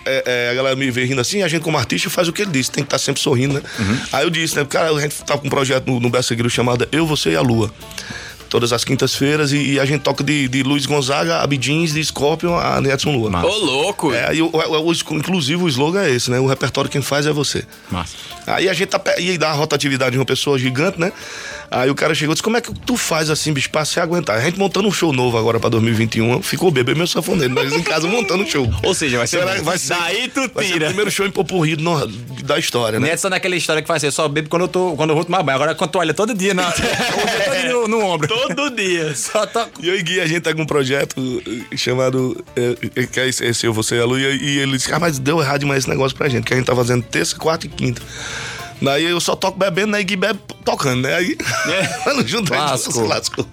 é, 0.04 0.22
é, 0.26 0.50
a 0.50 0.54
galera 0.54 0.76
me 0.76 0.90
vê 0.90 1.04
rindo 1.04 1.20
assim, 1.20 1.42
a 1.42 1.48
gente 1.48 1.62
como 1.62 1.76
artista 1.78 2.08
faz 2.10 2.28
o 2.28 2.32
que 2.32 2.42
ele 2.42 2.50
disse, 2.52 2.70
tem 2.70 2.84
que 2.84 2.88
estar 2.88 2.98
sempre 2.98 3.20
sorrindo, 3.20 3.54
né? 3.54 3.62
Aí 4.12 4.24
eu 4.24 4.30
disse, 4.30 4.56
né? 4.56 4.64
Cara, 4.64 4.90
a 4.90 5.00
gente 5.00 5.14
tá 5.24 5.36
com 5.38 5.46
um 5.46 5.50
projeto 5.50 5.86
no, 5.90 6.00
no 6.00 6.10
Bessa 6.10 6.34
chamado 6.48 6.88
Eu, 6.92 7.06
Você 7.06 7.30
e 7.30 7.36
a 7.36 7.40
Lua. 7.40 7.72
Todas 8.52 8.70
as 8.70 8.84
quintas-feiras, 8.84 9.50
e, 9.50 9.56
e 9.72 9.80
a 9.80 9.84
gente 9.86 10.02
toca 10.02 10.22
de, 10.22 10.46
de 10.46 10.62
Luiz 10.62 10.84
Gonzaga, 10.84 11.38
Abidins, 11.38 11.94
de 11.94 12.04
Scorpion 12.04 12.54
a 12.58 12.82
Nedson 12.82 13.10
Lua. 13.16 13.30
Ô, 13.46 13.56
louco. 13.64 14.12
É, 14.12 14.28
aí 14.28 14.42
o, 14.42 14.50
o- 14.52 14.90
o- 14.90 14.92
inclusive 15.16 15.62
o 15.62 15.68
slogan 15.68 16.02
é 16.02 16.10
esse, 16.10 16.30
né? 16.30 16.38
O 16.38 16.46
repertório 16.46 16.90
quem 16.90 17.00
faz 17.00 17.24
é 17.24 17.32
você. 17.32 17.64
Massa. 17.90 18.14
Aí 18.46 18.68
a 18.68 18.74
gente 18.74 18.88
tá, 18.90 19.00
e 19.18 19.38
dá 19.38 19.48
a 19.48 19.54
rotatividade 19.54 20.10
de 20.10 20.18
uma 20.18 20.26
pessoa 20.26 20.58
gigante, 20.58 21.00
né? 21.00 21.10
Aí 21.74 21.88
o 21.90 21.94
cara 21.94 22.14
chegou 22.14 22.32
e 22.32 22.34
disse: 22.34 22.42
Como 22.42 22.56
é 22.56 22.60
que 22.60 22.72
tu 22.80 22.96
faz 22.96 23.30
assim, 23.30 23.52
bicho, 23.52 23.70
pra 23.70 23.84
se 23.84 23.98
aguentar? 23.98 24.36
A 24.36 24.40
gente 24.40 24.58
montando 24.58 24.86
um 24.86 24.92
show 24.92 25.12
novo 25.12 25.38
agora 25.38 25.58
pra 25.58 25.70
2021, 25.70 26.42
ficou 26.42 26.70
bebê 26.70 26.94
meu 26.94 27.06
sanfoneiro, 27.06 27.54
nós 27.54 27.72
em 27.72 27.82
casa 27.82 28.06
montando 28.06 28.42
um 28.44 28.46
show. 28.46 28.70
Ou 28.84 28.94
seja, 28.94 29.16
vai 29.18 29.26
ser 29.26 29.38
Será- 29.38 29.62
vai 29.62 29.78
ser, 29.78 29.94
Daí 29.94 30.28
tu 30.28 30.42
ser 30.42 30.50
o 30.54 30.62
tira. 30.62 30.86
primeiro 30.88 31.10
show 31.10 31.26
em 31.26 31.30
Popurri 31.30 31.76
da 32.44 32.58
história, 32.58 33.00
né? 33.00 33.08
Neto 33.08 33.28
naquela 33.30 33.56
história 33.56 33.80
que 33.80 33.88
faz 33.88 33.98
assim, 34.00 34.06
eu 34.08 34.12
só 34.12 34.28
bebo 34.28 34.48
quando 34.50 34.62
eu, 34.62 34.68
tô, 34.68 34.94
quando 34.96 35.10
eu 35.10 35.16
vou 35.16 35.24
tomar 35.24 35.42
banho. 35.42 35.56
Agora 35.56 35.74
quando 35.74 35.90
tu 35.90 35.98
olha 35.98 36.12
todo 36.12 36.34
dia, 36.34 36.52
na, 36.52 36.68
o 36.68 36.72
dia 36.76 36.84
todo 37.70 37.88
no, 37.88 37.88
no 37.88 38.04
ombro. 38.04 38.28
Todo 38.28 38.70
dia. 38.76 39.14
Só 39.16 39.46
toco. 39.46 39.80
E 39.82 39.88
eu 39.88 39.96
e 39.96 40.02
Gui, 40.02 40.20
a 40.20 40.26
gente 40.26 40.40
tá 40.42 40.52
com 40.54 40.62
um 40.62 40.66
projeto 40.66 41.16
eh, 41.72 41.76
chamado. 41.76 42.44
eh, 42.56 43.06
que 43.06 43.18
é 43.20 43.28
esse, 43.28 43.44
esse 43.46 43.66
Eu, 43.66 43.72
Você 43.72 43.96
e 43.96 44.00
a 44.00 44.04
Lu. 44.04 44.18
E, 44.18 44.24
e 44.24 44.58
ele 44.58 44.72
disse: 44.76 44.92
Ah, 44.92 44.98
mas 44.98 45.18
deu 45.18 45.40
errado 45.40 45.60
demais 45.60 45.80
esse 45.84 45.88
negócio 45.88 46.16
pra 46.16 46.28
gente, 46.28 46.44
que 46.44 46.52
a 46.52 46.56
gente 46.56 46.66
tá 46.66 46.74
fazendo 46.76 47.02
terça, 47.02 47.34
quarta 47.36 47.66
e 47.66 47.68
quinta. 47.70 48.02
Daí 48.82 49.04
eu 49.04 49.20
só 49.20 49.36
toco 49.36 49.58
bebendo, 49.58 49.92
né? 49.92 50.00
E 50.00 50.04
Gui 50.04 50.16
bebe 50.16 50.38
tocando, 50.64 51.02
né? 51.02 51.14
Aí. 51.14 51.36
junta 52.26 52.54
Lascou. 52.56 52.92
se 52.92 53.02
lascou. 53.02 53.46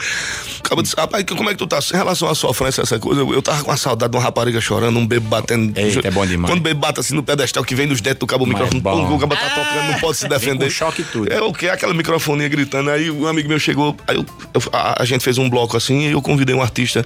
Acaba 0.59 0.83
disse, 0.83 0.95
rapaz, 0.95 1.23
como 1.25 1.49
é 1.49 1.53
que 1.53 1.57
tu 1.59 1.67
tá? 1.67 1.79
Em 1.93 1.97
relação 1.97 2.29
à 2.29 2.35
sofrência, 2.35 2.81
essa 2.81 2.99
coisa, 2.99 3.21
eu, 3.21 3.33
eu 3.33 3.41
tava 3.41 3.63
com 3.63 3.71
a 3.71 3.77
saudade 3.77 4.11
de 4.11 4.17
uma 4.17 4.23
rapariga 4.23 4.59
chorando, 4.61 4.97
um 4.97 5.05
bebo 5.05 5.27
batendo. 5.27 5.77
Eita, 5.77 6.07
é 6.07 6.11
bom 6.11 6.25
demais. 6.25 6.51
Quando 6.51 6.59
o 6.59 6.63
bebo 6.63 6.79
bate 6.79 6.99
assim 6.99 7.15
no 7.15 7.23
pedestal 7.23 7.63
que 7.63 7.73
vem 7.75 7.87
dos 7.87 8.01
dedos 8.01 8.19
do 8.19 8.27
cabo, 8.27 8.43
o 8.43 8.47
é 8.47 8.49
microfone, 8.49 8.81
bom. 8.81 9.15
o 9.15 9.19
cabo 9.19 9.35
tá 9.35 9.49
tocando, 9.49 9.91
não 9.91 9.99
pode 9.99 10.17
se 10.17 10.27
defender. 10.27 10.65
com 10.65 10.71
choque 10.71 11.03
tudo. 11.03 11.31
É 11.31 11.41
o 11.41 11.53
que? 11.53 11.67
Aquela 11.69 11.93
microfonia 11.93 12.47
gritando. 12.47 12.89
Aí 12.89 13.09
um 13.09 13.27
amigo 13.27 13.47
meu 13.49 13.59
chegou, 13.59 13.95
aí 14.07 14.15
eu- 14.15 14.25
eu- 14.53 14.61
a, 14.73 15.01
a 15.01 15.05
gente 15.05 15.23
fez 15.23 15.37
um 15.37 15.49
bloco 15.49 15.75
assim 15.77 16.07
e 16.07 16.11
eu 16.11 16.21
convidei 16.21 16.55
um 16.55 16.61
artista 16.61 17.05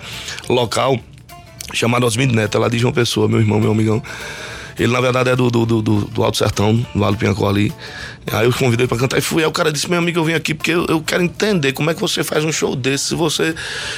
local 0.49 0.99
chamado 1.73 2.05
Osmir 2.05 2.31
Neto, 2.31 2.57
lá 2.59 2.67
de 2.69 2.77
João 2.77 2.93
Pessoa, 2.93 3.27
meu 3.27 3.39
irmão, 3.39 3.59
meu 3.59 3.71
amigão. 3.71 4.01
Ele, 4.77 4.91
na 4.91 4.99
verdade, 4.99 5.29
é 5.29 5.35
do, 5.35 5.49
do, 5.49 5.65
do, 5.65 5.81
do, 5.81 6.23
Alto 6.23 6.37
Sertão, 6.37 6.75
do 6.75 6.99
Vale 6.99 7.15
do 7.15 7.19
Pinhacó 7.19 7.49
ali. 7.49 7.73
Aí 8.31 8.45
eu 8.45 8.53
convidei 8.53 8.87
pra 8.87 8.97
cantar 8.97 9.17
e 9.17 9.21
fui. 9.21 9.43
Aí 9.43 9.47
o 9.47 9.51
cara 9.51 9.71
disse, 9.71 9.89
meu 9.89 9.99
amigo, 9.99 10.19
eu 10.19 10.23
vim 10.23 10.33
aqui 10.33 10.53
porque 10.53 10.71
eu, 10.71 10.85
eu 10.87 11.01
quero 11.01 11.23
entender 11.23 11.73
como 11.73 11.89
é 11.89 11.93
que 11.93 12.01
você 12.01 12.23
faz 12.23 12.43
um 12.43 12.51
show 12.51 12.75
desse. 12.75 13.09
Se 13.09 13.15
você. 13.15 13.53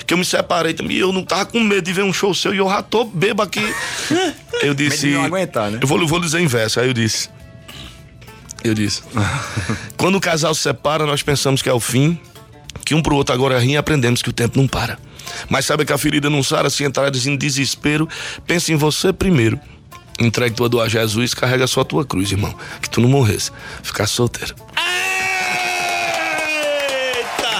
Que 0.05 0.13
eu 0.13 0.17
me 0.17 0.25
separei 0.25 0.73
também. 0.73 0.97
E 0.97 0.99
eu 0.99 1.13
não 1.13 1.23
tava 1.23 1.45
com 1.45 1.59
medo 1.59 1.81
de 1.81 1.93
ver 1.93 2.03
um 2.03 2.13
show 2.13 2.33
seu 2.33 2.53
e 2.53 2.57
eu 2.57 2.67
já 2.67 2.81
tô 2.81 3.05
bebo 3.05 3.41
aqui. 3.41 3.61
Eu 4.61 4.73
disse. 4.73 5.09
Não 5.09 5.25
aguentar, 5.25 5.69
né? 5.69 5.79
Eu 5.81 5.87
vou, 5.87 6.07
vou 6.07 6.17
dizer 6.17 6.39
em 6.39 6.47
verso. 6.47 6.79
Aí 6.79 6.87
eu 6.87 6.93
disse. 6.93 7.29
Eu 8.63 8.73
disse. 8.73 9.03
Quando 9.97 10.15
o 10.15 10.21
casal 10.21 10.55
se 10.55 10.61
separa, 10.61 11.05
nós 11.05 11.21
pensamos 11.21 11.61
que 11.61 11.67
é 11.67 11.73
o 11.73 11.79
fim, 11.79 12.17
que 12.85 12.95
um 12.95 13.01
pro 13.01 13.15
outro 13.15 13.35
agora 13.35 13.59
rim 13.59 13.73
e 13.73 13.77
aprendemos 13.77 14.21
que 14.21 14.29
o 14.29 14.33
tempo 14.33 14.57
não 14.57 14.65
para. 14.65 14.97
Mas 15.49 15.65
sabe 15.65 15.85
que 15.85 15.93
a 15.93 15.97
ferida 15.97 16.29
não 16.29 16.41
sara 16.41 16.69
se 16.69 16.83
entrares 16.83 17.25
em 17.27 17.35
desespero. 17.35 18.07
Pense 18.47 18.71
em 18.71 18.75
você 18.75 19.11
primeiro. 19.11 19.59
Entregue 20.19 20.55
tua 20.55 20.69
dor 20.69 20.81
a 20.81 20.87
Jesus, 20.87 21.33
carrega 21.33 21.67
só 21.67 21.81
a 21.81 21.85
tua 21.85 22.05
cruz, 22.05 22.31
irmão. 22.31 22.53
Que 22.81 22.89
tu 22.89 23.01
não 23.01 23.09
morresse. 23.09 23.51
Ficar 23.83 24.07
solteiro. 24.07 24.55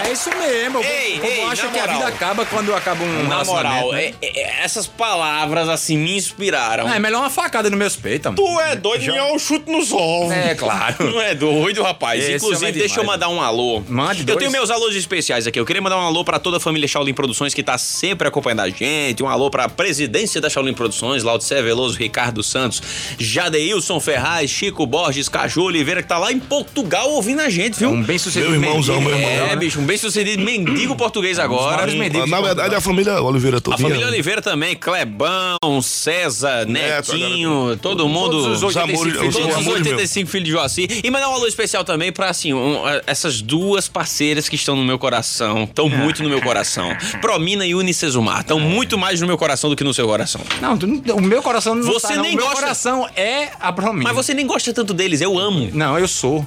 É 0.06 0.12
isso 0.12 0.30
mesmo. 0.30 0.80
Ei, 0.80 1.18
o 1.18 1.22
povo 1.22 1.34
ei, 1.34 1.45
acha 1.63 1.68
que 1.74 1.80
a 1.80 1.88
vida 1.88 2.08
acaba 2.08 2.46
quando 2.46 2.74
acaba 2.74 3.04
um 3.04 3.24
Na 3.28 3.44
moral, 3.44 3.91
né? 3.91 4.13
é- 4.22 4.39
é- 4.41 4.63
essas 4.63 4.88
palavras 4.88 5.68
assim 5.70 5.98
me 5.98 6.15
inspiraram. 6.18 6.88
Ah, 6.88 6.96
é 6.96 7.00
melhor 7.00 7.20
uma 7.20 7.30
facada 7.30 7.70
no 7.70 7.78
meus 7.78 7.96
peitos, 7.96 8.28
amor. 8.28 8.36
Tu 8.38 8.60
é 8.62 8.76
doido, 8.76 9.02
me 9.12 9.18
é 9.18 9.24
um 9.34 9.39
chute 9.39 9.70
nos 9.72 9.91
ovos. 9.91 10.32
É, 10.32 10.56
claro. 10.56 10.96
Não 11.12 11.22
é 11.22 11.34
doido, 11.36 11.82
rapaz. 11.84 12.24
Esse 12.24 12.36
Inclusive, 12.36 12.65
homem 12.65 12.70
é 12.70 12.80
deixa 12.80 13.00
eu 13.00 13.04
mandar 13.06 13.30
um 13.30 13.41
alô. 13.41 13.82
Mande 13.88 14.20
Eu 14.22 14.26
dois. 14.26 14.39
tenho 14.39 14.52
meus 14.52 14.70
alôs 14.70 14.96
especiais 14.96 15.48
aqui. 15.48 15.60
Eu 15.60 15.65
queria 15.65 15.82
mandar 15.82 15.98
um 15.98 16.06
alô 16.06 16.24
pra 16.24 16.39
toda 16.39 16.58
a 16.58 16.60
família 16.60 16.88
Shaolin 16.88 17.13
Produções 17.13 17.54
que 17.54 17.63
tá 17.63 17.78
sempre 17.78 18.28
acompanhando 18.28 18.62
a 18.62 18.70
gente. 18.70 19.24
Um 19.24 19.28
alô 19.30 19.50
pra 19.50 19.68
presidência 19.70 20.39
da 20.41 20.50
Shaolin 20.50 20.74
Produções, 20.74 21.24
Laudicé 21.24 21.62
Veloso, 21.62 21.98
Ricardo 21.98 22.41
Santos, 22.44 22.82
Jadeilson 23.20 24.00
Ferraz, 24.00 24.50
Chico 24.50 24.86
Borges, 24.86 25.28
Caju 25.28 25.63
Oliveira, 25.63 26.02
que 26.02 26.08
tá 26.08 26.18
lá 26.18 26.32
em 26.32 26.39
Portugal 26.39 27.10
ouvindo 27.12 27.41
a 27.41 27.50
gente, 27.50 27.78
viu? 27.80 27.89
Um 27.89 28.02
bem 28.04 28.18
sucedido. 28.18 28.52
Meu 28.52 28.62
irmãozão, 28.62 29.02
meu 29.02 29.12
irmão. 29.15 29.48
É, 29.50 29.56
bicho, 29.56 29.80
um 29.80 29.86
bem 29.86 29.98
sucedido 29.98 30.44
mendigo 30.44 30.96
português 30.96 31.39
agora. 31.45 31.88
mendigos. 31.93 32.29
Na 32.29 32.41
verdade, 32.41 32.75
a 32.75 32.81
família 32.81 33.21
Oliveira 33.21 33.58
A 33.58 33.62
toda. 33.62 33.77
família 33.77 34.08
Oliveira 34.08 34.41
também, 34.41 34.75
Clebão, 34.75 35.58
César, 35.81 36.65
Neto, 36.67 37.13
Netinho, 37.13 37.77
todo 37.81 38.08
mundo. 38.08 38.31
Todos 38.43 38.58
os 38.58 38.63
85 38.63 38.81
amores- 38.84 39.13
filhos 39.13 39.27
os 39.27 39.34
Todos 39.41 39.49
os 39.49 39.62
amores 39.62 39.81
85 39.88 40.29
filhos 40.31 40.45
de 40.45 40.51
Joaci. 40.51 41.01
E 41.03 41.10
mandar 41.12 41.29
um 41.29 41.34
alô 41.34 41.47
especial 41.47 41.84
também 41.84 42.12
pra, 42.12 42.29
assim, 42.29 42.53
um, 42.53 42.81
essas 43.08 43.41
duas 43.41 43.88
parceiras 43.88 44.49
que 44.49 44.55
estão 44.55 44.75
no 44.75 44.84
meu 44.84 44.97
coração. 44.99 45.63
Estão 45.63 45.88
muito 45.89 46.21
no 46.23 46.29
meu 46.29 46.41
coração. 46.41 46.95
Promina 47.21 47.65
e 47.65 47.73
Unicesumar. 47.75 48.41
Estão 48.41 48.60
muito 48.60 48.97
mais 48.97 49.21
no 49.21 49.27
meu 49.27 49.38
coração 49.38 49.69
do 49.69 49.75
que 49.75 49.84
no 49.84 49.93
seu 49.93 50.05
coração. 50.08 50.41
Não, 50.62 50.77
tu 50.77 50.86
o 50.86 51.21
meu 51.21 51.41
coração 51.41 51.75
não 51.75 51.84
Você 51.84 52.08
tá, 52.10 52.15
não. 52.15 52.23
nem 52.23 52.34
O 52.34 52.38
meu 52.38 52.45
gosta- 52.45 52.62
coração 52.62 53.08
é 53.15 53.49
a 53.60 53.71
Promina. 53.71 54.03
Mas 54.05 54.15
você 54.15 54.34
nem 54.34 54.45
gosta 54.45 54.73
tanto 54.73 54.93
deles, 54.93 55.21
eu 55.21 55.38
amo. 55.38 55.69
Não, 55.73 55.97
eu 55.99 56.08
sou. 56.08 56.45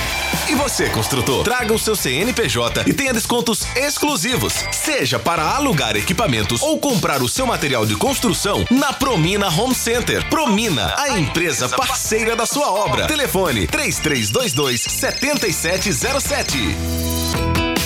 E 0.48 0.54
você, 0.54 0.88
construtor, 0.90 1.44
traga 1.44 1.72
o 1.72 1.78
seu 1.78 1.94
CNPJ 1.94 2.53
e 2.86 2.92
tenha 2.92 3.12
descontos 3.12 3.66
exclusivos, 3.74 4.54
seja 4.70 5.18
para 5.18 5.42
alugar 5.42 5.96
equipamentos 5.96 6.62
ou 6.62 6.78
comprar 6.78 7.20
o 7.20 7.28
seu 7.28 7.46
material 7.46 7.84
de 7.84 7.96
construção 7.96 8.64
na 8.70 8.92
Promina 8.92 9.48
Home 9.48 9.74
Center. 9.74 10.24
Promina, 10.28 10.94
a 10.96 11.18
empresa 11.18 11.68
parceira 11.68 12.36
da 12.36 12.46
sua 12.46 12.70
obra. 12.70 13.08
Telefone 13.08 13.66
3322 13.66 14.82
7707. 14.82 16.58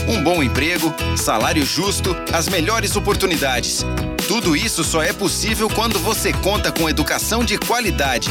Um 0.06 0.22
bom 0.22 0.42
emprego, 0.42 0.94
salário 1.16 1.64
justo, 1.64 2.14
as 2.32 2.48
melhores 2.48 2.94
oportunidades. 2.94 3.84
Tudo 4.28 4.54
isso 4.54 4.84
só 4.84 5.02
é 5.02 5.10
possível 5.10 5.70
quando 5.70 5.98
você 5.98 6.34
conta 6.34 6.70
com 6.70 6.86
educação 6.86 7.42
de 7.42 7.56
qualidade. 7.56 8.28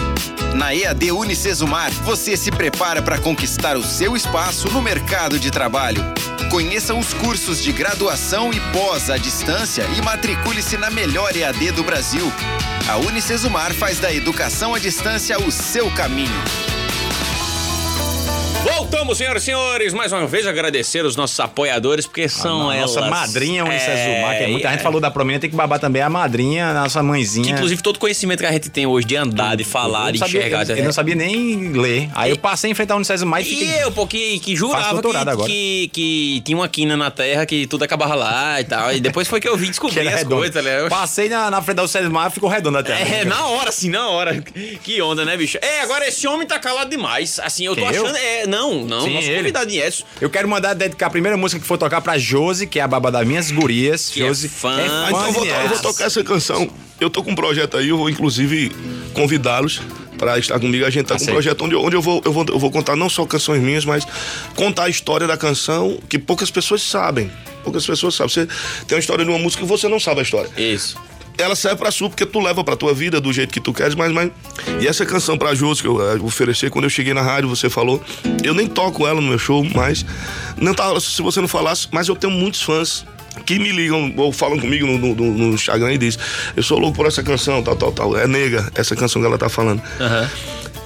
Na 0.54 0.74
EAD 0.74 1.12
Unicesumar, 1.12 1.92
você 2.04 2.38
se 2.38 2.52
prepara 2.52 3.02
para 3.02 3.18
conquistar 3.18 3.76
o 3.76 3.84
seu 3.84 4.16
espaço 4.16 4.70
no 4.70 4.80
mercado 4.80 5.40
de 5.40 5.50
trabalho. 5.50 6.04
Conheça 6.52 6.94
os 6.94 7.16
cursos 7.16 7.64
de 7.64 7.72
graduação 7.72 8.54
e 8.54 8.60
pós 8.72 9.10
à 9.10 9.18
distância 9.18 9.88
e 9.98 10.02
matricule-se 10.04 10.78
na 10.78 10.92
melhor 10.92 11.36
EAD 11.36 11.72
do 11.72 11.84
Brasil. 11.84 12.32
A 12.88 12.98
Unicesumar 12.98 13.74
faz 13.74 13.98
da 13.98 14.14
educação 14.14 14.76
à 14.76 14.80
distância 14.80 15.40
o 15.40 15.52
seu 15.52 15.92
caminho. 15.92 16.67
Voltamos, 18.76 19.18
senhoras 19.18 19.44
e 19.44 19.46
senhores, 19.46 19.94
mais 19.94 20.12
uma 20.12 20.28
vez 20.28 20.46
agradecer 20.46 21.04
os 21.06 21.16
nossos 21.16 21.40
apoiadores, 21.40 22.06
porque 22.06 22.28
são 22.28 22.70
a 22.70 22.76
elas. 22.76 22.94
nossa 22.96 23.10
madrinha 23.10 23.64
Unicesumar, 23.64 24.38
que 24.38 24.44
é 24.44 24.48
muita 24.48 24.68
é, 24.68 24.72
gente 24.72 24.84
falou 24.84 25.00
da 25.00 25.10
Promina, 25.10 25.40
tem 25.40 25.50
que 25.50 25.56
babar 25.56 25.80
também 25.80 26.02
a 26.02 26.10
madrinha, 26.10 26.68
a 26.68 26.74
nossa 26.74 27.02
mãezinha. 27.02 27.46
Que, 27.48 27.52
inclusive, 27.54 27.82
todo 27.82 27.98
conhecimento 27.98 28.40
que 28.42 28.46
a 28.46 28.52
gente 28.52 28.70
tem 28.70 28.86
hoje 28.86 29.08
de 29.08 29.16
andar, 29.16 29.56
de 29.56 29.64
falar, 29.64 30.08
eu 30.10 30.12
de 30.14 30.20
sabia, 30.20 30.40
enxergar. 30.42 30.70
eu, 30.70 30.78
eu 30.78 30.84
não 30.84 30.92
sabia 30.92 31.16
nem 31.16 31.72
ler. 31.72 32.10
Aí 32.14 32.32
eu 32.32 32.38
passei 32.38 32.70
a 32.70 32.72
enfrentar 32.72 32.96
o 32.96 32.98
Unicesumar 32.98 33.42
e 33.42 33.44
E 33.44 33.46
fiquei... 33.50 33.84
eu, 33.84 33.92
pô, 33.92 34.06
que, 34.06 34.40
que 34.40 34.56
jurava 34.56 35.02
que, 35.02 35.08
que, 35.46 35.90
que 35.94 36.42
tinha 36.46 36.58
uma 36.58 36.68
quina 36.68 36.98
na 36.98 37.10
terra, 37.10 37.46
que 37.46 37.66
tudo 37.68 37.84
acabava 37.84 38.16
lá 38.16 38.60
e 38.60 38.64
tal. 38.64 38.94
E 38.94 39.00
depois 39.00 39.28
foi 39.28 39.40
que 39.40 39.48
eu 39.48 39.56
vim 39.56 39.66
que 39.68 39.72
descobrir 39.72 40.08
as 40.08 40.16
redondo. 40.16 40.36
coisas, 40.38 40.64
né? 40.64 40.90
Passei 40.90 41.30
na, 41.30 41.50
na 41.50 41.62
frente 41.62 41.78
do 41.78 41.82
Unicesumar 41.84 42.28
e 42.30 42.34
ficou 42.34 42.50
redondo 42.50 42.78
até. 42.80 43.22
É, 43.22 43.26
na 43.26 43.48
hora, 43.48 43.70
assim, 43.70 43.90
na 43.90 44.10
hora. 44.10 44.42
Que 44.84 45.02
onda, 45.02 45.24
né, 45.24 45.38
bicho? 45.38 45.58
É, 45.62 45.82
agora 45.82 46.08
esse 46.08 46.28
homem 46.28 46.46
tá 46.48 46.60
calado 46.60 46.90
demais. 46.90 47.40
Assim, 47.40 47.66
eu 47.66 47.76
tô 47.76 47.82
Quem, 47.86 47.94
eu? 47.96 48.04
achando. 48.06 48.18
É, 48.18 48.48
não, 48.48 48.57
não, 48.86 49.04
Sim, 49.06 49.14
nosso 49.14 49.28
ele. 49.28 49.38
convidado 49.38 49.72
Edson. 49.72 50.04
Eu 50.22 50.30
quero 50.30 50.48
mandar 50.48 50.74
dedicar 50.74 51.08
a 51.08 51.10
primeira 51.10 51.38
música 51.38 51.60
que 51.62 51.68
for 51.68 51.78
tocar 51.78 52.02
pra 52.02 52.18
Josi, 52.18 52.66
que 52.68 52.80
é 52.80 52.82
a 52.82 52.88
baba 52.88 53.12
das 53.12 53.26
minhas 53.28 53.52
gurias. 53.52 54.10
Que 54.10 54.24
é 54.24 54.28
Josi 54.28 54.48
fã. 54.50 54.76
Ah, 54.78 55.08
então 55.10 55.28
eu 55.28 55.34
vou, 55.34 55.46
eu 55.46 55.68
vou 55.70 55.80
tocar 55.80 56.06
essa 56.06 56.24
canção. 56.24 56.70
Eu 57.00 57.10
tô 57.10 57.24
com 57.24 57.32
um 57.32 57.36
projeto 57.36 57.78
aí, 57.78 57.90
eu 57.90 57.98
vou 57.98 58.10
inclusive 58.10 58.72
convidá-los 59.14 59.82
para 60.18 60.38
estar 60.40 60.60
comigo. 60.60 60.84
A 60.86 60.90
gente 60.90 61.06
tá 61.06 61.10
com 61.10 61.14
um 61.14 61.24
Aceito. 61.24 61.34
projeto 61.34 61.62
onde, 61.66 61.76
eu- 61.76 61.82
onde 61.84 61.96
eu, 61.96 62.02
vou, 62.02 62.22
eu, 62.26 62.34
vou, 62.34 62.46
eu 62.50 62.58
vou 62.60 62.72
contar 62.72 62.96
não 62.96 63.10
só 63.10 63.26
canções 63.26 63.62
minhas, 63.62 63.86
mas 63.86 64.06
contar 64.56 64.86
a 64.86 64.90
história 64.90 65.28
da 65.28 65.38
canção 65.38 66.00
que 66.10 66.18
poucas 66.18 66.50
pessoas 66.50 66.82
sabem. 66.82 67.32
Poucas 67.64 67.86
pessoas 67.86 68.16
sabem. 68.16 68.30
Você 68.34 68.46
tem 68.88 68.96
uma 68.96 69.00
história 69.00 69.24
de 69.24 69.30
uma 69.30 69.38
música 69.40 69.62
que 69.62 69.68
você 69.70 69.88
não 69.88 70.00
sabe 70.00 70.22
a 70.22 70.24
história. 70.24 70.50
Isso. 70.58 70.98
Ela 71.38 71.56
serve 71.56 71.78
pra 71.78 71.92
sua, 71.92 72.10
porque 72.10 72.26
tu 72.26 72.40
leva 72.40 72.64
pra 72.64 72.76
tua 72.76 72.94
vida 72.94 73.20
do 73.22 73.32
jeito 73.32 73.54
que 73.54 73.60
tu 73.60 73.74
queres, 73.74 73.96
mas, 73.96 74.12
mas... 74.12 74.32
E 74.82 74.88
essa 74.88 75.06
canção 75.06 75.38
pra 75.38 75.54
Josi 75.54 75.82
que 75.82 75.88
eu 75.88 76.02
eh, 76.12 76.16
ofereci, 76.22 76.70
quando 76.70 76.86
eu 76.86 76.90
cheguei 76.90 77.14
na 77.14 77.22
rádio, 77.22 77.48
você 77.50 77.70
falou, 77.70 78.02
eu 78.44 78.54
nem 78.54 78.68
toco 78.68 79.06
ela 79.08 79.22
no 79.22 79.28
meu 79.28 79.40
show, 79.40 79.64
mas... 79.76 80.06
Não 80.58 80.74
tá, 80.74 81.00
se 81.00 81.22
você 81.22 81.40
não 81.42 81.48
falasse, 81.48 81.88
mas 81.92 82.08
eu 82.08 82.16
tenho 82.16 82.34
muitos 82.34 82.62
fãs 82.62 83.06
que 83.46 83.60
me 83.60 83.72
ligam 83.72 84.12
ou 84.18 84.32
falam 84.34 84.60
comigo 84.60 84.88
no, 84.88 84.98
no, 84.98 85.16
no- 85.16 85.54
Instagram 85.54 85.94
e 85.94 85.98
dizem, 86.00 86.20
eu 86.56 86.64
sou 86.64 86.80
louco 86.80 86.96
por 86.98 87.06
essa 87.06 87.22
canção, 87.22 87.62
tal, 87.62 87.76
tal, 87.76 87.92
tal. 87.92 88.18
É 88.18 88.26
nega, 88.28 88.68
essa 88.74 88.96
canção 88.96 89.22
que 89.22 89.28
ela 89.28 89.38
tá 89.38 89.48
falando. 89.48 89.80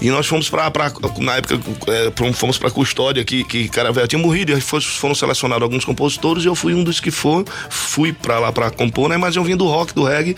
E 0.01 0.09
nós 0.09 0.25
fomos 0.25 0.49
pra, 0.49 0.69
pra 0.71 0.91
na 1.19 1.35
época, 1.35 1.59
é, 1.87 2.33
fomos 2.33 2.57
pra 2.57 2.71
Custódia, 2.71 3.23
que, 3.23 3.43
que 3.43 3.69
Caravé 3.69 4.07
tinha 4.07 4.19
morrido, 4.19 4.51
e 4.51 4.59
foram 4.59 5.13
selecionados 5.13 5.61
alguns 5.63 5.85
compositores, 5.85 6.43
e 6.43 6.47
eu 6.47 6.55
fui 6.55 6.73
um 6.73 6.83
dos 6.83 6.99
que 6.99 7.11
foi, 7.11 7.45
fui 7.69 8.11
pra 8.11 8.39
lá 8.39 8.51
pra 8.51 8.71
compor, 8.71 9.07
né? 9.09 9.17
Mas 9.17 9.35
eu 9.35 9.43
vim 9.43 9.55
do 9.55 9.67
rock, 9.67 9.93
do 9.93 10.03
reggae, 10.03 10.35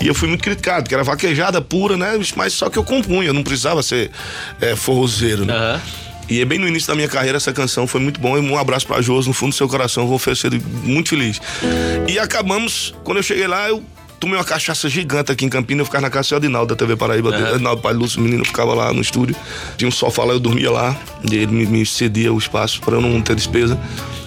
e 0.00 0.06
eu 0.06 0.14
fui 0.14 0.28
muito 0.28 0.42
criticado, 0.42 0.88
que 0.88 0.94
era 0.94 1.02
vaquejada 1.02 1.60
pura, 1.62 1.96
né? 1.96 2.18
Mas 2.36 2.52
só 2.52 2.68
que 2.68 2.78
eu 2.78 2.84
compunha, 2.84 3.28
eu 3.28 3.34
não 3.34 3.42
precisava 3.42 3.82
ser 3.82 4.10
é, 4.60 4.76
forrozeiro, 4.76 5.44
né? 5.44 5.54
Aham. 5.54 5.80
E 6.28 6.44
bem 6.44 6.58
no 6.58 6.66
início 6.66 6.88
da 6.88 6.94
minha 6.96 7.08
carreira 7.08 7.36
essa 7.36 7.52
canção 7.52 7.86
foi 7.86 8.00
muito 8.00 8.20
bom. 8.20 8.36
E 8.36 8.40
um 8.40 8.58
abraço 8.58 8.86
pra 8.86 9.00
Josi 9.00 9.28
no 9.28 9.34
fundo 9.34 9.50
do 9.50 9.54
seu 9.54 9.68
coração. 9.68 10.06
Vou 10.06 10.16
oferecer 10.16 10.50
muito 10.82 11.10
feliz. 11.10 11.40
E 12.08 12.18
acabamos, 12.18 12.92
quando 13.04 13.18
eu 13.18 13.22
cheguei 13.22 13.46
lá, 13.46 13.68
eu 13.68 13.82
tomei 14.26 14.38
uma 14.38 14.44
cachaça 14.44 14.88
gigante 14.88 15.30
aqui 15.32 15.44
em 15.44 15.48
Campinas. 15.48 15.80
Eu 15.80 15.84
ficava 15.86 16.02
na 16.02 16.10
casa 16.10 16.30
do 16.30 16.36
Adinaldo 16.36 16.74
da 16.74 16.78
TV 16.78 16.96
Paraíba. 16.96 17.34
Adinaldo 17.34 17.80
Pai 17.80 17.94
Lúcio, 17.94 18.20
o 18.20 18.22
menino 18.22 18.44
ficava 18.44 18.74
lá 18.74 18.92
no 18.92 19.00
estúdio. 19.00 19.34
Tinha 19.76 19.88
um 19.88 19.92
sofá 19.92 20.24
lá, 20.24 20.32
eu 20.34 20.40
dormia 20.40 20.70
lá. 20.70 20.96
E 21.30 21.36
ele 21.36 21.46
me, 21.46 21.66
me 21.66 21.86
cedia 21.86 22.32
o 22.32 22.38
espaço 22.38 22.80
para 22.80 22.94
eu 22.96 23.00
não 23.00 23.20
ter 23.22 23.34
despesa. 23.36 23.78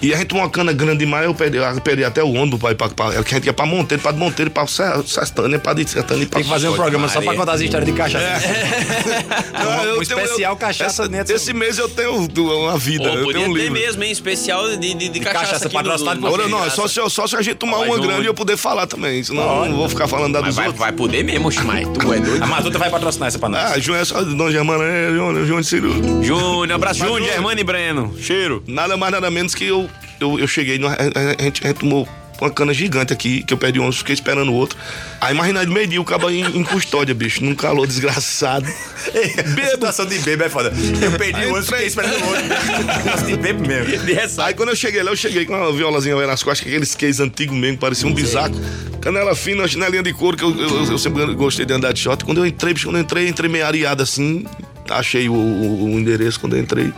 E 0.02 0.14
a 0.14 0.16
gente 0.16 0.28
tomou 0.28 0.42
uma 0.44 0.50
cana 0.50 0.72
grande 0.72 1.00
demais. 1.00 1.26
Eu 1.26 1.34
perdi, 1.34 1.58
eu 1.58 1.80
perdi 1.82 2.04
até 2.04 2.22
o 2.24 2.32
ônibus 2.32 2.58
pra 2.58 2.70
ir 2.70 2.74
pra, 2.74 2.88
pra, 2.88 3.22
que 3.22 3.34
a 3.34 3.36
gente 3.36 3.44
ia 3.46 3.52
pra 3.52 3.66
Monteiro, 3.66 4.02
pra 4.02 4.12
Monteiro, 4.12 4.50
pra 4.50 4.66
Sertânia, 4.66 5.58
pra 5.58 5.74
de 5.74 5.88
Sertânia. 5.88 6.26
Tem 6.26 6.42
que 6.42 6.48
fazer 6.48 6.68
um 6.68 6.74
programa 6.74 7.06
só 7.08 7.20
pra 7.20 7.34
contar 7.34 7.52
as 7.52 7.60
histórias 7.60 7.86
de 7.86 7.94
cachaça. 7.94 8.24
Não, 9.52 9.84
eu 9.84 10.00
um 10.00 10.02
tenho- 10.04 10.20
especial 10.20 10.52
eu- 10.52 10.56
cachaça 10.56 11.02
essa- 11.02 11.08
dentro. 11.08 11.34
Esse 11.36 11.52
mês 11.52 11.76
eu 11.78 11.88
tenho 11.88 12.14
uma 12.16 12.78
vida. 12.78 13.04
Pô, 13.10 13.14
eu 13.14 13.32
tenho 13.32 13.50
um 13.50 13.54
livro. 13.54 13.72
mesmo, 13.72 14.02
hein? 14.02 14.10
Especial 14.10 14.68
de, 14.78 14.94
de, 14.94 15.08
de 15.10 15.20
cachaça, 15.20 15.44
cachaça 15.44 15.66
aqui 15.66 15.74
no- 15.76 15.82
patrocinado 15.82 16.20
no- 16.20 16.28
por 16.28 16.40
Olha, 16.40 16.48
no- 16.48 16.58
não, 16.58 16.64
é 16.64 16.70
só 16.70 16.88
se, 16.88 16.98
só 17.10 17.26
se 17.26 17.36
a 17.36 17.42
gente 17.42 17.56
tomar 17.56 17.78
uma 17.80 17.98
grande 17.98 18.22
e 18.22 18.26
eu 18.26 18.34
poder 18.34 18.56
falar 18.56 18.86
também. 18.86 19.22
Senão 19.22 19.64
eu 19.64 19.70
não 19.70 19.76
vou 19.76 19.88
ficar 19.90 20.08
falando 20.08 20.32
da 20.34 20.40
Mas 20.40 20.48
dos 20.48 20.56
vai, 20.56 20.66
outros. 20.66 20.80
vai 20.84 20.92
poder 20.92 21.22
mesmo, 21.22 21.50
Chimai. 21.50 21.84
Tu 21.84 22.12
é 22.12 22.20
doido. 22.20 22.42
A 22.42 22.46
Matuta 22.46 22.78
vai 22.78 22.90
patrocinar 22.90 23.28
essa 23.28 23.38
pra 23.38 23.48
nós. 23.48 23.72
Ah, 23.72 23.78
João 23.78 23.98
é 23.98 24.04
só 24.04 24.22
de 24.22 24.34
Dona 24.34 24.50
Germana, 24.50 24.84
é, 24.84 25.10
João, 25.12 25.44
João 25.44 25.60
de 25.60 25.66
Ciro. 25.66 25.92
Júnior, 26.22 26.72
abraço, 26.72 27.00
Mas, 27.00 27.08
Júnior, 27.08 27.18
Júnior. 27.18 27.32
Germano 27.34 27.60
e 27.60 27.64
Breno. 27.64 28.14
Cheiro. 28.18 28.62
Nada 28.66 28.96
mais, 28.96 29.12
nada 29.12 29.30
menos 29.30 29.54
que 29.54 29.64
eu, 29.66 29.88
eu, 30.20 30.38
eu 30.38 30.46
cheguei, 30.46 30.76
a, 30.84 31.42
gente, 31.42 31.64
a 31.64 31.68
gente 31.68 31.78
tomou 31.80 32.08
uma 32.44 32.50
cana 32.50 32.72
gigante 32.74 33.12
aqui, 33.12 33.42
que 33.42 33.52
eu 33.52 33.58
perdi 33.58 33.78
um, 33.80 33.90
fiquei 33.92 34.14
esperando 34.14 34.50
o 34.50 34.54
outro. 34.54 34.78
Aí 35.20 35.34
imagina 35.34 35.64
de 35.64 35.72
meio-dia, 35.72 36.00
o 36.00 36.04
cabo 36.04 36.30
em, 36.30 36.40
em 36.56 36.64
custódia, 36.64 37.14
bicho, 37.14 37.44
num 37.44 37.54
calor 37.54 37.86
desgraçado. 37.86 38.66
Bebo. 39.54 39.70
Situação 39.70 40.06
de 40.06 40.18
bebo 40.18 40.42
é 40.44 40.48
foda. 40.48 40.72
Eu 41.02 41.12
perdi 41.12 41.46
o 41.46 41.50
outro, 41.50 41.64
fiquei 41.66 41.86
esperando 41.86 42.14
o 42.22 42.26
outro. 42.28 43.26
De 43.26 43.36
bebo 43.36 43.66
mesmo. 43.66 43.98
De. 44.04 44.40
Aí 44.42 44.54
quando 44.54 44.68
eu 44.70 44.76
cheguei 44.76 45.02
lá, 45.02 45.10
eu 45.10 45.16
cheguei 45.16 45.44
com 45.46 45.54
uma 45.54 45.72
violazinha 45.72 46.14
nas 46.26 46.42
costas, 46.42 46.66
aqueles 46.66 46.94
case 46.94 47.22
antigos 47.22 47.56
mesmo, 47.56 47.78
parecia 47.78 48.06
um 48.08 48.12
bisaco. 48.12 48.54
Canela 49.00 49.34
fina, 49.34 49.66
chinelinha 49.66 50.02
de 50.02 50.12
couro, 50.12 50.36
que 50.36 50.44
eu, 50.44 50.54
eu- 50.58 50.84
eu 50.92 50.98
sempre 50.98 51.24
gostei 51.34 51.64
de 51.64 51.72
andar 51.72 51.92
de 51.92 52.00
short. 52.00 52.24
Quando 52.24 52.38
eu 52.38 52.46
entrei, 52.46 52.74
bicho, 52.74 52.86
quando 52.86 52.96
eu 52.96 53.02
entrei, 53.02 53.28
entrei 53.28 53.48
meio 53.50 53.66
areado 53.66 54.02
assim, 54.02 54.44
achei 54.90 55.28
o, 55.28 55.32
o- 55.34 55.84
o 55.94 55.98
endereço 55.98 56.38
quando 56.38 56.56
eu 56.56 56.60
entrei. 56.62 56.92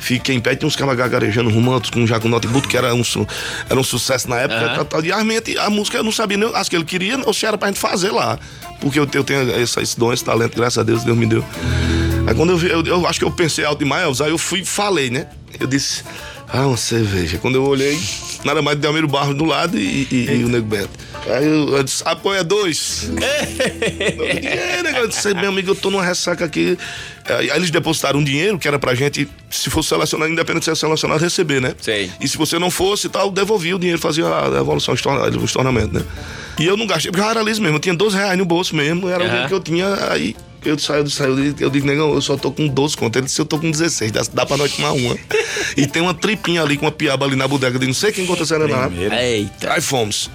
Fiquei 0.00 0.34
em 0.34 0.40
pé, 0.40 0.56
tinha 0.56 0.66
uns 0.66 0.74
caras 0.74 0.96
gagarejando, 0.96 1.50
rumantos 1.50 1.90
com 1.90 2.06
já 2.06 2.18
com 2.18 2.26
notebook, 2.28 2.66
que 2.66 2.76
era 2.76 2.94
um, 2.94 3.02
era 3.68 3.78
um 3.78 3.84
sucesso 3.84 4.28
na 4.28 4.38
época. 4.40 4.60
Aham. 4.60 4.74
tal, 4.76 4.84
tal. 4.86 5.04
E 5.04 5.12
a, 5.12 5.22
mente, 5.22 5.56
a 5.58 5.68
música 5.68 5.98
eu 5.98 6.02
não 6.02 6.10
sabia 6.10 6.38
nem 6.38 6.50
as 6.54 6.68
que 6.68 6.74
ele 6.74 6.84
queria, 6.84 7.20
ou 7.24 7.34
se 7.34 7.44
era 7.44 7.58
pra 7.58 7.68
gente 7.68 7.78
fazer 7.78 8.10
lá. 8.10 8.38
Porque 8.80 8.98
eu, 8.98 9.06
eu 9.12 9.22
tenho 9.22 9.48
esse, 9.60 9.78
esse 9.78 9.98
dom, 9.98 10.12
esse 10.12 10.24
talento, 10.24 10.56
graças 10.56 10.78
a 10.78 10.82
Deus, 10.82 11.04
Deus 11.04 11.16
me 11.16 11.26
deu. 11.26 11.44
Aí 12.26 12.34
quando 12.34 12.50
eu 12.50 12.56
vi, 12.56 12.70
eu, 12.70 12.82
eu 12.84 13.06
acho 13.06 13.18
que 13.18 13.24
eu 13.24 13.30
pensei 13.30 13.64
alto 13.64 13.80
demais, 13.80 14.20
aí 14.20 14.30
eu 14.30 14.38
fui 14.38 14.60
e 14.60 14.64
falei, 14.64 15.10
né? 15.10 15.26
Eu 15.58 15.66
disse, 15.66 16.02
ah, 16.52 16.66
uma 16.66 16.76
cerveja. 16.76 17.38
Quando 17.38 17.54
eu 17.56 17.64
olhei, 17.64 17.98
nada 18.44 18.60
mais 18.62 18.76
de 18.76 18.82
Delmiro 18.82 19.06
Barros 19.08 19.36
do 19.36 19.44
lado 19.44 19.78
e, 19.78 20.06
e- 20.10 20.38
e 20.40 20.44
o 20.44 20.48
Nego 20.48 20.66
Beto. 20.66 20.90
Aí 21.28 21.44
eu, 21.46 21.76
eu 21.76 21.82
disse, 21.82 22.02
apoia 22.06 22.42
dois. 22.42 23.10
é, 23.20 24.82
negócio, 24.82 25.04
eu 25.04 25.08
disse, 25.08 25.34
meu 25.34 25.50
amigo, 25.50 25.70
eu 25.70 25.74
tô 25.74 25.90
numa 25.90 26.02
ressaca 26.04 26.44
aqui. 26.44 26.76
Aí 27.26 27.50
eles 27.50 27.70
depositaram 27.70 28.18
um 28.20 28.24
dinheiro 28.24 28.58
que 28.58 28.66
era 28.66 28.78
pra 28.78 28.94
gente, 28.94 29.28
se 29.50 29.70
fosse 29.70 29.90
selecionado, 29.90 30.32
independente 30.32 30.60
de 30.60 30.64
ser 30.66 30.76
selecionado, 30.76 31.22
receber, 31.22 31.60
né? 31.60 31.74
Sei. 31.80 32.10
E 32.20 32.26
se 32.28 32.36
você 32.36 32.58
não 32.58 32.70
fosse 32.70 33.06
e 33.06 33.10
tal, 33.10 33.30
devolvia 33.30 33.76
o 33.76 33.78
dinheiro, 33.78 34.00
fazia 34.00 34.26
a 34.26 34.48
devolução, 34.50 34.94
os 34.94 35.52
tornamentos, 35.52 35.92
né? 35.92 36.02
E 36.58 36.66
eu 36.66 36.76
não 36.76 36.86
gastei, 36.86 37.10
porque 37.12 37.24
eu 37.24 37.30
era 37.30 37.42
liso 37.42 37.62
mesmo, 37.62 37.76
eu 37.76 37.80
tinha 37.80 37.94
12 37.94 38.16
reais 38.16 38.36
no 38.36 38.44
bolso 38.44 38.74
mesmo, 38.74 39.08
era 39.08 39.18
o 39.18 39.22
Aham. 39.22 39.28
dinheiro 39.28 39.48
que 39.48 39.54
eu 39.54 39.60
tinha, 39.60 40.10
aí 40.10 40.34
eu 40.64 40.78
saio, 40.78 41.04
eu 41.04 41.10
saio, 41.10 41.30
eu 41.38 41.52
digo- 41.70 41.78
eu 41.78 41.84
negão, 41.86 42.12
eu 42.14 42.20
só 42.20 42.36
tô 42.36 42.50
com 42.52 42.66
12 42.68 42.96
conto. 42.96 43.16
Ele 43.16 43.26
disse, 43.26 43.40
eu 43.40 43.44
tô 43.46 43.58
com 43.58 43.70
16, 43.70 44.10
dá, 44.12 44.22
dá 44.32 44.46
pra 44.46 44.56
nós 44.56 44.72
tomar 44.72 44.92
uma. 44.92 45.16
e 45.76 45.86
tem 45.86 46.02
uma 46.02 46.14
tripinha 46.14 46.62
ali 46.62 46.76
com 46.76 46.84
uma 46.86 46.92
piaba 46.92 47.24
ali 47.26 47.36
na 47.36 47.46
bodega, 47.48 47.78
de 47.78 47.86
não 47.86 47.94
sei 47.94 48.12
quem 48.12 48.26
conta 48.26 48.44
será 48.44 48.66
lá. 48.66 48.88
Eita. 49.22 49.72
Aí 49.72 49.80
fomos. 49.80 50.30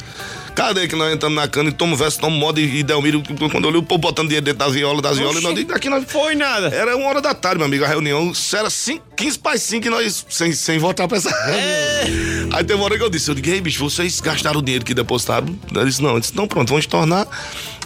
Cadê 0.55 0.87
que 0.87 0.95
nós 0.95 1.13
entramos 1.13 1.35
na 1.35 1.47
cana 1.49 1.69
e 1.69 1.73
tomamos 1.73 1.99
verso, 1.99 2.17
tomamos 2.17 2.39
moda 2.39 2.61
e, 2.61 2.79
e 2.79 2.83
Delmiro, 2.83 3.21
quando 3.51 3.63
eu 3.63 3.69
olhei 3.69 3.79
o 3.79 3.83
povo 3.83 3.99
botando 3.99 4.27
dinheiro 4.27 4.45
dentro 4.45 4.59
das 4.59 4.73
violas, 4.73 5.01
das 5.01 5.17
violas, 5.17 5.43
nós 5.43 5.53
digo, 5.53 5.73
aqui 5.73 5.89
nós. 5.89 6.05
Foi 6.07 6.33
nada. 6.33 6.67
Era 6.67 6.95
uma 6.95 7.07
hora 7.07 7.21
da 7.21 7.33
tarde, 7.33 7.57
meu 7.57 7.65
amigo, 7.65 7.83
a 7.83 7.87
reunião. 7.87 8.31
Era 8.53 8.69
cinco, 8.69 9.03
15 9.17 9.39
para 9.39 9.57
5 9.57 9.85
e 9.85 9.89
nós 9.89 10.25
sem, 10.29 10.53
sem 10.53 10.79
voltar 10.79 11.07
pra 11.07 11.17
essa 11.17 11.29
reunião. 11.29 12.55
Aí 12.55 12.63
tem 12.63 12.75
uma 12.75 12.85
hora 12.85 12.97
que 12.97 13.03
eu 13.03 13.09
disse, 13.09 13.29
eu 13.29 13.35
digo, 13.35 13.49
ei, 13.49 13.59
bicho, 13.59 13.83
vocês 13.83 14.21
gastaram 14.21 14.59
o 14.59 14.63
dinheiro 14.63 14.85
que 14.85 14.93
depositaram? 14.93 15.47
Ele 15.75 15.85
disse, 15.85 16.01
não, 16.01 16.13
eu 16.13 16.19
disse, 16.21 16.35
não, 16.35 16.47
pronto, 16.47 16.69
vamos 16.69 16.85
tornar. 16.85 17.27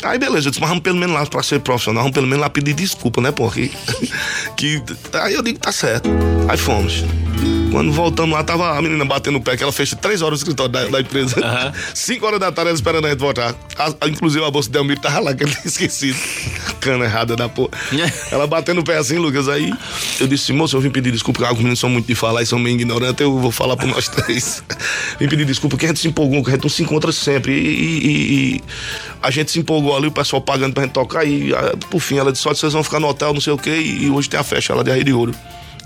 Aí 0.04 0.20
beleza, 0.20 0.48
eu 0.48 0.52
disse, 0.52 0.62
mas 0.62 0.70
vamos 0.70 0.84
pelo 0.84 0.98
menos 0.98 1.16
lá 1.16 1.26
pra 1.26 1.42
ser 1.42 1.60
profissional, 1.60 2.04
vamos 2.04 2.14
pelo 2.14 2.28
menos 2.28 2.42
lá 2.42 2.50
pedir 2.50 2.74
desculpa, 2.74 3.20
né, 3.20 3.32
porque 3.32 3.72
que 4.56 4.82
Aí 5.14 5.34
eu 5.34 5.42
digo, 5.42 5.60
tá 5.60 5.72
certo. 5.72 6.10
Aí 6.48 6.58
fomos. 6.58 7.04
Quando 7.72 7.92
voltamos 7.92 8.36
lá, 8.36 8.44
tava 8.44 8.76
a 8.78 8.82
menina 8.82 9.06
batendo 9.06 9.38
o 9.38 9.42
pé, 9.42 9.56
que 9.56 9.62
ela 9.62 9.72
fez 9.72 9.92
três 10.02 10.22
horas 10.24 10.40
no 10.40 10.44
escritório 10.44 10.72
da, 10.72 10.86
da 10.86 11.02
empresa. 11.02 11.36
Cinco 11.94 12.26
horas 12.26 12.40
da 12.40 12.52
tarde 12.52 12.74
esperando 12.74 13.06
a 13.06 13.10
gente 13.12 13.20
voltar. 13.20 13.54
A- 13.78 13.94
a- 14.02 14.08
inclusive 14.10 14.44
a 14.44 14.50
bolsa 14.50 14.68
de 14.70 14.74
Delmiro 14.74 15.00
tava 15.00 15.20
lá, 15.20 15.36
que 15.36 15.44
ele 15.44 15.52
tinha 15.52 15.66
esquecido. 15.68 16.18
Cana 16.82 17.06
errada 17.06 17.36
da 17.36 17.48
porra. 17.48 17.70
ela 18.32 18.48
batendo 18.48 18.82
o 18.82 18.84
pé 18.84 18.98
assim, 18.98 19.18
Lucas. 19.20 19.48
Aí 19.48 19.72
eu 20.20 20.26
disse, 20.28 20.52
moço, 20.52 20.76
eu 20.76 20.82
vim 20.82 20.90
pedir 20.90 21.12
desculpa, 21.12 21.40
porque 21.40 21.54
os 21.54 21.60
meninos 21.60 21.80
são 21.80 21.90
muito 21.92 22.08
de 22.08 22.16
falar 22.16 22.42
e 22.42 22.46
são 22.46 22.58
meio 22.58 22.74
ignorantes, 22.76 23.22
eu 23.22 23.38
vou 23.38 23.52
falar 23.52 23.78
por 23.78 23.86
nós 23.88 24.08
três. 24.08 24.64
vim 25.20 25.30
pedir 25.30 25.46
desculpa, 25.46 25.76
porque 25.76 25.86
a 25.86 25.90
gente 25.90 26.00
se 26.00 26.08
empolgou, 26.08 26.44
que 26.44 26.50
a 26.50 26.54
gente 26.56 26.64
não 26.64 26.70
se 26.70 26.82
encontra 26.82 27.12
sempre. 27.12 27.54
E, 27.54 27.68
e- 27.68 28.56
e- 28.56 28.64
a 29.22 29.30
gente 29.30 29.52
se 29.52 29.60
empolgou 29.60 29.96
ali, 29.96 30.08
o 30.08 30.12
pessoal 30.12 30.42
pagando 30.42 30.74
pra 30.74 30.84
gente 30.84 30.94
tocar. 30.94 31.24
E 31.24 31.54
ah, 31.54 31.76
por 31.90 32.00
fim, 32.00 32.18
ela 32.18 32.32
disse, 32.32 32.48
olha, 32.48 32.56
vocês 32.56 32.74
vão 32.74 32.84
ficar 32.84 33.00
no 33.00 33.08
hotel, 33.08 33.32
não 33.34 33.42
sei 33.42 33.54
o 33.54 33.58
quê, 33.58 33.78
e, 33.78 34.06
e 34.06 34.10
hoje 34.10 34.28
tem 34.28 34.40
a 34.40 34.44
festa 34.44 34.74
lá 34.74 34.82
de 34.82 34.90
Arreio 34.90 35.06
de 35.06 35.14
Ouro. 35.14 35.36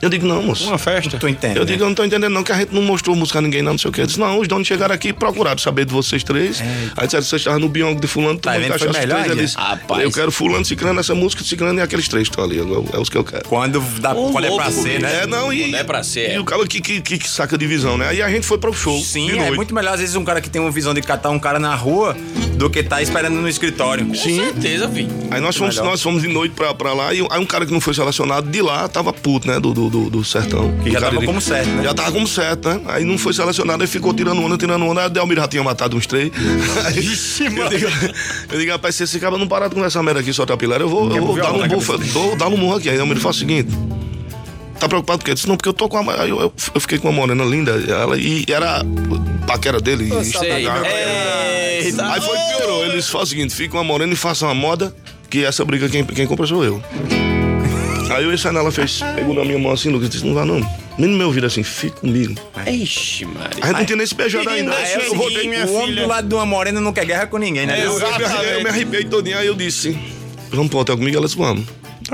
Eu 0.04 0.10
digo, 0.10 0.28
não, 0.28 0.44
moço. 0.44 0.68
Uma 0.68 0.78
festa. 0.78 1.18
Tô 1.18 1.28
entendendo. 1.28 1.58
Eu 1.58 1.66
digo, 1.66 1.82
eu 1.84 1.88
não 1.88 1.96
tô 1.96 2.04
entendendo 2.04 2.32
não, 2.34 2.44
que 2.44 2.52
a 2.52 2.56
gente 2.58 2.74
não 2.74 2.82
mostrou 2.82 3.16
música 3.16 3.40
a 3.40 3.42
ninguém, 3.42 3.62
não, 3.62 3.72
não 3.72 3.78
sei 3.78 3.90
o 3.90 3.92
quê. 3.94 4.02
Eu 4.02 4.06
disse, 4.06 4.20
não, 4.20 4.40
os 4.40 4.48
donos 4.48 4.68
chegaram 4.68 4.94
aqui 4.94 5.10
e 5.10 5.14
procuraram 5.14 5.58
saber 5.58 5.86
de 5.86 5.94
vocês 5.94 6.24
três. 6.24 6.62
Aí 6.98 7.06
disseram, 7.06 7.24
vocês 7.24 7.42
estavam 7.42 7.60
no 7.60 7.70
Biongo 7.70 8.02
de 8.02 8.08
fulano, 8.08 8.38
Tá 8.38 8.52
vendo? 8.54 8.68
Foi 8.78 8.80
cachaça 8.88 9.00
melhor 9.00 9.16
três. 9.20 9.30
ainda. 9.32 9.42
Eles, 9.42 9.54
Rapaz. 9.56 10.04
eu 10.04 10.12
quero 10.12 10.32
fulano, 10.32 10.66
ciclano, 10.66 11.00
essa 11.00 11.16
música, 11.16 11.44
ciclano 11.44 11.80
e 11.80 11.82
aqueles 11.82 12.08
três 12.08 12.28
que 12.28 12.34
estão 12.34 12.44
ali. 12.44 12.58
eu- 12.58 12.86
É 12.94 13.00
os 13.00 13.08
que 13.10 13.18
eu 13.18 13.24
quero. 13.24 13.48
Quando, 13.48 13.80
dá, 14.00 14.14
Ô, 14.14 14.32
quando 14.32 14.46
é 14.46 14.56
pra 14.56 14.72
ser, 14.72 15.00
né? 15.02 15.22
É, 15.24 15.28
não, 15.28 15.54
e. 15.54 15.62
Quando 15.64 15.76
é 15.76 15.84
pra 15.84 16.04
ser. 16.04 16.34
E 16.36 16.40
o 16.40 16.44
cara 16.44 16.68
que, 16.68 16.82
que, 16.82 17.02
que, 17.02 17.18
que 17.18 17.30
saca 17.30 17.58
divisão, 17.58 17.98
né? 17.98 18.10
Aí 18.10 18.22
a 18.22 18.30
gente 18.30 18.46
foi 18.46 18.58
pro 18.58 18.74
show. 18.74 19.00
Sim, 19.00 19.32
é 19.40 19.52
muito 19.52 19.74
melhor 19.74 19.94
às 19.94 20.00
vezes 20.02 20.16
um 20.16 20.24
cara 20.26 20.42
que 20.42 20.50
tem 20.50 20.62
uma 20.62 20.72
visão 20.72 20.94
de 20.94 21.02
catar 21.02 21.30
um 21.30 21.40
cara 21.40 21.60
na 21.60 21.74
rua 21.76 22.16
do 22.58 22.70
que 22.70 22.84
tá 22.84 23.02
esperando 23.02 23.36
no 23.36 23.48
escritório. 23.48 24.06
Com 24.06 24.14
certeza, 24.16 24.90
filho. 24.90 25.10
Aí 25.32 25.40
nós 25.40 25.56
fomos, 25.56 25.76
nós 25.78 26.02
fomos 26.02 26.22
de 26.22 26.28
noite 26.28 26.54
pra, 26.56 26.74
pra 26.74 26.94
lá 26.94 27.14
e 27.14 27.26
aí 27.30 27.40
um 27.40 27.46
cara 27.46 27.66
que 27.66 27.72
não 27.72 27.80
foi 27.82 27.94
selecionado 27.94 28.50
de 28.50 28.62
lá 28.62 28.88
tava 28.88 29.14
puto, 29.14 29.48
né? 29.48 29.60
Do, 29.60 29.74
do, 29.74 29.90
do, 29.94 30.10
do 30.10 30.24
sertão. 30.24 30.74
Que 30.84 30.86
Do 30.90 30.92
já 30.92 31.00
tava 31.00 31.12
Cariri. 31.12 31.26
como 31.28 31.40
certo, 31.40 31.70
né? 31.70 31.84
Já 31.84 31.94
tava 31.94 32.12
como 32.12 32.28
certo, 32.28 32.68
né? 32.70 32.82
Aí 32.88 33.04
não 33.06 33.16
foi 33.16 33.32
selecionado, 33.32 33.84
aí 33.84 33.88
ficou 33.88 34.12
tirando 34.12 34.42
onda, 34.42 34.58
tirando 34.58 34.84
onda. 34.86 35.04
Aí 35.04 35.10
Delmiro 35.10 35.40
já 35.42 35.48
tinha 35.48 35.64
matado 35.64 35.96
uns 35.96 36.08
três. 36.08 36.32
Aí, 36.86 36.98
eu, 36.98 37.70
digo, 37.70 37.88
eu 38.52 38.60
digo, 38.60 38.72
rapaz, 38.72 38.96
se 38.96 39.04
esse 39.04 39.20
cara 39.20 39.38
não 39.38 39.48
parar 39.48 39.68
de 39.68 39.76
conversar 39.76 40.02
merda 40.02 40.20
aqui, 40.22 40.34
só 40.34 40.46
pilar, 40.58 40.82
eu 40.82 40.90
vou, 40.90 41.16
eu 41.16 41.24
vou 41.24 41.36
dar 41.36 41.54
um 41.54 41.68
bufo, 41.68 41.96
dou, 42.12 42.36
dar 42.36 42.48
um 42.48 42.58
murro 42.58 42.78
aqui. 42.78 42.90
Aí 42.90 42.98
Delmiro 42.98 43.20
faz 43.20 43.36
o 43.36 43.40
seguinte. 43.40 43.70
Tá 44.80 44.90
preocupado 44.90 45.20
com 45.20 45.26
quê? 45.26 45.32
Eu 45.32 45.36
disse, 45.36 45.48
não, 45.48 45.56
porque 45.56 45.70
eu 45.70 45.74
tô 45.74 45.88
com 45.88 45.98
a. 45.98 46.22
Aí 46.24 46.30
eu, 46.30 46.42
eu, 46.42 46.54
eu 46.74 46.82
fiquei 46.82 46.98
com 46.98 47.08
uma 47.08 47.14
morena 47.14 47.44
linda, 47.46 47.72
ela, 47.88 48.18
e 48.18 48.44
era 48.50 48.84
paquera 49.46 49.80
dele. 49.80 50.10
e- 50.12 50.26
Sei. 50.26 50.68
Eita. 51.86 52.12
Aí 52.12 52.20
foi 52.22 52.38
piorou. 52.58 52.84
Ele 52.86 52.98
disse, 52.98 53.10
faz 53.12 53.26
o 53.26 53.28
seguinte, 53.28 53.54
fica 53.54 53.78
uma 53.78 53.84
morena 53.84 54.12
e 54.12 54.16
faça 54.16 54.46
uma 54.46 54.56
moda, 54.56 54.94
que 55.30 55.46
essa 55.46 55.64
briga 55.64 55.88
quem, 55.88 56.04
quem 56.04 56.26
compra 56.28 56.46
sou 56.48 56.64
eu. 56.66 56.82
Aí 58.10 58.24
eu 58.24 58.34
e 58.34 58.48
ela 58.48 58.72
fez, 58.72 59.00
pegou 59.16 59.34
na 59.34 59.44
minha 59.44 59.58
mão 59.58 59.72
assim, 59.72 59.90
Lucas, 59.90 60.10
disse, 60.10 60.26
não 60.26 60.34
vai 60.34 60.46
não. 60.46 60.60
Menino 60.98 61.18
meu 61.18 61.28
ouvido 61.28 61.48
assim, 61.48 61.64
fica 61.64 62.00
comigo. 62.00 62.36
Ixi, 62.68 63.26
Maria. 63.26 63.50
A 63.62 63.68
gente 63.68 63.78
não 63.78 63.86
tinha 63.86 63.98
nem 63.98 64.06
se 64.06 64.16
beijado 64.16 64.50
ainda. 64.50 64.76
Aí 64.76 64.84
é 64.86 65.08
eu 65.08 65.12
o 65.14 65.16
voltei, 65.16 65.42
seguinte, 65.42 65.72
O 65.72 65.74
homem 65.74 65.96
do 65.96 66.08
lado 66.08 66.28
de 66.28 66.36
uma 66.36 66.46
morena 66.46 66.80
não 66.80 66.94
quer 66.94 67.06
guerra 67.06 67.28
com 67.28 67.38
ninguém, 67.38 67.66
né? 67.66 67.80
eu, 67.86 68.00
eu, 68.00 68.00
me 68.00 68.24
arrepiei, 68.24 68.56
eu 68.56 68.64
me 68.64 68.70
arrepiei 68.70 69.04
todinho, 69.06 69.38
aí 69.38 69.48
eu 69.48 69.56
disse, 69.56 69.98
vamos 70.52 70.70
pro 70.70 70.80
hotel 70.80 70.98
comigo? 70.98 71.18
Ela 71.18 71.26
disse, 71.26 71.38
vamos. 71.38 71.66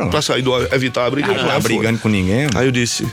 Pra 0.10 0.22
sair 0.22 0.42
do 0.42 0.56
evitar 0.74 1.06
a 1.06 1.10
briga. 1.10 1.28
Não 1.28 1.36
Aí 1.36 1.46
tá 1.46 1.62
foi. 1.62 1.74
brigando 1.74 2.00
com 2.00 2.10
ninguém. 2.10 2.48
Aí 2.56 2.66
eu 2.66 2.72
disse: 2.72 3.06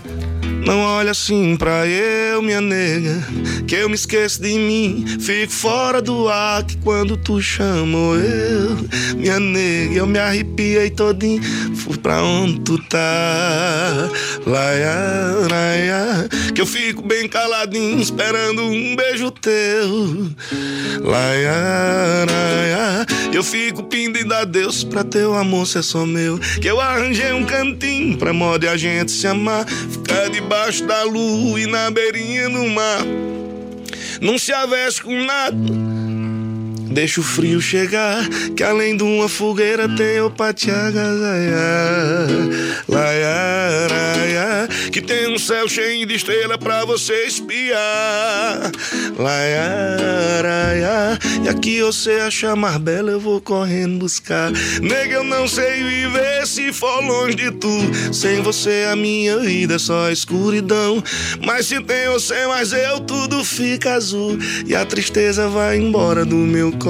Não 0.66 0.80
olha 0.80 1.12
assim 1.12 1.56
pra 1.56 1.86
eu, 1.86 2.42
minha 2.42 2.60
nega, 2.60 3.24
que 3.68 3.76
eu 3.76 3.88
me 3.88 3.94
esqueço 3.94 4.42
de 4.42 4.52
mim. 4.58 5.04
Fico 5.20 5.52
fora 5.52 6.02
do 6.02 6.28
ar 6.28 6.64
que 6.64 6.76
quando 6.78 7.16
tu 7.16 7.40
chamou 7.40 8.16
eu, 8.16 8.76
minha 9.16 9.38
nega, 9.38 9.94
eu 9.94 10.08
me 10.08 10.18
arrepiei 10.18 10.90
todinho. 10.90 11.40
Fui 11.76 11.96
pra 11.96 12.20
onde 12.20 12.58
tu 12.62 12.78
tá? 12.88 14.10
Laia, 14.44 15.46
laia, 15.48 16.28
que 16.56 16.62
eu 16.62 16.66
fico 16.66 17.02
bem 17.02 17.28
caladinho 17.28 18.00
esperando 18.00 18.62
um 18.62 18.96
beijo 18.96 19.30
teu. 19.30 20.26
Laia, 21.02 22.24
laia, 22.24 23.06
eu 23.30 23.44
fico 23.44 23.82
pedindo 23.82 24.32
a 24.32 24.42
Deus 24.42 24.82
pra 24.82 25.04
teu 25.04 25.34
amor 25.34 25.66
ser 25.66 25.82
só 25.82 26.06
meu. 26.06 26.38
Que 26.38 26.66
eu 26.66 26.80
arranjei 26.80 27.30
um 27.34 27.44
cantinho 27.44 28.16
pra 28.16 28.32
moda 28.32 28.70
a 28.70 28.76
gente 28.76 29.12
se 29.12 29.26
amar, 29.26 29.66
ficar 29.68 30.30
debaixo 30.30 30.86
da 30.86 31.02
lua 31.02 31.60
e 31.60 31.66
na 31.66 31.90
beirinha 31.90 32.48
do 32.48 32.66
mar. 32.70 33.02
Não 34.22 34.38
se 34.38 34.50
aveste 34.50 35.02
com 35.02 35.24
nada. 35.24 35.54
Deixa 36.96 37.20
o 37.20 37.22
frio 37.22 37.60
chegar, 37.60 38.26
que 38.56 38.62
além 38.62 38.96
de 38.96 39.02
uma 39.02 39.28
fogueira 39.28 39.86
tem 39.86 40.16
eu 40.16 40.30
pra 40.30 40.54
te 40.54 40.70
que 44.90 45.02
tem 45.02 45.30
um 45.30 45.38
céu 45.38 45.68
cheio 45.68 46.06
de 46.06 46.14
estrela 46.14 46.56
pra 46.56 46.86
você 46.86 47.26
espiar. 47.26 48.72
Laia, 49.18 51.18
e 51.44 51.48
aqui 51.50 51.82
você 51.82 52.12
acha 52.12 52.56
mais 52.56 52.78
bela, 52.78 53.10
eu 53.10 53.20
vou 53.20 53.42
correndo 53.42 53.98
buscar. 53.98 54.50
Nega, 54.80 55.16
eu 55.16 55.24
não 55.24 55.46
sei 55.46 55.84
viver 55.84 56.46
se 56.46 56.72
for 56.72 57.04
longe 57.04 57.36
de 57.36 57.50
tu. 57.50 57.68
Sem 58.10 58.40
você 58.40 58.86
a 58.90 58.96
minha 58.96 59.38
vida 59.40 59.74
é 59.74 59.78
só 59.78 60.10
escuridão. 60.10 61.04
Mas 61.44 61.66
se 61.66 61.78
tem 61.82 62.08
você 62.08 62.46
mais 62.46 62.72
eu, 62.72 63.00
tudo 63.00 63.44
fica 63.44 63.92
azul. 63.92 64.38
E 64.66 64.74
a 64.74 64.86
tristeza 64.86 65.46
vai 65.48 65.76
embora 65.76 66.24
do 66.24 66.36
meu 66.36 66.72
coração. 66.72 66.85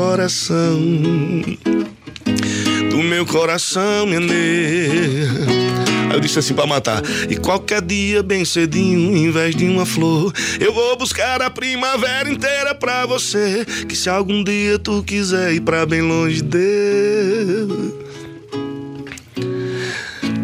Do 2.90 2.98
meu 2.98 3.24
coração, 3.24 4.04
minha. 4.04 4.20
Aí 6.10 6.12
eu 6.12 6.20
disse 6.20 6.38
assim 6.38 6.52
pra 6.52 6.66
matar. 6.66 7.02
E 7.30 7.36
qualquer 7.36 7.80
dia, 7.80 8.22
bem 8.22 8.44
cedinho, 8.44 9.16
em 9.16 9.30
vez 9.30 9.56
de 9.56 9.64
uma 9.64 9.86
flor, 9.86 10.34
eu 10.60 10.70
vou 10.74 10.98
buscar 10.98 11.40
a 11.40 11.48
primavera 11.48 12.30
inteira 12.30 12.74
pra 12.74 13.06
você. 13.06 13.64
Que 13.88 13.96
se 13.96 14.10
algum 14.10 14.44
dia 14.44 14.78
tu 14.78 15.02
quiser 15.02 15.54
ir 15.54 15.62
pra 15.62 15.86
bem 15.86 16.02
longe 16.02 16.42
Deus, 16.42 17.94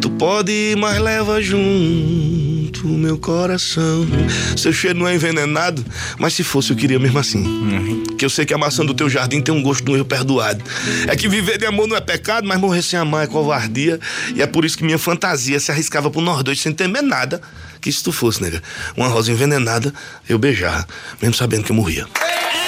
tu 0.00 0.08
pode 0.18 0.50
ir, 0.50 0.78
mas 0.78 0.98
leva 0.98 1.42
junto 1.42 2.51
o 2.84 2.88
meu 2.88 3.18
coração. 3.18 4.06
Seu 4.56 4.72
cheiro 4.72 4.98
não 4.98 5.06
é 5.06 5.14
envenenado, 5.14 5.84
mas 6.18 6.34
se 6.34 6.42
fosse 6.42 6.70
eu 6.70 6.76
queria 6.76 6.98
mesmo 6.98 7.18
assim. 7.18 8.04
Que 8.18 8.24
eu 8.24 8.30
sei 8.30 8.44
que 8.44 8.54
a 8.54 8.58
maçã 8.58 8.84
do 8.84 8.94
teu 8.94 9.08
jardim 9.08 9.40
tem 9.40 9.54
um 9.54 9.62
gosto 9.62 9.84
do 9.84 9.94
erro 9.94 10.04
perdoado. 10.04 10.62
É 11.06 11.14
que 11.14 11.28
viver 11.28 11.58
de 11.58 11.66
amor 11.66 11.86
não 11.86 11.96
é 11.96 12.00
pecado, 12.00 12.46
mas 12.46 12.58
morrer 12.58 12.82
sem 12.82 12.98
amar 12.98 13.24
é 13.24 13.26
covardia. 13.26 14.00
E 14.34 14.42
é 14.42 14.46
por 14.46 14.64
isso 14.64 14.76
que 14.76 14.84
minha 14.84 14.98
fantasia 14.98 15.58
se 15.60 15.70
arriscava 15.70 16.10
pro 16.10 16.20
Nordeste 16.20 16.62
sem 16.62 16.72
temer 16.72 17.02
nada. 17.02 17.40
Que 17.80 17.90
se 17.90 18.02
tu 18.02 18.12
fosse, 18.12 18.40
nega, 18.40 18.62
uma 18.96 19.08
rosa 19.08 19.32
envenenada, 19.32 19.92
eu 20.28 20.38
beijava, 20.38 20.86
mesmo 21.20 21.34
sabendo 21.34 21.64
que 21.64 21.72
eu 21.72 21.76
morria. 21.76 22.06
Eita! 22.20 22.61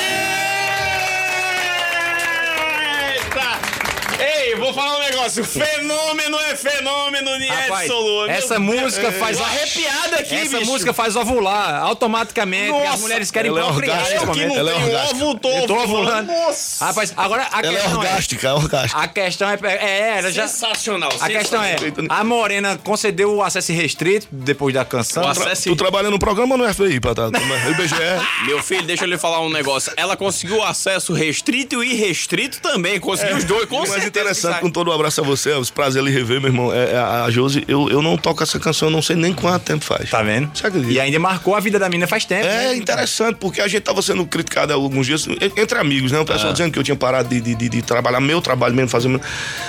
Negócio. 5.42 5.44
Fenômeno 5.44 6.38
é 6.40 6.56
fenômeno 6.56 7.38
de 7.38 7.46
Rapaz, 7.46 7.82
Edson 7.84 7.98
Lua. 8.00 8.26
Meu 8.26 8.34
essa 8.36 8.58
música 8.58 9.12
faz 9.12 9.36
Tô 9.38 9.44
arrepiado 9.44 10.14
aqui, 10.16 10.34
Essa 10.34 10.58
bicho. 10.58 10.70
música 10.70 10.92
faz 10.92 11.16
ovular 11.16 11.82
automaticamente. 11.82 12.70
porque 12.70 12.82
as 12.84 12.90
Nossa, 12.90 13.02
mulheres 13.02 13.30
querem 13.30 13.50
ela 13.50 13.60
é 13.60 13.64
procriar 13.64 14.12
Eu 14.12 14.32
que 14.32 14.46
não 14.46 14.56
Ela 14.56 14.70
é 14.70 14.74
orgástica. 14.74 15.24
ovo, 15.24 15.34
tô 15.38 15.50
Eu 15.50 15.66
tô 15.66 15.74
ovulando. 15.76 16.26
Nossa. 16.26 16.84
Rapaz, 16.84 17.12
agora 17.16 17.48
a 17.50 17.58
Ela 17.60 17.68
é 17.68 17.80
questão 17.80 17.92
é, 17.92 17.96
orgástica, 17.96 18.48
é 18.48 18.52
orgástica. 18.52 19.00
a 19.02 19.08
questão 19.08 19.48
é, 19.50 19.58
é, 19.64 20.18
ela 20.18 20.32
já 20.32 20.48
Sensacional. 20.48 21.10
a 21.20 21.28
questão 21.28 21.62
é, 21.62 21.76
a 22.08 22.24
Morena 22.24 22.78
concedeu 22.82 23.34
o 23.34 23.42
acesso 23.42 23.72
restrito 23.72 24.26
depois 24.30 24.74
da 24.74 24.84
canção. 24.84 25.24
O 25.24 25.28
acesso- 25.28 25.68
Tu 25.70 25.76
trabalha 25.76 26.10
no 26.10 26.18
programa 26.18 26.54
ou 26.54 26.58
no 26.58 26.72
FBI, 26.74 27.00
Patata? 27.00 27.38
IBGE? 27.38 27.94
Meu 28.46 28.62
filho, 28.62 28.82
deixa 28.82 29.04
eu 29.04 29.08
lhe 29.08 29.18
falar 29.18 29.40
um 29.40 29.50
negócio. 29.50 29.92
Ela 29.96 30.16
conseguiu 30.16 30.62
acesso 30.62 31.12
restrito 31.12 31.82
e 31.82 31.92
irrestrito 31.94 32.60
também. 32.60 33.00
Conseguiu 33.00 33.36
os 33.36 33.44
dois, 33.44 33.64
com 33.66 33.76
E 33.76 33.78
o 33.78 33.80
mais 33.80 33.90
certeza. 34.02 34.08
interessante, 34.08 34.60
com 34.60 34.70
todo 34.70 34.88
o 34.88 34.92
abraço 34.92 35.20
você, 35.24 35.50
é 35.50 35.56
os 35.56 35.70
prazer 35.70 36.02
lhe 36.02 36.10
rever, 36.10 36.40
meu 36.40 36.48
irmão. 36.50 36.72
É, 36.72 36.92
é 36.92 36.98
a 36.98 37.28
Josi, 37.30 37.64
eu, 37.66 37.88
eu 37.90 38.00
não 38.02 38.16
toco 38.16 38.42
essa 38.42 38.58
canção, 38.60 38.88
eu 38.88 38.92
não 38.92 39.02
sei 39.02 39.16
nem 39.16 39.32
quanto 39.32 39.62
tempo 39.64 39.84
faz. 39.84 40.10
Tá 40.10 40.22
vendo? 40.22 40.50
Você 40.54 40.66
acredita? 40.66 40.92
E 40.92 41.00
ainda 41.00 41.18
marcou 41.18 41.54
a 41.54 41.60
vida 41.60 41.78
da 41.78 41.88
mina 41.88 42.06
faz 42.06 42.24
tempo. 42.24 42.46
É 42.46 42.68
né? 42.68 42.76
interessante, 42.76 43.36
porque 43.40 43.60
a 43.60 43.68
gente 43.68 43.82
tava 43.82 44.00
sendo 44.02 44.24
criticado 44.26 44.72
há 44.72 44.76
alguns 44.76 45.06
dias, 45.06 45.26
entre 45.56 45.78
amigos, 45.78 46.12
né? 46.12 46.20
O 46.20 46.24
pessoal 46.24 46.52
dizendo 46.52 46.70
que 46.72 46.78
eu 46.78 46.82
tinha 46.84 46.96
parado 46.96 47.28
de, 47.28 47.40
de, 47.40 47.54
de- 47.54 47.68
de 47.68 47.82
trabalhar, 47.82 48.20
meu 48.20 48.40
trabalho 48.40 48.74
mesmo, 48.74 48.88
fazer. 48.90 49.08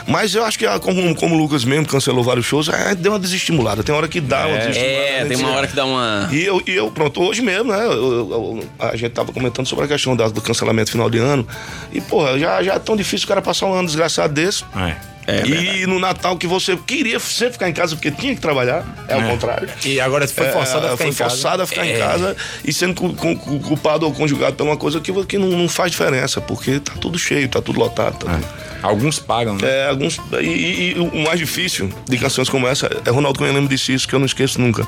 Mas 0.08 0.36
eu 0.36 0.44
acho 0.46 0.58
que, 0.60 0.66
ah, 0.66 0.80
como, 0.80 1.16
como 1.16 1.36
o 1.36 1.38
Lucas 1.38 1.64
mesmo 1.64 1.86
cancelou 1.88 2.24
vários 2.24 2.46
shows, 2.46 2.70
é, 2.70 2.94
deu 2.96 3.12
uma 3.14 3.20
desestimulada. 3.20 3.84
Tem 3.84 3.94
hora 3.96 4.08
que 4.08 4.20
dá 4.22 4.46
uma 4.48 4.58
desestimulada. 4.58 4.96
É, 5.06 5.24
né? 5.24 5.30
tem 5.30 5.38
uma 5.38 5.52
hora 5.52 5.68
que 5.68 5.76
dá 5.76 5.86
uma. 5.86 6.30
E 6.32 6.44
eu, 6.44 6.62
e 6.68 6.72
eu, 6.72 6.92
pronto, 6.92 7.22
hoje 7.22 7.42
mesmo, 7.42 7.72
né? 7.72 7.86
eu- 7.86 7.92
eu- 7.92 8.30
eu- 8.32 8.70
a 8.80 8.96
gente 8.96 9.12
tava 9.12 9.32
comentando 9.32 9.66
sobre 9.66 9.86
a 9.86 9.88
questão 9.88 10.16
da- 10.16 10.28
do 10.28 10.42
cancelamento 10.42 10.92
final 10.92 11.10
de 11.10 11.18
ano. 11.18 11.48
E, 11.92 12.02
porra, 12.02 12.38
já, 12.38 12.62
já 12.64 12.74
é 12.74 12.80
tão 12.80 12.96
difícil 12.96 13.26
o 13.26 13.28
cara 13.28 13.42
passar 13.42 13.66
um 13.68 13.74
ano 13.74 13.88
desgraçado 13.88 14.34
desse. 14.34 14.64
É. 14.76 14.96
e 15.28 15.86
no 15.88 16.00
Natal 16.00 16.38
que 16.38 16.46
você 16.48 16.78
queria 16.78 17.20
sempre 17.20 17.54
ficar 17.54 17.70
em 17.70 17.74
casa 17.74 17.96
porque 17.96 18.12
tinha 18.12 18.36
que 18.36 18.42
trabalhar, 18.42 18.86
é, 19.08 19.16
o 19.18 19.28
contrário. 19.30 19.68
E 19.84 20.00
agora 20.00 20.28
foi 20.28 20.48
forçado 20.52 20.86
a 20.86 20.92
ficar 20.92 20.98
foi 20.98 21.08
em 21.08 21.14
casa. 21.14 21.30
forçado 21.30 21.64
a 21.64 21.68
ficar 21.68 21.86
em 21.86 21.92
É. 21.94 21.98
casa 21.98 22.36
e 22.64 22.72
sendo 22.74 22.94
cu- 22.94 23.14
cu- 23.14 23.36
cu- 23.36 23.60
culpado 23.60 24.06
ou 24.06 24.14
conjugado 24.14 24.56
por 24.56 24.64
uma 24.66 24.78
coisa 24.78 25.00
que, 25.00 25.12
que 25.26 25.38
não, 25.38 25.48
não 25.50 25.68
faz 25.70 25.92
diferença, 25.92 26.40
porque 26.42 26.80
tá 26.80 26.94
tudo 27.00 27.18
cheio, 27.18 27.48
tá 27.50 27.62
tudo 27.62 27.80
lotado. 27.80 28.18
Tá 28.26 28.36
tudo- 28.36 28.66
Alguns 28.84 29.18
pagam, 29.18 29.56
né? 29.56 29.62
é, 29.68 29.90
alguns, 29.90 30.20
e, 30.40 30.46
e- 30.46 30.92
e 30.92 31.00
o 31.00 31.24
mais 31.24 31.40
difícil 31.40 31.90
de 32.08 32.18
canções 32.20 32.48
como 32.48 32.68
essa 32.68 32.88
é 33.04 33.10
Ronaldo 33.10 33.40
Cunha 33.40 33.52
lembra 33.52 33.68
disse 33.70 33.94
isso, 33.94 34.08
que 34.08 34.14
eu 34.14 34.20
não 34.20 34.28
esqueço 34.28 34.62
nunca. 34.62 34.88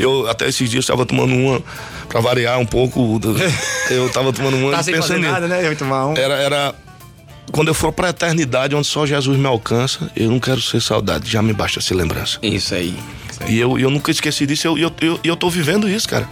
Eu 0.00 0.28
até 0.28 0.48
esses 0.48 0.68
dias 0.68 0.82
estava 0.82 1.06
tomando 1.06 1.32
uma, 1.32 1.62
pra 2.08 2.20
variar 2.20 2.58
um 2.58 2.66
pouco, 2.66 3.20
eu 3.88 4.08
tava 4.10 4.32
tomando 4.32 4.56
uma 4.56 4.72
Tá 4.72 4.82
sem 4.82 4.94
pensando 4.94 5.18
fazer 5.22 5.30
nada, 5.30 5.46
né? 5.46 5.60
Eu 5.64 5.70
ia 5.70 5.76
tomar 5.76 6.06
um. 6.08 6.16
Era, 6.16 6.34
era. 6.34 6.74
Quando 7.52 7.68
eu 7.68 7.74
for 7.74 7.92
pra 7.92 8.10
eternidade, 8.10 8.74
onde 8.74 8.86
só 8.86 9.06
Jesus 9.06 9.38
me 9.38 9.46
alcança, 9.46 10.10
eu 10.16 10.30
não 10.30 10.40
quero 10.40 10.60
ser 10.60 10.80
saudade, 10.82 11.30
já 11.30 11.40
me 11.40 11.52
basta 11.52 11.80
ser 11.80 11.94
lembrança. 11.94 12.38
Isso 12.42 12.74
aí. 12.74 12.94
E 13.48 13.58
eu, 13.58 13.78
eu 13.78 13.90
nunca 13.90 14.10
esqueci 14.10 14.46
disso, 14.46 14.66
e 14.66 14.68
eu, 14.68 14.78
eu, 14.78 14.92
eu, 15.00 15.20
eu 15.22 15.36
tô 15.36 15.48
vivendo 15.48 15.88
isso, 15.88 16.08
cara. 16.08 16.28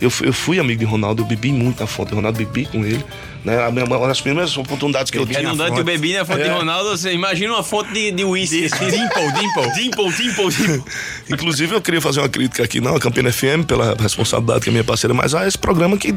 Eu, 0.00 0.10
fui- 0.10 0.28
eu 0.28 0.32
fui 0.32 0.58
amigo 0.60 0.78
de 0.78 0.84
Ronaldo, 0.84 1.22
eu 1.22 1.26
bebi 1.26 1.50
muito 1.52 1.80
na 1.80 1.86
fonte 1.86 2.10
de 2.10 2.14
Ronaldo, 2.14 2.38
bebi 2.38 2.66
com 2.66 2.84
ele. 2.84 3.04
Né? 3.44 3.60
A 3.64 3.70
minha- 3.70 3.84
Uma 3.84 4.06
das 4.06 4.20
primeiras 4.20 4.56
oportunidades 4.56 5.10
que 5.10 5.18
eu 5.18 5.26
tive. 5.26 5.40
Redundante, 5.40 5.76
eu 5.78 5.84
bebi 5.84 6.14
na 6.14 6.24
fonte 6.24 6.42
de 6.42 6.48
É. 6.48 6.52
Ronaldo. 6.52 6.90
Você 6.90 7.12
imagina 7.12 7.52
uma 7.54 7.62
fonte 7.64 7.92
de, 7.92 8.12
de 8.12 8.24
whisky. 8.24 8.68
Dimple, 8.68 9.32
dimple. 9.32 9.72
Dimple, 9.74 10.12
dimple, 10.12 10.50
dimple. 10.50 10.84
Inclusive, 11.30 11.74
eu 11.74 11.80
queria 11.80 12.00
fazer 12.00 12.20
uma 12.20 12.28
crítica 12.28 12.62
aqui, 12.62 12.80
não, 12.80 12.94
a 12.94 13.00
Campina 13.00 13.32
FM, 13.32 13.64
pela 13.66 13.96
responsabilidade 13.98 14.60
que 14.60 14.68
é 14.68 14.72
minha 14.72 14.84
parceira, 14.84 15.12
mas 15.14 15.34
a 15.34 15.46
esse 15.48 15.58
programa 15.58 15.96
que, 15.96 16.14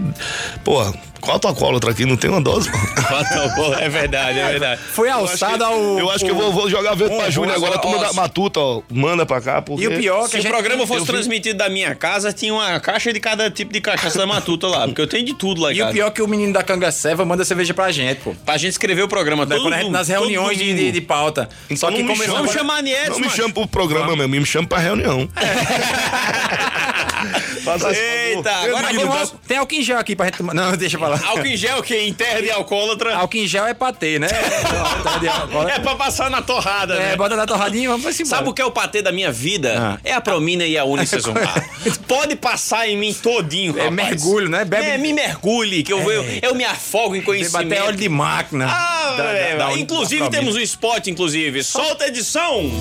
pô, 0.63 0.79
qual 1.21 1.37
a 1.37 1.39
tua 1.39 1.53
cólatra 1.53 1.91
aqui? 1.91 2.05
Não 2.05 2.17
tem 2.17 2.29
uma 2.29 2.41
dose, 2.41 2.69
pô. 2.71 3.73
É 3.75 3.87
verdade, 3.87 4.39
é 4.39 4.49
verdade. 4.49 4.81
Foi 4.91 5.09
alçada 5.09 5.65
ao. 5.65 5.99
Eu 5.99 6.09
acho 6.09 6.25
que 6.25 6.31
eu 6.31 6.35
vou, 6.35 6.51
vou 6.51 6.69
jogar 6.69 6.95
verde 6.95 7.15
pra 7.15 7.29
Júnior 7.29 7.55
agora. 7.55 7.79
manda 7.83 8.09
ó, 8.09 8.13
matuta, 8.13 8.59
ó, 8.59 8.81
manda 8.89 9.25
pra 9.25 9.39
cá. 9.39 9.61
Porque... 9.61 9.83
E 9.83 9.87
o 9.87 9.97
pior 9.97 10.25
é 10.25 10.29
que 10.29 10.41
Se 10.41 10.47
o 10.47 10.49
programa 10.49 10.85
fosse 10.87 11.05
transmitido 11.05 11.57
da 11.57 11.69
minha 11.69 11.95
casa, 11.95 12.33
tinha 12.33 12.53
uma 12.53 12.79
caixa 12.79 13.13
de 13.13 13.19
cada 13.19 13.49
tipo 13.49 13.71
de 13.71 13.79
cachaça 13.79 14.17
da 14.17 14.25
matuta 14.25 14.67
lá. 14.67 14.85
Porque 14.87 15.01
eu 15.01 15.07
tenho 15.07 15.25
de 15.25 15.33
tudo 15.33 15.61
lá 15.61 15.71
E 15.71 15.81
o 15.81 15.91
pior 15.91 16.07
é 16.07 16.11
que 16.11 16.21
o 16.21 16.27
menino 16.27 16.53
da 16.53 16.63
Cangaceva 16.63 17.23
manda 17.25 17.45
cerveja 17.45 17.73
pra 17.73 17.91
gente, 17.91 18.21
pô. 18.21 18.33
Pra 18.45 18.57
gente 18.57 18.71
escrever 18.71 19.03
o 19.03 19.07
programa 19.07 19.45
todo, 19.45 19.61
Quando 19.61 19.73
a 19.73 19.77
gente- 19.77 19.91
nas 19.91 20.07
todo 20.07 20.17
reuniões 20.19 20.57
de, 20.57 20.73
de, 20.73 20.91
de 20.91 21.01
pauta. 21.01 21.47
Então 21.69 21.89
Só 21.89 21.95
que 21.95 22.03
chama. 22.15 22.37
Vamos 22.37 22.53
chamar 22.53 22.77
a 22.77 22.81
Nietzsche, 22.81 23.09
Não 23.11 23.19
me 23.19 23.29
chama 23.29 23.53
pro 23.53 23.67
programa 23.67 24.15
mesmo, 24.15 24.29
me 24.29 24.45
chama 24.45 24.67
pra 24.67 24.79
reunião. 24.79 25.29
Esse 25.37 26.81
Eita, 27.93 28.51
agora 28.51 28.93
Eu 28.93 29.37
tem, 29.47 29.57
álcool 29.57 29.75
em 29.75 29.83
gel 29.83 29.97
aqui 29.99 30.15
pra 30.15 30.25
gente 30.27 30.37
tomar. 30.37 30.53
Não, 30.53 30.75
deixa 30.75 30.97
pra 30.97 31.09
lá. 31.09 31.19
Álcool 31.25 31.45
em 31.45 31.57
gel, 31.57 31.81
que 31.83 31.95
em 31.95 32.13
terra 32.13 32.41
de 32.41 32.49
alcoólatra. 32.51 33.15
Álcool 33.15 33.37
em 33.37 33.47
gel 33.47 33.65
é 33.65 33.73
patê, 33.73 34.19
né? 34.19 34.27
É 35.73 35.79
pra 35.79 35.95
passar 35.95 36.29
na 36.29 36.41
torrada, 36.41 36.95
É, 36.95 37.09
né? 37.09 37.15
bota 37.15 37.35
na 37.35 37.45
torradinha 37.45 37.83
e 37.85 37.87
vamos 37.87 38.03
pra 38.03 38.11
cima. 38.13 38.29
Sabe 38.29 38.49
o 38.49 38.53
que 38.53 38.61
é 38.61 38.65
o 38.65 38.71
patê 38.71 39.01
da 39.01 39.11
minha 39.11 39.31
vida? 39.31 39.75
Ah. 39.77 39.99
É 40.03 40.13
a 40.13 40.21
Promina 40.21 40.65
e 40.65 40.77
a 40.77 40.83
Unicesumar. 40.83 41.53
Pode 42.07 42.35
passar 42.35 42.87
em 42.87 42.97
mim 42.97 43.13
todinho, 43.13 43.77
É 43.77 43.83
rapaz. 43.89 43.97
mergulho, 44.09 44.49
né? 44.49 44.65
Bebe- 44.65 44.85
É, 44.85 44.97
me 44.97 45.13
mergulhe, 45.13 45.83
que 45.83 45.93
eu, 45.93 45.99
eu, 46.11 46.23
eu 46.41 46.55
me 46.55 46.63
afogo 46.65 47.15
em 47.15 47.21
conhecimento. 47.21 47.69
Bater 47.69 47.83
óleo 47.83 47.97
de 47.97 48.09
máquina. 48.09 48.67
Ah, 48.69 49.15
Da- 49.17 49.23
da- 49.23 49.31
é, 49.33 49.55
da- 49.57 49.73
inclusive 49.73 50.29
temos 50.29 50.55
um 50.55 50.59
spot, 50.59 51.07
inclusive. 51.07 51.63
Solta 51.63 52.05
a 52.05 52.07
edição! 52.07 52.71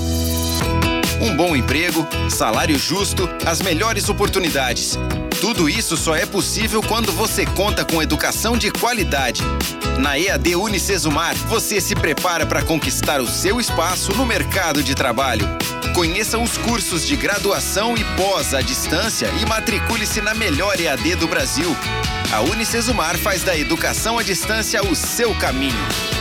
Um 1.21 1.37
bom 1.37 1.55
emprego, 1.55 2.07
salário 2.31 2.79
justo, 2.79 3.29
as 3.45 3.61
melhores 3.61 4.09
oportunidades. 4.09 4.99
Tudo 5.39 5.69
isso 5.69 5.95
só 5.97 6.17
é 6.17 6.25
possível 6.25 6.83
quando 6.83 7.13
você 7.13 7.45
conta 7.45 7.85
com 7.85 8.03
educação 8.03 8.57
de 8.57 8.71
qualidade. 8.71 9.43
Na 9.99 10.19
EAD 10.19 10.57
Unicesumar, 10.57 11.35
você 11.35 11.79
se 11.79 11.95
prepara 11.95 12.47
para 12.47 12.63
conquistar 12.63 13.21
o 13.21 13.29
seu 13.29 13.61
espaço 13.61 14.13
no 14.15 14.25
mercado 14.25 14.83
de 14.83 14.95
trabalho. 14.95 15.47
Conheça 15.95 16.39
os 16.39 16.57
cursos 16.57 17.07
de 17.07 17.17
graduação 17.17 17.97
e 17.97 18.05
pós 18.17 18.55
à 18.55 18.63
distância 18.63 19.29
e 19.43 19.47
matricule-se 19.47 20.23
na 20.23 20.35
melhor 20.35 20.81
EAD 20.81 21.17
do 21.17 21.29
Brasil. 21.29 21.77
A 22.33 22.41
Unicesumar 22.41 23.19
faz 23.19 23.43
da 23.43 23.57
educação 23.57 24.19
à 24.19 24.23
distância 24.23 24.83
o 24.83 24.95
seu 24.95 25.35
caminho. 25.35 26.20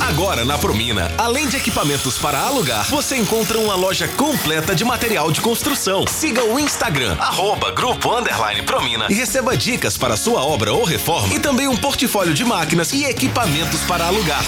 Agora 0.00 0.46
na 0.46 0.56
Promina, 0.56 1.12
além 1.18 1.46
de 1.46 1.58
equipamentos 1.58 2.18
para 2.18 2.40
alugar, 2.40 2.88
você 2.88 3.16
encontra 3.16 3.58
uma 3.58 3.74
loja 3.74 4.08
completa 4.08 4.74
de 4.74 4.82
material 4.82 5.30
de 5.30 5.42
construção. 5.42 6.06
Siga 6.06 6.42
o 6.42 6.58
Instagram, 6.58 7.16
arroba 7.20 7.70
Grupo 7.70 8.16
Underline 8.16 8.62
Promina 8.62 9.06
e 9.10 9.14
receba 9.14 9.56
dicas 9.56 9.98
para 9.98 10.16
sua 10.16 10.42
obra 10.42 10.72
ou 10.72 10.84
reforma 10.84 11.34
e 11.34 11.38
também 11.38 11.68
um 11.68 11.76
portfólio 11.76 12.32
de 12.32 12.44
máquinas 12.44 12.92
e 12.92 13.04
equipamentos 13.04 13.82
para 13.82 14.06
alugar. 14.06 14.42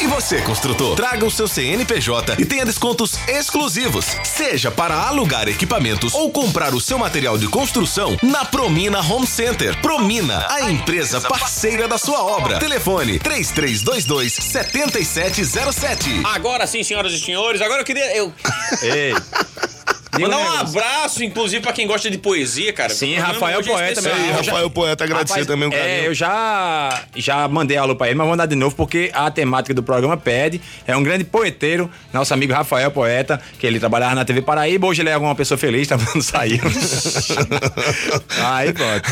E 0.00 0.06
você, 0.06 0.40
construtor, 0.42 0.94
traga 0.94 1.26
o 1.26 1.30
seu 1.30 1.48
CNPJ 1.48 2.36
e 2.38 2.44
tenha 2.44 2.64
descontos 2.64 3.18
exclusivos, 3.26 4.06
seja 4.22 4.70
para 4.70 4.94
alugar 4.94 5.48
equipamentos 5.48 6.14
ou 6.14 6.30
comprar 6.30 6.72
o 6.72 6.80
seu 6.80 6.96
material 6.96 7.36
de 7.36 7.48
construção 7.48 8.16
na 8.22 8.44
Promina 8.44 9.00
Home 9.00 9.26
Center. 9.26 9.76
Promina, 9.80 10.46
a 10.50 10.70
empresa 10.70 11.20
parceira 11.20 11.88
da 11.88 11.98
sua 11.98 12.22
obra. 12.22 12.60
Telefone 12.60 13.18
3322 13.18 14.34
7707. 14.34 16.22
Agora 16.24 16.64
sim, 16.64 16.84
senhoras 16.84 17.12
e 17.12 17.18
senhores, 17.18 17.60
agora 17.60 17.80
eu 17.80 17.84
queria. 17.84 18.16
Eu... 18.16 18.32
Ei. 18.80 19.14
Mandar 20.22 20.38
um 20.38 20.58
abraço, 20.58 21.22
inclusive, 21.24 21.62
pra 21.62 21.72
quem 21.72 21.86
gosta 21.86 22.10
de 22.10 22.18
poesia, 22.18 22.72
cara. 22.72 22.90
Sim, 22.92 23.16
O 23.18 23.20
Rafael 23.20 23.60
é 23.60 23.62
Poeta 23.62 23.92
especial. 24.00 24.16
mesmo. 24.16 24.30
E 24.32 24.36
Rafael 24.46 24.70
Poeta, 24.70 25.04
agradecer 25.04 25.32
Rapaz, 25.34 25.46
também 25.46 25.68
um 25.68 25.72
é, 25.72 25.76
carinho. 25.78 26.04
eu 26.06 26.14
já, 26.14 27.02
já 27.16 27.48
mandei 27.48 27.76
alô 27.76 27.94
pra 27.96 28.06
ele, 28.08 28.16
mas 28.16 28.24
vou 28.26 28.32
mandar 28.32 28.46
de 28.46 28.54
novo 28.56 28.74
porque 28.74 29.10
a 29.14 29.30
temática 29.30 29.72
do 29.74 29.82
programa 29.82 30.16
pede. 30.16 30.60
É 30.86 30.96
um 30.96 31.02
grande 31.02 31.24
poeteiro, 31.24 31.90
nosso 32.12 32.32
amigo 32.34 32.52
Rafael 32.52 32.90
Poeta, 32.90 33.40
que 33.58 33.66
ele 33.66 33.78
trabalhava 33.78 34.14
na 34.14 34.24
TV 34.24 34.42
Paraíba, 34.42 34.86
hoje 34.86 35.02
ele 35.02 35.10
é 35.10 35.14
alguma 35.14 35.34
pessoa 35.34 35.56
feliz, 35.58 35.86
tá 35.88 35.96
não 36.14 36.20
saiu. 36.22 36.58
Aí 38.44 38.72
pronto. 38.72 39.08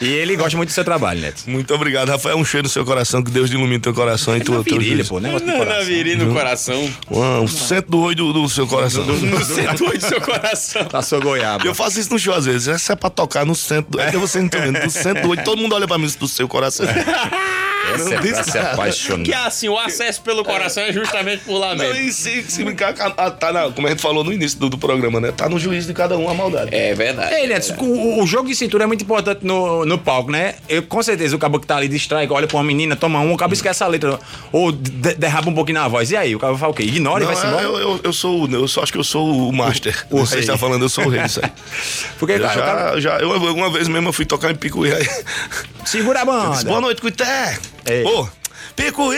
E 0.00 0.08
ele 0.08 0.36
gosta 0.36 0.56
muito 0.56 0.70
do 0.70 0.72
seu 0.72 0.84
trabalho, 0.84 1.20
Neto. 1.20 1.42
Muito 1.46 1.72
obrigado, 1.74 2.08
Rafael. 2.08 2.36
Um 2.36 2.44
cheiro 2.44 2.64
no 2.66 2.70
seu 2.70 2.84
coração, 2.84 3.22
que 3.22 3.30
Deus 3.30 3.50
ilumine 3.50 3.78
teu 3.80 3.94
coração 3.94 4.36
e 4.36 4.40
tua, 4.40 4.62
teu 4.64 4.78
Virilha, 4.78 5.04
pô, 5.04 5.20
negócio 5.20 5.46
de 5.46 5.52
Na, 5.52 5.80
virilha 5.80 6.24
no 6.24 6.32
coração. 6.32 6.90
Um 7.10 7.46
centro 7.48 7.90
do 7.90 8.00
olho 8.00 8.16
do, 8.16 8.32
do 8.32 8.48
seu 8.48 8.66
coração. 8.66 9.04
No 9.30 9.44
centro 9.44 9.86
do 9.92 10.00
seu 10.00 10.20
coração. 10.20 10.49
Passou 10.90 11.20
goiaba. 11.20 11.64
Eu 11.64 11.74
faço 11.74 12.00
isso 12.00 12.12
no 12.12 12.18
show 12.18 12.34
às 12.34 12.46
vezes. 12.46 12.68
Essa 12.68 12.92
é 12.92 12.96
pra 12.96 13.10
tocar 13.10 13.44
no 13.44 13.54
centro. 13.54 14.00
É 14.00 14.10
que 14.10 14.16
você 14.16 14.40
não 14.40 14.48
tá 14.48 14.58
vendo. 14.58 14.80
Do 14.80 14.90
centro 14.90 15.22
do 15.22 15.28
olho. 15.30 15.44
Todo 15.44 15.60
mundo 15.60 15.74
olha 15.74 15.86
pra 15.86 15.98
mim 15.98 16.08
do 16.18 16.28
seu 16.28 16.48
coração. 16.48 16.86
Essa 17.94 18.14
é 18.14 18.18
pra 18.18 18.42
se 18.44 18.58
apaixonar. 18.58 19.24
Que 19.24 19.32
assim, 19.34 19.68
o 19.68 19.78
acesso 19.78 20.20
pelo 20.22 20.44
coração 20.44 20.82
é 20.82 20.92
justamente 20.92 21.42
por 21.44 21.58
lá 21.58 21.74
Não, 21.74 21.84
mesmo. 21.84 22.00
e 22.02 22.12
se, 22.12 22.42
se 22.48 22.62
brincar, 22.64 22.94
ah, 23.16 23.30
tá 23.30 23.52
na, 23.52 23.70
como 23.70 23.86
a 23.86 23.90
gente 23.90 24.02
falou 24.02 24.22
no 24.22 24.32
início 24.32 24.58
do, 24.58 24.68
do 24.68 24.78
programa, 24.78 25.20
né? 25.20 25.32
Tá 25.32 25.48
no 25.48 25.58
juízo 25.58 25.86
de 25.88 25.94
cada 25.94 26.16
um 26.16 26.28
a 26.28 26.34
maldade. 26.34 26.74
É 26.74 26.94
verdade. 26.94 27.34
Ei, 27.34 27.46
Neto, 27.46 27.74
o, 27.82 28.22
o 28.22 28.26
jogo 28.26 28.48
de 28.48 28.54
cintura 28.54 28.84
é 28.84 28.86
muito 28.86 29.02
importante 29.02 29.40
no, 29.44 29.84
no 29.84 29.98
palco, 29.98 30.30
né? 30.30 30.54
Eu, 30.68 30.82
com 30.82 31.02
certeza 31.02 31.34
o 31.34 31.38
cabo 31.38 31.58
que 31.58 31.66
tá 31.66 31.76
ali 31.76 31.88
distrai, 31.88 32.28
olha 32.30 32.46
pra 32.46 32.56
uma 32.56 32.64
menina, 32.64 32.94
toma 32.96 33.20
um, 33.20 33.32
o 33.32 33.36
cabo 33.36 33.54
esquece 33.54 33.82
a 33.82 33.86
letra, 33.86 34.18
ou 34.52 34.70
de- 34.72 35.14
derraba 35.14 35.48
um 35.50 35.54
pouquinho 35.54 35.78
na 35.80 35.88
voz. 35.88 36.10
E 36.10 36.16
aí, 36.16 36.34
o 36.36 36.38
cabo 36.38 36.56
fala 36.58 36.72
o 36.72 36.74
quê? 36.74 36.82
Ignora 36.82 37.24
e 37.24 37.26
Não, 37.26 37.32
vai-se 37.34 37.46
é, 37.46 37.48
embora? 37.50 37.64
eu, 37.64 37.78
eu, 37.78 38.00
eu 38.04 38.12
sou 38.12 38.46
o- 38.46 38.54
eu 38.54 38.68
só 38.68 38.82
acho 38.82 38.92
que 38.92 38.98
eu 38.98 39.04
sou 39.04 39.48
o 39.48 39.52
master. 39.52 40.06
O 40.10 40.18
Você 40.18 40.34
rei. 40.34 40.40
está 40.42 40.56
falando, 40.58 40.82
eu 40.84 40.88
sou 40.88 41.04
o 41.06 41.08
rei 41.08 41.22
disso 41.22 41.40
aí. 41.42 41.50
Porque, 42.18 42.34
Eu 42.34 42.40
cara, 42.40 42.60
o 42.60 42.64
cara- 42.64 43.00
já, 43.00 43.18
já, 43.18 43.20
eu, 43.20 43.30
uma 43.54 43.70
vez 43.70 43.88
mesmo 43.88 44.08
eu 44.08 44.12
fui 44.12 44.24
tocar 44.24 44.50
em 44.50 44.54
Picuí 44.54 44.92
aí. 44.92 45.06
segura 45.84 46.22
a 46.22 46.24
disse, 46.24 46.64
boa 46.64 46.76
banda. 46.76 46.80
noite, 46.80 47.00
Cuité. 47.00 47.58
Ei. 47.86 48.04
Ô, 48.04 48.28
Picuí! 48.76 49.16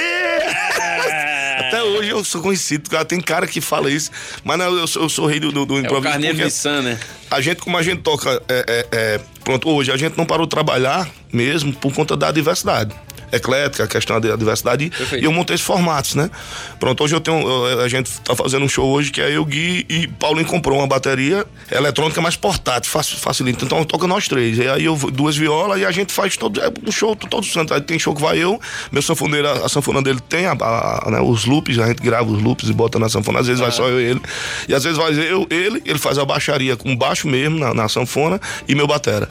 Até 1.58 1.82
hoje 1.82 2.08
eu 2.08 2.24
sou 2.24 2.42
conhecido, 2.42 2.90
cara. 2.90 3.04
Tem 3.04 3.20
cara 3.20 3.46
que 3.46 3.60
fala 3.60 3.90
isso. 3.90 4.10
Mas 4.44 4.58
não, 4.58 4.76
eu 4.76 4.86
sou, 4.86 5.02
eu 5.02 5.08
sou 5.08 5.24
o 5.24 5.28
rei 5.28 5.38
do, 5.38 5.52
do, 5.52 5.64
do 5.64 5.74
É 5.74 5.76
o 5.76 5.80
improviso. 5.80 6.10
Carneiro 6.12 6.36
de 6.38 6.50
San, 6.50 6.82
né? 6.82 6.98
a 7.30 7.40
gente, 7.40 7.60
como 7.60 7.78
a 7.78 7.82
gente 7.82 8.02
toca, 8.02 8.42
é, 8.48 8.64
é, 8.68 8.86
é, 8.92 9.20
pronto, 9.44 9.68
hoje 9.68 9.90
a 9.92 9.96
gente 9.96 10.16
não 10.16 10.24
parou 10.24 10.46
de 10.46 10.50
trabalhar 10.50 11.08
mesmo 11.32 11.72
por 11.72 11.92
conta 11.92 12.16
da 12.16 12.30
diversidade. 12.30 12.94
Eclética, 13.34 13.84
a 13.84 13.86
questão 13.86 14.20
da 14.20 14.36
diversidade. 14.36 14.90
Perfeito. 14.90 15.22
E 15.22 15.24
eu 15.24 15.32
montei 15.32 15.54
esses 15.54 15.66
formatos, 15.66 16.14
né? 16.14 16.30
Pronto, 16.78 17.02
hoje 17.02 17.14
eu 17.16 17.20
tenho. 17.20 17.40
eu- 17.48 17.80
A 17.80 17.88
gente 17.88 18.10
tá 18.20 18.36
fazendo 18.36 18.62
um 18.66 18.68
show 18.68 18.86
hoje 18.90 19.10
que 19.10 19.22
é 19.22 19.34
eu, 19.34 19.42
Gui 19.46 19.86
e 19.88 20.06
Paulinho 20.06 20.44
comprou 20.46 20.78
uma 20.78 20.86
bateria 20.86 21.46
eletrônica 21.70 22.20
mais 22.20 22.36
portátil, 22.36 22.90
faci- 22.92 23.16
facilita. 23.16 23.64
Então 23.64 23.82
toca 23.86 24.06
nós 24.06 24.28
três. 24.28 24.58
E 24.58 24.68
aí 24.68 24.84
eu 24.84 24.94
duas 25.10 25.34
violas 25.34 25.80
e 25.80 25.86
a 25.86 25.90
gente 25.90 26.12
faz 26.12 26.36
todo 26.36 26.60
é 26.60 26.70
um 26.86 26.92
show 26.92 27.16
todo 27.16 27.42
santo. 27.46 27.72
Aí 27.72 27.80
tem 27.80 27.98
show 27.98 28.14
que 28.14 28.20
vai 28.20 28.36
eu, 28.36 28.60
meu 28.92 29.00
sanfoneiro, 29.00 29.48
a, 29.48 29.66
sanfona 29.66 30.02
dele 30.02 30.20
tem 30.28 30.44
a- 30.44 30.52
a- 30.52 31.10
né, 31.10 31.18
os 31.22 31.46
loops, 31.46 31.78
a 31.78 31.86
gente 31.86 32.02
grava 32.02 32.30
os 32.30 32.42
loops 32.42 32.68
e 32.68 32.72
bota 32.74 32.98
na 32.98 33.08
sanfona. 33.08 33.40
Às 33.40 33.46
vezes 33.46 33.62
vai 33.62 33.70
só 33.72 33.88
eu 33.88 33.98
e 33.98 34.04
ele. 34.10 34.20
E 34.68 34.74
às 34.74 34.84
vezes 34.84 34.98
vai 34.98 35.10
eu, 35.14 35.46
ele, 35.48 35.80
ele 35.86 35.98
faz 35.98 36.18
a 36.18 36.24
baixaria 36.26 36.76
com 36.76 36.94
baixo 36.94 37.26
mesmo 37.26 37.58
na, 37.58 37.72
na 37.72 37.88
sanfona 37.88 38.38
e 38.68 38.74
meu 38.74 38.86
batera. 38.86 39.26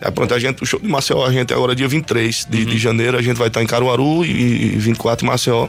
Aí 0.00 0.12
pronto, 0.12 0.32
a 0.32 0.38
gente, 0.38 0.62
o 0.62 0.66
show 0.66 0.78
de 0.78 0.86
Maceió, 0.88 1.24
a 1.26 1.32
gente 1.32 1.52
agora 1.52 1.72
é 1.72 1.74
dia 1.74 1.88
23 1.88 2.46
de, 2.48 2.64
de 2.64 2.78
janeiro, 2.78 3.18
a 3.18 3.22
gente 3.22 3.36
vai 3.36 3.48
estar 3.48 3.62
em 3.62 3.66
Caruaru 3.66 4.24
e, 4.24 4.74
e 4.74 4.78
24 4.78 5.26
em 5.26 5.28
Maceió. 5.28 5.68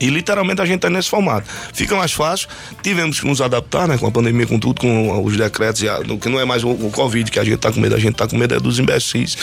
E 0.00 0.10
literalmente 0.10 0.60
a 0.60 0.64
gente 0.64 0.80
tá 0.80 0.90
nesse 0.90 1.08
formato. 1.08 1.46
Fica 1.72 1.94
mais 1.94 2.10
fácil. 2.12 2.48
Tivemos 2.82 3.20
que 3.20 3.26
nos 3.26 3.40
adaptar, 3.40 3.86
né? 3.86 3.96
Com 3.96 4.08
a 4.08 4.10
pandemia, 4.10 4.44
com 4.48 4.58
tudo, 4.58 4.80
com 4.80 5.22
os 5.24 5.36
decretos, 5.36 5.80
e 5.80 5.88
a- 5.88 6.00
que 6.20 6.28
não 6.28 6.40
é 6.40 6.44
mais 6.44 6.64
o, 6.64 6.70
o 6.70 6.90
Covid 6.90 7.30
que 7.30 7.38
a 7.38 7.44
gente 7.44 7.58
tá 7.58 7.70
com 7.70 7.78
medo, 7.78 7.94
a 7.94 8.00
gente 8.00 8.16
tá 8.16 8.26
com 8.26 8.36
medo 8.36 8.52
é 8.52 8.58
dos 8.58 8.80
imbecis 8.80 9.38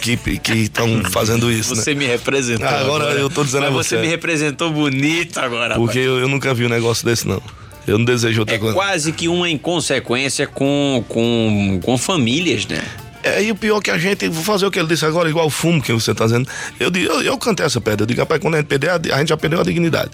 que 0.00 0.12
estão 0.12 0.86
estão 0.86 1.10
fazendo 1.10 1.50
isso. 1.50 1.74
Você 1.74 1.92
né? 1.92 1.98
me 1.98 2.06
representou. 2.06 2.68
Ah, 2.68 2.78
agora 2.78 3.04
eu 3.14 3.28
tô 3.28 3.42
dizendo 3.42 3.62
Mas 3.62 3.70
a 3.70 3.72
você 3.72 3.96
você. 3.96 4.02
me 4.02 4.06
representou 4.06 4.70
bonito 4.70 5.38
agora. 5.40 5.74
Porque 5.74 5.98
eu, 5.98 6.20
eu 6.20 6.28
nunca 6.28 6.54
vi 6.54 6.66
um 6.66 6.68
negócio 6.68 7.04
desse, 7.04 7.26
não. 7.26 7.42
Eu 7.86 7.98
não 7.98 8.04
desejo 8.04 8.40
outra 8.40 8.54
É 8.54 8.58
coisa. 8.58 8.74
quase 8.74 9.12
que 9.12 9.28
uma 9.28 9.48
inconsequência 9.48 10.46
com, 10.46 11.04
com, 11.08 11.80
com 11.82 11.98
famílias, 11.98 12.66
né? 12.66 12.82
É, 13.22 13.42
e 13.42 13.50
o 13.50 13.54
pior 13.54 13.82
que 13.82 13.90
a 13.90 13.98
gente, 13.98 14.26
vou 14.30 14.42
fazer 14.42 14.64
o 14.64 14.70
que 14.70 14.78
ele 14.78 14.88
disse 14.88 15.04
agora, 15.04 15.28
igual 15.28 15.46
o 15.46 15.50
fumo 15.50 15.82
que 15.82 15.92
você 15.92 16.14
tá 16.14 16.24
dizendo. 16.24 16.48
Eu, 16.78 16.90
eu, 16.94 17.20
eu 17.20 17.36
cantei 17.36 17.66
essa 17.66 17.78
pedra. 17.78 18.04
Eu 18.04 18.06
digo, 18.06 18.18
rapaz, 18.20 18.40
quando 18.40 18.54
a 18.54 18.58
gente 18.58 18.66
perder, 18.68 18.88
a, 18.88 18.94
a 18.94 19.18
gente 19.18 19.28
já 19.28 19.36
perdeu 19.36 19.60
a 19.60 19.62
dignidade. 19.62 20.10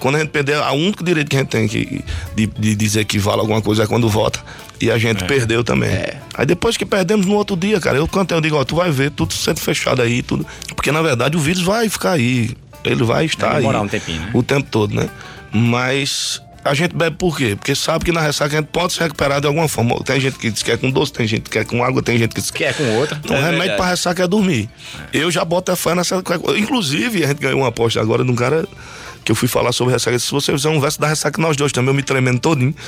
Quando 0.00 0.16
a 0.16 0.18
gente 0.18 0.30
perder, 0.30 0.54
a 0.56 0.72
único 0.72 1.04
direito 1.04 1.28
que 1.28 1.36
a 1.36 1.38
gente 1.38 1.50
tem 1.50 1.68
que, 1.68 2.04
de, 2.34 2.46
de 2.46 2.74
dizer 2.74 3.04
que 3.04 3.16
vale 3.16 3.38
alguma 3.40 3.62
coisa 3.62 3.84
é 3.84 3.86
quando 3.86 4.08
vota. 4.08 4.40
E 4.80 4.90
a 4.90 4.98
gente 4.98 5.22
perdeu 5.24 5.62
também. 5.62 5.90
Aí 6.34 6.44
depois 6.46 6.76
que 6.76 6.84
perdemos 6.84 7.26
no 7.26 7.34
outro 7.34 7.56
dia, 7.56 7.78
cara, 7.80 7.96
eu 7.96 8.08
cantei, 8.08 8.36
eu 8.36 8.40
digo, 8.40 8.56
ó, 8.56 8.64
tu 8.64 8.74
vai 8.74 8.90
ver 8.90 9.12
tudo 9.12 9.32
sendo 9.34 9.60
fechado 9.60 10.02
aí, 10.02 10.20
tudo. 10.20 10.44
Porque 10.74 10.90
na 10.90 11.00
verdade 11.00 11.36
o 11.36 11.40
vírus 11.40 11.62
vai 11.62 11.88
ficar 11.88 12.12
aí. 12.12 12.56
Ele 12.84 13.04
vai 13.04 13.24
estar 13.26 13.46
Vai 13.46 13.56
aí. 13.56 13.60
demorar 13.62 13.82
um 13.82 13.88
tempinho, 13.88 14.20
né? 14.20 14.30
O 14.34 14.42
tempo 14.42 14.66
todo, 14.68 14.94
né? 14.96 15.08
Mas 15.52 16.42
a 16.68 16.74
gente 16.74 16.94
bebe 16.94 17.16
por 17.16 17.36
quê? 17.36 17.56
Porque 17.56 17.74
sabe 17.74 18.04
que 18.04 18.12
na 18.12 18.20
ressaca 18.20 18.56
a 18.56 18.60
gente 18.60 18.68
pode 18.68 18.92
se 18.92 19.00
recuperar 19.00 19.40
de 19.40 19.46
alguma 19.46 19.68
forma. 19.68 19.96
Tem 20.04 20.20
gente 20.20 20.38
que 20.38 20.50
diz 20.50 20.62
que 20.62 20.70
é 20.70 20.76
com 20.76 20.90
doce, 20.90 21.12
tem 21.12 21.26
gente 21.26 21.42
que 21.42 21.50
quer 21.50 21.64
com 21.64 21.82
água, 21.82 22.02
tem 22.02 22.18
gente 22.18 22.34
que 22.34 22.40
diz 22.40 22.50
que 22.50 22.64
é 22.64 22.72
com 22.72 22.84
outra. 22.98 23.20
então, 23.22 23.36
o 23.36 23.38
É 23.38 23.42
remédio 23.42 23.58
verdade. 23.60 23.76
pra 23.78 23.86
ressaca 23.90 24.22
é 24.24 24.28
dormir. 24.28 24.68
Eu 25.12 25.30
já 25.30 25.44
boto 25.44 25.72
a 25.72 25.76
fé 25.76 25.94
nessa. 25.94 26.22
Inclusive, 26.56 27.24
a 27.24 27.28
gente 27.28 27.38
ganhou 27.40 27.60
uma 27.60 27.68
aposta 27.68 28.00
agora 28.00 28.24
de 28.24 28.30
um 28.30 28.34
cara 28.36 28.66
que 29.24 29.32
eu 29.32 29.36
fui 29.36 29.48
falar 29.48 29.72
sobre 29.72 29.92
ressaca. 29.92 30.18
Se 30.18 30.30
você 30.30 30.52
fizer 30.52 30.68
um 30.70 30.80
verso 30.80 31.00
da 31.00 31.06
ressaca, 31.08 31.40
nós 31.42 31.56
dois 31.56 31.70
também, 31.72 31.88
eu 31.90 31.94
me 31.94 32.02
tremendo 32.02 32.38
todinho. 32.40 32.74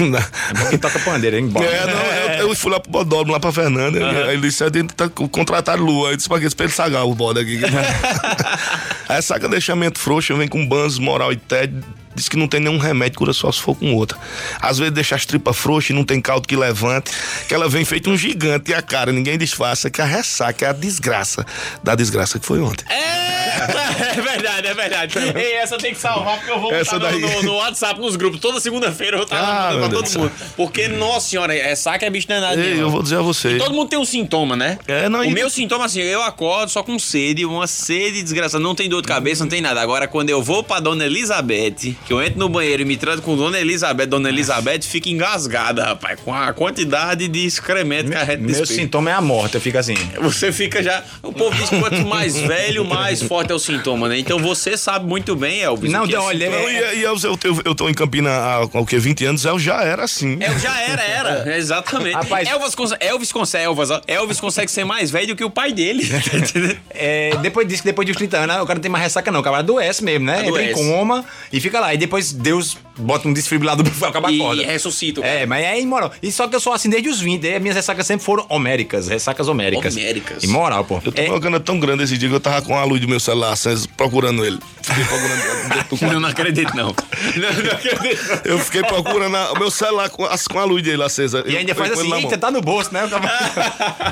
É 0.00 0.54
bom 0.58 0.70
que 0.70 0.78
toca 0.78 0.98
pandeira, 1.00 1.36
hein? 1.36 1.48
Bora. 1.48 1.66
É, 1.66 1.86
não, 1.86 2.44
eu, 2.44 2.48
eu 2.50 2.54
fui 2.54 2.70
lá 2.70 2.78
pro 2.78 2.92
Bodódromo, 2.92 3.32
lá 3.32 3.40
pra 3.40 3.50
Fernanda. 3.50 3.98
Aí 4.28 4.34
ele 4.34 4.42
disse: 4.42 4.62
é 4.62 4.70
dentro, 4.70 4.94
tá, 4.94 5.08
contrataram 5.08 5.82
Lua. 5.82 6.10
Eu 6.10 6.16
disse 6.16 6.28
pra? 6.28 6.38
Pra 6.38 6.64
ele 6.64 6.72
sagar 6.72 7.02
o 7.04 7.12
bode 7.14 7.40
aqui. 7.40 7.58
a 9.08 9.14
ressaca 9.14 9.48
deixamento 9.48 9.98
frouxo, 9.98 10.36
vem 10.36 10.46
com 10.46 10.64
banzos, 10.66 10.98
moral 11.00 11.32
e 11.32 11.36
tédio. 11.36 11.82
Diz 12.14 12.28
que 12.28 12.36
não 12.36 12.46
tem 12.48 12.60
nenhum 12.60 12.78
remédio, 12.78 13.18
cura 13.18 13.32
só 13.32 13.50
se 13.50 13.60
for 13.60 13.74
com 13.74 13.94
outra. 13.94 14.16
Às 14.60 14.78
vezes 14.78 14.92
deixa 14.94 15.14
as 15.16 15.26
tripas 15.26 15.56
frouxas 15.56 15.90
e 15.90 15.92
não 15.92 16.04
tem 16.04 16.20
caldo 16.20 16.46
que 16.46 16.56
levante, 16.56 17.10
que 17.48 17.54
ela 17.54 17.68
vem 17.68 17.84
feito 17.84 18.10
um 18.10 18.16
gigante 18.16 18.70
e 18.70 18.74
a 18.74 18.80
cara, 18.82 19.12
ninguém 19.12 19.36
disfarça, 19.36 19.90
que 19.90 20.00
a 20.00 20.04
ressaca 20.04 20.64
é 20.66 20.68
a 20.68 20.72
desgraça 20.72 21.44
da 21.82 21.94
desgraça 21.94 22.38
que 22.38 22.46
foi 22.46 22.60
ontem. 22.60 22.84
É, 22.88 23.54
é 24.18 24.20
verdade, 24.20 24.66
é 24.66 24.74
verdade. 24.74 25.18
Ei, 25.38 25.54
essa 25.54 25.76
tem 25.78 25.92
que 25.94 26.00
salvar, 26.00 26.36
porque 26.38 26.50
eu 26.50 26.60
vou 26.60 26.72
Essa 26.72 26.98
botar 26.98 27.12
no, 27.12 27.20
daí. 27.20 27.34
no- 27.36 27.42
no 27.42 27.54
WhatsApp, 27.56 28.00
nos 28.00 28.16
grupos. 28.16 28.40
Toda 28.40 28.60
segunda-feira 28.60 29.14
eu 29.16 29.18
vou 29.18 29.24
estar 29.24 29.38
Ah, 29.40 29.72
pra 29.72 29.80
todo 29.88 29.90
Deus 30.02 30.12
do 30.12 30.18
mundo. 30.20 30.32
Porque, 30.56 30.88
nossa 30.88 31.28
senhora, 31.28 31.54
é 31.54 31.74
saca 31.74 32.06
é 32.06 32.10
bicho 32.10 32.28
danado. 32.28 32.60
Ei, 32.60 32.70
mesmo. 32.70 32.82
eu 32.82 32.90
vou 32.90 33.02
dizer 33.02 33.16
a 33.18 33.22
você. 33.22 33.56
Todo 33.58 33.74
mundo 33.74 33.88
tem 33.88 33.98
um 33.98 34.04
sintoma, 34.04 34.56
né? 34.56 34.78
É, 34.86 35.08
não, 35.08 35.20
o 35.20 35.24
e- 35.24 35.30
meu 35.32 35.48
sintoma, 35.50 35.84
assim, 35.86 36.00
eu 36.00 36.22
acordo 36.22 36.70
só 36.70 36.82
com 36.82 36.98
sede, 36.98 37.44
uma 37.44 37.66
sede 37.66 38.22
desgraçada. 38.22 38.62
Não 38.62 38.74
tem 38.74 38.88
dor 38.88 39.02
de 39.02 39.08
cabeça, 39.08 39.44
não 39.44 39.50
tem 39.50 39.60
nada. 39.60 39.80
Agora, 39.80 40.06
quando 40.08 40.30
eu 40.30 40.42
vou 40.42 40.62
pra 40.62 40.80
Dona 40.80 41.04
Elizabeth, 41.06 41.94
que 42.04 42.12
eu 42.12 42.22
entro 42.22 42.38
no 42.38 42.48
banheiro 42.48 42.82
e 42.82 42.84
me 42.84 42.96
trato 42.96 43.22
com 43.22 43.36
Dona 43.36 43.58
Elizabeth, 43.58 44.06
Dona 44.06 44.28
Elizabeth 44.28 44.82
fica 44.82 45.08
engasgada, 45.08 45.84
rapaz, 45.84 46.20
com 46.24 46.34
a 46.34 46.52
quantidade 46.52 47.28
de 47.28 47.46
excremento 47.46 48.10
que 48.10 48.16
a 48.16 48.24
gente 48.24 48.38
Meu 48.40 48.48
despeja. 48.48 48.74
sintoma 48.80 49.10
é 49.10 49.14
a 49.14 49.20
morte, 49.20 49.54
eu 49.54 49.60
fico 49.60 49.78
assim. 49.78 49.94
Você 50.20 50.52
fica 50.52 50.82
já. 50.82 51.02
O 51.22 51.32
povo 51.32 51.56
diz 51.56 51.68
que 51.70 51.78
quanto 51.78 52.04
mais 52.06 52.36
velho, 52.40 52.84
mais 52.84 53.22
forte 53.22 53.52
é 53.52 53.54
o 53.54 53.58
sintoma, 53.58 54.08
né? 54.08 54.18
Então 54.18 54.38
você 54.38 54.76
sabe 54.76 55.06
muito 55.06 55.34
bem, 55.34 55.60
Elvis. 55.62 55.90
Não, 55.90 56.04
o 56.04 56.08
que 56.08 56.14
é 56.14 56.18
não, 56.18 56.24
olha, 56.24 56.46
sintoma. 56.46 56.62
Não, 56.62 56.70
e, 56.70 56.96
e 56.98 57.02
eu, 57.02 57.16
eu, 57.22 57.38
eu, 57.44 57.62
eu 57.64 57.74
tô 57.74 57.88
em 57.88 57.94
Campina 57.94 58.30
há, 58.30 58.54
há 58.56 58.64
o 58.64 58.86
quê? 58.86 58.98
20 58.98 59.24
anos, 59.26 59.44
eu 59.44 59.58
já 59.58 59.82
era 59.82 60.04
assim. 60.04 60.36
É, 60.40 60.58
já 60.58 60.78
era, 60.80 61.02
era. 61.02 61.56
Exatamente. 61.56 62.14
Rapaz- 62.14 62.48
Elvis, 62.48 62.74
Elvis 63.00 63.32
consegue, 63.32 63.64
Elvis, 63.64 63.90
ó. 63.90 64.00
Elvis 64.06 64.40
consegue 64.40 64.70
ser 64.70 64.84
mais 64.84 65.10
velho 65.10 65.28
do 65.28 65.36
que 65.36 65.44
o 65.44 65.50
pai 65.50 65.72
dele. 65.72 66.06
Tá 66.06 66.16
entendendo? 66.36 66.76
É, 66.90 67.36
depois 67.40 67.66
disso, 67.66 67.82
que 67.82 67.88
depois 67.88 68.06
dos 68.06 68.16
30 68.16 68.36
anos, 68.38 68.56
o 68.56 68.66
cara 68.66 68.74
não 68.74 68.82
tem 68.82 68.90
mais 68.90 69.04
ressaca, 69.04 69.30
não. 69.30 69.40
O 69.40 69.42
cara 69.42 69.58
adoece 69.58 70.04
mesmo, 70.04 70.26
né? 70.26 70.46
Entra 70.46 70.62
em 70.62 70.70
Adoece. 70.70 70.88
coma 70.90 71.24
e 71.52 71.60
fica 71.60 71.80
lá. 71.80 71.93
E 71.94 71.96
depois 71.96 72.32
Deus 72.32 72.76
bota 72.96 73.28
um 73.28 73.32
desfibrilador 73.32 73.84
pra 73.98 74.08
acabar 74.08 74.30
E 74.32 74.40
a 74.40 74.44
corda. 74.44 74.62
ressuscita 74.64 75.20
o 75.20 75.22
cara. 75.22 75.34
É, 75.40 75.46
mas 75.46 75.64
é 75.64 75.80
imoral. 75.80 76.12
E 76.22 76.30
só 76.32 76.46
que 76.48 76.54
eu 76.56 76.60
sou 76.60 76.72
assim 76.72 76.88
desde 76.88 77.08
os 77.08 77.20
20. 77.20 77.46
Aí 77.46 77.60
minhas 77.60 77.76
ressacas 77.76 78.06
sempre 78.06 78.24
foram 78.24 78.46
homéricas, 78.48 79.08
ressacas 79.08 79.48
homéricas. 79.48 79.96
Homéricas. 79.96 80.42
Imoral, 80.44 80.84
pô. 80.84 81.00
Eu 81.04 81.12
tô 81.12 81.20
É, 81.20 81.26
com 81.26 81.32
uma 81.32 81.40
gana 81.40 81.60
tão 81.60 81.78
grande 81.80 82.04
esse 82.04 82.16
dia 82.18 82.28
que 82.28 82.34
eu 82.34 82.40
tava 82.40 82.62
com 82.62 82.76
a 82.76 82.84
luz 82.84 83.00
do 83.00 83.08
meu 83.08 83.18
celular 83.20 83.52
acesa, 83.52 83.86
procurando 83.96 84.44
ele. 84.44 84.58
Fiquei 84.82 85.04
procurando. 85.04 86.12
Não, 86.12 86.20
não 86.20 86.28
acredito, 86.28 86.76
não. 86.76 86.86
não, 87.36 87.52
não 87.64 87.72
acredito. 87.72 88.40
Eu 88.44 88.58
fiquei 88.58 88.82
procurando 88.82 89.34
o 89.54 89.58
meu 89.58 89.70
celular 89.70 90.08
com 90.10 90.24
a, 90.24 90.36
com 90.38 90.58
a 90.58 90.64
luz 90.64 90.82
dele 90.82 91.02
acesa. 91.02 91.42
e 91.46 91.52
Eu- 91.54 91.58
ainda 91.58 91.72
eu 91.72 91.74
faz 91.76 91.90
ele 91.98 92.12
assim, 92.12 92.22
eita, 92.24 92.38
tá 92.38 92.50
no 92.50 92.60
bolso, 92.60 92.92
né? 92.92 93.02
Eu 93.04 93.08
tava- 93.10 93.28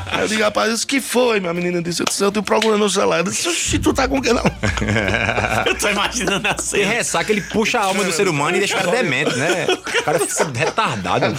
Aí 0.06 0.22
eu 0.22 0.28
digo, 0.28 0.42
rapaz, 0.42 0.82
o 0.82 0.86
que 0.86 1.00
foi? 1.00 1.40
Minha 1.40 1.54
menina 1.54 1.82
disse, 1.82 2.02
eu 2.02 2.06
disse, 2.06 2.22
eu 2.22 2.32
tô 2.32 2.42
procurando 2.42 2.78
meu 2.78 2.88
celular. 2.90 3.18
Eu 3.18 3.24
disse, 3.24 3.48
"Oxi, 3.48 3.78
tu 3.78 3.92
tá 3.92 4.08
com 4.08 4.18
o 4.18 4.22
quê 4.22 4.32
não? 4.32 4.42
Eu 5.66 5.74
tô 5.78 5.88
imaginando 5.88 6.48
a 6.48 6.54
Tem 6.54 6.64
cena. 6.64 6.92
ressaca, 6.92 7.30
ele 7.32 7.40
puxa 7.42 7.78
a 7.78 7.84
alma 7.84 8.02
do 8.04 8.12
ser 8.12 8.28
humano 8.28 8.56
e 8.56 8.58
deixa 8.60 8.71
o 8.74 8.76
cara 8.76 8.90
demente, 8.90 9.36
né? 9.36 9.66
O 9.70 10.02
cara 10.04 10.18
fica 10.20 10.50
retardado. 10.54 11.36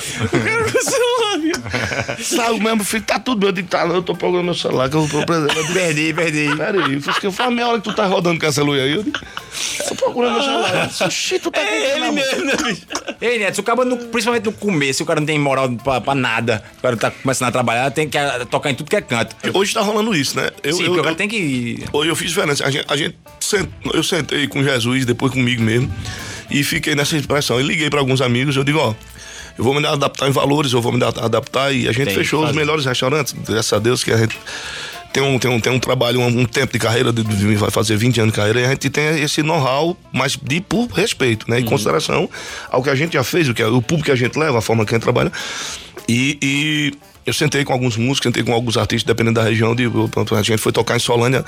Sabe 2.21 2.59
mesmo, 2.59 2.83
filho, 2.83 3.03
tá 3.03 3.19
tudo 3.19 3.39
bem. 3.39 3.49
Eu 3.49 3.53
digo, 3.53 3.67
tá, 3.67 3.85
não, 3.85 3.95
eu 3.95 4.03
tô 4.03 4.15
procurando 4.15 4.45
meu 4.45 4.53
celular, 4.53 4.89
que 4.89 4.95
eu 4.95 5.07
tô 5.09 5.25
presente. 5.25 5.55
Eu 5.57 5.63
digo, 5.63 5.73
Perdi, 5.73 6.13
perdi. 6.13 6.55
Pera 6.55 6.85
aí, 6.85 6.93
eu 6.93 7.01
fiz 7.01 7.17
que 7.17 7.27
eu 7.27 7.31
falei, 7.31 7.55
meia 7.55 7.67
hora 7.67 7.77
que 7.79 7.83
tu 7.89 7.95
tá 7.95 8.05
rodando 8.05 8.39
com 8.39 8.45
essa 8.45 8.63
luz 8.63 8.81
aí. 8.81 8.91
Eu 8.93 9.03
digo, 9.03 9.19
tô 9.87 9.95
procurando 9.95 10.33
meu 10.33 10.43
celular. 10.43 10.89
Oxi, 11.01 11.39
tu 11.39 11.51
tá 11.51 11.59
com 11.61 11.65
o 11.65 11.69
É 11.69 11.91
ele 11.91 11.99
na 11.99 12.05
mão?" 12.07 12.13
mesmo, 12.15 12.45
né, 12.45 12.53
bicho? 12.63 12.81
Ei, 13.21 13.39
Neto, 13.39 13.59
o 13.59 13.63
cara, 13.63 13.85
principalmente 14.11 14.45
no 14.45 14.51
começo, 14.53 15.03
o 15.03 15.05
cara 15.05 15.19
não 15.19 15.27
tem 15.27 15.39
moral 15.39 15.69
pra, 15.83 16.01
pra 16.01 16.15
nada, 16.15 16.63
o 16.77 16.81
cara 16.81 16.97
tá 16.97 17.11
começando 17.11 17.49
a 17.49 17.51
trabalhar, 17.51 17.89
tem 17.91 18.07
que 18.09 18.17
tocar 18.49 18.69
em 18.71 18.75
tudo 18.75 18.89
que 18.89 18.95
é 18.95 19.01
canto. 19.01 19.35
Hoje 19.53 19.73
tá 19.73 19.81
rolando 19.81 20.15
isso, 20.15 20.35
né? 20.37 20.49
Eu, 20.63 20.73
Sim, 20.73 20.81
eu, 20.83 20.87
porque 20.87 20.99
o 20.99 21.03
cara 21.03 21.15
tem 21.15 21.27
que. 21.27 21.83
Hoje 21.91 22.09
eu 22.09 22.15
fiz 22.15 22.29
diferença. 22.29 22.65
A 22.65 22.69
gente, 22.71 22.85
a 22.87 22.95
gente 22.95 23.17
sent- 23.39 23.69
eu 23.93 24.03
sentei 24.03 24.47
com 24.47 24.63
Jesus, 24.63 25.05
depois 25.05 25.31
comigo 25.33 25.61
mesmo, 25.61 25.91
e 26.53 26.63
fiquei 26.63 26.95
nessa 26.95 27.17
expressão. 27.17 27.59
Eu 27.59 27.65
liguei 27.65 27.89
para 27.89 27.99
alguns 27.99 28.21
amigos, 28.21 28.55
eu 28.55 28.63
digo, 28.63 28.79
ó, 28.79 28.93
eu 29.57 29.63
vou 29.63 29.73
me 29.73 29.85
adaptar 29.85 30.27
em 30.29 30.31
valores, 30.31 30.71
eu 30.73 30.81
vou 30.81 30.91
me 30.91 30.99
da- 30.99 31.09
adaptar, 31.09 31.73
e 31.73 31.87
a 31.87 31.91
gente 31.91 32.05
Tem 32.05 32.15
fechou 32.15 32.43
os 32.45 32.55
melhores 32.55 32.85
restaurantes, 32.85 33.33
graças 33.47 33.73
a 33.73 33.79
Deus 33.79 34.03
que 34.03 34.11
a 34.11 34.17
gente 34.17 34.37
tem 35.11 35.21
um, 35.21 35.37
tem 35.37 35.51
um, 35.51 35.59
tem 35.59 35.71
um 35.71 35.77
trabalho, 35.79 36.19
um, 36.21 36.25
um 36.41 36.45
tempo 36.45 36.73
de 36.73 36.79
carreira, 36.79 37.13
de, 37.13 37.23
de- 37.23 37.55
vai 37.55 37.69
fazer 37.69 37.95
20 37.95 38.19
anos 38.19 38.33
de 38.33 38.37
carreira, 38.37 38.61
e 38.61 38.65
a 38.65 38.69
gente 38.69 38.89
tem 38.89 39.21
esse 39.21 39.43
know-how, 39.43 39.95
mas 40.11 40.35
de 40.41 40.59
por 40.59 40.87
respeito, 40.87 41.47
né? 41.49 41.59
Em 41.59 41.65
consideração 41.65 42.27
ao 42.71 42.81
que 42.81 42.89
a 42.89 42.95
gente 42.95 43.13
já 43.13 43.23
fez, 43.23 43.47
o, 43.47 43.53
que, 43.53 43.61
é- 43.61 43.67
o 43.67 43.79
público 43.81 44.05
que 44.05 44.11
a 44.11 44.15
gente 44.15 44.37
leva, 44.39 44.57
a 44.57 44.61
forma 44.61 44.83
que 44.85 44.93
a 44.93 44.97
gente 44.97 45.03
trabalha. 45.03 45.31
E, 46.09 46.37
e 46.41 46.93
eu 47.25 47.33
sentei 47.33 47.63
com 47.63 47.73
alguns 47.73 47.95
músicos, 47.97 48.23
sentei 48.27 48.43
com 48.43 48.53
alguns 48.53 48.77
artistas, 48.77 49.03
dependendo 49.05 49.39
da 49.39 49.43
região. 49.47 49.75
De, 49.75 49.83
eu- 49.83 50.09
a 50.31 50.41
gente 50.41 50.57
foi 50.59 50.71
tocar 50.71 50.95
em 50.95 50.99
Solânia. 50.99 51.43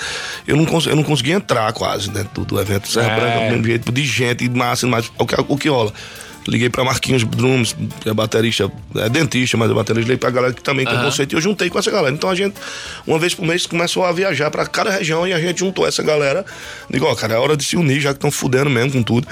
Eu 0.47 0.55
não, 0.55 0.65
cons, 0.65 0.85
eu 0.87 0.95
não 0.95 1.03
consegui 1.03 1.31
entrar 1.31 1.71
quase 1.73 2.09
dentro 2.09 2.29
do, 2.41 2.45
do 2.45 2.59
evento. 2.61 2.87
Serra 2.87 3.11
É. 3.11 3.15
Branca, 3.19 3.39
do 3.39 3.51
mesmo 3.51 3.65
jeito, 3.65 3.91
de 3.91 4.03
gente, 4.05 4.49
massa, 4.49 4.87
mas 4.87 5.11
o 5.17 5.25
que, 5.25 5.35
o 5.47 5.57
que 5.57 5.69
rola? 5.69 5.91
Liguei 6.47 6.69
pra 6.69 6.83
Marquinhos 6.83 7.23
Drums, 7.23 7.75
que 8.01 8.07
é 8.07 8.13
baterista, 8.13 8.71
é 8.97 9.09
dentista, 9.09 9.57
mas 9.57 9.71
é 9.71 9.73
baterista. 9.73 10.01
Liguei 10.01 10.17
pra 10.17 10.29
galera 10.29 10.53
que 10.53 10.61
também 10.61 10.85
tem 10.85 10.95
conceito 11.01 11.33
e 11.33 11.35
eu 11.35 11.41
juntei 11.41 11.71
com 11.71 11.79
essa 11.79 11.89
galera. 11.89 12.13
Então 12.13 12.29
a 12.29 12.35
gente, 12.35 12.53
uma 13.07 13.17
vez 13.17 13.33
por 13.33 13.43
mês, 13.47 13.65
começou 13.65 14.05
a 14.05 14.11
viajar 14.11 14.51
pra 14.51 14.63
cada 14.67 14.91
região 14.91 15.27
e 15.27 15.33
a 15.33 15.39
gente 15.39 15.61
juntou 15.61 15.87
essa 15.87 16.03
galera. 16.03 16.45
Digo, 16.87 17.05
ó, 17.07 17.15
cara, 17.15 17.33
é 17.33 17.37
hora 17.39 17.57
de 17.57 17.63
se 17.65 17.75
unir, 17.75 17.99
já 17.99 18.09
que 18.09 18.17
estão 18.17 18.29
fudendo 18.29 18.69
mesmo 18.69 18.91
com 18.91 19.01
tudo. 19.01 19.27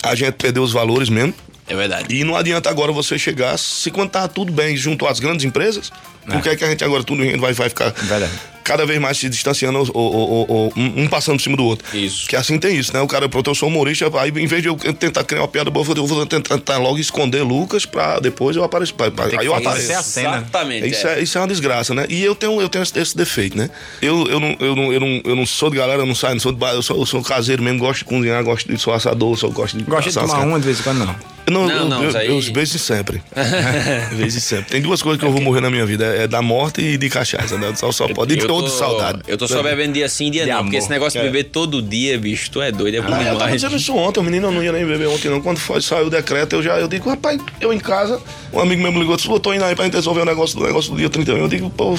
A 0.00 0.14
gente 0.14 0.34
perdeu 0.34 0.62
os 0.62 0.72
valores 0.72 1.08
mesmo. 1.08 1.34
É 1.66 1.74
verdade. 1.74 2.14
E 2.14 2.24
não 2.24 2.36
adianta 2.36 2.68
agora 2.68 2.92
você 2.92 3.18
chegar, 3.18 3.58
se 3.58 3.90
quando 3.90 4.10
tá 4.10 4.28
tudo 4.28 4.52
bem 4.52 4.76
junto 4.76 5.06
às 5.06 5.18
grandes 5.18 5.44
empresas, 5.44 5.90
por 6.26 6.42
que 6.42 6.48
é 6.50 6.56
que 6.56 6.64
a 6.64 6.68
gente 6.68 6.84
agora 6.84 7.02
tudo 7.02 7.22
vai, 7.38 7.52
vai 7.52 7.68
ficar 7.68 7.90
Verdade. 7.90 8.32
Cada 8.64 8.84
vez 8.86 8.98
mais 9.00 9.18
se 9.18 9.28
distanciando, 9.28 9.78
ou, 9.78 9.88
ou- 9.94 10.30
ou- 10.30 10.46
ou 10.48 10.72
um 10.76 11.06
passando 11.06 11.36
por 11.36 11.42
cima 11.42 11.56
do 11.56 11.64
outro? 11.64 11.96
Isso. 11.96 12.26
Que 12.26 12.34
assim 12.34 12.58
tem 12.58 12.76
isso, 12.76 12.92
né? 12.92 13.00
O 13.00 13.06
cara, 13.06 13.28
pronto, 13.28 13.50
eu 13.50 13.54
sou 13.54 13.68
humorista, 13.68 14.10
aí 14.18 14.30
em 14.30 14.46
vez 14.46 14.62
de 14.62 14.68
eu 14.68 14.76
tentar 14.76 15.22
criar 15.24 15.42
uma 15.42 15.48
piada 15.48 15.70
boa, 15.70 15.86
eu 15.96 16.06
vou 16.06 16.26
tentar, 16.26 16.56
tentar 16.56 16.78
logo 16.78 16.98
esconder 16.98 17.42
Lucas 17.42 17.84
pra 17.86 18.18
depois 18.18 18.56
eu 18.56 18.64
aparecer. 18.64 18.94
pra- 18.94 19.10
pra- 19.10 19.28
Tem 19.28 19.38
Aí 19.38 19.46
eu 19.46 19.54
apareço. 19.54 19.92
a 19.92 20.02
cena. 20.02 20.36
Exatamente. 20.38 20.88
Isso 20.88 21.06
é, 21.06 21.20
isso 21.22 21.38
é 21.38 21.40
uma 21.40 21.46
desgraça, 21.48 21.94
né? 21.94 22.06
E 22.08 22.22
eu 22.24 22.34
tenho, 22.34 22.60
eu 22.60 22.68
tenho 22.68 22.82
esse, 22.82 22.98
esse 22.98 23.16
defeito, 23.16 23.56
né? 23.56 23.68
Eu, 24.00 24.26
eu, 24.28 24.40
não, 24.40 24.56
eu, 24.58 24.74
não, 24.76 24.92
eu, 24.92 25.00
não, 25.00 25.20
eu 25.24 25.36
não 25.36 25.46
sou 25.46 25.68
de 25.70 25.76
galera, 25.76 26.02
eu 26.02 26.06
não 26.06 26.14
saio, 26.14 26.34
não 26.34 26.40
sou 26.40 26.52
de 26.52 26.58
bar, 26.58 26.72
eu 26.72 26.82
sou, 26.82 26.98
eu 26.98 27.06
sou 27.06 27.22
caseiro 27.22 27.62
mesmo, 27.62 27.78
gosto 27.80 27.98
de 28.00 28.04
cozinhar, 28.06 28.42
gosto 28.42 28.66
de 28.72 28.80
sou 28.80 28.92
assador, 28.94 29.36
sou, 29.36 29.50
gosto 29.50 29.76
de. 29.76 29.84
Gosta 29.84 30.08
de 30.10 30.14
tomar 30.18 30.40
uma 30.40 30.58
de 30.58 30.64
vez 30.66 30.80
em 30.80 30.82
quando, 30.82 30.98
não. 31.04 31.14
Não, 31.46 31.66
Não, 31.66 31.76
eu, 31.76 31.84
não, 31.90 32.02
eu, 32.02 32.08
isso 32.08 32.16
aí- 32.18 32.28
eu, 32.28 32.40
vezes 32.54 32.80
sempre. 32.80 33.22
vezes 34.12 34.42
sempre. 34.42 34.70
Tem 34.70 34.80
duas 34.80 35.02
coisas 35.02 35.20
que 35.20 35.26
eu 35.26 35.30
vou 35.32 35.42
morrer 35.42 35.60
na 35.60 35.70
minha 35.70 35.84
vida: 35.84 36.04
é, 36.06 36.22
é 36.22 36.26
da 36.28 36.40
morte 36.40 36.80
e 36.80 36.96
de 36.96 37.08
cachaça, 37.10 37.58
né? 37.58 37.72
Só, 37.76 37.92
só 37.92 38.08
pode. 38.08 38.32
Eu 38.38 38.46
todo 38.60 38.66
tô- 38.66 38.72
de 38.72 38.78
saudade. 38.78 39.20
Eu 39.26 39.36
tô 39.38 39.46
só 39.48 39.62
bebendo 39.62 39.92
dia 39.94 40.08
sim, 40.08 40.30
dia 40.30 40.44
De 40.44 40.50
não. 40.50 40.56
amor. 40.58 40.64
Porque 40.66 40.76
esse 40.78 40.90
negócio 40.90 41.20
de 41.20 41.26
É. 41.26 41.30
beber 41.30 41.44
todo 41.50 41.80
dia, 41.82 42.18
bicho, 42.18 42.50
tu 42.50 42.60
é 42.62 42.70
doido, 42.72 42.96
é 42.96 43.00
bom 43.00 43.14
Ah, 43.14 43.22
eu 43.22 43.38
tava 43.38 43.50
dizendo 43.52 43.76
isso 43.76 43.94
ontem, 43.94 44.20
o 44.20 44.22
menino 44.22 44.50
não 44.50 44.62
ia 44.62 44.72
nem 44.72 44.84
beber 44.86 45.08
ontem, 45.08 45.28
não. 45.30 45.40
Quando 45.40 45.58
foi, 45.58 45.80
saiu 45.80 46.06
o 46.06 46.10
decreto, 46.10 46.54
eu 46.56 46.62
já 46.62 46.78
eu 46.78 46.88
digo, 46.88 47.08
rapaz, 47.08 47.40
eu 47.60 47.72
em 47.72 47.78
casa, 47.78 48.20
um 48.52 48.60
amigo 48.60 48.82
meu 48.82 48.92
me 48.92 48.98
ligou, 49.00 49.16
disse, 49.16 49.28
tô 49.40 49.52
indo 49.52 49.64
aí 49.64 49.74
pra 49.74 49.84
gente 49.84 49.94
resolver 49.94 50.20
o 50.22 50.24
negócio 50.24 50.58
do 50.58 50.64
negócio 50.66 50.90
do 50.92 50.96
dia 50.98 51.08
31. 51.10 51.36
Eu 51.38 51.48
digo, 51.48 51.70
pô, 51.70 51.94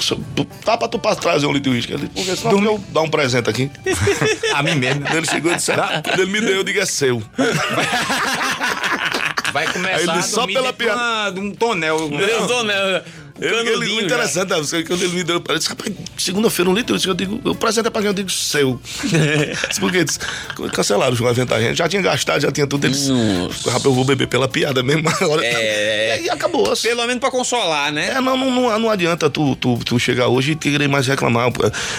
tá 0.64 0.78
pra 0.78 0.88
tu 0.88 0.98
pra 1.00 1.16
trazer 1.16 1.46
um 1.46 1.52
litro 1.54 1.70
de 1.72 1.78
uísque. 1.78 1.94
Ele 1.94 2.08
disse, 2.14 2.26
porque 2.26 2.36
senão 2.56 2.64
eu 2.64 2.84
dar 2.90 3.02
um 3.02 3.10
presente 3.10 3.50
aqui. 3.50 3.70
A 4.54 4.64
mim 4.64 4.76
mesmo. 4.76 5.04
Ele 5.14 5.26
chegou 5.28 5.52
e 5.52 5.56
disse, 5.56 5.72
"Ah, 5.72 6.02
quando 6.04 6.20
ele 6.22 6.32
me 6.32 6.40
deu, 6.42 6.56
eu 6.58 6.64
digo, 6.64 6.80
é 6.80 6.86
seu. 6.86 7.22
Vai 9.54 9.68
Aí 9.68 9.74
começar 9.74 10.02
ele 10.02 10.12
a 10.12 10.22
só 10.22 10.38
dormir 10.42 10.54
pela 10.54 10.72
dentro 10.72 10.86
de 10.86 10.92
uma- 10.92 11.30
de 11.32 11.40
um 11.40 11.52
tonel. 11.54 11.98
Eu 12.12 12.48
tô, 12.48 12.64
né? 13.40 13.48
Ele, 13.48 13.56
ele, 13.58 13.72
Canudinho 13.74 13.98
o 13.98 14.00
já. 14.00 14.06
interessante, 14.06 14.54
é, 14.54 14.58
você- 14.58 14.84
quando 14.84 15.02
ele 15.04 15.14
me 15.14 15.24
deu, 15.24 15.40
disse, 15.40 15.68
rapaz, 15.70 15.92
segunda-feira 16.18 16.70
um 16.72 16.74
litro, 16.74 16.96
eu 17.06 17.14
digo, 17.14 17.40
o 17.44 17.54
presente 17.56 17.88
é 17.88 17.90
pra 17.90 18.02
quem? 18.02 18.08
Eu 18.10 18.14
digo, 18.14 18.30
seu. 18.30 18.80
Disse, 19.68 19.80
Por 19.80 19.92
quê? 19.92 20.04
Disse, 20.04 20.20
Cancelaram 20.72 21.16
o 21.20 21.30
evento 21.30 21.50
da 21.50 21.60
gente, 21.60 21.78
já 21.78 21.88
tinha 21.90 22.02
gastado, 22.02 22.42
já 22.42 22.52
tinha 22.52 22.66
tudo. 22.66 22.86
Ele 22.86 22.94
disse, 22.94 23.12
Nossa. 23.12 23.68
rapaz, 23.70 23.86
eu 23.86 23.94
vou 23.94 24.06
beber 24.06 24.28
pela 24.28 24.48
piada 24.48 24.82
mesmo, 24.82 25.08
agora. 25.10 25.42
É. 25.46 26.22
E 26.24 26.30
acabou. 26.30 26.72
assim. 26.72 26.88
Pelo 26.88 27.02
menos 27.06 27.20
pra 27.20 27.30
consolar, 27.30 27.92
né? 27.92 28.12
É, 28.12 28.22
não, 28.22 28.38
não, 28.38 28.50
não, 28.52 28.80
não 28.80 28.90
adianta 28.90 29.30
tu, 29.30 29.56
tu, 29.58 29.78
tu 29.84 30.00
chegar 30.00 30.28
hoje 30.28 30.54
e 30.54 30.56
querer 30.56 30.88
mais 30.88 31.06
reclamar. 31.08 31.50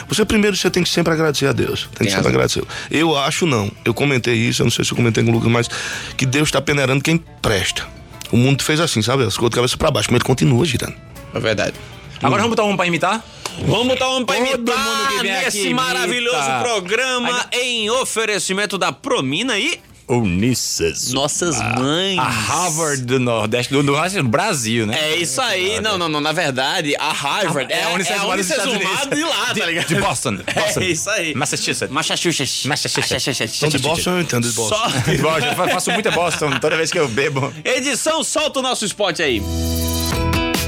Você 0.08 0.24
primeiro 0.24 0.56
você 0.56 0.70
tem 0.70 0.82
que 0.82 0.88
sempre 0.88 1.12
agradecer 1.12 1.46
a 1.46 1.52
Deus. 1.52 1.82
Tem, 1.82 1.90
Tem 1.98 2.06
que 2.08 2.12
sempre 2.14 2.28
agradecer. 2.28 2.62
Eu 2.90 3.16
acho 3.16 3.46
não. 3.46 3.70
Eu 3.84 3.92
comentei 3.92 4.34
isso, 4.34 4.62
eu 4.62 4.64
não 4.64 4.70
sei 4.70 4.84
se 4.84 4.92
eu 4.92 4.96
comentei 4.96 5.22
com 5.22 5.30
o 5.30 5.34
Lucas, 5.34 5.50
mas 5.50 5.68
que 6.16 6.24
Deus 6.24 6.48
está 6.48 6.60
peneirando 6.62 7.02
quem 7.02 7.18
presta. 7.42 7.86
O 8.32 8.36
mundo 8.36 8.62
fez 8.64 8.80
assim, 8.80 9.02
sabe? 9.02 9.22
As 9.24 9.36
coisas 9.36 9.50
de 9.50 9.56
cabeça 9.56 9.76
pra 9.76 9.90
baixo, 9.90 10.08
mas 10.10 10.16
ele 10.16 10.24
continua 10.24 10.64
girando. 10.64 10.94
É 11.36 11.40
verdade. 11.40 11.74
Agora 12.22 12.42
vamos 12.42 12.56
botar 12.56 12.64
um 12.64 12.76
pra 12.76 12.86
imitar? 12.86 13.24
Vamos 13.64 13.88
botar 13.88 14.10
um 14.10 14.24
pra 14.24 14.36
Todo 14.36 14.46
imitar 14.46 14.78
mundo 14.78 15.08
que 15.08 15.22
vem 15.22 15.32
nesse 15.32 15.60
aqui 15.60 15.74
maravilhoso 15.74 16.36
imita. 16.36 16.60
programa 16.60 17.46
em 17.52 17.90
oferecimento 17.90 18.76
da 18.76 18.92
Promina 18.92 19.58
e 19.58 19.80
Unisses. 20.08 21.12
nossas 21.12 21.60
mães. 21.60 22.18
A 22.18 22.28
Harvard 22.28 23.02
do 23.02 23.18
Nordeste, 23.18 23.72
do, 23.72 23.82
do, 23.82 23.92
Brasil, 24.24 24.86
né? 24.86 24.96
É 24.98 25.16
isso 25.16 25.40
aí. 25.40 25.80
Não, 25.80 25.98
não, 25.98 26.08
não. 26.08 26.20
Na 26.20 26.32
verdade, 26.32 26.94
a 26.96 27.12
Harvard 27.12 27.72
é, 27.72 27.82
a 27.82 27.88
Unicesumar 27.90 28.36
dos 28.36 28.48
Estados 28.48 28.72
Unicesumar 28.72 29.02
Unidos. 29.02 29.18
de 29.18 29.24
lá, 29.24 29.46
tá 29.46 29.66
ligado? 29.66 29.88
De 29.88 29.94
Boston. 29.96 30.36
Boston. 30.54 30.80
É 30.80 30.84
isso 30.84 31.10
aí. 31.10 31.34
Massachusetts. 31.34 31.90
Massachusetts. 31.90 32.66
Massachusetts. 32.66 33.56
Então 33.56 33.68
de 33.68 33.78
Boston 33.78 34.10
eu 34.10 34.20
entendo 34.20 34.48
de 34.48 34.54
Boston. 34.54 34.76
Só... 34.76 35.22
Boston. 35.22 35.46
Eu 35.46 35.70
faço 35.70 35.90
muita 35.90 36.10
Boston 36.12 36.50
toda 36.60 36.76
vez 36.76 36.92
que 36.92 36.98
eu 36.98 37.08
bebo. 37.08 37.52
Edição, 37.64 38.22
solta 38.22 38.60
o 38.60 38.62
nosso 38.62 38.84
spot 38.84 39.18
aí. 39.20 39.42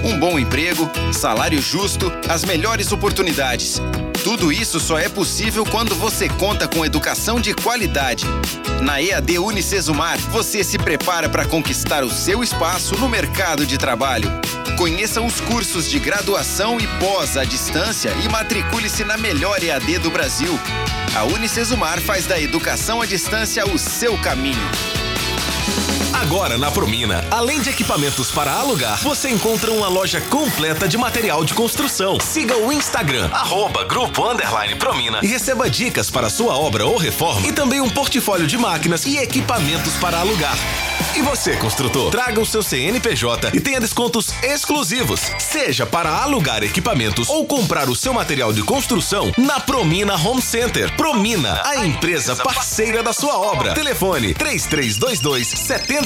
Um 0.09 0.19
bom 0.19 0.39
emprego, 0.39 0.91
salário 1.13 1.61
justo, 1.61 2.11
as 2.31 2.43
melhores 2.43 2.93
oportunidades. 2.93 3.79
Tudo 4.25 4.51
isso 4.51 4.81
só 4.81 4.99
é 4.99 5.07
possível 5.07 5.67
quando 5.67 5.95
você 5.95 6.31
conta 6.31 6.67
com 6.67 6.83
educação 6.83 7.39
de 7.39 7.53
qualidade. 7.53 8.25
Na 8.81 9.03
EAD 9.03 9.39
Unicesumar, 9.39 10.17
você 10.17 10.65
se 10.65 10.79
prepara 10.79 11.29
para 11.29 11.45
conquistar 11.45 12.05
o 12.05 12.11
seu 12.11 12.43
espaço 12.43 12.97
no 12.97 13.07
mercado 13.07 13.67
de 13.67 13.77
trabalho. 13.77 14.31
Conheça 14.79 15.21
os 15.21 15.43
cursos 15.43 15.91
de 15.91 15.99
graduação 15.99 16.81
e 16.81 16.87
pós 16.99 17.37
à 17.37 17.45
distância 17.45 18.11
e 18.25 18.29
matricule-se 18.31 19.05
na 19.05 19.19
melhor 19.19 19.63
EAD 19.63 19.99
do 19.99 20.11
Brasil. 20.11 20.59
A 21.15 21.25
Unicesumar 21.25 22.01
faz 22.01 22.25
da 22.25 22.41
educação 22.41 23.03
à 23.03 23.07
distância 23.07 23.67
o 23.67 23.79
seu 23.79 24.17
caminho. 24.17 24.57
Agora 26.13 26.57
na 26.57 26.71
Promina, 26.71 27.25
além 27.31 27.61
de 27.61 27.71
equipamentos 27.71 28.31
para 28.31 28.53
alugar, 28.53 28.99
você 29.03 29.29
encontra 29.29 29.71
uma 29.71 29.89
loja 29.89 30.21
completa 30.21 30.89
de 30.89 30.97
material 30.97 31.45
de 31.45 31.55
construção. 31.55 32.19
Siga 32.21 32.57
o 32.57 32.73
Instagram, 32.73 33.29
arroba 33.33 33.85
Grupo 33.85 34.29
Underline 34.29 34.77
Promina 34.77 35.21
e 35.23 35.27
receba 35.27 35.69
dicas 35.69 36.11
para 36.11 36.31
sua 36.31 36.57
obra 36.57 36.87
ou 36.87 36.97
reforma 36.97 37.47
e 37.47 37.53
também 37.53 37.81
um 37.81 37.91
portfólio 37.91 38.47
de 38.47 38.57
máquinas 38.57 39.05
e 39.05 39.19
equipamentos 39.19 39.95
para 39.95 40.19
alugar. 40.19 40.57
E 41.17 41.23
você, 41.23 41.57
construtor, 41.57 42.11
traga 42.11 42.41
o 42.41 42.47
seu 42.47 42.63
CNPJ 42.63 43.51
e 43.55 43.61
tenha 43.61 43.81
descontos 43.81 44.33
exclusivos, 44.43 45.21
seja 45.39 45.87
para 45.87 46.11
alugar 46.11 46.63
equipamentos 46.63 47.29
ou 47.29 47.45
comprar 47.47 47.89
o 47.89 47.97
seu 47.97 48.13
material 48.13 48.53
de 48.53 48.63
construção 48.63 49.33
na 49.37 49.59
Promina 49.59 50.15
Home 50.17 50.43
Center. 50.43 50.95
Promina, 50.97 51.61
a 51.65 51.85
empresa 51.85 52.37
parceira 52.37 53.03
da 53.03 53.13
sua 53.13 53.39
obra. 53.39 53.75
Telefone 53.75 54.35
3322 54.35 55.49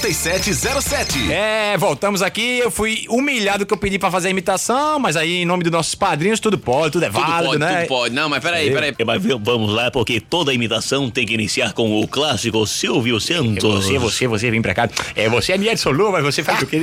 7707. 0.00 1.32
É, 1.32 1.76
voltamos 1.76 2.22
aqui. 2.22 2.58
Eu 2.58 2.70
fui 2.70 3.04
humilhado 3.08 3.66
que 3.66 3.72
eu 3.72 3.76
pedi 3.76 3.98
pra 3.98 4.10
fazer 4.10 4.28
a 4.28 4.30
imitação, 4.30 4.98
mas 4.98 5.16
aí, 5.16 5.42
em 5.42 5.44
nome 5.44 5.62
dos 5.62 5.72
nossos 5.72 5.94
padrinhos, 5.94 6.40
tudo 6.40 6.58
pode, 6.58 6.92
tudo 6.92 7.04
é 7.04 7.08
Tudo 7.10 7.20
válido, 7.20 7.44
pode, 7.44 7.58
né? 7.58 7.76
tudo 7.80 7.88
pode. 7.88 8.14
Não, 8.14 8.28
mas 8.28 8.42
peraí, 8.42 8.70
peraí. 8.70 8.94
Mas 9.04 9.22
vamos 9.40 9.72
lá, 9.72 9.90
porque 9.90 10.20
toda 10.20 10.52
imitação 10.52 11.10
tem 11.10 11.26
que 11.26 11.34
iniciar 11.34 11.72
com 11.72 12.00
o 12.00 12.08
clássico 12.08 12.66
Silvio 12.66 13.20
Santos. 13.20 13.62
Você, 13.62 13.98
você, 13.98 14.26
você 14.26 14.50
vem 14.50 14.62
pra 14.62 14.74
cá. 14.74 14.88
É, 15.14 15.28
você 15.28 15.52
é 15.52 15.58
Niedson 15.58 15.90
Lua, 15.90 16.12
mas 16.12 16.24
você 16.24 16.42
faz 16.42 16.62
o 16.62 16.66
que? 16.66 16.82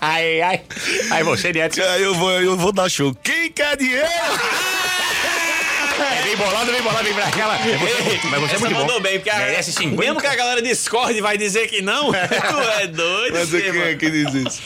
Ai, 0.00 0.40
ai. 0.40 0.60
Aí 1.10 1.24
você, 1.24 1.52
Niedson. 1.52 1.82
Aí 1.82 2.02
eu 2.02 2.14
vou, 2.14 2.30
eu 2.30 2.56
vou 2.56 2.70
dar 2.70 2.88
show. 2.88 3.12
Quem 3.20 3.50
quer 3.50 3.76
dinheiro? 3.76 4.06
É 6.00 6.22
bem 6.22 6.36
bolado, 6.36 6.70
bem 6.72 6.82
bolado, 6.82 7.04
bem 7.04 7.14
pra 7.14 7.24
aquela. 7.26 7.58
Mas 8.30 8.40
você 8.40 8.56
é 8.56 8.58
muito 8.58 8.74
mandou 8.74 8.96
bom. 8.96 9.00
bem, 9.02 9.18
porque 9.18 9.30
a- 9.30 9.38
Merece 9.38 9.72
50. 9.72 10.02
mesmo 10.02 10.20
que 10.20 10.26
a 10.26 10.34
galera 10.36 10.62
discorde 10.62 11.20
vai 11.20 11.36
dizer 11.38 11.68
que 11.68 11.80
não, 11.82 12.10
tu 12.12 12.16
é 12.80 12.86
doido, 12.86 13.34
Mas 13.38 13.48
sim, 13.48 13.60
quem 13.60 13.80
é 13.82 13.94
que 13.94 14.10
diz 14.10 14.34
isso? 14.34 14.62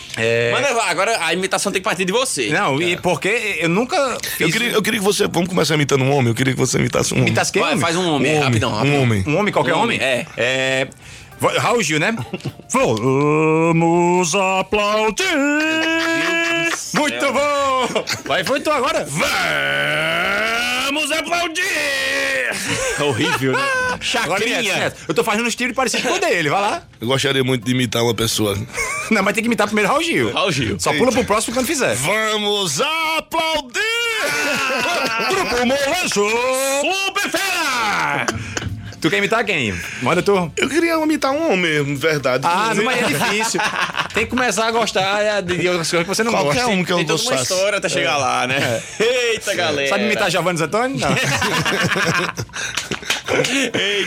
Manda 0.53 0.71
lá, 0.73 0.91
agora 0.91 1.17
a 1.25 1.33
imitação 1.33 1.73
tem 1.73 1.81
que 1.81 1.85
partir 1.89 2.05
de 2.05 2.13
você. 2.13 2.49
Não, 2.51 2.81
e 2.81 2.97
porque 2.97 3.59
eu 3.61 3.69
nunca 3.69 3.97
Eu 4.39 4.51
queria, 4.51 4.71
eu 4.73 4.83
queria 4.83 5.01
que 5.01 5.05
você. 5.07 5.27
Vamos 5.29 5.49
começar 5.49 5.75
imitando 5.75 6.03
um 6.05 6.13
homem? 6.13 6.29
Eu 6.29 6.35
queria 6.35 6.53
que 6.53 6.59
você 6.59 6.79
imitasse 6.79 7.13
um 7.15 7.17
homem. 7.19 7.29
Imitasse 7.29 7.53
quem, 7.53 7.63
Vai, 7.63 7.73
homem? 7.73 7.83
faz 7.83 7.97
um 7.97 8.07
homem, 8.09 8.33
Um 8.33 8.35
homem, 8.37 8.45
rapidão, 8.45 8.71
um 8.71 8.75
rapidão. 8.75 9.03
homem. 9.03 9.25
Um 9.27 9.37
homem, 9.39 9.53
qualquer 9.53 9.75
Um 9.75 9.81
homem? 9.83 9.99
homem, 9.99 10.09
é. 10.09 10.27
É... 10.37 10.89
Raul 11.59 11.83
Gil, 11.83 11.99
né? 11.99 12.15
Vamos 12.71 14.35
aplaudir! 14.35 15.25
Muito 16.95 17.33
bom! 17.33 18.05
Vai, 18.27 18.45
foi 18.45 18.61
tu 18.61 18.71
agora? 18.71 19.05
Vamos 20.93 21.11
aplaudir! 21.11 21.63
Horrível, 23.01 23.53
né? 23.53 23.59
Agora, 24.23 24.45
Neto, 24.45 24.53
Chacrinha. 24.53 24.77
Neto, 24.77 25.05
eu 25.09 25.15
tô 25.15 25.25
fazendo 25.25 25.47
um 25.47 25.49
estilo 25.49 25.73
parecido 25.73 26.07
com 26.07 26.17
o 26.17 26.21
dele, 26.21 26.51
vai 26.51 26.61
lá. 26.61 26.83
Eu 27.01 27.07
gostaria 27.07 27.43
muito 27.43 27.65
de 27.65 27.71
imitar 27.71 28.03
uma 28.03 28.13
pessoa. 28.13 28.55
Não, 29.11 29.23
mas 29.23 29.33
tem 29.33 29.43
que 29.43 29.49
imitar 29.49 29.67
primeiro 29.67 29.89
Raul 29.89 30.03
Gil. 30.03 30.31
Raul 30.35 30.53
Gil. 30.53 30.79
Só 30.79 30.93
pula 30.93 31.11
pro 31.11 31.25
próximo 31.25 31.55
quando 31.55 31.67
fizer. 31.67 31.95
Vamos 31.95 32.79
aplaudir! 32.83 33.81
Grupo 35.31 35.67
Molejo! 35.67 36.29
Super 36.83 37.31
fera! 37.31 38.27
Tu 39.03 39.11
quer 39.11 39.19
imitar 39.19 39.45
quem? 39.45 39.75
Manda 40.01 40.23
tu. 40.23 40.51
Eu 40.57 40.69
queria 40.69 40.95
imitar 40.95 41.33
um 41.33 41.53
homem 41.53 41.85
de 41.85 41.95
verdade. 41.97 42.47
Ah, 42.47 42.73
não, 42.73 42.85
mas 42.85 43.03
é 43.03 43.07
difícil. 43.09 43.61
Tem 44.15 44.25
que 44.25 44.31
começar 44.31 44.69
a 44.69 44.71
gostar 44.71 45.21
é, 45.21 45.43
de 45.43 45.69
outras 45.69 45.91
coisas 45.91 46.09
que 46.09 46.15
você 46.15 46.23
não 46.23 46.31
Qualquer 46.31 46.63
gosta. 46.63 46.71
um 46.71 46.85
que 46.85 46.93
eu 46.93 46.99
Tem 46.99 47.07
toda 47.07 47.21
uma 47.21 47.35
história 47.35 47.79
até 47.79 47.89
chegar 47.89 48.17
lá, 48.17 48.47
né? 48.47 48.81
Eita, 49.01 49.57
galera. 49.57 49.89
Sabe 49.89 50.05
imitar 50.05 50.31
Giovanni 50.31 50.63
Antônio? 50.63 51.01
Não. 51.01 51.09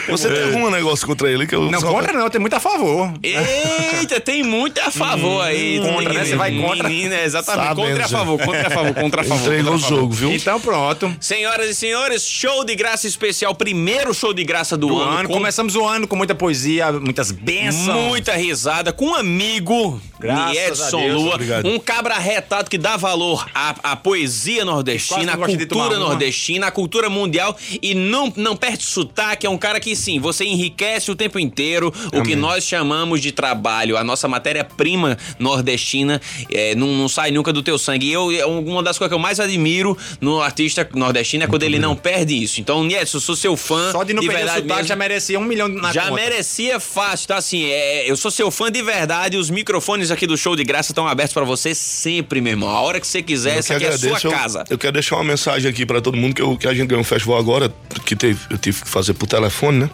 Você 0.09 0.29
tem 0.29 0.43
algum 0.45 0.69
negócio 0.69 1.05
contra 1.07 1.29
ele 1.29 1.47
que 1.47 1.55
eu 1.55 1.69
Não, 1.69 1.79
só- 1.79 1.91
contra 1.91 2.13
não, 2.13 2.29
tem 2.29 2.39
muito 2.39 2.53
a 2.55 2.59
favor. 2.59 3.11
Eita, 3.23 4.19
tem 4.19 4.43
muito 4.43 4.79
a 4.81 4.91
favor 4.91 5.41
aí. 5.41 5.79
contra, 5.79 6.13
né? 6.13 6.25
Você 6.25 6.35
vai 6.35 6.51
contra. 6.55 6.89
Menina, 6.89 7.21
exatamente. 7.21 7.67
Sabendo 7.67 7.87
contra 7.89 8.05
a 8.05 8.09
favor, 8.09 8.39
contra 8.39 8.67
a 8.67 8.69
favor, 8.69 8.93
contra 8.95 9.21
a 9.21 9.23
favor. 9.25 9.45
Entregou 9.45 9.73
o 9.75 9.77
jogo, 9.77 10.13
viu? 10.13 10.31
Então 10.33 10.59
pronto. 10.59 11.15
Senhoras 11.19 11.69
e 11.69 11.75
senhores, 11.75 12.23
show 12.23 12.63
de 12.63 12.75
graça 12.75 13.07
especial, 13.07 13.55
primeiro 13.55 14.13
show 14.13 14.33
de 14.33 14.43
graça 14.43 14.75
do, 14.77 14.87
Do 14.87 14.99
ano. 15.01 15.11
ano, 15.19 15.29
com 15.29 15.35
começamos 15.35 15.75
o 15.75 15.85
ano 15.85 16.07
com 16.07 16.15
muita 16.15 16.35
poesia, 16.35 16.91
muitas 16.91 17.31
bênçãos. 17.31 18.05
Muita 18.05 18.33
risada 18.33 18.91
com 18.91 19.07
um 19.07 19.15
amigo, 19.15 19.99
Graças 20.19 20.57
Edson 20.57 20.97
a 20.97 21.01
Deus, 21.01 21.21
Lua, 21.21 21.33
obrigado. 21.35 21.67
um 21.67 21.79
cabra 21.79 22.15
retado 22.17 22.69
que 22.69 22.77
dá 22.77 22.97
valor 22.97 23.47
à, 23.53 23.75
à 23.83 23.95
poesia 23.95 24.63
nordestina, 24.65 25.33
à 25.33 25.37
cultura 25.37 25.99
nordestina, 25.99 26.67
à 26.67 26.71
cultura 26.71 27.09
mundial 27.09 27.55
e 27.81 27.93
não, 27.95 28.31
não 28.35 28.55
perde 28.55 28.83
sotaque. 28.83 29.14
É 29.43 29.49
um 29.49 29.57
cara 29.57 29.79
que, 29.79 29.95
sim, 29.95 30.19
você 30.19 30.43
enriquece 30.45 31.09
o 31.11 31.15
tempo 31.15 31.39
inteiro 31.39 31.93
o 32.13 32.21
que 32.23 32.35
nós 32.35 32.63
chamamos 32.63 33.21
de 33.21 33.31
trabalho. 33.31 33.97
A 33.97 34.03
nossa 34.03 34.27
matéria-prima 34.27 35.17
nordestina 35.39 36.21
é, 36.51 36.75
não, 36.75 36.87
não 36.87 37.07
sai 37.07 37.31
nunca 37.31 37.53
do 37.53 37.61
teu 37.63 37.77
sangue. 37.77 38.07
E 38.07 38.11
eu, 38.13 38.31
é 38.31 38.45
uma 38.45 38.83
das 38.83 38.97
coisas 38.97 39.09
que 39.09 39.15
eu 39.15 39.19
mais 39.19 39.39
admiro 39.39 39.97
no 40.19 40.41
artista 40.41 40.87
nordestino 40.93 41.43
é 41.43 41.47
quando 41.47 41.63
ele 41.63 41.79
não 41.79 41.95
perde 41.95 42.35
isso. 42.41 42.59
Então, 42.59 42.83
Niedson, 42.83 43.17
eu 43.17 43.21
sou 43.21 43.35
seu 43.35 43.55
fã. 43.55 43.91
Só 43.91 44.03
de 44.03 44.13
não 44.13 44.21
perder 44.21 44.35
o 44.35 44.37
verdade 44.39 44.61
sotaque 44.61 44.75
mesmo. 44.81 44.87
já 44.87 44.95
merecia 44.95 45.39
um 45.39 45.43
milhão 45.45 45.67
na 45.67 45.91
Já 45.93 46.03
conta. 46.09 46.15
merecia 46.21 46.79
fácil, 46.79 47.27
tá 47.27 47.37
assim, 47.37 47.65
é, 47.65 48.09
eu 48.09 48.17
sou 48.17 48.29
seu 48.31 48.49
fã 48.51 48.71
de 48.71 48.81
verdade, 48.81 49.37
os 49.37 49.49
microfones 49.49 50.11
aqui 50.11 50.27
do 50.27 50.37
Show 50.37 50.55
de 50.55 50.63
Graça 50.63 50.91
estão 50.91 51.07
abertos 51.07 51.33
pra 51.33 51.43
você 51.43 51.73
sempre, 51.75 52.41
meu 52.41 52.51
irmão. 52.53 52.69
A 52.69 52.81
hora 52.81 52.99
que 52.99 53.07
você 53.07 53.21
quiser, 53.21 53.55
Eu 53.55 53.59
essa 53.59 53.67
que 53.69 53.73
aqui 53.75 53.85
é 53.85 53.89
a 53.89 53.97
sua 53.97 54.07
agradeço. 54.17 54.27
Eu- 54.27 54.31
casa. 54.31 54.63
Eu, 54.69 54.77
quero 54.77 54.93
deixar 54.93 55.15
uma 55.17 55.23
mensagem 55.23 55.69
aqui 55.69 55.85
pra 55.85 56.01
todo 56.01 56.17
mundo 56.17 56.33
que, 56.35 56.41
eu- 56.41 56.57
que 56.57 56.67
a 56.67 56.73
gente 56.73 56.87
ganhou 56.87 57.01
um 57.01 57.05
festival 57.05 57.37
agora, 57.37 57.73
que 58.05 58.15
teve, 58.15 58.39
eu 58.49 58.57
tive 58.57 58.81
que 58.81 58.89
fazer 58.95 59.13
por 59.13 59.27
telefone, 59.27 59.79
né? 59.79 59.89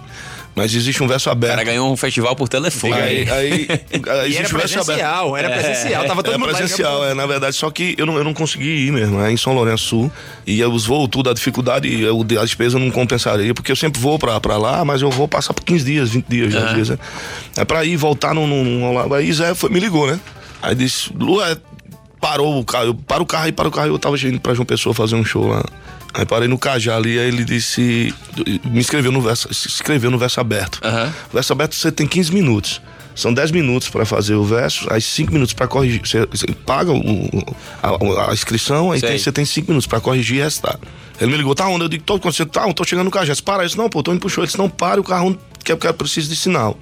Mas 0.53 0.75
existe 0.75 1.01
um 1.01 1.07
verso 1.07 1.29
O 1.29 1.31
aberto. 1.31 1.51
cara 1.53 1.63
ganhou 1.63 1.89
um 1.91 1.95
festival 1.95 2.35
por 2.35 2.49
telefone. 2.49 2.93
Aí, 2.93 3.29
aí, 3.29 3.31
aí 3.31 3.67
E 3.93 4.09
era 4.09 4.25
existe 4.27 4.53
um 4.53 4.57
verso 4.57 4.73
aberto. 4.81 4.85
presencial, 4.85 5.37
era 5.37 5.49
presencial. 5.49 6.05
Tava 6.05 6.21
todo 6.23 6.33
É 6.33 6.37
mundo 6.37 6.51
lá, 6.51 6.57
presencial, 6.57 7.05
é, 7.05 7.13
na 7.13 7.25
verdade, 7.25 7.55
só 7.55 7.71
que 7.71 7.95
eu 7.97 8.05
não, 8.05 8.17
eu 8.17 8.23
não 8.25 8.33
consegui 8.33 8.87
ir 8.87 8.91
mesmo, 8.91 9.21
é 9.21 9.31
em 9.31 9.37
São 9.37 9.53
Lourenço 9.53 9.85
Sul. 9.85 10.11
E 10.45 10.61
os 10.65 10.85
voos, 10.85 11.07
tudo, 11.09 11.29
a 11.29 11.33
dificuldade, 11.33 12.01
eu, 12.01 12.19
a 12.37 12.43
despesa 12.43 12.77
não 12.77 12.91
compensaria, 12.91 13.53
porque 13.53 13.71
eu 13.71 13.77
sempre 13.77 14.01
vou 14.01 14.19
pra, 14.19 14.41
pra 14.41 14.57
lá, 14.57 14.83
mas 14.83 15.01
eu 15.01 15.09
vou 15.09 15.25
passar 15.25 15.53
por 15.53 15.63
15 15.63 15.85
dias, 15.85 16.09
20 16.09 16.25
dias, 16.27 16.53
às 16.55 16.73
vezes. 16.73 16.97
É, 17.57 17.61
é 17.61 17.65
pra 17.65 17.85
ir, 17.85 17.95
voltar 17.95 18.35
num. 18.35 18.45
num, 18.45 18.63
num 18.91 19.13
aí 19.13 19.31
Zé 19.31 19.55
foi, 19.55 19.69
me 19.69 19.79
ligou, 19.79 20.05
né? 20.05 20.19
Aí 20.61 20.75
disse, 20.75 21.11
Lu, 21.17 21.41
é, 21.41 21.55
parou 22.19 22.59
o 22.59 22.65
carro, 22.65 22.87
eu 22.87 22.93
para 22.93 23.23
o 23.23 23.25
carro 23.25 23.45
aí, 23.45 23.51
para 23.53 23.69
o 23.69 23.71
carro, 23.71 23.87
eu 23.87 23.97
tava 23.97 24.17
indo 24.17 24.39
pra 24.41 24.53
João 24.53 24.65
Pessoa 24.65 24.93
fazer 24.93 25.15
um 25.15 25.23
show 25.23 25.47
lá. 25.47 25.63
Aí 26.14 26.26
parei 26.26 26.47
no 26.47 26.57
Cajá 26.57 26.95
ali, 26.97 27.18
aí 27.20 27.28
ele 27.28 27.43
disse. 27.45 28.14
Me 28.66 28.80
inscreveu 28.80 29.12
no 29.12 29.22
verso, 29.22 29.53
se 29.53 29.68
inscreveu 29.68 30.12
no 30.12 30.18
verso 30.18 30.39
aberto. 30.39 30.80
O 31.30 31.34
verso 31.34 31.53
aberto 31.53 31.76
você 31.76 31.91
tem 31.91 32.05
15 32.07 32.34
minutos. 32.34 32.82
São 33.16 33.34
10 33.34 33.51
minutos 33.51 33.89
para 33.89 34.05
fazer 34.05 34.36
o 34.36 34.43
verso, 34.43 34.88
aí 34.89 35.01
5 35.01 35.32
minutos 35.34 35.53
para 35.53 35.68
corrigir. 35.68 36.01
Você, 36.05 36.26
você 36.28 36.47
paga 36.66 36.91
o- 36.93 37.45
a, 37.84 38.32
a 38.32 38.34
inscrição, 38.34 38.91
aí 38.91 38.99
tem- 39.01 39.18
você 39.20 39.32
tem 39.32 39.45
5 39.45 39.68
minutos 39.68 39.86
para 39.86 39.99
corrigir 39.99 40.38
e 40.38 40.41
restar. 40.41 40.80
Ele 41.20 41.32
me 41.32 41.38
ligou, 41.38 41.53
tá 41.53 41.68
onde? 41.68 41.84
Eu 41.86 41.89
digo, 41.89 42.03
tô, 42.03 42.18
quando 42.20 42.34
você 42.34 42.45
tá, 42.45 42.68
eu 42.68 42.74
tô 42.74 42.84
chegando 42.84 43.05
no 43.05 43.12
Cajá. 43.12 43.34
Disse, 43.34 43.43
para 43.43 43.66
isso, 43.66 43.78
não, 43.78 43.89
pô, 43.89 44.01
tô 44.01 44.12
indo 44.12 44.20
pro 44.20 44.30
show. 44.30 44.41
Ele 44.43 44.47
disse, 44.47 44.57
não, 44.57 44.70
para 44.70 44.99
o 44.99 45.03
carro, 45.03 45.38
que 45.64 45.72
eu 45.72 45.78
preciso 45.93 46.30
de 46.30 46.36
sinal. 46.36 46.78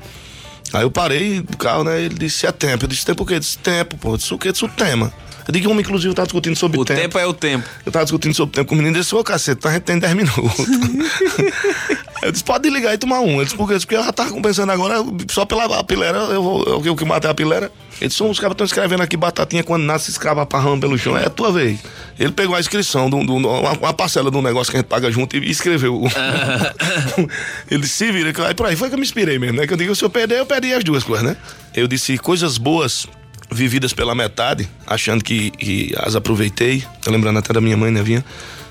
Aí 0.72 0.84
eu 0.84 0.92
parei 0.92 1.42
do 1.42 1.58
carro, 1.58 1.84
né? 1.84 2.00
Ele 2.00 2.14
disse, 2.16 2.46
é 2.46 2.52
tempo. 2.52 2.86
Eu 2.86 2.88
disse, 2.90 3.06
tempo 3.06 3.24
o 3.24 3.26
quê? 3.26 3.34
Eu 3.34 3.40
disse, 3.40 3.58
tempo, 3.58 3.98
pô. 3.98 4.14
Eu 4.14 4.18
disse, 4.18 4.34
o 4.34 4.38
quê? 4.38 4.50
Eu 4.50 4.52
disse, 4.52 4.64
o 4.66 4.70
tema. 4.70 5.12
Eu 5.50 5.52
digo, 5.52 5.68
homem, 5.72 5.82
inclusive, 5.82 6.12
eu 6.12 6.14
tava 6.14 6.28
discutindo 6.28 6.56
sobre 6.56 6.80
O 6.80 6.86
tempo 6.86 7.18
é 7.18 7.26
o 7.26 7.34
tempo. 7.34 7.68
eu 7.84 7.92
tava 7.92 8.06
discutindo 8.06 8.36
sobre 8.36 8.52
o 8.52 8.56
tempo 8.58 8.70
com 8.70 8.76
o 8.76 8.78
menino 8.78 8.96
e 8.96 9.00
disse, 9.00 9.16
ô 9.16 9.24
cacete, 9.24 9.68
a 9.68 9.72
gente 9.72 9.82
tem 9.82 9.98
10 9.98 10.14
minutos. 10.14 10.44
eu 12.22 12.32
disse, 12.32 12.44
pode 12.44 12.70
ligar 12.70 12.94
e 12.94 13.00
tomar 13.00 13.22
um. 13.22 13.38
Ele 13.38 13.46
disse, 13.46 13.56
por 13.58 13.68
quê? 13.68 13.76
Porque 13.80 13.96
eu 13.96 14.04
já 14.04 14.14
tava 14.14 14.30
compensando 14.30 14.72
agora, 14.72 14.98
só 15.32 15.46
pela 15.46 15.84
pilera, 15.84 16.20
eu 16.20 16.44
vou, 16.44 16.84
eu, 16.86 16.96
que 16.96 17.04
matei 17.04 17.32
a 17.32 17.34
pilera. 17.34 17.72
Ele 18.00 18.10
disse, 18.10 18.22
os 18.22 18.40
caras 18.40 18.54
estão 18.54 18.64
escrevendo 18.64 19.02
aqui 19.02 19.18
batatinha 19.18 19.64
quando 19.64 19.82
nasce 19.86 20.12
escrava 20.12 20.46
parrão 20.46 20.80
pelo 20.80 20.96
chão. 21.00 21.18
É 21.18 21.26
a 21.26 21.30
tua 21.32 21.52
vez. 21.52 21.80
Ele 22.20 22.32
pegou 22.32 22.56
a 22.56 22.60
inscrição, 22.60 23.10
do, 23.10 23.24
do- 23.26 23.38
uma, 23.38 23.72
uma 23.72 23.94
parcela 23.94 24.30
do 24.30 24.44
negócio 24.44 24.70
que 24.70 24.78
a 24.78 24.82
gente 24.82 24.88
paga 24.88 25.10
junto 25.12 25.36
e 25.36 25.50
escreveu. 25.50 26.04
Ele 27.70 27.82
disse, 27.82 27.96
se 27.96 28.12
vira, 28.12 28.32
que 28.32 28.40
aí 28.42 28.54
por 28.54 28.68
aí 28.68 28.76
foi 28.76 28.88
que 28.90 28.94
eu 28.94 29.00
me 29.00 29.04
inspirei 29.06 29.40
mesmo, 29.40 29.58
né? 29.60 29.66
Que 29.68 29.74
eu 29.74 29.78
digo, 29.78 29.96
se 29.96 30.04
eu 30.04 30.10
perder, 30.12 30.40
eu 30.40 30.46
perdi 30.46 30.74
as 30.74 30.84
duas 30.84 31.04
coisas, 31.04 31.26
né? 31.26 31.36
Eu 31.74 31.88
disse, 31.88 32.18
coisas 32.20 32.58
boas 32.58 33.08
vividas 33.52 33.94
pela 33.94 34.14
metade, 34.14 34.70
achando 34.86 35.24
que, 35.24 35.52
que 35.52 35.94
as 35.98 36.16
aproveitei, 36.16 36.84
lembrando 37.08 37.40
até 37.40 37.54
da 37.54 37.62
minha 37.62 37.78
mãe, 37.78 37.92
né, 37.92 38.02
Vinha? 38.02 38.24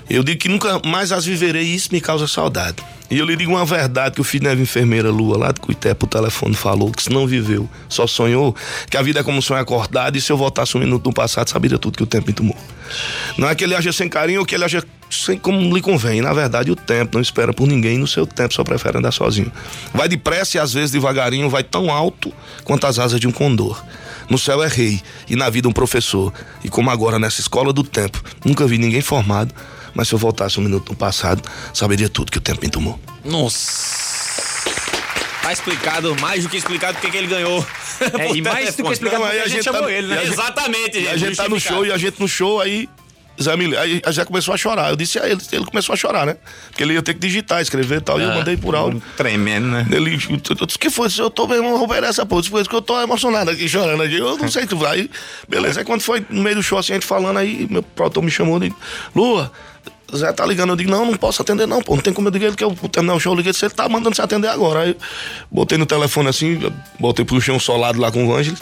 Eu 0.09 0.23
digo 0.23 0.39
que 0.39 0.49
nunca 0.49 0.81
mais 0.85 1.11
as 1.11 1.25
viverei 1.25 1.63
e 1.63 1.75
isso 1.75 1.89
me 1.91 2.01
causa 2.01 2.27
saudade. 2.27 2.83
E 3.11 3.17
eu 3.17 3.25
lhe 3.25 3.35
digo 3.35 3.51
uma 3.51 3.65
verdade 3.65 4.15
que 4.15 4.21
o 4.21 4.23
filho 4.23 4.43
da 4.43 4.53
enfermeira 4.53 5.09
Lua, 5.09 5.37
lá 5.37 5.51
de 5.51 5.59
Cuité, 5.59 5.93
por 5.93 6.07
telefone, 6.07 6.55
falou 6.55 6.91
que 6.91 7.03
se 7.03 7.11
não 7.11 7.25
viveu, 7.25 7.67
só 7.87 8.05
sonhou, 8.05 8.55
que 8.89 8.97
a 8.97 9.01
vida 9.01 9.19
é 9.19 9.23
como 9.23 9.37
um 9.37 9.41
sonho 9.41 9.59
acordado 9.59 10.15
e 10.15 10.21
se 10.21 10.31
eu 10.31 10.37
voltasse 10.37 10.77
um 10.77 10.79
minuto 10.79 11.05
no 11.07 11.13
passado, 11.13 11.49
saberia 11.49 11.77
tudo 11.77 11.97
que 11.97 12.03
o 12.03 12.07
tempo 12.07 12.27
me 12.27 12.33
tomou. 12.33 12.57
Não 13.37 13.47
é 13.47 13.55
que 13.55 13.63
ele 13.63 13.75
aja 13.75 13.91
sem 13.91 14.07
carinho 14.07 14.41
ou 14.41 14.45
que 14.45 14.53
ele 14.53 14.63
aja 14.63 14.83
sem 15.09 15.37
como 15.37 15.75
lhe 15.75 15.81
convém. 15.81 16.21
Na 16.21 16.33
verdade, 16.33 16.71
o 16.71 16.75
tempo 16.75 17.15
não 17.15 17.21
espera 17.21 17.51
por 17.51 17.67
ninguém 17.67 17.97
no 17.97 18.07
seu 18.07 18.27
tempo 18.27 18.53
só 18.53 18.63
prefere 18.63 18.97
andar 18.99 19.11
sozinho. 19.11 19.51
Vai 19.93 20.07
depressa 20.07 20.57
e 20.57 20.59
às 20.59 20.73
vezes 20.73 20.91
devagarinho, 20.91 21.49
vai 21.49 21.63
tão 21.63 21.91
alto 21.91 22.31
quanto 22.63 22.85
as 22.85 22.99
asas 22.99 23.19
de 23.19 23.27
um 23.27 23.31
condor. 23.31 23.83
No 24.29 24.37
céu 24.37 24.63
é 24.63 24.67
rei 24.67 25.01
e 25.27 25.35
na 25.35 25.49
vida 25.49 25.67
um 25.67 25.71
professor. 25.71 26.31
E 26.63 26.69
como 26.69 26.91
agora 26.91 27.17
nessa 27.17 27.41
escola 27.41 27.73
do 27.73 27.83
tempo, 27.83 28.23
nunca 28.45 28.67
vi 28.67 28.77
ninguém 28.77 29.01
formado, 29.01 29.53
mas 29.93 30.07
se 30.07 30.13
eu 30.13 30.19
voltasse 30.19 30.59
um 30.59 30.63
minuto 30.63 30.89
no 30.89 30.95
passado, 30.95 31.41
saberia 31.73 32.09
tudo 32.09 32.31
que 32.31 32.37
o 32.37 32.41
tempo 32.41 32.61
me 32.61 32.69
tomou. 32.69 32.99
Nossa. 33.25 34.69
Tá 35.41 35.53
explicado, 35.53 36.15
mais 36.19 36.43
do 36.43 36.49
que 36.49 36.57
explicado, 36.57 36.93
porque 36.95 37.09
que 37.11 37.17
ele 37.17 37.27
ganhou. 37.27 37.65
É, 38.17 38.31
e 38.31 38.41
mais 38.41 38.75
do 38.75 38.83
que 38.85 38.91
explicado, 38.93 39.21
porque 39.23 39.37
a 39.39 39.41
a 39.43 39.47
gente 39.47 39.55
gente 39.55 39.63
chamou 39.65 39.81
tá- 39.81 39.91
ele, 39.91 40.13
a 40.13 40.15
né? 40.15 40.21
gente- 40.23 40.31
Exatamente, 40.33 40.97
a 40.99 41.17
gente. 41.17 41.19
gente 41.19 41.35
tá 41.35 41.49
no 41.49 41.59
show 41.59 41.85
e 41.85 41.91
a 41.91 41.97
gente 41.97 42.17
no 42.19 42.29
show 42.29 42.61
aí. 42.61 42.87
Zé 43.41 43.55
Mil- 43.57 43.77
aí 43.77 44.01
já 44.09 44.23
começou 44.25 44.53
a 44.53 44.57
chorar. 44.57 44.89
Eu 44.89 44.95
disse 44.95 45.17
a 45.19 45.27
ele, 45.27 45.41
ele 45.51 45.65
começou 45.65 45.91
a 45.93 45.97
chorar, 45.97 46.25
né? 46.25 46.37
Porque 46.69 46.83
ele 46.83 46.93
ia 46.93 47.01
ter 47.01 47.13
que 47.13 47.19
digitar, 47.19 47.61
escrever 47.61 47.97
e 47.97 48.01
tal. 48.01 48.19
E 48.19 48.23
eu 48.23 48.29
mandei 48.33 48.55
por 48.57 48.73
áudio. 48.75 49.01
Tremendo, 49.17 49.67
né? 49.67 49.85
Ele, 49.91 50.13
eu 50.13 50.65
disse, 50.65 50.77
que 50.79 50.89
foi? 50.89 51.07
Eu 51.17 51.29
tô 51.29 51.45
mesmo 51.47 51.75
romper 51.77 52.03
essa 52.03 52.25
porra. 52.25 52.41
Disse, 52.41 52.51
Foi 52.51 52.61
isso 52.61 52.69
que 52.69 52.75
eu 52.75 52.81
tô 52.81 52.99
emocionado 53.01 53.49
aqui, 53.51 53.67
chorando 53.67 54.03
aqui. 54.03 54.17
Eu 54.17 54.37
não 54.37 54.49
sei 54.51 54.63
o 54.63 54.67
que 54.67 54.75
vai. 54.75 55.09
Beleza. 55.47 55.79
Aí 55.81 55.85
quando 55.85 56.01
foi 56.01 56.25
no 56.29 56.41
meio 56.41 56.55
do 56.57 56.63
show, 56.63 56.77
assim, 56.77 56.93
a 56.93 56.95
gente 56.95 57.05
falando, 57.05 57.37
aí 57.37 57.65
meu 57.69 57.81
produtor 57.83 58.23
me 58.23 58.31
chamou 58.31 58.57
e 58.63 58.69
disse, 58.69 58.75
Lua, 59.15 59.51
Zé 60.17 60.31
tá 60.33 60.45
ligando. 60.45 60.71
Eu 60.71 60.75
digo, 60.75 60.89
não, 60.89 61.05
não 61.05 61.17
posso 61.17 61.41
atender, 61.41 61.67
não, 61.67 61.81
pô. 61.81 61.95
Não 61.95 62.01
tem 62.01 62.13
como 62.13 62.27
eu 62.27 62.31
dizer 62.31 62.47
ele 62.47 62.55
que 62.55 62.63
eu 62.63 62.75
terminar 62.91 63.15
o 63.15 63.19
show. 63.19 63.33
Eu 63.33 63.37
liguei, 63.37 63.53
ele 63.59 63.69
tá 63.71 63.87
mandando 63.87 64.15
você 64.15 64.21
atender 64.21 64.47
agora. 64.47 64.81
Aí 64.81 64.97
botei 65.51 65.77
no 65.77 65.85
telefone 65.85 66.29
assim, 66.29 66.71
botei 66.99 67.25
pro 67.25 67.39
chão 67.41 67.59
solado 67.59 67.99
lá 67.99 68.11
com 68.11 68.27
o 68.27 68.35
Ângeles. 68.35 68.59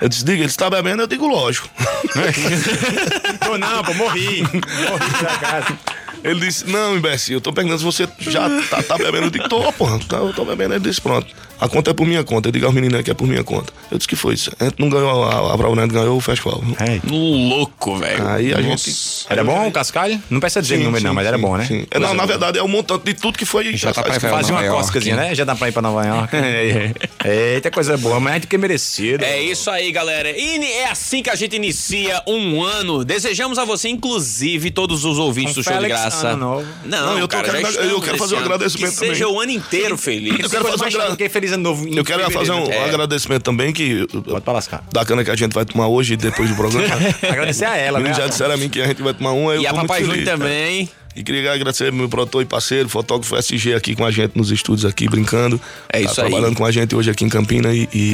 Eu 0.00 0.08
disse, 0.08 0.24
diga, 0.24 0.40
ele 0.40 0.46
está 0.46 0.68
bebendo? 0.68 1.02
Eu 1.02 1.06
digo, 1.06 1.26
lógico. 1.26 1.68
Tô 3.40 3.56
não, 3.56 3.82
pô, 3.82 3.94
morri. 3.94 4.42
Morri 4.42 5.10
pra 5.18 5.38
casa. 5.38 5.78
Ele 6.22 6.40
disse, 6.40 6.68
não, 6.68 6.96
imbecil, 6.96 7.36
eu 7.36 7.40
tô 7.40 7.52
perguntando 7.52 7.78
se 7.78 7.84
você 7.84 8.08
já 8.18 8.48
tá, 8.68 8.82
tá 8.82 8.98
bebendo. 8.98 9.26
Eu 9.26 9.30
digo, 9.30 9.48
tô, 9.48 9.72
porra, 9.72 9.98
tá, 10.08 10.16
eu 10.16 10.32
tô 10.32 10.44
bebendo. 10.44 10.74
Ele 10.74 10.80
disse, 10.80 11.00
pronto. 11.00 11.28
A 11.60 11.68
conta 11.68 11.90
é 11.90 11.94
por 11.94 12.06
minha 12.06 12.22
conta. 12.24 12.48
Eu 12.48 12.52
digo 12.52 12.66
aos 12.66 12.74
meninos 12.74 13.00
que 13.02 13.10
é 13.10 13.14
por 13.14 13.26
minha 13.26 13.42
conta. 13.44 13.72
Eu 13.90 13.96
disse 13.98 14.08
que 14.08 14.16
foi 14.16 14.34
isso. 14.34 14.50
A 14.60 14.64
gente 14.64 14.76
não 14.78 14.88
ganhou 14.88 15.24
a, 15.24 15.54
a 15.54 15.56
prova, 15.58 15.74
né? 15.76 15.86
ganhou 15.86 16.16
o 16.16 16.20
festival. 16.20 16.62
É. 16.80 17.00
Louco, 17.08 17.96
velho. 17.96 18.26
Aí 18.28 18.52
a 18.52 18.58
Nossa. 18.60 18.90
gente. 18.90 19.26
Era 19.30 19.42
bom 19.44 19.66
o 19.66 19.72
cascalho? 19.72 20.20
Não 20.28 20.40
precisa 20.40 20.60
dizer 20.62 20.76
o 20.80 20.84
número, 20.84 21.02
não, 21.04 21.14
mas 21.14 21.26
era 21.26 21.38
bom, 21.38 21.56
né? 21.56 21.64
Sim. 21.66 21.86
É, 21.90 21.98
não, 21.98 22.14
na 22.14 22.26
verdade, 22.26 22.58
é 22.58 22.62
o 22.62 22.68
montante 22.68 23.04
de 23.04 23.14
tudo 23.14 23.38
que 23.38 23.44
foi. 23.46 23.76
Já 23.76 23.92
tá 23.92 24.02
pra 24.02 24.18
faz- 24.20 24.32
Fazia 24.36 24.54
uma 24.54 24.62
coscazinha, 24.76 25.16
né? 25.16 25.34
Já 25.34 25.44
dá 25.44 25.54
pra 25.54 25.68
ir 25.68 25.72
pra 25.72 25.82
Nova 25.82 26.04
York. 26.04 26.34
Eita, 27.24 27.70
coisa 27.70 27.96
boa, 27.96 28.20
mas 28.20 28.32
a 28.32 28.34
gente 28.36 28.46
que 28.46 28.56
é 28.56 28.58
merecido. 28.58 29.24
É 29.24 29.40
isso 29.40 29.70
aí, 29.70 29.90
galera. 29.92 30.30
E 30.30 30.64
é 30.64 30.88
assim 30.90 31.22
que 31.22 31.30
a 31.30 31.34
gente 31.34 31.56
inicia 31.56 32.22
um 32.26 32.62
ano. 32.62 33.04
Desejamos 33.04 33.58
a 33.58 33.64
você, 33.64 33.88
inclusive, 33.88 34.70
todos 34.70 35.04
os 35.04 35.18
ouvintes 35.18 35.52
Um 35.56 35.60
do 35.60 35.64
Show 35.64 35.78
de 35.78 35.88
Graça. 35.88 36.28
ano 36.28 36.36
novo. 36.36 36.66
Não, 36.84 37.06
Não, 37.06 37.18
eu 37.18 37.28
tô 37.28 37.36
cara, 37.36 37.46
já 37.50 37.58
querendo- 37.72 37.90
eu 37.90 38.00
quero 38.00 38.18
fazer 38.18 38.34
um 38.36 38.38
agradecimento 38.38 38.90
Que 38.90 38.96
seja 38.96 39.28
o 39.28 39.40
ano 39.40 39.52
inteiro 39.52 39.96
feliz. 39.96 40.38
Eu 40.38 40.50
quero 40.50 40.64
fazer 40.64 40.76
um 40.76 40.78
mais 40.80 40.94
agra- 40.94 41.16
que 41.16 41.28
feliz 41.46 41.52
ano 41.52 41.62
novo. 41.62 41.88
em 41.88 41.96
Eu 41.96 42.04
quero 42.04 42.30
fazer 42.30 42.52
um, 42.52 42.68
um 42.68 42.84
agradecimento 42.84 43.42
também 43.42 43.72
que. 43.72 44.06
Pode 44.06 44.40
pra 44.42 44.52
lascar. 44.52 44.84
Da 44.92 45.04
cana 45.04 45.24
que 45.24 45.30
a 45.30 45.36
gente 45.36 45.52
vai 45.52 45.64
tomar 45.64 45.88
hoje, 45.88 46.16
depois 46.16 46.48
do 46.50 46.56
programa. 46.56 46.86
Agradecer 47.22 47.64
a 47.64 47.76
ela, 47.76 47.98
né? 47.98 48.08
Eles 48.08 48.16
já 48.16 48.26
disseram 48.26 48.54
a 48.54 48.56
mim 48.56 48.68
que 48.68 48.80
a 48.80 48.86
gente 48.86 49.02
vai 49.02 49.14
tomar 49.14 49.32
um. 49.32 49.54
E 49.54 49.66
a 49.66 49.72
Papai 49.72 50.00
Júnior 50.00 50.24
feliz, 50.24 50.28
cara. 50.28 51.05
E 51.16 51.22
queria 51.22 51.50
agradecer 51.50 51.90
meu 51.90 52.10
produtor 52.10 52.42
e 52.42 52.44
parceiro, 52.44 52.90
fotógrafo 52.90 53.34
SG 53.36 53.72
aqui 53.72 53.96
com 53.96 54.04
a 54.04 54.10
gente 54.10 54.36
nos 54.36 54.50
estúdios 54.50 54.84
aqui, 54.84 55.08
brincando. 55.08 55.58
É 55.90 56.02
isso 56.02 56.14
tá 56.16 56.24
aí. 56.24 56.28
trabalhando 56.30 56.54
com 56.54 56.64
a 56.66 56.70
gente 56.70 56.94
hoje 56.94 57.10
aqui 57.10 57.24
em 57.24 57.28
Campina 57.30 57.72
e, 57.72 57.88
e 57.94 58.12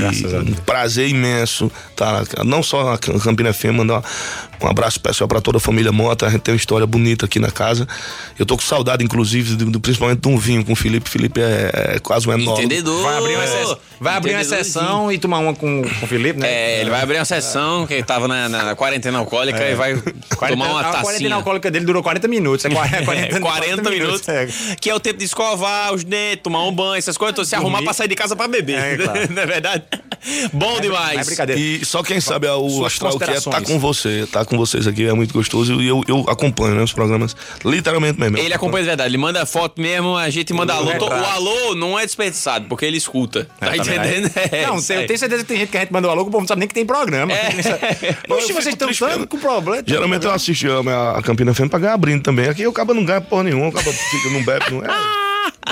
um 0.49 0.55
prazer 0.65 1.09
imenso, 1.09 1.69
tá? 1.97 2.23
Não 2.45 2.63
só 2.63 2.93
a 2.93 2.99
Cam- 2.99 3.19
Campina 3.19 3.53
FM, 3.53 3.73
mandar 3.75 4.05
um 4.63 4.69
abraço 4.69 4.99
especial 4.99 5.27
pra 5.27 5.41
toda 5.41 5.59
a 5.59 5.61
família 5.61 5.91
Mota. 5.91 6.29
A 6.29 6.31
gente 6.31 6.43
tem 6.43 6.55
uma 6.55 6.57
história 6.59 6.87
bonita 6.87 7.27
aqui 7.27 7.41
na 7.41 7.51
casa. 7.51 7.89
Eu 8.39 8.47
tô 8.47 8.57
com 8.57 8.63
saudade, 8.63 9.03
inclusive, 9.05 9.57
do, 9.57 9.65
do- 9.69 9.81
principalmente 9.81 10.21
de 10.21 10.29
um 10.29 10.39
vinho 10.39 10.65
com 10.65 10.73
o 10.73 10.77
Felipe. 10.77 11.11
Felipe 11.11 11.41
é, 11.41 11.95
é 11.97 11.99
quase 11.99 12.29
um 12.29 12.33
enólogo. 12.33 12.61
Entendedor. 12.61 13.03
Vai 13.03 13.17
abrir 13.19 13.35
uma, 13.35 13.45
exceção, 13.45 13.79
vai 14.01 14.15
abrir 14.15 14.31
uma 14.35 14.41
exceção 14.43 15.11
e 15.11 15.19
tomar 15.19 15.41
uma 15.41 15.53
com, 15.57 15.83
com 15.83 16.05
o 16.05 16.09
Felipe, 16.09 16.39
né? 16.39 16.49
É, 16.49 16.81
ele 16.83 16.91
vai 16.91 17.03
abrir 17.03 17.19
uma 17.19 17.25
sessão 17.25 17.85
que 17.85 18.01
tava 18.05 18.29
na, 18.29 18.49
na 18.49 18.77
quarentena 18.77 19.19
alcoólica 19.19 19.69
e 19.69 19.75
vai 19.75 20.01
tomar 20.49 20.71
uma 20.71 20.81
a 20.83 21.01
quarentena 21.03 21.35
alcoólica 21.35 21.69
dele 21.69 21.85
durou 21.85 22.01
40 22.01 22.29
minutos. 22.29 22.65
É 22.65 22.71
40, 22.71 22.92
40, 23.05 23.41
40, 23.41 23.91
minutos. 23.91 24.29
É. 24.29 24.49
Que 24.81 24.91
é 24.91 24.95
o 24.95 25.01
tempo 25.01 25.19
de 25.19 25.25
escovar 25.25 25.93
os 25.93 26.05
dentes, 26.05 26.43
tomar 26.43 26.65
um 26.65 26.73
banho, 26.73 26.97
essas 26.97 27.17
coisas, 27.17 27.49
se 27.49 27.55
arrumar 27.55 27.83
pra 27.83 27.93
sair 27.93 28.09
de 28.09 28.15
casa 28.15 28.37
pra 28.37 28.49
beber. 28.49 28.79
É, 28.79 28.97
claro. 28.97 29.21
Não 29.33 29.43
é 29.43 29.47
verdade? 29.47 29.85
Bom 30.53 30.81
demais. 30.81 31.17
Mas 31.17 31.27
é 31.27 31.31
brincadeira. 31.31 31.61
E 31.61 31.85
só 31.85 32.03
quem 32.03 32.21
sabe 32.21 32.47
é 32.47 32.53
o 32.53 32.69
Suas 32.69 32.93
astral 32.93 33.19
que 33.19 33.25
é 33.25 33.41
tá 33.41 33.61
com 33.61 33.79
você, 33.79 34.27
tá 34.31 34.45
com 34.45 34.57
vocês 34.57 34.87
aqui, 34.87 35.07
é 35.07 35.13
muito 35.13 35.33
gostoso. 35.33 35.81
E 35.81 35.89
eu, 35.89 36.03
eu 36.07 36.21
acompanho, 36.29 36.75
né, 36.75 36.83
os 36.83 36.93
programas, 36.93 37.35
literalmente 37.65 38.21
mesmo. 38.21 38.39
Ele 38.39 38.55
acompanha 38.55 38.85
de 38.85 38.89
verdade, 38.89 39.11
ele 39.11 39.19
manda 39.19 39.45
foto 39.45 39.81
mesmo, 39.81 40.17
a 40.17 40.31
gente 40.31 40.53
manda 40.53 40.75
alô. 40.75 40.91
O 40.91 41.13
alô 41.13 41.75
não 41.75 41.99
é 41.99 42.05
desperdiçado, 42.05 42.67
porque 42.69 42.85
ele 42.85 42.97
escuta. 42.97 43.49
Tá, 43.59 43.69
Tá 43.69 43.77
entendendo? 43.77 44.31
É, 44.53 44.67
não, 44.67 44.77
eu 44.77 45.07
tenho 45.07 45.19
certeza 45.19 45.43
que 45.43 45.49
tem 45.49 45.59
gente 45.59 45.71
que 45.71 45.77
a 45.77 45.81
gente 45.81 45.93
mandou 45.93 46.11
alô, 46.11 46.23
que 46.23 46.29
o 46.29 46.33
povo 46.33 46.43
não 46.43 46.49
sabe 46.49 46.59
nem 46.61 46.69
que 46.69 46.75
tem 46.75 46.85
programa. 46.85 47.33
É. 47.33 47.49
Eu 48.29 48.41
fico 48.41 48.61
vocês 48.61 48.75
estão 48.75 48.93
tanto 48.93 49.27
com 49.27 49.39
problema. 49.39 49.83
Geralmente 49.87 50.27
eu 50.27 50.33
assisto 50.33 50.67
a, 50.89 51.19
a 51.19 51.23
Campina 51.23 51.55
FM 51.55 51.69
pra 51.69 51.79
ganhar 51.79 51.97
brinde 51.97 52.23
também. 52.23 52.49
Aqui 52.49 52.67
o 52.67 52.73
cabo 52.83 52.95
não 52.95 53.05
ganha 53.05 53.21
porra 53.21 53.45
nenhuma, 53.45 53.69
o 53.69 53.73
cabo 53.73 53.93
fica, 53.93 54.31
não 54.31 54.43
bebe, 54.45 54.65
não 54.71 54.85
é. 54.85 54.89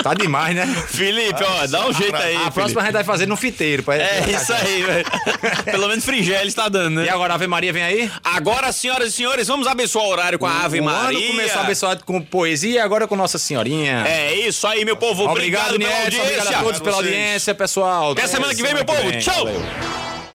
Tá 0.03 0.13
demais, 0.15 0.55
né? 0.55 0.65
Felipe, 0.87 1.43
ó, 1.43 1.67
dá 1.67 1.85
um 1.87 1.93
jeito 1.93 2.15
aí. 2.15 2.33
A 2.35 2.39
Felipe. 2.39 2.51
próxima 2.53 2.81
a 2.81 2.83
gente 2.85 2.93
vai 2.93 3.03
fazer 3.03 3.27
no 3.27 3.35
fiteiro. 3.35 3.83
pra- 3.83 3.95
É 3.97 4.23
isso 4.29 4.51
aí, 4.53 4.81
velho. 4.83 5.05
Pelo 5.65 5.87
menos 5.89 6.03
Frigélia 6.05 6.47
está 6.47 6.67
dando, 6.69 7.01
E 7.01 7.05
né? 7.05 7.09
agora 7.11 7.33
a 7.33 7.35
Ave 7.35 7.45
Maria 7.45 7.71
vem 7.71 7.83
aí? 7.83 8.11
Agora, 8.23 8.71
senhoras 8.71 9.09
e 9.09 9.11
senhores, 9.11 9.47
vamos 9.47 9.67
abençoar 9.67 10.05
o 10.05 10.09
horário 10.09 10.39
com 10.39 10.45
a 10.47 10.63
Ave 10.63 10.79
o 10.79 10.83
Maria. 10.85 11.19
ano 11.19 11.27
começou 11.27 11.61
abençoado 11.61 12.03
com 12.05 12.19
poesia 12.21 12.75
e 12.75 12.79
agora 12.79 13.05
com 13.07 13.15
Nossa 13.15 13.37
Senhorinha. 13.37 14.03
É 14.07 14.33
isso 14.33 14.65
aí, 14.65 14.83
meu 14.85 14.95
povo. 14.95 15.25
Obrigado, 15.29 15.75
Obrigado, 15.75 15.79
pela 15.79 15.99
Nietzsche. 15.99 16.19
Obrigado 16.21 16.55
a 16.55 16.63
todos 16.63 16.79
pela 16.79 16.95
audiência, 16.95 17.53
pessoal. 17.53 18.11
Até 18.13 18.25
semana 18.27 18.55
que 18.55 18.63
vem, 18.63 18.73
meu 18.73 18.85
povo. 18.85 19.11
Tchau. 19.19 19.45
Valeu. 19.45 20.10